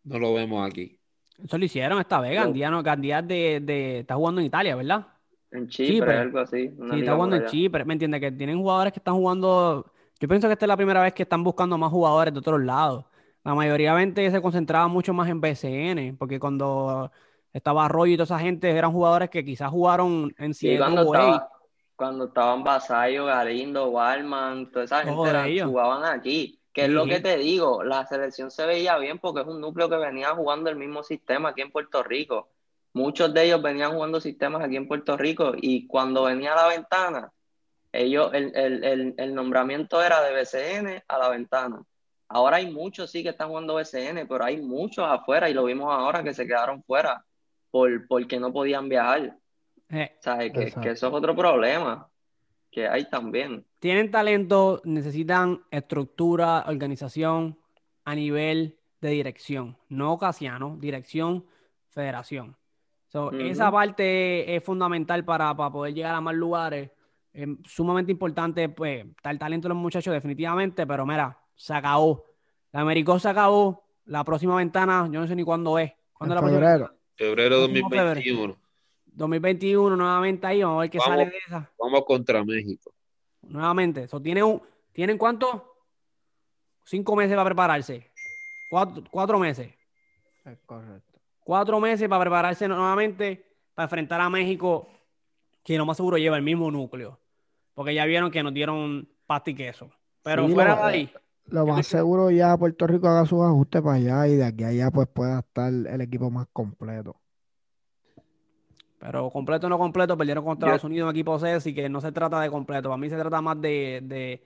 no 0.05 0.19
lo 0.19 0.35
vemos 0.35 0.69
aquí? 0.71 0.99
Eso 1.43 1.59
lo 1.59 1.65
hicieron 1.65 1.99
esta 2.01 2.21
vez. 2.21 2.35
No. 2.37 2.43
Gandía, 2.45 2.71
no, 2.71 2.83
Gandía 2.83 3.23
de, 3.23 3.61
de, 3.61 4.01
está 4.01 4.15
jugando 4.15 4.41
en 4.41 4.47
Italia, 4.47 4.77
¿verdad? 4.77 5.07
En 5.55 5.69
Chipre, 5.69 5.95
Chipre. 5.95 6.17
algo 6.19 6.39
así. 6.41 6.69
Sí, 6.91 6.99
está 7.01 7.15
jugando 7.15 7.37
en. 7.37 7.47
Chipre. 7.47 7.85
¿Me 7.85 7.93
entiendes? 7.95 8.21
Que 8.21 8.33
tienen 8.33 8.59
jugadores 8.59 8.93
que 8.93 8.99
están 8.99 9.15
jugando. 9.15 9.87
Yo 10.21 10.29
pienso 10.29 10.49
que 10.49 10.53
esta 10.53 10.65
es 10.67 10.69
la 10.69 10.77
primera 10.77 11.03
vez 11.03 11.15
que 11.15 11.23
están 11.23 11.43
buscando 11.45 11.79
más 11.79 11.91
jugadores 11.91 12.33
de 12.35 12.41
otros 12.41 12.61
lados. 12.63 13.05
La 13.45 13.55
mayoría 13.55 13.95
se 14.15 14.41
concentraba 14.43 14.89
mucho 14.89 15.13
más 15.13 15.29
en 15.29 15.41
BCN, 15.41 16.17
porque 16.19 16.41
cuando 16.41 17.11
estaba 17.53 17.85
Arroyo 17.85 18.15
y 18.15 18.17
toda 18.17 18.25
esa 18.25 18.39
gente 18.39 18.71
eran 18.71 18.91
jugadores 18.93 19.31
que 19.31 19.45
quizás 19.45 19.71
jugaron 19.71 20.35
en 20.39 20.55
Sí, 20.55 20.77
cuando 20.79 21.03
CNCAA. 21.05 21.21
estaba, 21.21 21.49
cuando 21.95 22.25
estaban 22.27 22.65
Vasallo, 22.65 23.27
Galindo, 23.27 23.91
Walman, 23.91 24.71
toda 24.73 24.87
esa 24.87 25.03
gente 25.05 25.29
eran- 25.31 25.69
jugaban 25.69 26.05
aquí. 26.05 26.59
Que 26.73 26.87
es 26.87 26.91
lo 26.91 27.05
que 27.07 27.21
te 27.21 27.37
digo, 27.37 27.85
la 27.85 28.05
selección 28.07 28.51
se 28.51 28.67
veía 28.67 28.99
bien 28.99 29.21
porque 29.21 29.43
es 29.43 29.47
un 29.47 29.61
núcleo 29.61 29.89
que 29.89 29.97
venía 29.97 30.31
jugando 30.31 30.71
el 30.71 30.75
mismo 30.77 31.05
sistema 31.05 31.51
aquí 31.51 31.61
en 31.61 31.71
Puerto 31.71 32.03
Rico. 32.03 32.49
Muchos 32.95 33.35
de 33.35 33.45
ellos 33.45 33.61
venían 33.61 33.93
jugando 33.93 34.21
sistemas 34.21 34.63
aquí 34.63 34.77
en 34.77 34.89
Puerto 34.89 35.17
Rico 35.17 35.53
y 35.55 35.87
cuando 35.87 36.25
venía 36.25 36.53
a 36.53 36.57
la 36.57 36.69
ventana, 36.69 37.33
ellos, 37.93 38.31
el, 38.33 38.53
el, 38.57 38.85
el, 38.85 39.15
el 39.19 39.35
nombramiento 39.35 40.03
era 40.03 40.23
de 40.23 40.33
BCN 40.33 41.03
a 41.07 41.19
la 41.19 41.29
ventana. 41.29 41.83
Ahora 42.29 42.57
hay 42.57 42.71
muchos 42.71 43.11
sí 43.11 43.23
que 43.23 43.29
están 43.29 43.49
jugando 43.49 43.75
BCN, 43.75 44.27
pero 44.29 44.45
hay 44.45 44.61
muchos 44.61 45.05
afuera 45.07 45.51
y 45.51 45.55
lo 45.55 45.65
vimos 45.65 45.93
ahora 45.93 46.23
que 46.23 46.33
se 46.35 46.47
quedaron 46.47 46.83
fuera 46.83 47.25
por, 47.71 48.07
porque 48.07 48.41
no 48.41 48.53
podían 48.53 48.89
viajar. 48.89 49.37
Eh, 49.91 50.17
¿Sabes? 50.21 50.53
Que 50.53 50.91
eso 50.91 51.09
es 51.09 51.13
otro 51.13 51.37
problema 51.37 52.09
que 52.71 52.89
hay 52.89 53.09
también. 53.09 53.65
tienen 53.79 54.11
talento, 54.11 54.81
necesitan 54.85 55.63
estructura, 55.71 56.65
organización 56.67 57.57
a 58.05 58.15
nivel 58.17 58.79
de 59.01 59.11
dirección. 59.11 59.77
No 59.89 60.19
Casiano, 60.19 60.77
dirección, 60.81 61.47
federación. 61.91 62.57
So. 63.15 63.31
Esa 63.31 63.71
parte 63.71 64.57
es 64.57 64.61
fundamental 64.65 65.25
para, 65.25 65.57
para 65.57 65.71
poder 65.71 65.95
llegar 65.95 66.17
a 66.17 66.21
más 66.21 66.35
lugares. 66.35 66.91
Es 67.33 67.47
sumamente 67.65 68.11
importante, 68.11 68.69
pues, 68.69 69.07
está 69.07 69.31
el 69.31 69.39
talento 69.39 69.69
de 69.69 69.75
los 69.75 69.81
muchachos, 69.81 70.13
definitivamente, 70.13 70.85
pero 70.85 71.07
mira, 71.07 71.39
se 71.55 71.73
acabó. 71.75 72.25
La 72.73 72.81
Americó 72.81 73.17
se 73.21 73.29
acabó. 73.29 73.85
La 74.07 74.25
próxima 74.25 74.57
ventana, 74.57 75.09
yo 75.13 75.21
no 75.21 75.29
sé 75.29 75.37
ni 75.37 75.45
cuándo 75.45 75.79
es. 75.79 75.93
¿Cuándo 76.13 76.35
En 76.35 76.39
es 76.39 76.43
la 76.43 76.49
próxima? 76.51 76.61
febrero. 76.73 76.99
Febrero 77.15 77.57
Próximo 77.69 77.89
febrero. 77.89 78.09
2021, 78.17 78.57
2021, 79.07 79.97
nuevamente 79.97 80.47
ahí, 80.49 80.63
vamos 80.65 80.79
a 80.79 80.81
ver 80.81 80.91
qué 80.91 80.99
Vamos. 80.99 81.13
sale 81.13 81.31
de 81.31 81.37
esa. 81.47 81.71
vamos 81.79 82.05
contra 82.05 82.45
México. 82.45 82.93
Nuevamente. 83.43 84.09
So, 84.09 84.21
¿tienen, 84.21 84.43
un- 84.43 84.61
¿Tienen 84.93 85.17
cuánto? 85.19 85.71
cinco 86.83 87.15
meses 87.15 87.37
para 87.37 87.45
prepararse. 87.49 88.11
Cuatro, 88.69 89.05
cuatro 89.09 89.39
meses. 89.39 89.73
Es 90.45 90.59
correcto. 90.67 91.04
Cuatro 91.45 91.79
meses 91.79 92.09
para 92.09 92.23
prepararse 92.23 92.67
nuevamente 92.67 93.45
para 93.75 93.85
enfrentar 93.85 94.21
a 94.21 94.31
México, 94.31 94.89
que 95.63 95.77
lo 95.79 95.85
más 95.87 95.97
seguro 95.97 96.17
lleva 96.17 96.37
el 96.37 96.43
mismo 96.43 96.71
núcleo. 96.71 97.19
Porque 97.75 97.95
ya 97.95 98.05
vieron 98.07 98.31
que 98.31 98.43
nos 98.43 98.55
dieron 98.55 99.09
pasta 99.27 99.51
y 99.51 99.55
queso. 99.55 99.91
Pero 100.23 100.47
Sí, 100.47 100.55
fuera 100.55 100.75
de 100.77 100.83
ahí, 100.83 101.13
Lo 101.47 101.67
más 101.67 101.87
seguro 101.87 102.31
ya 102.31 102.57
Puerto 102.57 102.87
Rico 102.87 103.07
haga 103.09 103.27
sus 103.27 103.43
ajustes 103.43 103.83
para 103.83 103.97
allá 103.97 104.27
y 104.29 104.37
de 104.37 104.45
aquí 104.45 104.65
a 104.65 104.69
allá 104.69 104.91
pues 104.91 105.07
pueda 105.09 105.41
estar 105.41 105.73
el 105.73 106.01
equipo 106.01 106.31
más 106.31 106.47
completo. 106.53 107.17
pero 108.99 109.29
completo 109.29 109.67
o 109.67 109.71
no 109.71 109.77
completo, 109.79 110.17
perdieron 110.17 110.43
contra 110.45 110.69
Estados 110.69 110.85
Unidos 110.85 111.11
en 111.11 111.17
equipo 111.17 111.39
C, 111.39 111.51
así 111.53 111.75
que 111.75 111.91
no 111.91 112.01
se 112.01 112.11
trata 112.11 112.41
de 112.41 112.49
completo. 112.49 112.89
Para 112.89 112.97
mí 112.97 113.11
se 113.11 113.19
trata 113.19 113.43
más 113.43 113.61
de. 113.61 114.01
de- 114.03 114.43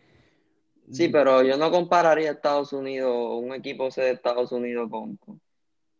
Sí, 0.91 1.09
pero 1.11 1.43
yo 1.43 1.57
no 1.59 1.71
compararía 1.71 2.33
Estados 2.33 2.73
Unidos, 2.73 3.15
un 3.41 3.53
equipo 3.55 3.89
C 3.93 4.01
de 4.01 4.11
Estados 4.13 4.51
Unidos 4.51 4.91
con, 4.91 5.17
con- 5.19 5.41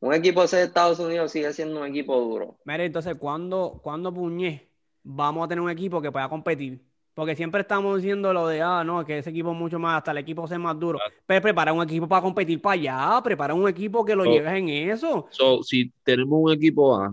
un 0.01 0.15
equipo 0.15 0.47
C 0.47 0.57
de 0.59 0.63
Estados 0.65 0.99
Unidos 1.01 1.33
sigue 1.33 1.53
siendo 1.53 1.81
un 1.81 1.87
equipo 1.87 2.19
duro. 2.21 2.59
Mira, 2.65 2.85
entonces, 2.85 3.15
¿cuándo, 3.17 3.81
cuándo 3.83 4.13
puñé 4.13 4.69
vamos 5.03 5.45
a 5.45 5.49
tener 5.49 5.63
un 5.63 5.71
equipo 5.71 6.01
que 6.01 6.13
pueda 6.13 6.29
competir? 6.29 6.81
Porque 7.15 7.35
siempre 7.35 7.63
estamos 7.63 7.97
diciendo 7.97 8.33
lo 8.33 8.47
de, 8.47 8.63
ah, 8.63 8.85
no, 8.85 9.05
que 9.05 9.19
ese 9.19 9.31
equipo 9.31 9.51
es 9.51 9.59
mucho 9.59 9.81
más, 9.81 9.99
hasta 9.99 10.13
el 10.13 10.19
equipo 10.19 10.47
C 10.47 10.55
es 10.55 10.61
más 10.61 10.79
duro. 10.79 11.01
Pero 11.27 11.43
prepara 11.43 11.73
un 11.73 11.83
equipo 11.83 12.07
para 12.07 12.23
competir 12.23 12.63
para 12.63 12.75
allá, 12.75 13.21
prepara 13.25 13.55
un 13.55 13.69
equipo 13.69 14.05
que 14.05 14.15
lo 14.15 14.23
Oh. 14.23 14.27
lleves 14.33 14.53
en 14.53 14.69
eso. 14.69 15.27
So, 15.31 15.63
si 15.65 15.91
tenemos 16.05 16.39
un 16.41 16.53
equipo 16.53 16.95
A 16.97 17.13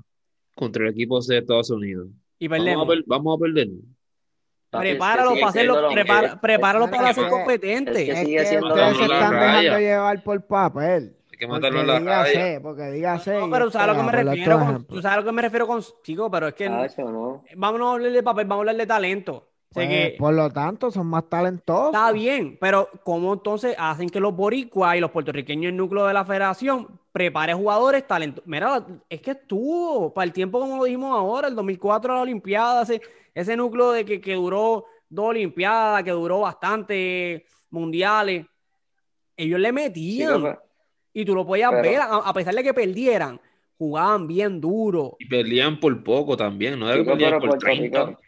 contra 0.53 0.84
el 0.84 0.91
equipo 0.91 1.20
C 1.24 1.34
de 1.34 1.40
Estados 1.40 1.72
Unidos, 1.72 2.07
Y 2.38 2.48
vamos 2.48 2.62
a, 2.62 2.66
perdemos. 2.70 2.88
per- 2.88 3.03
vamos 3.07 3.36
a 3.36 3.41
perder. 3.41 3.68
Es 3.68 4.82
que 4.82 4.90
Prepáralo 4.90 5.34
para 5.36 5.48
hacerlo, 5.48 5.90
prepáralo 6.41 6.86
Es 6.86 6.91
para 6.91 7.07
que- 7.07 7.14
ser 7.16 7.24
es 7.24 7.30
que- 7.32 7.36
competente. 7.36 7.91
es 7.91 8.06
que 8.06 8.12
Es 8.12 8.20
sigue 8.20 8.38
que 8.38 8.45
siendo 8.45 8.68
ustedes 8.68 8.91
lo 8.91 8.98
se 8.98 9.03
están 9.06 9.20
dejando 9.32 9.40
raya. 9.40 9.80
llevar 9.80 10.24
por 10.24 10.45
papel. 10.45 11.15
Hay 11.36 11.40
que 11.40 11.48
Porque 11.48 11.70
matarlo 11.70 11.98
en 11.98 12.06
la 12.06 12.60
porque 12.62 12.91
diga 12.91 13.20
C. 13.20 13.38
No, 13.38 13.49
pero 13.49 13.66
esto, 13.68 13.78
¿sabes 13.78 13.90
a 13.90 13.94
lo 13.94 13.99
que 13.99 14.06
me 14.06 14.24
refiero? 14.24 14.57
Con. 14.57 14.86
¿Tú 14.86 15.02
sabes 15.02 15.18
a 15.18 15.20
lo 15.20 15.26
que 15.26 15.32
me 15.34 15.41
refiero 15.41 15.68
con, 15.68 15.84
chico? 16.02 16.32
Pero 16.32 16.48
es 16.48 16.53
que 16.53 16.70
Tacho, 16.70 17.12
¿no? 17.12 17.44
vamos 17.57 17.82
a 17.82 17.91
hablar 17.91 18.12
de 18.14 18.24
papel, 18.24 18.45
vamos 18.45 18.60
a 18.60 18.62
hablar 18.62 18.78
de 18.78 18.88
talento. 18.88 19.49
Pues, 19.74 19.90
que 19.90 20.16
por 20.18 20.34
lo 20.34 20.49
tanto, 20.49 20.90
son 20.91 21.07
más 21.07 21.28
talentosos. 21.28 21.94
está 21.94 22.14
bien, 22.14 22.57
pero 22.62 22.88
¿cómo 23.03 23.34
entonces 23.34 23.76
hacen 23.78 24.10
que 24.10 24.22
los 24.22 24.34
boricuas 24.34 24.95
y 24.95 25.02
los 25.02 25.12
puertorriqueños, 25.12 25.72
el 25.72 25.76
núcleo 25.76 26.06
de 26.07 26.14
la 26.14 26.24
federación, 26.24 27.02
prepare 27.12 27.53
jugadores 27.53 28.07
talentosos? 28.07 28.48
Mira, 28.48 28.86
es 29.10 29.20
que 29.20 29.32
estuvo 29.32 30.14
para 30.14 30.24
el 30.24 30.32
tiempo, 30.32 30.62
como 30.62 30.78
lo 30.78 30.86
dijimos 30.86 31.12
ahora, 31.12 31.49
el 31.49 31.56
2004 31.56 32.14
la 32.14 32.22
Olimpiada, 32.22 32.84
ese, 32.84 33.02
ese 33.34 33.57
núcleo 33.57 33.91
de 33.91 34.06
que, 34.06 34.22
que 34.22 34.36
duró 34.36 34.86
dos 35.10 35.26
Olimpiadas, 35.26 36.03
que 36.03 36.12
duró 36.12 36.40
bastante 36.40 37.45
mundiales, 37.70 38.45
ellos 39.36 39.60
le 39.60 39.74
metían. 39.74 40.57
Y 41.16 41.24
tú 41.24 41.34
lo 41.34 41.46
podías 41.46 41.72
Pero- 41.72 41.82
ver, 41.82 42.02
a, 42.02 42.16
a 42.18 42.34
pesar 42.34 42.54
de 42.54 42.62
que 42.62 42.74
perdieran, 42.74 43.40
jugaban 43.78 44.28
bien 44.28 44.60
duro. 44.60 45.16
Y 45.18 45.28
perdían 45.30 45.80
por 45.80 46.04
poco 46.04 46.36
también, 46.36 46.78
no 46.78 46.88
era 46.88 46.96
que 46.96 47.04
Chico, 47.04 47.12
perdían 47.14 47.30
pero 47.32 47.40
por 47.40 47.50
Puerto 47.52 47.66
30. 47.66 48.06
Rico, 48.06 48.22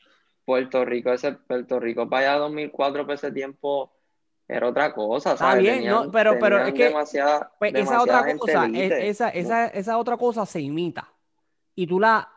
Puerto 0.45 0.85
Rico, 0.85 1.11
ese 1.11 1.31
Puerto 1.33 1.79
Rico 1.81 2.09
para 2.09 2.31
allá 2.31 2.39
2004 2.39 3.03
para 3.03 3.15
ese 3.15 3.31
tiempo 3.33 3.91
era 4.47 4.69
otra 4.69 4.93
cosa, 4.93 5.33
Está 5.33 5.45
¿sabes? 5.49 5.63
bien, 5.63 5.75
Tenían- 5.79 6.05
no, 6.05 6.11
pero- 6.11 6.37
pero 6.39 6.63
es 6.65 6.73
que, 6.73 6.85
demasiada, 6.85 7.51
Pues 7.59 7.75
esa 7.75 8.01
otra 8.01 8.37
cosa, 8.37 8.65
elite. 8.65 8.85
es- 8.85 9.03
esa, 9.15 9.29
esa, 9.29 9.67
esa 9.67 9.97
otra 9.97 10.15
cosa 10.15 10.45
se 10.45 10.61
imita. 10.61 11.11
Y 11.75 11.85
tú 11.87 11.99
la 11.99 12.29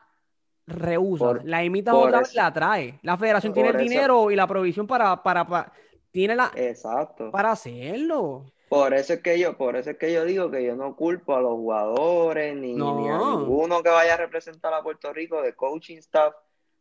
rehusas, 0.66 1.28
Por- 1.28 1.44
la 1.44 1.62
imitas 1.64 1.94
otra 1.94 2.18
vez, 2.18 2.34
la 2.34 2.52
traes. 2.52 2.94
La 3.02 3.16
federación 3.16 3.52
Por 3.52 3.62
tiene 3.62 3.78
el 3.78 3.88
dinero 3.88 4.30
y 4.32 4.36
la 4.36 4.46
provisión 4.48 4.86
para, 4.88 5.22
para, 5.22 5.46
para- 5.46 5.72
tiene 6.10 6.34
la, 6.34 6.50
Exacto. 6.56 7.30
para 7.30 7.52
hacerlo. 7.52 8.46
Por 8.70 8.94
eso 8.94 9.14
es 9.14 9.20
que 9.20 9.36
yo, 9.36 9.56
por 9.56 9.74
eso 9.74 9.90
es 9.90 9.98
que 9.98 10.12
yo 10.12 10.24
digo 10.24 10.48
que 10.48 10.62
yo 10.64 10.76
no 10.76 10.94
culpo 10.94 11.34
a 11.34 11.40
los 11.40 11.54
jugadores 11.54 12.54
ni, 12.56 12.72
No. 12.74 13.00
ni 13.00 13.08
a 13.08 13.18
ninguno 13.18 13.82
que 13.82 13.88
vaya 13.90 14.14
a 14.14 14.16
representar 14.16 14.72
a 14.72 14.80
Puerto 14.80 15.12
Rico 15.12 15.42
de 15.42 15.56
coaching 15.56 15.96
staff. 15.96 16.32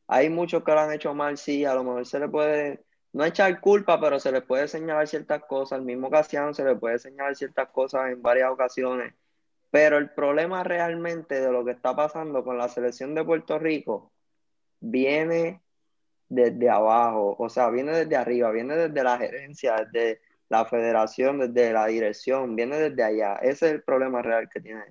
Hay 0.06 0.30
muchos 0.30 0.64
que 0.64 0.72
lo 0.72 0.82
han 0.82 0.94
hecho 0.94 1.16
mal, 1.16 1.40
sí, 1.40 1.66
a 1.66 1.74
lo 1.74 1.84
mejor 1.84 2.06
se 2.06 2.20
le 2.20 2.30
puede, 2.30 2.84
no 3.12 3.26
echar 3.26 3.60
culpa, 3.60 4.00
pero 4.00 4.20
se 4.20 4.32
les 4.32 4.44
puede 4.44 4.68
señalar 4.68 5.08
ciertas 5.08 5.44
cosas. 5.46 5.80
Al 5.80 5.86
mismo 5.86 6.12
Casiano 6.12 6.54
se 6.54 6.64
le 6.64 6.76
puede 6.76 7.00
señalar 7.00 7.36
ciertas 7.36 7.70
cosas 7.70 8.12
en 8.12 8.22
varias 8.22 8.52
ocasiones. 8.52 9.16
Pero 9.72 9.98
el 9.98 10.12
problema 10.12 10.64
realmente 10.64 11.42
de 11.42 11.52
lo 11.52 11.66
que 11.66 11.72
está 11.72 11.96
pasando 11.96 12.44
con 12.44 12.60
la 12.60 12.70
selección 12.70 13.16
de 13.16 13.26
Puerto 13.26 13.58
Rico 13.58 14.12
viene 14.80 15.64
desde 16.28 16.70
abajo, 16.70 17.36
o 17.40 17.50
sea, 17.50 17.72
viene 17.72 17.94
desde 17.94 18.16
arriba, 18.16 18.52
viene 18.52 18.76
desde 18.76 19.04
la 19.04 19.18
gerencia, 19.18 19.88
desde 19.92 20.22
la 20.50 20.66
federación, 20.66 21.40
desde 21.40 21.72
la 21.74 21.86
dirección, 21.86 22.56
viene 22.56 22.78
desde 22.78 23.04
allá. 23.04 23.36
Ese 23.36 23.68
es 23.68 23.74
el 23.74 23.84
problema 23.84 24.22
real 24.22 24.50
que 24.50 24.60
tiene 24.60 24.84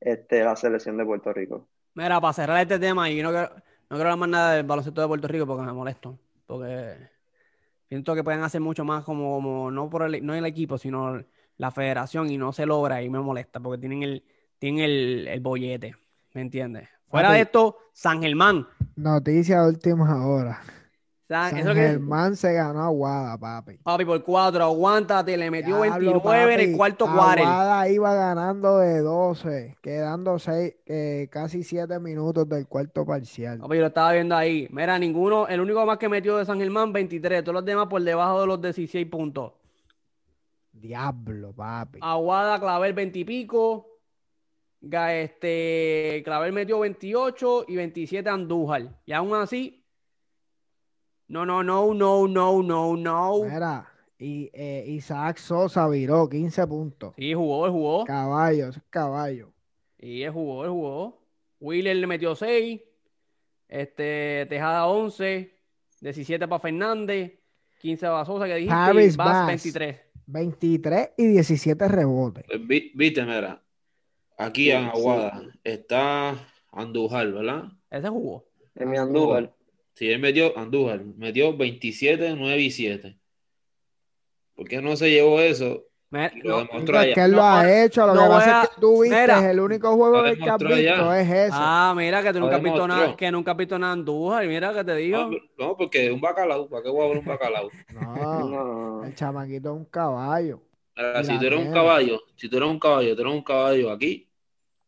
este, 0.00 0.42
la 0.42 0.56
selección 0.56 0.96
de 0.96 1.04
Puerto 1.04 1.32
Rico. 1.32 1.68
Mira, 1.94 2.20
para 2.20 2.32
cerrar 2.32 2.60
este 2.60 2.78
tema, 2.78 3.08
y 3.10 3.22
no 3.22 3.30
quiero, 3.30 3.48
no 3.50 3.96
quiero 3.96 4.10
hablar 4.10 4.18
más 4.18 4.28
nada 4.28 4.52
del 4.54 4.66
baloncesto 4.66 5.00
de 5.00 5.06
Puerto 5.08 5.28
Rico 5.28 5.46
porque 5.46 5.64
me 5.64 5.72
molesto. 5.72 6.18
Porque 6.46 6.96
siento 7.88 8.14
que 8.14 8.24
pueden 8.24 8.42
hacer 8.42 8.60
mucho 8.60 8.84
más 8.84 9.04
como, 9.04 9.34
como 9.36 9.70
no 9.70 9.88
por 9.90 10.02
el, 10.02 10.24
no 10.24 10.34
el 10.34 10.46
equipo, 10.46 10.78
sino 10.78 11.22
la 11.58 11.70
federación 11.70 12.30
y 12.30 12.38
no 12.38 12.52
se 12.52 12.66
logra 12.66 13.02
y 13.02 13.08
me 13.08 13.18
molesta 13.20 13.60
porque 13.60 13.80
tienen 13.80 14.02
el, 14.02 14.24
tienen 14.58 14.84
el, 14.84 15.28
el 15.28 15.40
bollete. 15.40 15.94
¿Me 16.34 16.42
entiendes? 16.42 16.88
Fuera 17.08 17.28
Papi. 17.28 17.36
de 17.36 17.42
esto, 17.42 17.78
San 17.92 18.20
Germán. 18.22 18.66
Noticia 18.96 19.62
de 19.62 19.68
última 19.68 20.26
hora. 20.26 20.60
San- 21.28 21.50
San 21.50 21.58
eso 21.58 21.74
que- 21.74 21.80
Germán 21.80 22.36
se 22.36 22.52
ganó 22.52 22.82
a 22.82 22.86
Aguada, 22.86 23.36
papi. 23.36 23.78
Papi, 23.78 24.04
por 24.04 24.22
cuatro, 24.22 24.62
aguántate, 24.62 25.36
le 25.36 25.50
metió 25.50 25.82
Diablo, 25.82 26.20
29 26.20 26.54
en 26.54 26.60
el 26.60 26.66
papi, 26.66 26.76
cuarto 26.76 27.06
cuarto. 27.12 27.42
Aguada 27.42 27.88
iba 27.88 28.14
ganando 28.14 28.78
de 28.78 29.00
12, 29.00 29.76
quedando 29.82 30.38
seis, 30.38 30.74
eh, 30.86 31.26
casi 31.30 31.64
7 31.64 31.98
minutos 31.98 32.48
del 32.48 32.68
cuarto 32.68 33.04
parcial. 33.04 33.58
Papi, 33.58 33.74
yo 33.74 33.80
lo 33.80 33.86
estaba 33.88 34.12
viendo 34.12 34.36
ahí. 34.36 34.68
Mira, 34.70 34.98
ninguno, 35.00 35.48
el 35.48 35.60
único 35.60 35.84
más 35.84 35.98
que 35.98 36.08
metió 36.08 36.36
de 36.36 36.44
San 36.44 36.60
Germán, 36.60 36.92
23. 36.92 37.42
Todos 37.42 37.54
los 37.54 37.64
demás 37.64 37.88
por 37.88 38.00
debajo 38.02 38.42
de 38.42 38.46
los 38.46 38.60
16 38.60 39.06
puntos. 39.06 39.52
Diablo, 40.72 41.52
papi. 41.54 41.98
Aguada, 42.02 42.60
Clavel 42.60 42.92
20 42.92 43.18
y 43.18 43.24
pico. 43.24 43.88
Este, 44.80 46.22
Clavel 46.24 46.52
metió 46.52 46.78
28 46.80 47.64
y 47.66 47.76
27 47.76 48.28
Andújar. 48.28 49.00
Y 49.04 49.12
aún 49.12 49.34
así, 49.34 49.75
no, 51.28 51.44
no, 51.46 51.62
no, 51.62 51.92
no, 51.94 52.26
no, 52.28 52.62
no, 52.62 52.96
no. 52.96 53.42
Mira, 53.44 53.88
y 54.18 54.50
eh, 54.52 54.84
Isaac 54.88 55.38
Sosa 55.38 55.88
viró 55.88 56.28
15 56.28 56.66
puntos. 56.66 57.14
Sí, 57.16 57.34
jugó, 57.34 57.66
él 57.66 57.72
jugó. 57.72 58.04
Caballo, 58.04 58.68
ese 58.68 58.78
es 58.78 58.84
caballo. 58.90 59.50
Y 59.98 60.22
él 60.22 60.30
jugó, 60.32 60.64
él 60.64 60.70
jugó. 60.70 61.22
Wheeler 61.60 61.96
le 61.96 62.06
metió 62.06 62.34
6. 62.34 62.80
Este, 63.68 64.46
Tejada 64.48 64.86
11. 64.86 65.52
17 66.00 66.46
para 66.46 66.60
Fernández. 66.60 67.32
15 67.80 68.06
para 68.06 68.24
Sosa, 68.24 68.46
que 68.46 68.54
dijiste. 68.54 68.74
Paris 68.74 69.14
y 69.14 69.16
Bass 69.16 69.26
Bass. 69.28 69.46
23. 69.48 70.00
23 70.26 71.10
y 71.16 71.26
17 71.26 71.88
rebotes. 71.88 72.44
Pues, 72.46 72.66
vi- 72.66 72.92
Viste, 72.94 73.22
mira, 73.24 73.62
aquí 74.38 74.64
Sí, 74.64 74.70
en 74.70 74.82
sí. 74.84 74.90
Aguada 74.94 75.42
está 75.62 76.34
Andújar, 76.72 77.30
¿verdad? 77.32 77.64
Ese 77.90 78.08
jugó. 78.08 78.44
En 78.74 78.90
mi 78.90 78.96
Andújar. 78.96 79.52
Si 79.96 80.10
él 80.10 80.18
metió, 80.20 80.56
Andújar, 80.58 81.02
metió 81.16 81.56
27, 81.56 82.34
9 82.36 82.60
y 82.60 82.70
7. 82.70 83.18
¿Por 84.54 84.68
qué 84.68 84.82
no 84.82 84.94
se 84.94 85.10
llevó 85.10 85.40
eso? 85.40 85.84
Me- 86.10 86.30
lo 86.42 86.50
no, 86.50 86.56
demostró 86.58 86.80
Chico, 86.86 86.92
es 86.98 87.04
allá. 87.04 87.14
que 87.14 87.20
él 87.22 87.30
lo 87.32 87.36
No, 87.38 87.42
ha 87.44 87.82
hecho. 87.84 88.06
Lo 88.06 88.14
no 88.14 88.22
que 88.22 88.28
pasa 88.28 88.60
a- 88.60 88.64
es 88.64 88.68
que 88.68 88.80
tú 88.80 89.02
viste, 89.02 89.20
Mira. 89.20 89.50
el 89.50 89.58
único 89.60 89.96
juego 89.96 90.22
que 90.22 90.28
has 90.28 90.58
visto 90.58 91.14
es 91.14 91.28
ese. 91.30 91.50
Ah, 91.52 91.94
mira, 91.96 92.22
que 92.22 92.32
tú 92.34 92.40
nunca 92.40 92.56
has 92.56 92.62
visto 92.62 92.86
nada, 92.86 93.16
que 93.16 93.30
nunca 93.32 93.50
has 93.52 93.56
visto 93.56 93.78
nada 93.78 93.92
Andújar. 93.94 94.44
y 94.44 94.48
Mira 94.48 94.72
que 94.74 94.84
te 94.84 94.94
digo. 94.96 95.18
No, 95.30 95.38
no, 95.58 95.76
porque 95.78 96.10
un 96.12 96.20
bacalao, 96.20 96.68
¿para 96.68 96.82
qué 96.82 96.90
voy 96.90 97.04
a 97.04 97.08
ver 97.08 97.18
un 97.18 97.24
bacalao? 97.24 97.70
No, 97.94 98.00
No. 99.00 99.04
el 99.04 99.14
chamaquito 99.14 99.70
es 99.70 99.76
un 99.76 99.84
caballo. 99.86 100.60
Si 101.24 101.38
tú 101.38 101.44
eres 101.46 101.58
un 101.58 101.72
caballo, 101.72 102.22
si 102.36 102.48
tú 102.50 102.56
eres 102.58 102.68
un 102.68 102.78
caballo, 102.78 103.14
tú 103.16 103.22
eres 103.22 103.32
un 103.34 103.42
caballo 103.42 103.90
aquí 103.90 104.28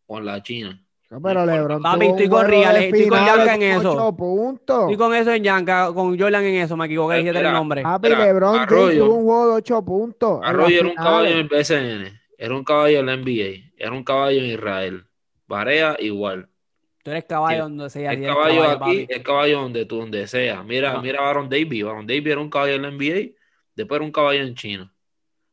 o 0.06 0.18
en 0.18 0.24
la 0.26 0.42
China. 0.42 0.82
No, 1.10 1.22
pero 1.22 1.46
LeBron 1.46 1.82
Papi, 1.82 2.06
estoy 2.06 2.28
con 2.28 2.46
Real, 2.46 2.76
estoy 2.76 3.08
con 3.08 3.24
Yanka 3.24 3.54
en 3.54 3.62
eso. 3.62 3.92
ocho 3.92 4.14
puntos. 4.16 4.92
Y 4.92 4.96
con 4.96 5.14
eso 5.14 5.32
en 5.32 5.42
Yanka, 5.42 5.92
con 5.94 6.18
Jordan 6.18 6.44
en 6.44 6.56
eso, 6.56 6.76
me 6.76 6.84
equivoqué, 6.86 7.16
dije 7.16 7.30
el 7.30 7.42
nombre. 7.52 7.82
Papi, 7.82 8.08
LeBron 8.10 8.54
James 8.56 8.72
Arroyo. 8.72 9.04
tuvo 9.06 9.14
un 9.14 9.24
juego 9.24 9.46
de 9.48 9.52
8 9.54 9.84
puntos. 9.84 10.40
Arroyo 10.44 10.80
era 10.80 10.88
un 10.88 10.94
caballo 10.94 11.28
en 11.30 11.38
el 11.38 11.48
BCN, 11.48 12.20
era 12.36 12.54
un 12.54 12.62
caballo 12.64 13.00
en 13.00 13.06
la 13.06 13.16
NBA, 13.16 13.72
era 13.78 13.92
un 13.92 14.04
caballo 14.04 14.38
en 14.38 14.44
Israel. 14.50 15.04
Barea 15.46 15.96
igual. 15.98 16.48
Tú 17.02 17.10
eres 17.12 17.24
caballo 17.24 17.56
Sí, 17.56 17.62
donde 17.62 17.88
sea. 17.90 18.12
El 18.12 18.26
caballo 18.26 18.64
aquí, 18.64 18.78
papi. 18.78 19.06
el 19.08 19.22
caballo 19.22 19.60
donde 19.62 19.86
tú, 19.86 19.96
donde 20.00 20.26
sea. 20.26 20.62
Mira, 20.62 20.92
Ah. 20.96 21.00
mira 21.00 21.20
a 21.20 21.22
Baron 21.22 21.48
Davis. 21.48 21.84
Baron 21.84 22.06
Davis 22.06 22.26
era 22.26 22.40
un 22.40 22.50
caballo 22.50 22.74
en 22.74 22.82
la 22.82 22.88
NBA, 22.90 23.30
después 23.74 23.96
era 23.96 24.04
un 24.04 24.12
caballo 24.12 24.42
en 24.42 24.54
China. 24.54 24.92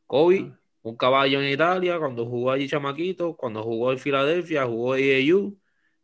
Kobe, 0.06 0.52
Ah. 0.52 0.58
Un 0.90 0.96
caballo 0.96 1.40
en 1.42 1.48
Italia, 1.50 1.98
cuando 1.98 2.26
jugó 2.26 2.52
allí 2.52 2.68
chamaquito, 2.68 3.36
cuando 3.36 3.62
jugó 3.62 3.92
en 3.92 3.98
Filadelfia, 3.98 4.64
jugó 4.66 4.94
en 4.94 5.32
AAU, 5.32 5.56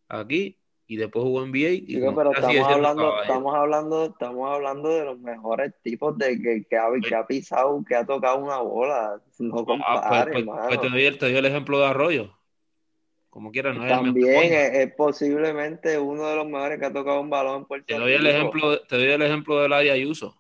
aquí, 0.09 0.59
y 0.89 0.97
después 0.97 1.23
jugó 1.23 1.47
NBA. 1.47 1.71
Y 1.71 1.81
Digo, 1.83 2.15
pero 2.15 2.33
estamos 2.33 2.67
hablando, 2.69 3.23
estamos 3.23 3.55
hablando, 3.55 4.05
estamos 4.07 4.51
hablando 4.51 4.89
de 4.89 5.05
los 5.05 5.19
mejores 5.21 5.73
tipos 5.83 6.19
de 6.19 6.41
que, 6.41 6.65
que, 6.69 6.77
ha, 6.77 6.89
que 7.01 7.15
ha 7.15 7.27
pisado, 7.27 7.85
que 7.87 7.95
ha 7.95 8.05
tocado 8.05 8.39
una 8.39 8.59
bola. 8.59 9.21
No 9.39 9.61
Ah, 9.61 9.65
pues, 9.65 9.67
compares, 9.67 10.35
pues- 10.45 10.59
pues 10.69 10.81
te, 10.81 10.89
doy 10.91 11.05
el, 11.05 11.19
te 11.19 11.27
doy 11.27 11.37
el 11.37 11.47
ejemplo 11.47 11.79
de 11.79 11.87
Arroyo. 11.87 12.33
Como 13.31 13.51
quieras, 13.51 13.77
no 13.77 13.85
es 13.85 13.89
También 13.91 14.53
es, 14.53 14.75
es 14.75 14.95
posiblemente 14.95 15.99
uno 15.99 16.27
de 16.27 16.37
los 16.37 16.47
mejores 16.47 16.79
que 16.79 16.87
ha 16.87 16.93
tocado 16.93 17.21
un 17.21 17.31
balón 17.31 17.59
en 17.61 17.65
Puerto 17.65 17.87
Te 17.87 17.95
doy 17.99 18.13
el 18.13 18.19
Rico. 18.19 18.31
ejemplo, 18.31 18.81
te 18.81 18.97
doy 18.97 19.07
el 19.07 19.23
ejemplo 19.23 19.63
del 19.63 19.73
Ayuso. 19.73 20.37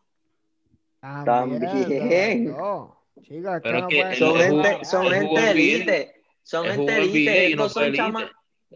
También. 1.01 2.45
no. 2.47 3.02
Que 3.27 3.41
Pero 3.63 3.81
no 3.81 3.89
es 3.89 3.95
que 4.09 4.17
Son 4.17 4.37
gente, 4.37 4.85
son 4.85 5.03
gente 5.11 5.27
NBA. 5.33 5.51
elite. 5.51 6.15
Son 6.43 6.65
gente 6.67 6.97
elite. 6.97 7.31
NBA 7.31 7.57
no 7.57 7.63
Estos 7.67 7.73
son 7.73 7.83
elite. 7.85 7.97
chama- 7.99 8.21
Él 8.23 8.29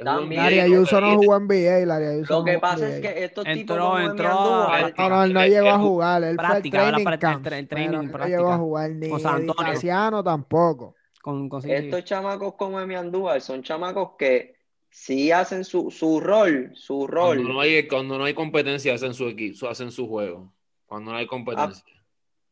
jugó 0.04 0.10
en 0.10 0.18
También. 0.20 0.42
Larry 0.42 0.56
NBA 0.56 0.66
no 0.68 0.74
Ayuso 0.76 1.00
no 1.00 1.16
jugó 1.16 1.36
en 1.36 1.42
NBA, 1.46 1.86
Larry 1.86 2.04
Ayuso 2.06 2.32
Lo 2.34 2.38
no 2.40 2.44
que 2.44 2.58
pasa 2.58 2.86
en 2.86 2.92
es 2.92 3.00
NBA. 3.00 3.12
que 3.14 3.24
estos 3.24 3.46
Entró- 3.46 3.74
tipos 3.74 3.98
Emi 4.00 4.10
entró 4.10 4.28
a- 4.28 4.76
Andújar, 4.76 4.94
No, 4.98 5.08
no, 5.08 5.24
él 5.24 5.32
no 5.32 5.46
llegó 5.46 5.68
a 5.70 5.78
jugar, 5.78 6.24
él 6.24 6.36
Práctica, 6.36 6.78
fue 6.78 6.88
el 6.98 7.04
para 7.04 7.04
training 7.04 7.12
el 7.12 7.18
camp, 7.18 7.44
pero 7.44 7.66
training, 7.68 7.90
no 7.96 8.02
llegó 8.02 8.14
a 8.14 8.26
práctica. 8.28 8.56
jugar 8.58 8.90
ni 8.90 9.08
Con 9.08 9.20
San 9.20 9.34
Antonio. 9.36 10.22
Tampoco. 10.24 10.94
Con, 11.22 11.48
con- 11.48 11.68
estos 11.70 12.04
chamacos 12.04 12.54
como 12.54 12.78
Emi 12.80 12.94
Andújar 12.94 13.40
son 13.40 13.62
chamacos 13.62 14.10
que 14.18 14.54
sí 14.90 15.32
hacen 15.32 15.64
su, 15.64 15.90
su 15.90 16.20
rol, 16.20 16.70
su 16.74 17.06
rol. 17.06 17.36
Cuando 17.38 17.52
no 17.54 17.60
hay, 17.60 17.88
cuando 17.88 18.18
no 18.18 18.24
hay 18.24 18.34
competencia, 18.34 18.94
hacen 18.94 19.12
su 19.14 19.26
equipo, 19.28 19.66
hacen 19.68 19.90
su 19.90 20.06
juego. 20.08 20.52
Cuando 20.84 21.10
no 21.10 21.16
hay 21.16 21.26
competencia. 21.26 21.82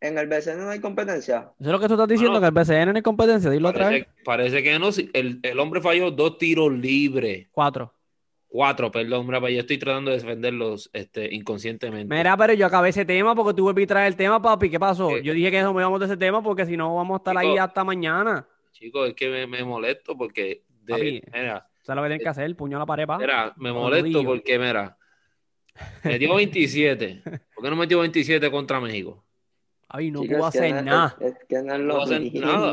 En 0.07 0.19
el 0.19 0.27
BCN 0.27 0.59
no 0.59 0.71
hay 0.71 0.81
competencia. 0.81 1.53
Eso 1.59 1.69
es 1.69 1.73
lo 1.73 1.81
que 1.81 1.87
tú 1.89 1.95
estás 1.95 2.09
diciendo, 2.09 2.39
Bueno, 2.39 2.53
que 2.53 2.61
el 2.61 2.65
BCN 2.67 2.91
no 2.93 2.97
hay 2.97 3.03
competencia. 3.03 3.51
Dilo 3.51 3.71
otra 3.71 3.89
vez. 3.89 4.05
Parece, 4.05 4.23
parece 4.25 4.63
que 4.63 4.79
no. 4.79 4.93
si- 4.93 5.11
El, 5.15 5.41
el 5.43 5.59
hombre 5.59 5.81
falló 5.81 6.11
dos 6.11 6.37
tiros 6.37 6.71
libres. 6.73 7.49
Cuatro. 7.51 7.93
Cuatro, 8.47 8.91
perdón, 8.91 9.27
brava, 9.27 9.51
yo 9.51 9.61
estoy 9.61 9.79
tratando 9.79 10.11
de 10.13 10.19
defenderlos 10.19 10.89
este, 10.93 11.35
inconscientemente. 11.35 12.15
Mira, 12.15 12.37
pero 12.37 12.53
yo 12.53 12.67
acabé 12.67 12.91
ese 12.91 13.05
tema 13.05 13.35
porque 13.35 13.55
tú 13.55 13.65
volví 13.65 13.83
a 13.83 13.87
traer 13.87 14.07
el 14.09 14.17
tema, 14.17 14.41
papi. 14.41 14.69
¿Qué 14.71 14.79
pasó? 14.79 15.09
¿Qué? 15.09 15.23
Yo 15.23 15.33
dije 15.33 15.51
que 15.51 15.63
no 15.63 15.73
me 15.75 15.81
íbamos 15.83 15.99
de 16.01 16.07
ese 16.07 16.17
tema 16.17 16.43
porque 16.43 16.65
si 16.67 16.77
no 16.77 16.95
vamos 16.95 17.15
a 17.15 17.19
estar 17.19 17.37
ahí 17.39 17.57
hasta 17.59 17.83
mañana. 17.83 18.47
Chicos, 18.73 19.09
es 19.09 19.15
que 19.15 19.29
me, 19.31 19.47
me 19.47 19.65
molesto 19.65 20.17
porque. 20.17 20.63
de- 20.83 20.93
Papi. 20.93 21.23
mira, 21.33 21.67
¿Sabes 21.83 21.97
lo 21.97 22.03
que 22.03 22.09
tienen 22.09 22.23
que 22.23 22.29
hacer? 22.29 22.55
Puño 22.57 22.77
a 22.77 22.81
la 22.81 22.87
pared, 22.87 23.07
pa. 23.07 23.19
mira, 23.19 23.53
me 23.57 23.73
molesto 23.73 24.23
porque, 24.25 24.59
mira, 24.59 24.97
metió 26.05 26.35
27. 26.37 27.23
¿Por 27.55 27.65
qué 27.65 27.71
no 27.71 27.77
metió 27.77 27.99
27 28.01 28.51
contra 28.51 28.81
México? 28.81 29.25
Papi, 29.89 30.11
no 30.11 30.23
Chicos, 30.23 30.39
que 30.39 30.59
hacer 30.59 30.75
no 30.75 30.83
nada. 30.83 31.17
Es, 31.21 31.33
es 31.33 31.39
que 31.49 31.63
no 31.63 31.75
es 31.75 31.81
No 31.81 31.87
lo 31.87 32.03
hacer 32.03 32.21
mismo. 32.21 32.41
nada. 32.47 32.73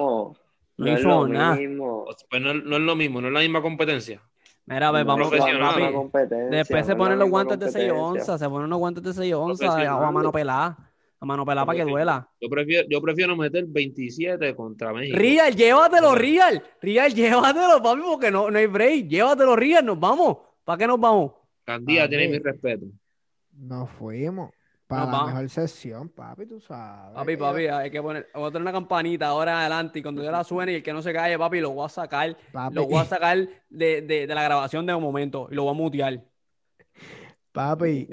No 0.78 0.88
es 0.88 1.00
hizo 1.00 1.08
lo 1.10 1.28
nada. 1.28 1.56
mismo. 1.56 2.06
Pues 2.30 2.42
no, 2.42 2.54
no 2.54 2.76
es 2.78 2.82
lo 2.82 2.96
mismo, 2.96 3.22
no 3.22 3.28
es 3.28 3.34
la 3.34 3.40
misma 3.42 3.62
competencia. 3.62 4.22
Mira, 4.66 4.88
a 4.88 4.92
ver, 4.92 5.06
No 5.06 5.16
vamos 5.16 5.30
competencia, 5.30 6.50
Después 6.50 6.82
no 6.82 6.88
se 6.88 6.96
ponen 6.96 7.20
los 7.20 7.30
guantes 7.30 7.60
de 7.60 7.66
6 7.72 7.74
competencia. 7.92 8.04
onzas, 8.22 8.40
se 8.40 8.50
ponen 8.50 8.66
unos 8.66 8.80
guantes 8.80 9.04
de 9.04 9.14
6 9.14 9.34
onzas 9.34 9.76
a 9.76 10.12
mano 10.12 10.32
pelada. 10.32 10.78
A 11.20 11.26
mano 11.26 11.46
pelada 11.46 11.68
para 11.68 11.78
que 11.78 11.84
duela. 11.84 12.28
Yo 12.40 12.50
prefiero, 12.50 12.88
yo 12.90 13.00
prefiero 13.00 13.36
meter 13.36 13.66
27 13.68 14.56
contra 14.56 14.92
México. 14.92 15.16
Real, 15.20 15.56
llévatelo, 15.56 16.16
Real. 16.16 16.64
Real, 16.82 17.14
llévatelo, 17.14 17.82
papi, 17.84 18.02
porque 18.04 18.32
no, 18.32 18.50
no 18.50 18.58
hay 18.58 18.66
break. 18.66 19.08
Llévatelo, 19.08 19.56
Real, 19.56 19.86
nos 19.86 20.00
vamos. 20.00 20.38
¿Para 20.64 20.78
qué 20.80 20.88
nos 20.88 21.00
vamos? 21.00 21.34
Candía 21.64 22.04
Papi. 22.04 22.10
tiene 22.10 22.28
mi 22.30 22.40
respeto. 22.40 22.86
Nos 23.56 23.90
fuimos. 23.92 24.50
Para 24.92 25.12
la 25.12 25.26
mejor 25.26 25.50
sesión, 25.50 26.10
papi, 26.10 26.46
tú 26.46 26.60
sabes. 26.60 27.14
Papi, 27.16 27.38
papi, 27.38 27.68
hay 27.68 27.90
que 27.92 28.02
poner, 28.02 28.28
voy 28.34 28.44
a 28.44 28.48
tener 28.48 28.62
una 28.62 28.72
campanita 28.72 29.28
ahora 29.28 29.60
adelante 29.62 30.00
y 30.00 30.02
cuando 30.04 30.24
yo 30.24 30.32
la 30.32 30.44
suene 30.44 30.74
y 30.74 30.76
el 30.76 30.84
que 30.84 30.94
no 30.94 31.02
se 31.02 31.12
calle, 31.14 31.38
papi, 31.38 31.60
lo 31.62 31.72
voy 31.72 31.86
a 31.86 31.90
sacar, 31.90 32.38
Papi, 32.52 32.76
lo 32.76 32.86
voy 32.88 33.00
a 33.00 33.06
sacar 33.06 33.38
de, 33.70 34.02
de, 34.02 34.28
de 34.28 34.36
la 34.36 34.44
grabación 34.44 34.86
de 34.86 34.94
un 34.94 35.02
momento 35.04 35.48
y 35.52 35.56
lo 35.56 35.64
voy 35.64 35.72
a 35.72 35.78
mutear. 35.78 36.24
papi, 37.52 38.08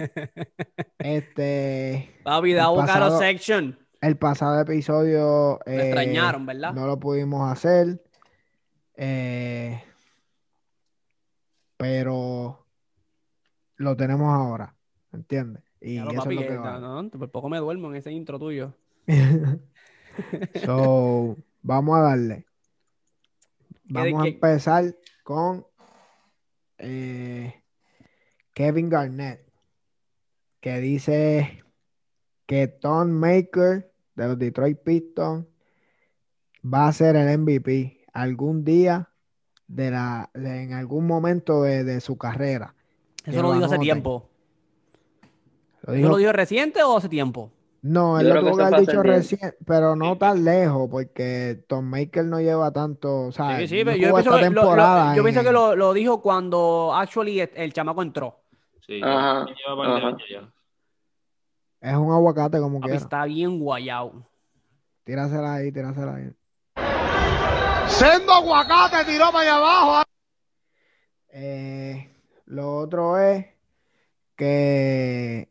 este, 0.99 2.15
Papi, 2.25 2.53
da 2.55 2.75
pasado- 2.75 3.19
section. 3.19 3.79
el 4.01 4.17
pasado 4.17 4.61
episodio 4.61 5.59
Me 5.67 5.75
eh, 5.75 5.83
extrañaron, 5.87 6.47
¿verdad? 6.47 6.73
no 6.73 6.87
lo 6.87 6.99
pudimos 6.99 7.51
hacer, 7.51 8.01
eh, 8.95 9.83
pero 11.77 12.67
lo 13.77 13.97
tenemos 13.97 14.33
ahora, 14.33 14.75
¿entiendes? 15.13 15.63
Y 15.81 15.95
Ya 15.97 16.05
lo, 16.05 16.11
eso 16.11 16.23
papi, 16.23 16.35
es 16.35 16.41
lo 16.41 16.43
que- 16.43 16.49
que 16.49 16.57
vale. 16.59 16.81
no, 16.81 17.03
no, 17.03 17.11
por 17.11 17.31
poco 17.31 17.49
me 17.49 17.59
duermo 17.59 17.89
en 17.91 17.97
ese 17.97 18.11
intro 18.13 18.39
tuyo. 18.39 18.75
So, 20.65 21.37
vamos 21.63 21.97
a 21.99 22.01
darle. 22.03 22.45
Vamos 23.91 24.23
a 24.23 24.29
empezar 24.29 24.95
con 25.23 25.65
eh, 26.77 27.55
Kevin 28.53 28.91
Garnett, 28.91 29.41
que 30.61 30.79
dice 30.81 31.65
que 32.45 32.69
Tom 32.69 33.09
Maker 33.11 33.91
de 34.15 34.27
los 34.29 34.39
Detroit 34.39 34.79
Pistons 34.83 35.47
va 36.63 36.89
a 36.89 36.93
ser 36.93 37.17
el 37.17 37.39
MVP 37.39 38.05
algún 38.13 38.63
día 38.63 39.09
de 39.69 39.91
la, 39.91 40.29
de- 40.35 40.65
en 40.65 40.75
algún 40.75 41.07
momento 41.07 41.63
de, 41.63 41.83
de 41.85 42.01
su 42.03 42.19
carrera. 42.19 42.75
Que 43.25 43.31
Eso 43.31 43.41
lo 43.43 43.55
dijo 43.55 43.65
hace 43.65 43.79
tiempo. 43.79 44.28
Lo 45.89 45.95
¿Eso 45.95 45.97
dijo- 46.03 46.09
lo 46.11 46.17
dijo 46.19 46.33
reciente 46.33 46.83
o 46.83 46.97
hace 46.99 47.09
tiempo? 47.09 47.51
no, 47.81 48.19
él 48.21 48.29
lo 48.29 48.35
que 48.35 48.41
tuvo 48.41 48.57
que 48.59 48.63
haber 48.65 48.81
dicho 48.81 49.03
recién, 49.03 49.55
pero 49.65 49.97
no 49.97 50.19
tan 50.19 50.45
lejos, 50.45 50.89
porque 50.91 51.65
Tom 51.69 51.85
Maker 51.87 52.25
no 52.27 52.41
lleva 52.41 52.71
tanto, 52.73 53.27
o 53.27 53.33
sea, 53.33 53.59
Sí, 53.61 53.69
sí, 53.69 53.79
no 53.79 53.85
pero 53.87 53.97
yo 53.97 54.15
pienso, 54.15 54.37
que, 54.37 54.51
lo, 54.51 54.63
lo- 54.77 55.15
yo 55.15 55.15
en- 55.17 55.23
pienso 55.23 55.43
que 55.43 55.53
lo, 55.53 55.77
lo 55.77 55.93
dijo 55.95 56.21
cuando 56.21 56.93
actually 56.95 57.41
el, 57.41 57.51
el 57.55 57.73
chamaco 57.73 58.03
entró. 58.03 58.41
Sí, 58.87 59.01
Ajá, 59.03 59.47
lleva 59.47 59.97
ajá. 59.97 60.07
años 60.09 60.23
ya. 60.31 60.53
Es 61.81 61.97
un 61.97 62.13
aguacate 62.13 62.59
como 62.59 62.81
quiera. 62.81 62.97
está 62.97 63.25
bien 63.25 63.59
guayado. 63.59 64.27
Tírasela 65.05 65.55
ahí, 65.55 65.73
tírasela 65.73 66.17
ahí. 66.17 66.31
Sendo 67.87 68.33
aguacate 68.35 69.05
tiró 69.11 69.27
para 69.33 69.41
allá 69.41 69.57
abajo. 69.57 70.03
Eh, 71.31 72.11
lo 72.47 72.77
otro 72.79 73.19
es 73.19 73.47
que 74.37 75.48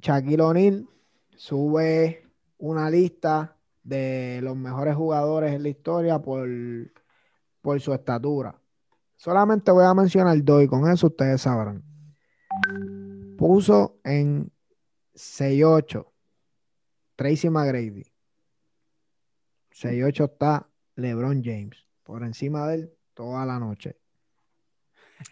Shaquille 0.00 0.42
O'Neal 0.42 0.88
sube 1.36 2.24
una 2.58 2.90
lista 2.90 3.56
de 3.82 4.40
los 4.42 4.56
mejores 4.56 4.94
jugadores 4.94 5.54
en 5.54 5.62
la 5.62 5.68
historia 5.68 6.18
por, 6.20 6.48
por 7.62 7.80
su 7.80 7.92
estatura. 7.92 8.60
Solamente 9.16 9.70
voy 9.72 9.84
a 9.84 9.94
mencionar 9.94 10.42
dos 10.44 10.62
y 10.62 10.68
con 10.68 10.88
eso 10.90 11.08
ustedes 11.08 11.40
sabrán. 11.40 11.82
Puso 13.36 13.98
en 14.04 14.50
6'8 15.14 16.06
Tracy 17.16 17.50
McGrady. 17.50 18.04
6'8 19.72 20.24
está 20.32 20.68
LeBron 20.94 21.42
James. 21.42 21.84
Por 22.04 22.22
encima 22.22 22.68
de 22.68 22.74
él 22.74 22.92
toda 23.14 23.44
la 23.44 23.58
noche. 23.58 23.96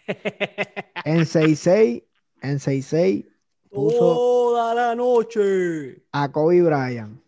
En 1.05 1.19
6'6, 1.19 2.03
en 2.41 2.59
6'6 2.59 3.29
puso 3.69 4.46
Toda 4.57 4.73
la 4.73 4.95
noche. 4.95 6.01
a 6.13 6.31
Kobe 6.31 6.63
Bryant. 6.63 7.21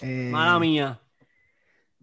Eh, 0.00 0.28
Mala 0.30 0.60
mía. 0.60 1.00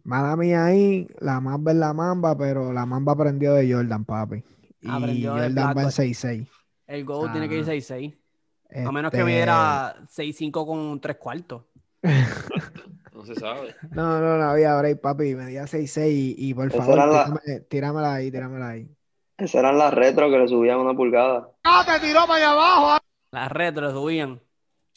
Mala 0.03 0.35
mía 0.35 0.65
ahí, 0.65 1.07
la 1.21 1.39
mamba 1.39 1.71
es 1.71 1.77
la 1.77 1.93
mamba, 1.93 2.37
pero 2.37 2.73
la 2.73 2.85
mamba 2.85 3.13
aprendió 3.13 3.53
de 3.53 3.71
Jordan, 3.73 4.03
papi. 4.03 4.43
Y 4.81 4.89
Aprendió 4.89 5.35
de 5.35 5.39
Jordan 5.43 5.55
va 5.67 5.69
en 5.69 5.73
Blackboard. 5.75 5.93
6'6. 5.93 6.47
El 6.87 7.05
GO 7.05 7.31
tiene 7.31 7.47
que 7.47 7.55
ir 7.59 7.63
Ah. 7.63 7.67
6-6. 7.71 8.17
A 8.85 8.91
menos 8.91 9.09
que 9.11 9.17
Este, 9.19 9.25
midiera 9.25 9.95
6-5 10.09 10.65
con 10.67 10.99
3 10.99 11.15
cuartos. 11.15 11.63
No 13.13 13.25
se 13.25 13.35
sabe. 13.35 13.73
No, 13.91 14.19
no, 14.21 14.37
no 14.37 14.43
había 14.49 14.75
break, 14.77 14.99
papi. 14.99 15.33
Medía 15.35 15.63
6'6 15.65 16.11
y, 16.11 16.35
y 16.37 16.53
por 16.53 16.69
favor, 16.71 16.93
era 16.95 17.05
la- 17.05 17.25
tírame- 17.27 17.67
tíramela 17.69 18.13
ahí, 18.15 18.31
tíramela 18.31 18.67
ahí. 18.69 18.89
Esas 19.37 19.55
eran 19.55 19.77
las 19.77 19.93
retro 19.93 20.29
que 20.29 20.37
le 20.39 20.47
subían 20.49 20.79
una 20.79 20.93
pulgada. 20.93 21.49
Aguacate 21.63 22.07
tiró 22.07 22.21
para 22.27 22.35
allá 22.35 22.51
abajo. 22.51 22.99
Las 23.31 23.51
retro 23.51 23.85
le 23.87 23.93
subían. 23.93 24.41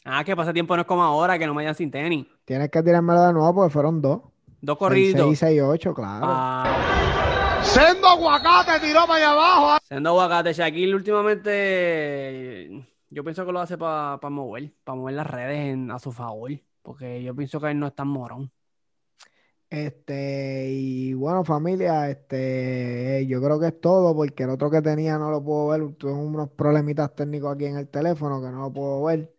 Ah, 0.05 0.23
que 0.23 0.35
pasa 0.35 0.51
tiempo 0.53 0.75
no 0.75 0.81
es 0.81 0.87
como 0.87 1.03
ahora, 1.03 1.37
que 1.39 1.45
no 1.45 1.53
me 1.53 1.57
vayan 1.63 1.75
sin 1.75 1.89
tenis. 1.91 2.25
Tienes 2.45 2.69
que 2.69 2.83
tirármelo 2.83 3.21
de 3.27 3.33
nuevo 3.33 3.53
porque 3.53 3.71
fueron 3.71 4.01
dos. 4.01 4.21
Dos 4.61 4.77
corridos. 4.77 5.29
6'6, 5.39 5.59
6'8, 5.61 5.93
claro. 5.93 6.25
Ah, 6.27 7.59
Sendo 7.63 8.07
aguacate 8.09 8.79
tiró 8.85 9.01
para 9.07 9.15
allá 9.15 9.31
abajo. 9.31 9.77
siendo 9.87 10.09
aguacate, 10.09 10.51
Shaquille 10.53 10.95
últimamente 10.95 12.85
yo 13.09 13.23
pienso 13.23 13.45
que 13.45 13.51
lo 13.51 13.59
hace 13.61 13.77
para 13.77 14.17
mover, 14.29 14.73
para 14.83 14.95
mover 14.97 15.15
las 15.15 15.27
redes 15.27 15.73
en- 15.73 15.91
a 15.91 15.99
su 15.99 16.11
favor. 16.11 16.51
Porque 16.81 17.23
yo 17.23 17.33
pienso 17.35 17.61
que 17.61 17.71
él 17.71 17.79
no 17.79 17.87
es 17.87 17.95
tan 17.95 18.07
morón. 18.09 18.51
Este, 19.73 20.67
y 20.69 21.15
bueno, 21.15 21.43
familia, 21.43 22.07
este, 22.07 23.25
yo 23.27 23.41
creo 23.41 23.59
que 23.59 23.69
es 23.69 23.81
todo 23.81 24.15
porque 24.15 24.43
el 24.43 24.51
otro 24.51 24.69
que 24.69 24.83
tenía 24.83 25.17
no 25.17 25.31
lo 25.31 25.43
puedo 25.43 25.69
ver. 25.69 25.95
Tuve 25.95 26.13
unos 26.13 26.51
problemitas 26.51 27.15
técnicos 27.15 27.55
aquí 27.55 27.65
en 27.65 27.77
el 27.77 27.87
teléfono 27.87 28.39
que 28.39 28.51
no 28.51 28.61
lo 28.61 28.71
puedo 28.71 29.03
ver. 29.05 29.33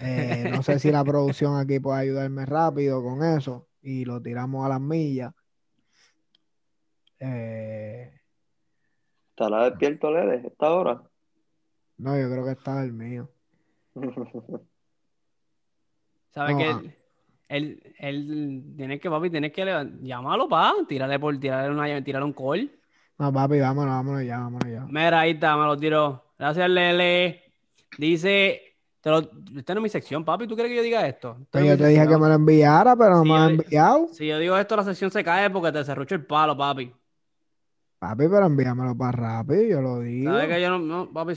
Eh, 0.00 0.48
no 0.50 0.64
sé 0.64 0.80
si 0.80 0.90
la 0.90 1.04
producción 1.04 1.56
aquí 1.56 1.78
puede 1.78 2.00
ayudarme 2.00 2.46
rápido 2.46 3.00
con 3.00 3.22
eso 3.22 3.68
y 3.80 4.04
lo 4.04 4.20
tiramos 4.20 4.66
a 4.66 4.70
las 4.70 4.80
millas. 4.80 5.32
Eh, 7.20 8.12
¿Estará 9.30 9.70
despierto 9.70 10.10
Lele 10.10 10.48
esta 10.48 10.72
hora? 10.72 11.00
No, 11.98 12.18
yo 12.18 12.28
creo 12.28 12.44
que 12.44 12.52
estaba 12.52 12.82
el 12.82 12.92
mío. 12.92 13.30
¿Sabes 16.34 16.56
No, 16.56 16.58
que 16.58 16.64
ah. 16.64 16.99
Él, 17.50 17.82
él, 17.98 18.62
tiene 18.76 19.00
que, 19.00 19.10
papi, 19.10 19.28
tienes 19.28 19.52
que 19.52 19.64
llamarlo, 20.02 20.48
pa, 20.48 20.72
tirarle 20.88 21.18
por, 21.18 21.36
tirarle 21.38 21.70
una, 21.70 22.02
tirarle 22.04 22.26
un 22.26 22.32
call. 22.32 22.70
No, 23.18 23.32
papi, 23.32 23.58
vámonos, 23.58 23.92
vámonos 23.92 24.24
ya, 24.24 24.38
vámonos 24.38 24.70
ya. 24.70 24.86
Mira, 24.88 25.20
ahí 25.20 25.32
está, 25.32 25.56
me 25.56 25.64
lo 25.64 25.76
tiró. 25.76 26.24
Gracias, 26.38 26.70
Lele. 26.70 27.42
Dice, 27.98 28.62
te 29.00 29.10
lo, 29.10 29.18
esta 29.56 29.74
no 29.74 29.80
es 29.80 29.82
mi 29.82 29.88
sección, 29.88 30.24
papi, 30.24 30.46
¿tú 30.46 30.54
quieres 30.54 30.70
que 30.70 30.76
yo 30.76 30.82
diga 30.82 31.04
esto? 31.08 31.38
Esta 31.40 31.58
Pues 31.58 31.64
yo 31.66 31.76
te 31.76 31.88
dije 31.88 32.06
que 32.06 32.16
me 32.16 32.28
lo 32.28 32.34
enviara, 32.34 32.94
pero 32.94 33.16
no 33.16 33.22
Sí, 33.24 33.28
me 33.28 33.34
lo 33.34 33.42
ha 33.42 33.50
enviado. 33.50 34.08
Si 34.12 34.26
yo 34.28 34.38
digo 34.38 34.56
esto, 34.56 34.76
la 34.76 34.84
sección 34.84 35.10
se 35.10 35.24
cae 35.24 35.50
porque 35.50 35.72
te 35.72 35.84
cerrucho 35.84 36.14
el 36.14 36.24
palo, 36.24 36.56
papi. 36.56 36.92
Papi, 37.98 38.28
pero 38.28 38.46
envíamelo 38.46 38.96
para 38.96 39.10
rápido, 39.10 39.64
yo 39.64 39.80
lo 39.80 39.98
digo. 39.98 40.30
¿Sabes 40.30 40.46
que 40.46 40.62
yo 40.62 40.70
no, 40.70 40.78
no, 40.78 41.12
papi, 41.12 41.34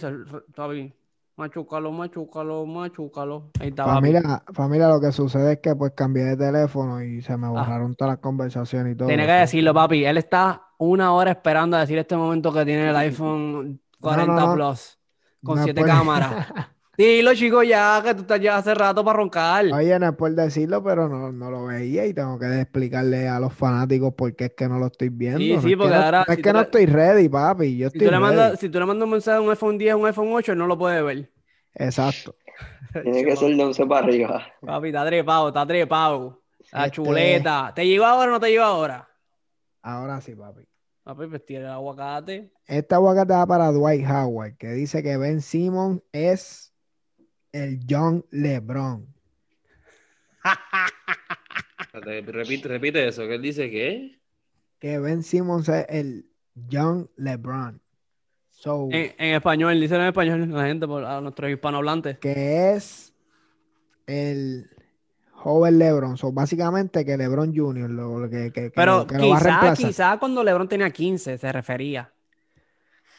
papi, 0.56 0.94
machúcalo, 1.35 1.91
machúcalo, 1.91 2.65
machúcalo. 2.65 3.51
Ahí 3.60 3.69
está, 3.69 3.85
papi. 3.85 3.95
Familia, 3.95 4.43
familia, 4.53 4.88
lo 4.89 5.01
que 5.01 5.11
sucede 5.11 5.53
es 5.53 5.60
que 5.60 5.76
pues 5.76 5.93
cambié 5.95 6.23
de 6.23 6.38
teléfono 6.38 7.01
y 7.01 7.22
se 7.22 7.35
me 7.38 7.47
borraron 7.47 7.95
todas 7.95 8.14
las 8.14 8.19
conversaciones 8.19 8.93
y 8.93 8.97
todo. 8.97 9.07
Tiene 9.07 9.26
que 9.26 9.31
decirlo, 9.34 9.73
papi. 9.73 10.05
Él 10.05 10.18
está 10.18 10.69
una 10.77 11.14
hora 11.14 11.31
esperando 11.31 11.77
a 11.77 11.81
decir 11.81 11.97
este 11.97 12.15
momento 12.15 12.51
que 12.51 12.65
tiene 12.65 12.89
el 12.89 12.95
iPhone 12.97 13.81
40 13.99 14.34
no. 14.34 14.53
Plus 14.53 14.99
con 15.43 15.64
siete 15.64 15.84
cámaras. 15.84 16.47
Dilo, 16.95 17.34
chicos, 17.34 17.68
ya 17.68 18.02
que 18.03 18.14
tú 18.14 18.22
estás 18.22 18.40
ya 18.40 18.57
hace 18.57 18.76
rato 18.76 19.03
para 19.03 19.18
roncar. 19.18 19.65
Oye, 19.74 19.98
no 19.98 20.10
es 20.10 20.15
por 20.15 20.32
decirlo, 20.32 20.84
pero 20.84 21.10
no, 21.10 21.32
no 21.32 21.49
lo 21.49 21.65
veía 21.65 22.06
y 22.06 22.14
tengo 22.14 22.38
que 22.38 22.61
explicarle 22.61 23.28
a 23.28 23.40
los 23.40 23.52
fanáticos 23.52 24.14
por 24.14 24.36
qué 24.36 24.45
es 24.45 24.53
que 24.53 24.68
no 24.70 24.78
lo 24.78 24.88
estoy 24.88 25.10
viendo. 25.10 25.40
Sí, 25.40 25.53
No 25.53 25.61
sí, 25.61 25.68
es 25.70 25.72
que 25.74 25.78
porque 25.78 25.95
no- 25.95 26.02
ahora, 26.03 26.24
no 26.28 26.32
es 26.34 26.36
si 26.38 26.41
que 26.44 26.53
no 26.53 26.61
estoy 26.61 26.86
ready, 26.86 27.30
papi. 27.30 27.78
Yo 27.78 27.90
Si 27.90 27.98
estoy 27.98 28.15
tú, 28.15 28.26
le 28.26 28.57
si 28.57 28.70
tú 28.70 28.80
le 28.80 28.86
mandas 28.86 29.06
un 29.06 29.11
mensaje 29.11 29.38
a 29.38 29.41
un 29.41 29.49
iPhone 29.49 29.78
10 29.80 29.94
o 29.95 29.98
un 29.98 30.06
iPhone 30.06 30.30
8, 30.34 30.52
él 30.52 30.57
no 30.60 30.68
lo 30.68 30.78
puede 30.78 31.02
ver. 31.02 31.32
Exacto. 31.74 32.36
Tiene 32.91 33.26
que 33.26 33.36
ser 33.36 33.56
de 33.56 33.64
11 33.64 33.86
para 33.88 34.06
arriba. 34.06 34.45
Papi, 34.61 34.88
está 34.90 35.06
trepado, 35.07 35.48
está 35.48 35.65
trepado. 35.65 36.44
La 36.72 36.86
Este- 36.86 36.91
chuleta. 36.98 37.72
¿Te 37.76 37.88
llegó 37.88 38.06
ahora 38.06 38.30
o 38.30 38.34
no 38.36 38.40
te 38.40 38.49
llegó 38.52 38.64
ahora? 38.65 39.10
Ahora 39.82 40.22
sí, 40.22 40.36
papi. 40.36 40.61
Papi, 41.03 41.26
pues 41.28 41.44
tira 41.45 41.61
el 41.61 41.68
aguacate. 41.70 42.53
Esta 42.68 42.95
aguacate 42.98 43.34
va 43.34 43.48
para 43.48 43.72
Dwight 43.72 44.06
Howard, 44.07 44.57
que 44.57 44.70
dice 44.74 45.02
que 45.02 45.18
Ben 45.18 45.41
Simmons 45.41 46.02
es 46.11 46.73
el 47.54 47.80
John 47.90 48.26
LeBron. 48.32 49.08
Repite, 51.94 52.68
repite 52.68 53.08
eso, 53.08 53.22
que 53.28 53.36
él 53.36 53.42
dice 53.42 53.70
que 53.70 54.20
Que 54.80 55.00
Ben 55.00 55.24
Simmons 55.24 55.70
es 55.70 55.86
el 55.90 56.26
John 56.72 57.10
LeBron. 57.16 57.80
So, 58.50 58.88
En, 58.92 59.14
en 59.18 59.36
español, 59.36 59.80
dicen 59.80 60.02
en 60.02 60.08
español 60.08 60.50
la 60.52 60.66
gente, 60.66 60.88
por- 60.88 61.06
a 61.06 61.22
nuestros 61.22 61.50
hispanohablantes. 61.52 62.18
que 62.20 62.72
es 62.74 63.14
el 64.08 64.70
joven 65.32 65.78
LeBron. 65.80 66.18
So, 66.18 66.32
básicamente 66.32 67.06
que 67.06 67.16
LeBron 67.18 67.56
Jr. 67.56 67.90
lo, 67.90 68.20
lo 68.20 68.30
que, 68.30 68.52
que- 68.52 68.64
que 68.64 68.72
Pero 68.72 69.00
lo, 69.00 69.08
que 69.08 69.18
lo 69.18 69.30
va 69.30 69.36
a 69.36 69.40
quizá, 69.40 69.50
reemplazar. 69.50 69.88
quizá 69.88 70.18
cuando 70.20 70.44
LeBron 70.44 70.68
tenía 70.68 70.90
15 70.90 71.38
se 71.38 71.52
refería. 71.52 72.12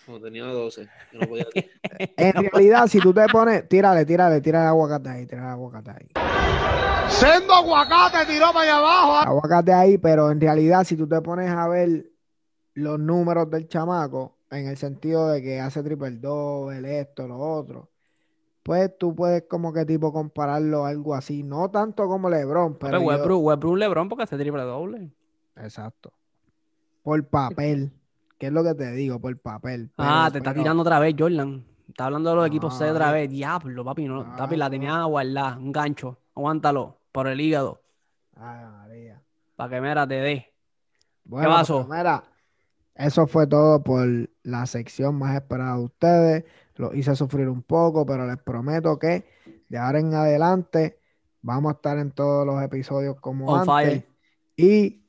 No 0.08 0.20
tenía 0.20 0.44
12. 0.44 0.88
que 1.10 1.18
no 1.18 1.26
podía- 1.26 1.46
En 2.16 2.32
realidad, 2.32 2.86
si 2.86 2.98
tú 3.00 3.12
te 3.12 3.26
pones, 3.28 3.68
tírale, 3.68 4.04
tírale, 4.04 4.40
tírale 4.40 4.66
aguacate 4.68 5.08
ahí, 5.08 5.26
tírale 5.26 5.48
aguacate 5.48 5.90
ahí. 5.90 6.08
Sendo 7.08 7.52
aguacate 7.54 8.26
tiró 8.26 8.46
para 8.52 8.60
allá 8.62 8.76
abajo. 8.78 9.28
Aguacate 9.30 9.72
ahí, 9.72 9.98
pero 9.98 10.30
en 10.30 10.40
realidad, 10.40 10.84
si 10.84 10.96
tú 10.96 11.06
te 11.08 11.20
pones 11.20 11.50
a 11.50 11.68
ver 11.68 12.06
los 12.74 12.98
números 12.98 13.50
del 13.50 13.68
chamaco, 13.68 14.38
en 14.50 14.66
el 14.66 14.76
sentido 14.76 15.28
de 15.28 15.42
que 15.42 15.60
hace 15.60 15.82
triple 15.82 16.10
doble, 16.12 17.00
esto, 17.00 17.26
lo 17.28 17.38
otro, 17.38 17.90
pues 18.62 18.96
tú 18.98 19.14
puedes 19.14 19.44
como 19.48 19.72
que 19.72 19.84
tipo 19.84 20.12
compararlo 20.12 20.86
a 20.86 20.88
algo 20.88 21.14
así, 21.14 21.42
no 21.42 21.70
tanto 21.70 22.06
como 22.08 22.30
LeBron, 22.30 22.74
pero 22.78 22.92
Pero 22.92 23.00
yo- 23.02 23.06
Westbrook, 23.08 23.44
Westbrook 23.44 23.76
LeBron 23.76 24.08
porque 24.08 24.24
hace 24.24 24.38
triple 24.38 24.62
doble. 24.62 25.10
exacto. 25.56 26.12
Por 27.02 27.22
papel, 27.28 27.92
¿qué 28.38 28.46
es 28.46 28.52
lo 28.52 28.62
que 28.64 28.74
te 28.74 28.92
digo? 28.92 29.18
Por 29.20 29.38
papel. 29.38 29.90
Ah, 29.98 30.28
te 30.32 30.38
está 30.38 30.50
pero- 30.52 30.62
tirando 30.62 30.82
otra 30.82 30.98
vez, 30.98 31.14
Jordan. 31.18 31.64
Está 31.88 32.06
hablando 32.06 32.30
de 32.30 32.36
los 32.36 32.46
equipos 32.46 32.76
C 32.78 32.90
otra 32.90 33.12
vez. 33.12 33.30
Diablo, 33.30 33.84
papi, 33.84 34.06
no, 34.06 34.22
Ah, 34.22 34.34
papi, 34.36 34.56
la 34.56 34.70
tenía 34.70 35.02
guardada. 35.04 35.56
Un 35.58 35.70
gancho. 35.72 36.18
Aguántalo. 36.34 36.98
Por 37.12 37.28
el 37.28 37.40
hígado. 37.40 37.80
Ay, 38.36 38.64
María. 38.64 39.22
Para 39.54 39.70
que 39.70 39.80
mira, 39.80 40.06
te 40.06 40.14
dé. 40.14 40.54
Bueno, 41.24 41.48
pasó? 41.50 41.86
pues, 41.86 41.98
mira, 41.98 42.24
eso 42.94 43.26
fue 43.26 43.46
todo 43.46 43.82
por 43.84 44.06
la 44.42 44.66
sección 44.66 45.14
más 45.16 45.34
esperada 45.36 45.76
de 45.76 45.84
ustedes. 45.84 46.44
Los 46.76 46.94
hice 46.94 47.14
sufrir 47.14 47.48
un 47.48 47.62
poco, 47.62 48.04
pero 48.04 48.26
les 48.26 48.38
prometo 48.38 48.98
que 48.98 49.24
de 49.68 49.78
ahora 49.78 50.00
en 50.00 50.12
adelante 50.14 50.98
vamos 51.42 51.70
a 51.72 51.76
estar 51.76 51.98
en 51.98 52.10
todos 52.10 52.44
los 52.44 52.60
episodios 52.62 53.20
como 53.20 53.46
On 53.46 53.60
antes. 53.60 53.66
fire. 54.02 54.06
Y 54.56 55.03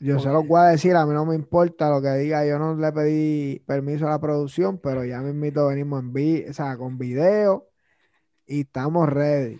yo 0.00 0.18
se 0.18 0.28
los 0.28 0.46
voy 0.46 0.60
a 0.60 0.64
decir, 0.64 0.94
a 0.94 1.06
mí 1.06 1.14
no 1.14 1.24
me 1.24 1.34
importa 1.34 1.88
lo 1.90 2.02
que 2.02 2.10
diga, 2.10 2.46
yo 2.46 2.58
no 2.58 2.74
le 2.74 2.92
pedí 2.92 3.58
permiso 3.60 4.06
a 4.06 4.10
la 4.10 4.20
producción, 4.20 4.78
pero 4.78 5.04
ya 5.04 5.20
mismito 5.20 5.68
venimos 5.68 6.00
en 6.00 6.12
vi, 6.12 6.44
o 6.48 6.52
sea, 6.52 6.76
con 6.76 6.98
video 6.98 7.68
y 8.46 8.60
estamos 8.60 9.08
ready. 9.08 9.58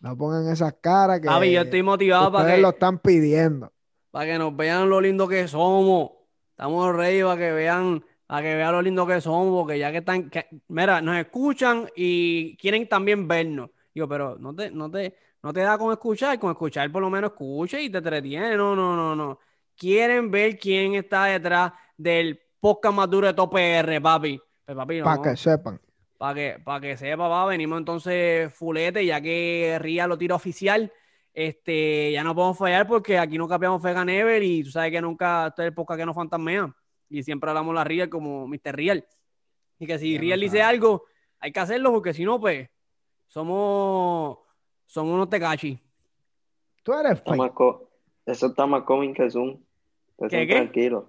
No 0.00 0.16
pongan 0.16 0.48
esas 0.48 0.74
caras 0.80 1.20
que 1.20 1.26
Papi, 1.26 1.52
yo 1.52 1.60
estoy 1.60 1.82
motivado 1.82 2.32
para 2.32 2.56
que, 2.56 2.62
lo 2.62 2.70
están 2.70 2.98
pidiendo. 2.98 3.70
para 4.10 4.26
que 4.26 4.38
nos 4.38 4.56
vean 4.56 4.88
lo 4.88 5.00
lindo 5.00 5.28
que 5.28 5.46
somos. 5.46 6.12
Estamos 6.50 6.94
ready 6.96 7.22
para 7.22 7.36
que 7.36 7.52
vean, 7.52 8.04
para 8.26 8.42
que 8.42 8.54
vean 8.56 8.72
lo 8.72 8.82
lindo 8.82 9.06
que 9.06 9.20
somos, 9.20 9.60
porque 9.62 9.78
ya 9.78 9.92
que 9.92 9.98
están, 9.98 10.30
que- 10.30 10.46
mira, 10.68 11.00
nos 11.02 11.16
escuchan 11.18 11.86
y 11.94 12.56
quieren 12.56 12.88
también 12.88 13.28
vernos. 13.28 13.70
Digo, 13.94 14.08
pero 14.08 14.38
no 14.38 14.54
te, 14.54 14.70
no 14.70 14.90
te, 14.90 15.14
no 15.42 15.52
te 15.52 15.60
da 15.60 15.76
con 15.76 15.92
escuchar, 15.92 16.38
con 16.38 16.50
escuchar 16.50 16.90
por 16.90 17.02
lo 17.02 17.10
menos 17.10 17.32
escucha 17.32 17.78
y 17.80 17.90
te 17.90 17.98
entretiene. 17.98 18.56
No, 18.56 18.74
no, 18.74 18.96
no, 18.96 19.14
no. 19.14 19.38
Quieren 19.80 20.30
ver 20.30 20.58
quién 20.58 20.94
está 20.94 21.24
detrás 21.24 21.72
del 21.96 22.38
podcast 22.60 22.94
más 22.94 23.08
duro 23.08 23.26
de 23.26 23.32
Top 23.32 23.50
PR, 23.50 23.98
papi. 24.02 24.38
Pues, 24.66 24.76
papi, 24.76 24.98
no. 24.98 25.04
Para 25.04 25.22
que 25.22 25.36
sepan. 25.38 25.80
Para 26.18 26.34
que, 26.34 26.58
para 26.62 26.80
que 26.82 26.96
sepa, 26.98 27.28
va, 27.28 27.46
venimos 27.46 27.78
entonces 27.78 28.52
fulete, 28.52 29.06
ya 29.06 29.22
que 29.22 29.78
Ría 29.80 30.06
lo 30.06 30.18
tira 30.18 30.34
oficial. 30.34 30.92
Este, 31.32 32.12
ya 32.12 32.22
no 32.22 32.34
podemos 32.34 32.58
fallar 32.58 32.86
porque 32.86 33.18
aquí 33.18 33.38
no 33.38 33.48
capeamos 33.48 33.80
Fega 33.80 34.04
Never 34.04 34.42
y 34.42 34.64
tú 34.64 34.70
sabes 34.70 34.90
que 34.90 35.00
nunca 35.00 35.46
este 35.46 35.62
es 35.62 35.68
el 35.68 35.74
podcast 35.74 35.98
que 35.98 36.04
nos 36.04 36.14
fantasmea. 36.14 36.76
Y 37.08 37.22
siempre 37.22 37.48
hablamos 37.48 37.74
la 37.74 37.82
Real 37.82 38.10
como 38.10 38.46
Mr. 38.46 38.76
Real. 38.76 39.06
Y 39.78 39.86
que 39.86 39.98
si 39.98 40.18
Real 40.18 40.40
dice 40.40 40.60
algo, 40.60 41.06
hay 41.38 41.52
que 41.52 41.60
hacerlo 41.60 41.90
porque 41.90 42.12
si 42.12 42.26
no, 42.26 42.38
pues, 42.38 42.68
somos, 43.28 44.40
somos 44.84 45.14
unos 45.14 45.30
tecachi. 45.30 45.80
Tú 46.82 46.92
eres 46.92 47.12
Está 47.12 47.34
fake. 47.34 47.88
Eso 48.26 48.48
está 48.48 48.66
más 48.66 48.82
coming 48.82 49.14
que 49.14 49.30
Zoom. 49.30 49.58
¿Qué, 50.28 50.42
Estén 50.42 50.48
qué? 50.48 50.54
tranquilos. 50.54 51.04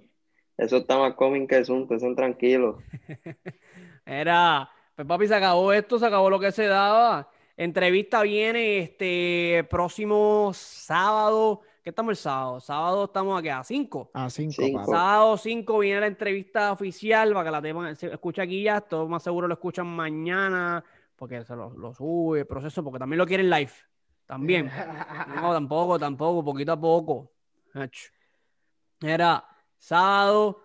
Eso 0.58 0.78
está 0.78 0.98
más 0.98 1.14
coming 1.16 1.48
que 1.48 1.64
Zoom. 1.66 1.88
Estén 1.92 2.16
tranquilos. 2.16 2.76
Era, 4.06 4.70
pues 4.96 5.08
papi, 5.08 5.28
se 5.28 5.36
acabó 5.36 5.74
esto, 5.74 6.00
se 6.00 6.06
acabó 6.06 6.30
lo 6.30 6.40
que 6.40 6.52
se 6.52 6.66
daba. 6.68 7.30
Entrevista 7.58 8.22
viene 8.24 8.80
este 8.80 9.66
próximo 9.70 10.52
sábado. 10.54 11.62
¿Qué 11.84 11.90
estamos 11.90 12.12
el 12.12 12.16
sábado? 12.18 12.60
Sábado 12.60 13.06
estamos 13.06 13.40
aquí 13.40 13.50
a 13.50 13.64
5. 13.64 14.12
A 14.14 14.30
cinco, 14.30 14.54
Cinco. 14.62 14.80
papi. 14.82 14.92
Sábado 14.92 15.38
5 15.38 15.80
viene 15.80 16.00
la 16.02 16.08
entrevista 16.08 16.72
oficial 16.72 17.34
para 17.34 17.46
que 17.46 17.52
la 17.52 17.62
tengan, 17.62 17.96
se 17.96 18.08
escucha 18.08 18.44
aquí 18.44 18.64
ya, 18.64 18.82
todo 18.82 19.08
más 19.08 19.24
seguro 19.24 19.48
lo 19.48 19.54
escuchan 19.56 19.88
mañana, 19.88 20.84
porque 21.16 21.44
se 21.44 21.56
lo, 21.56 21.72
lo 21.72 21.94
sube 21.94 22.42
el 22.42 22.46
proceso, 22.48 22.84
porque 22.84 23.00
también 23.00 23.18
lo 23.18 23.26
quieren 23.26 23.50
live. 23.50 23.72
También. 24.26 24.70
No, 25.36 25.54
tampoco, 25.54 25.98
tampoco, 26.00 26.44
poquito 26.46 26.72
a 26.72 26.80
poco. 26.80 27.32
Ach. 27.74 27.92
Era 29.02 29.44
sábado, 29.78 30.62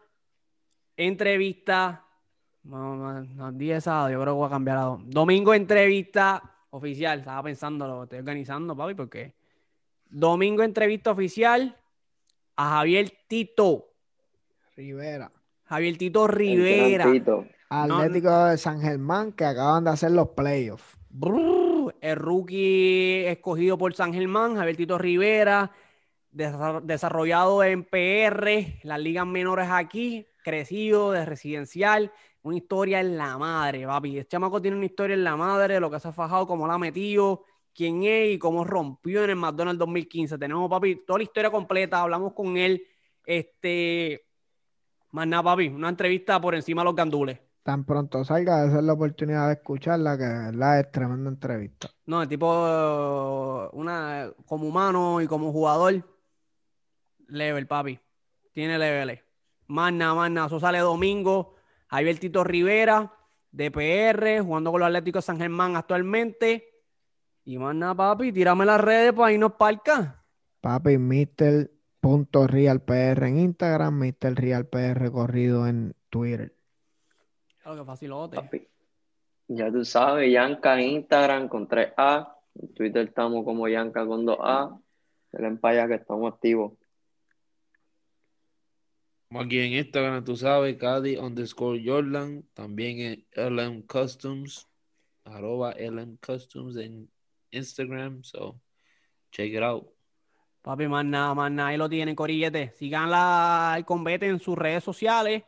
entrevista. 0.97 2.05
No, 2.65 2.97
no, 2.97 3.23
no, 3.23 3.53
día 3.53 3.75
de 3.75 3.81
sábado, 3.81 4.11
yo 4.11 4.21
creo 4.21 4.35
que 4.35 4.39
voy 4.39 4.47
a 4.47 4.51
cambiar 4.51 4.79
a 4.79 4.87
dom- 4.87 5.05
domingo, 5.05 5.55
entrevista 5.55 6.43
oficial. 6.71 7.21
Estaba 7.21 7.43
pensando, 7.45 7.87
lo 7.87 8.03
estoy 8.05 8.19
organizando, 8.19 8.77
papi, 8.77 8.95
porque 8.95 9.35
domingo, 10.09 10.63
entrevista 10.63 11.13
oficial 11.13 11.77
a 12.57 12.71
Javier 12.71 13.13
Tito. 13.29 13.87
Rivera. 14.77 15.31
Javier 15.65 15.97
Tito 15.97 16.27
Rivera. 16.27 17.11
Tito. 17.11 17.47
Atlético 17.69 18.45
de 18.47 18.59
San 18.59 18.81
Germán 18.81 19.33
que 19.33 19.45
acaban 19.45 19.85
de 19.85 19.91
hacer 19.91 20.11
los 20.13 20.29
playoffs. 20.31 20.97
Brrr, 21.11 21.95
el 22.01 22.17
rookie 22.17 23.27
escogido 23.27 23.79
por 23.79 23.95
San 23.95 24.13
Germán, 24.13 24.57
Javier 24.57 24.77
Tito 24.77 24.99
Rivera, 24.99 25.71
desarrollado 26.37 27.65
en 27.65 27.85
PR, 27.85 28.79
las 28.83 29.01
ligas 29.01 29.27
menores 29.27 29.69
aquí, 29.71 30.27
crecido 30.45 31.13
de 31.13 31.25
residencial, 31.25 32.13
una 32.43 32.57
historia 32.57 33.01
en 33.01 33.17
la 33.17 33.39
madre, 33.39 33.87
papi. 33.87 34.19
Este 34.19 34.33
chamaco 34.33 34.61
tiene 34.61 34.77
una 34.77 34.87
historia 34.87 35.15
en 35.15 35.25
la 35.25 35.37
madre, 35.37 35.81
lo 35.81 35.91
que 35.91 35.99
se 35.99 36.09
ha 36.09 36.13
fajado, 36.13 36.47
cómo 36.47 36.67
la 36.67 36.75
ha 36.75 36.79
metido, 36.79 37.45
quién 37.75 38.05
es 38.05 38.35
y 38.35 38.39
cómo 38.39 38.65
rompió 38.65 39.25
en 39.25 39.31
el 39.31 39.37
McDonald's 39.37 39.79
2015. 39.79 40.39
Tenemos, 40.39 40.71
papi, 40.71 41.05
toda 41.07 41.19
la 41.19 41.25
historia 41.25 41.51
completa, 41.51 42.01
hablamos 42.03 42.35
con 42.35 42.57
él. 42.57 42.83
Este, 43.25 44.27
Más 45.11 45.27
nada, 45.27 45.43
papi. 45.43 45.69
Una 45.69 45.89
entrevista 45.89 46.41
por 46.41 46.55
encima 46.55 46.83
de 46.83 46.85
los 46.85 46.95
gandules. 46.95 47.41
Tan 47.63 47.85
pronto 47.85 48.25
salga, 48.25 48.65
esa 48.65 48.79
es 48.79 48.85
la 48.85 48.93
oportunidad 48.93 49.49
de 49.49 49.55
escucharla, 49.55 50.17
que 50.17 50.23
verdad 50.23 50.79
es 50.79 50.93
tremenda 50.93 51.29
entrevista. 51.29 51.89
No, 52.05 52.23
el 52.23 52.29
tipo, 52.29 53.69
una, 53.73 54.31
como 54.45 54.69
humano 54.69 55.21
y 55.21 55.27
como 55.27 55.51
jugador, 55.51 56.05
level, 57.29 57.67
papi. 57.67 57.99
Tiene 58.53 58.79
leveles. 58.79 59.21
Más 59.67 59.93
nada, 59.93 60.15
más 60.15 60.31
nada. 60.31 60.47
Eso 60.47 60.61
sale 60.61 60.79
domingo. 60.79 61.57
Javier 61.89 62.19
Tito 62.19 62.45
Rivera, 62.45 63.13
de 63.53 63.71
PR, 63.71 64.41
jugando 64.43 64.71
con 64.71 64.81
los 64.81 64.87
Atléticos 64.87 65.25
de 65.25 65.27
San 65.27 65.39
Germán 65.39 65.77
actualmente. 65.77 66.69
Y 67.45 67.59
más 67.59 67.75
nada, 67.75 67.95
papi, 67.95 68.33
tírame 68.33 68.65
las 68.65 68.81
redes 68.81 69.13
para 69.13 69.33
irnos 69.33 69.53
parca. 69.53 70.25
Papi, 70.61 70.99
Mr.RealPR 70.99 72.03
en 73.25 73.39
Instagram, 73.39 73.95
Mr. 73.99 74.35
Real 74.35 74.67
PR 74.67 75.11
corrido 75.13 75.67
en 75.69 75.95
Twitter. 76.11 76.57
Claro 77.63 77.79
que 77.79 77.85
facilote. 77.85 78.37
Papi. 78.37 78.67
Ya 79.49 79.71
tú 79.71 79.85
sabes, 79.85 80.33
Yanka 80.33 80.75
en 80.81 80.89
Instagram 80.91 81.49
con 81.49 81.69
3A. 81.69 82.35
En 82.61 82.75
Twitter 82.75 83.07
estamos 83.07 83.45
como 83.45 83.69
Yanka 83.69 84.05
con 84.07 84.27
2A. 84.27 84.81
El 85.33 85.45
empaya 85.45 85.87
que 85.87 85.95
estamos 85.95 86.33
activos. 86.33 86.73
Aquí 89.41 89.59
en 89.59 89.73
Instagram, 89.73 90.25
tú 90.25 90.37
sabes, 90.37 90.77
Cadi 90.77 91.17
underscore 91.17 91.83
Jordan, 91.85 92.45
también 92.55 93.01
en 93.01 93.27
LM 93.33 93.83
Customs, 93.83 94.69
arroba 95.25 95.73
LM 95.73 96.19
Customs 96.19 96.77
en 96.77 97.11
Instagram, 97.51 98.23
so 98.23 98.61
check 99.31 99.53
it 99.53 99.63
out. 99.63 99.89
Papi, 100.63 100.89
más 100.89 101.05
nada, 101.05 101.35
más 101.35 101.51
nada. 101.51 101.69
Ahí 101.69 101.77
lo 101.77 101.89
tienen, 101.89 102.17
Corillete. 102.17 102.73
Sigan 102.77 103.11
la, 103.11 103.75
el 103.77 103.85
combate 103.85 104.27
en 104.27 104.41
sus 104.41 104.59
redes 104.59 104.83
sociales 104.83 105.45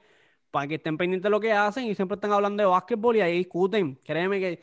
para 0.51 0.69
que 0.69 0.77
estén 0.77 0.97
pendientes 0.97 1.25
de 1.25 1.31
lo 1.31 1.41
que 1.41 1.53
hacen 1.53 1.87
y 1.87 1.95
siempre 1.95 2.15
están 2.15 2.33
hablando 2.33 2.63
de 2.63 2.69
básquetbol 2.69 3.17
y 3.17 3.21
ahí 3.21 3.39
discuten. 3.39 3.97
Créeme 3.97 4.39
que 4.39 4.63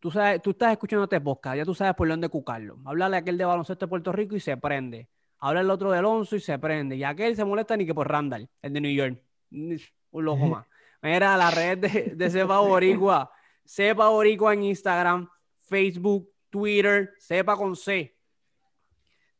tú 0.00 0.10
sabes, 0.10 0.42
tú 0.42 0.50
estás 0.50 0.72
escuchando 0.72 1.04
este 1.04 1.20
podcast, 1.20 1.56
ya 1.56 1.64
tú 1.64 1.74
sabes 1.74 1.94
por 1.94 2.08
dónde 2.08 2.28
cucarlo. 2.28 2.78
Háblale 2.84 3.16
a 3.16 3.18
aquel 3.20 3.38
de 3.38 3.44
baloncesto 3.44 3.86
de 3.86 3.90
Puerto 3.90 4.12
Rico 4.12 4.36
y 4.36 4.40
se 4.40 4.56
prende. 4.56 5.08
Habla 5.44 5.62
el 5.62 5.70
otro 5.70 5.90
de 5.90 5.98
Alonso 5.98 6.36
y 6.36 6.40
se 6.40 6.56
prende. 6.56 6.94
Y 6.94 7.02
aquel 7.02 7.34
se 7.34 7.44
molesta 7.44 7.76
ni 7.76 7.84
que 7.84 7.92
por 7.92 8.08
Randall, 8.08 8.48
el 8.62 8.72
de 8.72 8.80
New 8.80 8.94
York. 8.94 9.20
Un 9.50 10.24
loco 10.24 10.46
más. 10.46 10.66
Mira, 11.02 11.36
la 11.36 11.50
red 11.50 11.78
de, 11.78 12.12
de 12.14 12.30
Sepa 12.30 12.60
Boricua. 12.60 13.28
Sepa 13.64 14.08
Boricua 14.08 14.54
en 14.54 14.62
Instagram, 14.62 15.28
Facebook, 15.62 16.30
Twitter, 16.48 17.14
Sepa 17.18 17.56
con 17.56 17.74
C. 17.74 18.16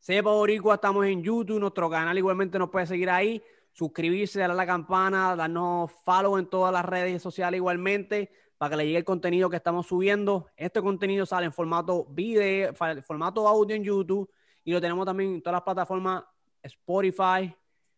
Sepa 0.00 0.30
Boricua, 0.30 0.74
estamos 0.74 1.06
en 1.06 1.22
YouTube, 1.22 1.60
nuestro 1.60 1.88
canal 1.88 2.18
igualmente 2.18 2.58
nos 2.58 2.70
puede 2.70 2.86
seguir 2.86 3.08
ahí, 3.08 3.40
suscribirse, 3.70 4.40
darle 4.40 4.54
a 4.54 4.56
la 4.56 4.66
campana, 4.66 5.36
darnos 5.36 5.92
follow 6.04 6.36
en 6.36 6.46
todas 6.46 6.72
las 6.72 6.84
redes 6.84 7.22
sociales 7.22 7.58
igualmente, 7.58 8.32
para 8.58 8.70
que 8.70 8.76
le 8.78 8.86
llegue 8.86 8.98
el 8.98 9.04
contenido 9.04 9.48
que 9.48 9.56
estamos 9.56 9.86
subiendo. 9.86 10.48
Este 10.56 10.82
contenido 10.82 11.26
sale 11.26 11.46
en 11.46 11.52
formato 11.52 12.06
video, 12.06 12.74
formato 12.74 13.46
audio 13.46 13.76
en 13.76 13.84
YouTube, 13.84 14.28
y 14.64 14.72
lo 14.72 14.80
tenemos 14.80 15.06
también 15.06 15.34
en 15.34 15.42
todas 15.42 15.54
las 15.54 15.62
plataformas 15.62 16.24
Spotify, 16.62 17.54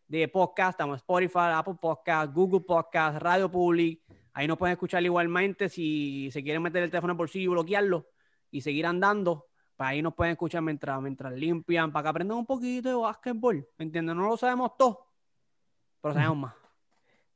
de 0.07 0.28
podcast, 0.28 0.70
estamos 0.70 0.97
Spotify, 0.99 1.53
Apple 1.55 1.77
Podcast, 1.81 2.32
Google 2.32 2.61
Podcast, 2.61 3.20
Radio 3.20 3.51
Public, 3.51 4.03
ahí 4.32 4.47
nos 4.47 4.59
pueden 4.59 4.73
escuchar 4.73 5.03
igualmente 5.03 5.69
si 5.69 6.31
se 6.31 6.43
quieren 6.43 6.62
meter 6.62 6.82
el 6.82 6.91
teléfono 6.91 7.12
en 7.12 7.16
bolsillo 7.16 7.45
y 7.45 7.55
bloquearlo 7.55 8.09
y 8.51 8.61
seguir 8.61 8.86
andando, 8.86 9.47
para 9.77 9.91
ahí 9.91 10.03
nos 10.03 10.15
pueden 10.15 10.32
escuchar 10.32 10.62
mientras, 10.62 11.01
mientras 11.01 11.32
limpian, 11.32 11.93
para 11.93 12.05
que 12.05 12.09
aprendan 12.11 12.39
un 12.39 12.47
poquito 12.47 12.89
de 12.89 12.95
básquetbol, 12.95 13.69
¿me 13.78 13.85
entiendes? 13.85 14.15
No 14.15 14.28
lo 14.28 14.36
sabemos 14.36 14.77
todo, 14.77 15.07
pero 16.01 16.15
sabemos 16.15 16.39
más. 16.39 16.55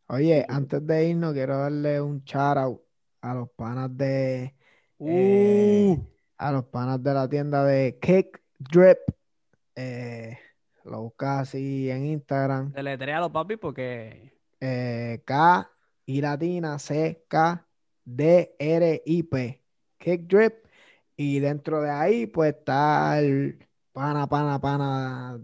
Oye, 0.09 0.47
antes 0.49 0.87
de 0.87 1.09
irnos, 1.09 1.35
quiero 1.35 1.59
darle 1.59 2.01
un 2.01 2.23
shout 2.25 2.57
out 2.57 2.81
a 3.21 3.35
los 3.35 3.51
panas 3.51 3.95
de 3.97 4.55
Uh, 4.99 5.09
eh, 5.09 6.01
a 6.39 6.53
los 6.53 6.65
panas 6.65 7.03
de 7.03 7.15
la 7.15 7.29
tienda 7.29 7.65
de 7.65 7.99
Cake 8.01 8.43
Drip. 8.59 8.99
Eh, 9.81 10.37
lo 10.83 11.03
buscas 11.03 11.43
así 11.43 11.89
en 11.89 12.07
Instagram. 12.07 12.73
deletréalo, 12.73 13.31
papi, 13.31 13.57
porque 13.57 14.33
eh, 14.59 15.23
K 15.25 15.71
y 16.05 16.21
latina 16.21 16.81
C 16.81 17.25
K 17.29 17.65
D 18.05 18.57
R 18.59 19.03
I 19.07 19.23
P. 19.23 19.63
Cake 19.99 20.25
Drip. 20.27 20.67
Y 21.17 21.39
dentro 21.39 21.81
de 21.81 21.91
ahí 21.91 22.27
pues 22.27 22.57
está 22.57 23.21
el 23.21 23.69
pana 23.93 24.27
pana 24.27 24.61
pana 24.61 25.41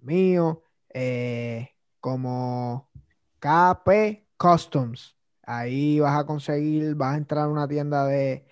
mío 0.00 0.62
eh, 0.92 1.70
como 2.00 2.90
KP 3.38 4.26
Customs. 4.36 5.16
Ahí 5.42 6.00
vas 6.00 6.20
a 6.20 6.26
conseguir 6.26 6.94
vas 6.96 7.14
a 7.14 7.16
entrar 7.16 7.44
a 7.44 7.48
una 7.48 7.66
tienda 7.66 8.04
de 8.04 8.44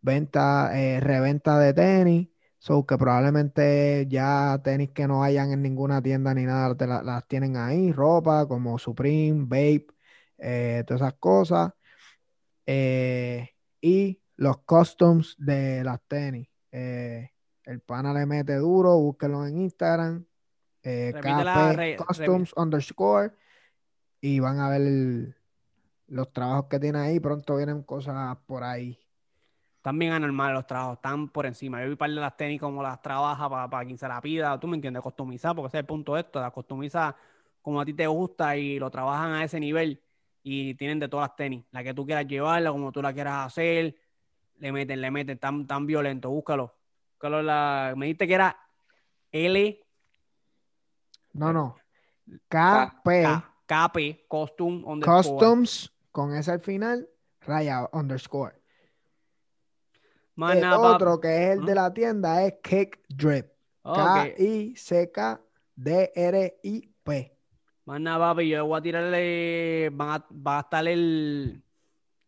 venta 0.00 0.70
eh, 0.72 1.00
reventa 1.00 1.58
de 1.58 1.74
tenis 1.74 2.29
so 2.60 2.86
que 2.86 2.96
probablemente 2.98 4.06
ya 4.08 4.60
tenis 4.62 4.90
que 4.90 5.08
no 5.08 5.24
hayan 5.24 5.50
en 5.50 5.62
ninguna 5.62 6.00
tienda 6.02 6.32
ni 6.34 6.44
nada 6.44 6.76
te 6.76 6.86
la- 6.86 7.02
las 7.02 7.26
tienen 7.26 7.56
ahí 7.56 7.90
ropa 7.92 8.46
como 8.46 8.78
Supreme 8.78 9.44
Bape 9.44 9.86
eh, 10.38 10.84
todas 10.86 11.00
esas 11.02 11.14
cosas. 11.14 11.72
Eh, 12.66 13.48
y 13.80 14.20
los 14.36 14.58
customs 14.58 15.34
de 15.38 15.82
las 15.84 16.00
tenis. 16.06 16.48
Eh, 16.70 17.30
el 17.64 17.80
pana 17.80 18.12
le 18.14 18.26
mete 18.26 18.54
duro, 18.56 18.96
búsquenlo 18.98 19.46
en 19.46 19.58
Instagram. 19.58 20.24
eh, 20.82 21.12
KP 21.20 21.44
re- 21.76 21.96
Customs 22.06 22.52
underscore. 22.56 23.32
Y 24.20 24.40
van 24.40 24.60
a 24.60 24.68
ver 24.70 24.80
el- 24.82 25.36
los 26.08 26.32
trabajos 26.32 26.66
que 26.70 26.78
tiene 26.80 26.98
ahí. 27.00 27.20
Pronto 27.20 27.56
vienen 27.56 27.82
cosas 27.82 28.36
por 28.46 28.64
ahí. 28.64 28.98
También 29.82 30.12
anormal 30.12 30.54
los 30.54 30.66
trabajos, 30.66 30.96
están 30.96 31.28
por 31.28 31.46
encima. 31.46 31.82
Yo 31.82 31.88
vi 31.88 31.96
par 31.96 32.10
de 32.10 32.16
las 32.16 32.36
tenis 32.36 32.60
como 32.60 32.82
las 32.82 33.00
trabaja 33.00 33.48
para 33.68 33.84
quien 33.84 33.98
se 33.98 34.06
la 34.06 34.20
pida, 34.20 34.58
tú 34.60 34.66
me 34.66 34.76
entiendes, 34.76 35.02
customizar, 35.02 35.54
porque 35.54 35.68
ese 35.68 35.78
es 35.78 35.80
el 35.82 35.86
punto 35.86 36.14
de 36.14 36.20
esto, 36.20 36.40
las 36.40 36.52
customiza 36.52 37.16
como 37.62 37.80
a 37.80 37.84
ti 37.84 37.94
te 37.94 38.06
gusta 38.06 38.56
y 38.56 38.78
lo 38.78 38.90
trabajan 38.90 39.32
a 39.32 39.44
ese 39.44 39.60
nivel 39.60 40.02
y 40.42 40.74
tienen 40.74 40.98
de 40.98 41.08
todas 41.08 41.28
las 41.28 41.36
tenis, 41.36 41.64
la 41.70 41.82
que 41.82 41.94
tú 41.94 42.06
quieras 42.06 42.26
llevarla, 42.26 42.70
como 42.72 42.92
tú 42.92 43.02
la 43.02 43.12
quieras 43.12 43.46
hacer, 43.46 43.94
le 44.58 44.72
meten, 44.72 45.00
le 45.00 45.10
meten, 45.10 45.38
tan, 45.38 45.66
tan 45.66 45.86
violento, 45.86 46.30
búscalo. 46.30 46.74
búscalo 47.14 47.42
la... 47.42 47.94
Me 47.96 48.06
dijiste 48.06 48.26
que 48.26 48.34
era 48.34 48.56
L 49.32 49.80
No, 51.32 51.52
no. 51.52 51.76
KP 52.48 53.50
KP, 53.70 54.26
Costume 54.26 54.82
underscore. 54.84 55.22
Customs 55.22 55.92
con 56.10 56.34
ese 56.34 56.50
al 56.50 56.60
final, 56.60 57.08
raya 57.40 57.88
underscore. 57.92 58.59
El 60.48 60.62
pap- 60.64 60.94
otro 60.94 61.20
que 61.20 61.28
es 61.44 61.58
el 61.58 61.64
de 61.64 61.72
¿Mm? 61.72 61.74
la 61.74 61.92
tienda 61.92 62.44
es 62.44 62.54
Cake 62.62 63.00
Drip. 63.08 63.46
K-I-C-K-D-R-I-P. 66.00 67.36
Más 67.86 68.00
nada, 68.00 68.18
papi, 68.34 68.48
yo 68.48 68.66
voy 68.66 68.78
a 68.78 68.82
tirarle, 68.82 69.90
van 69.92 70.10
a- 70.10 70.26
va 70.32 70.58
a 70.58 70.60
estar 70.60 70.86
el, 70.86 71.62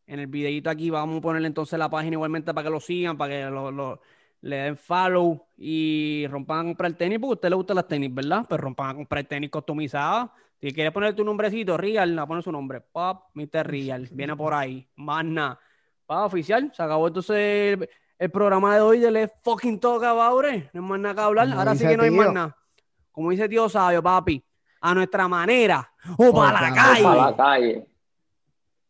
en 0.07 0.19
el 0.21 0.27
videito 0.27 0.71
aquí, 0.71 0.91
vamos 0.91 1.19
a 1.19 1.21
ponerle 1.21 1.47
entonces 1.47 1.79
la 1.79 1.89
página 1.89 2.15
igualmente 2.15 2.53
para 2.53 2.65
que 2.65 2.71
lo 2.71 2.81
sigan, 2.81 3.17
para 3.17 3.33
que 3.33 3.45
lo, 3.51 3.71
lo- 3.71 4.01
le 4.41 4.57
den 4.57 4.77
follow 4.77 5.47
y 5.57 6.27
rompan 6.29 6.59
a 6.61 6.65
comprar 6.65 6.93
tenis, 6.95 7.19
porque 7.21 7.33
a 7.33 7.35
usted 7.35 7.49
le 7.51 7.55
gustan 7.57 7.77
las 7.77 7.87
tenis, 7.87 8.13
¿verdad? 8.13 8.45
Pues 8.49 8.61
rompan 8.61 8.91
a 8.91 8.95
comprar 8.95 9.25
tenis 9.25 9.51
customizadas. 9.51 10.31
Si 10.61 10.73
quieres 10.73 10.93
poner 10.93 11.15
tu 11.15 11.23
nombrecito, 11.25 11.77
Real, 11.77 12.19
a 12.19 12.27
poner 12.27 12.43
su 12.43 12.51
nombre, 12.51 12.81
Pop, 12.81 13.27
Mr. 13.35 13.65
Real, 13.67 14.09
viene 14.11 14.35
por 14.37 14.53
ahí, 14.55 14.89
más 14.97 15.25
nada. 15.25 15.61
Oficial, 16.07 16.71
se 16.75 16.83
acabó 16.83 17.07
entonces 17.09 17.79
el, 18.23 18.31
programa 18.31 18.75
de 18.75 18.81
hoy 18.81 18.99
de 19.01 19.11
Le 19.11 19.29
Fucking 19.43 19.81
Talk 19.81 20.03
About 20.05 20.45
It. 20.47 20.65
No 20.73 20.83
hay 20.83 20.89
más 20.89 21.01
nada 21.01 21.15
que 21.15 21.21
hablar, 21.21 21.49
Como 21.49 21.59
ahora 21.59 21.75
sí 21.75 21.87
que 21.87 21.97
no 21.97 22.03
hay 22.05 22.11
más 22.11 22.33
nada. 22.33 22.57
Como 23.11 23.31
dice 23.31 23.49
tío 23.49 23.69
sabio, 23.69 24.03
papi, 24.03 24.43
a 24.81 24.95
nuestra 24.95 25.29
manera 25.29 25.93
o 26.17 26.33
para 26.33 26.53
la 26.53 26.59
para 26.59 26.71
la 26.71 26.75
calle. 26.75 27.03
Para 27.03 27.31
la 27.31 27.37
calle. 27.37 27.87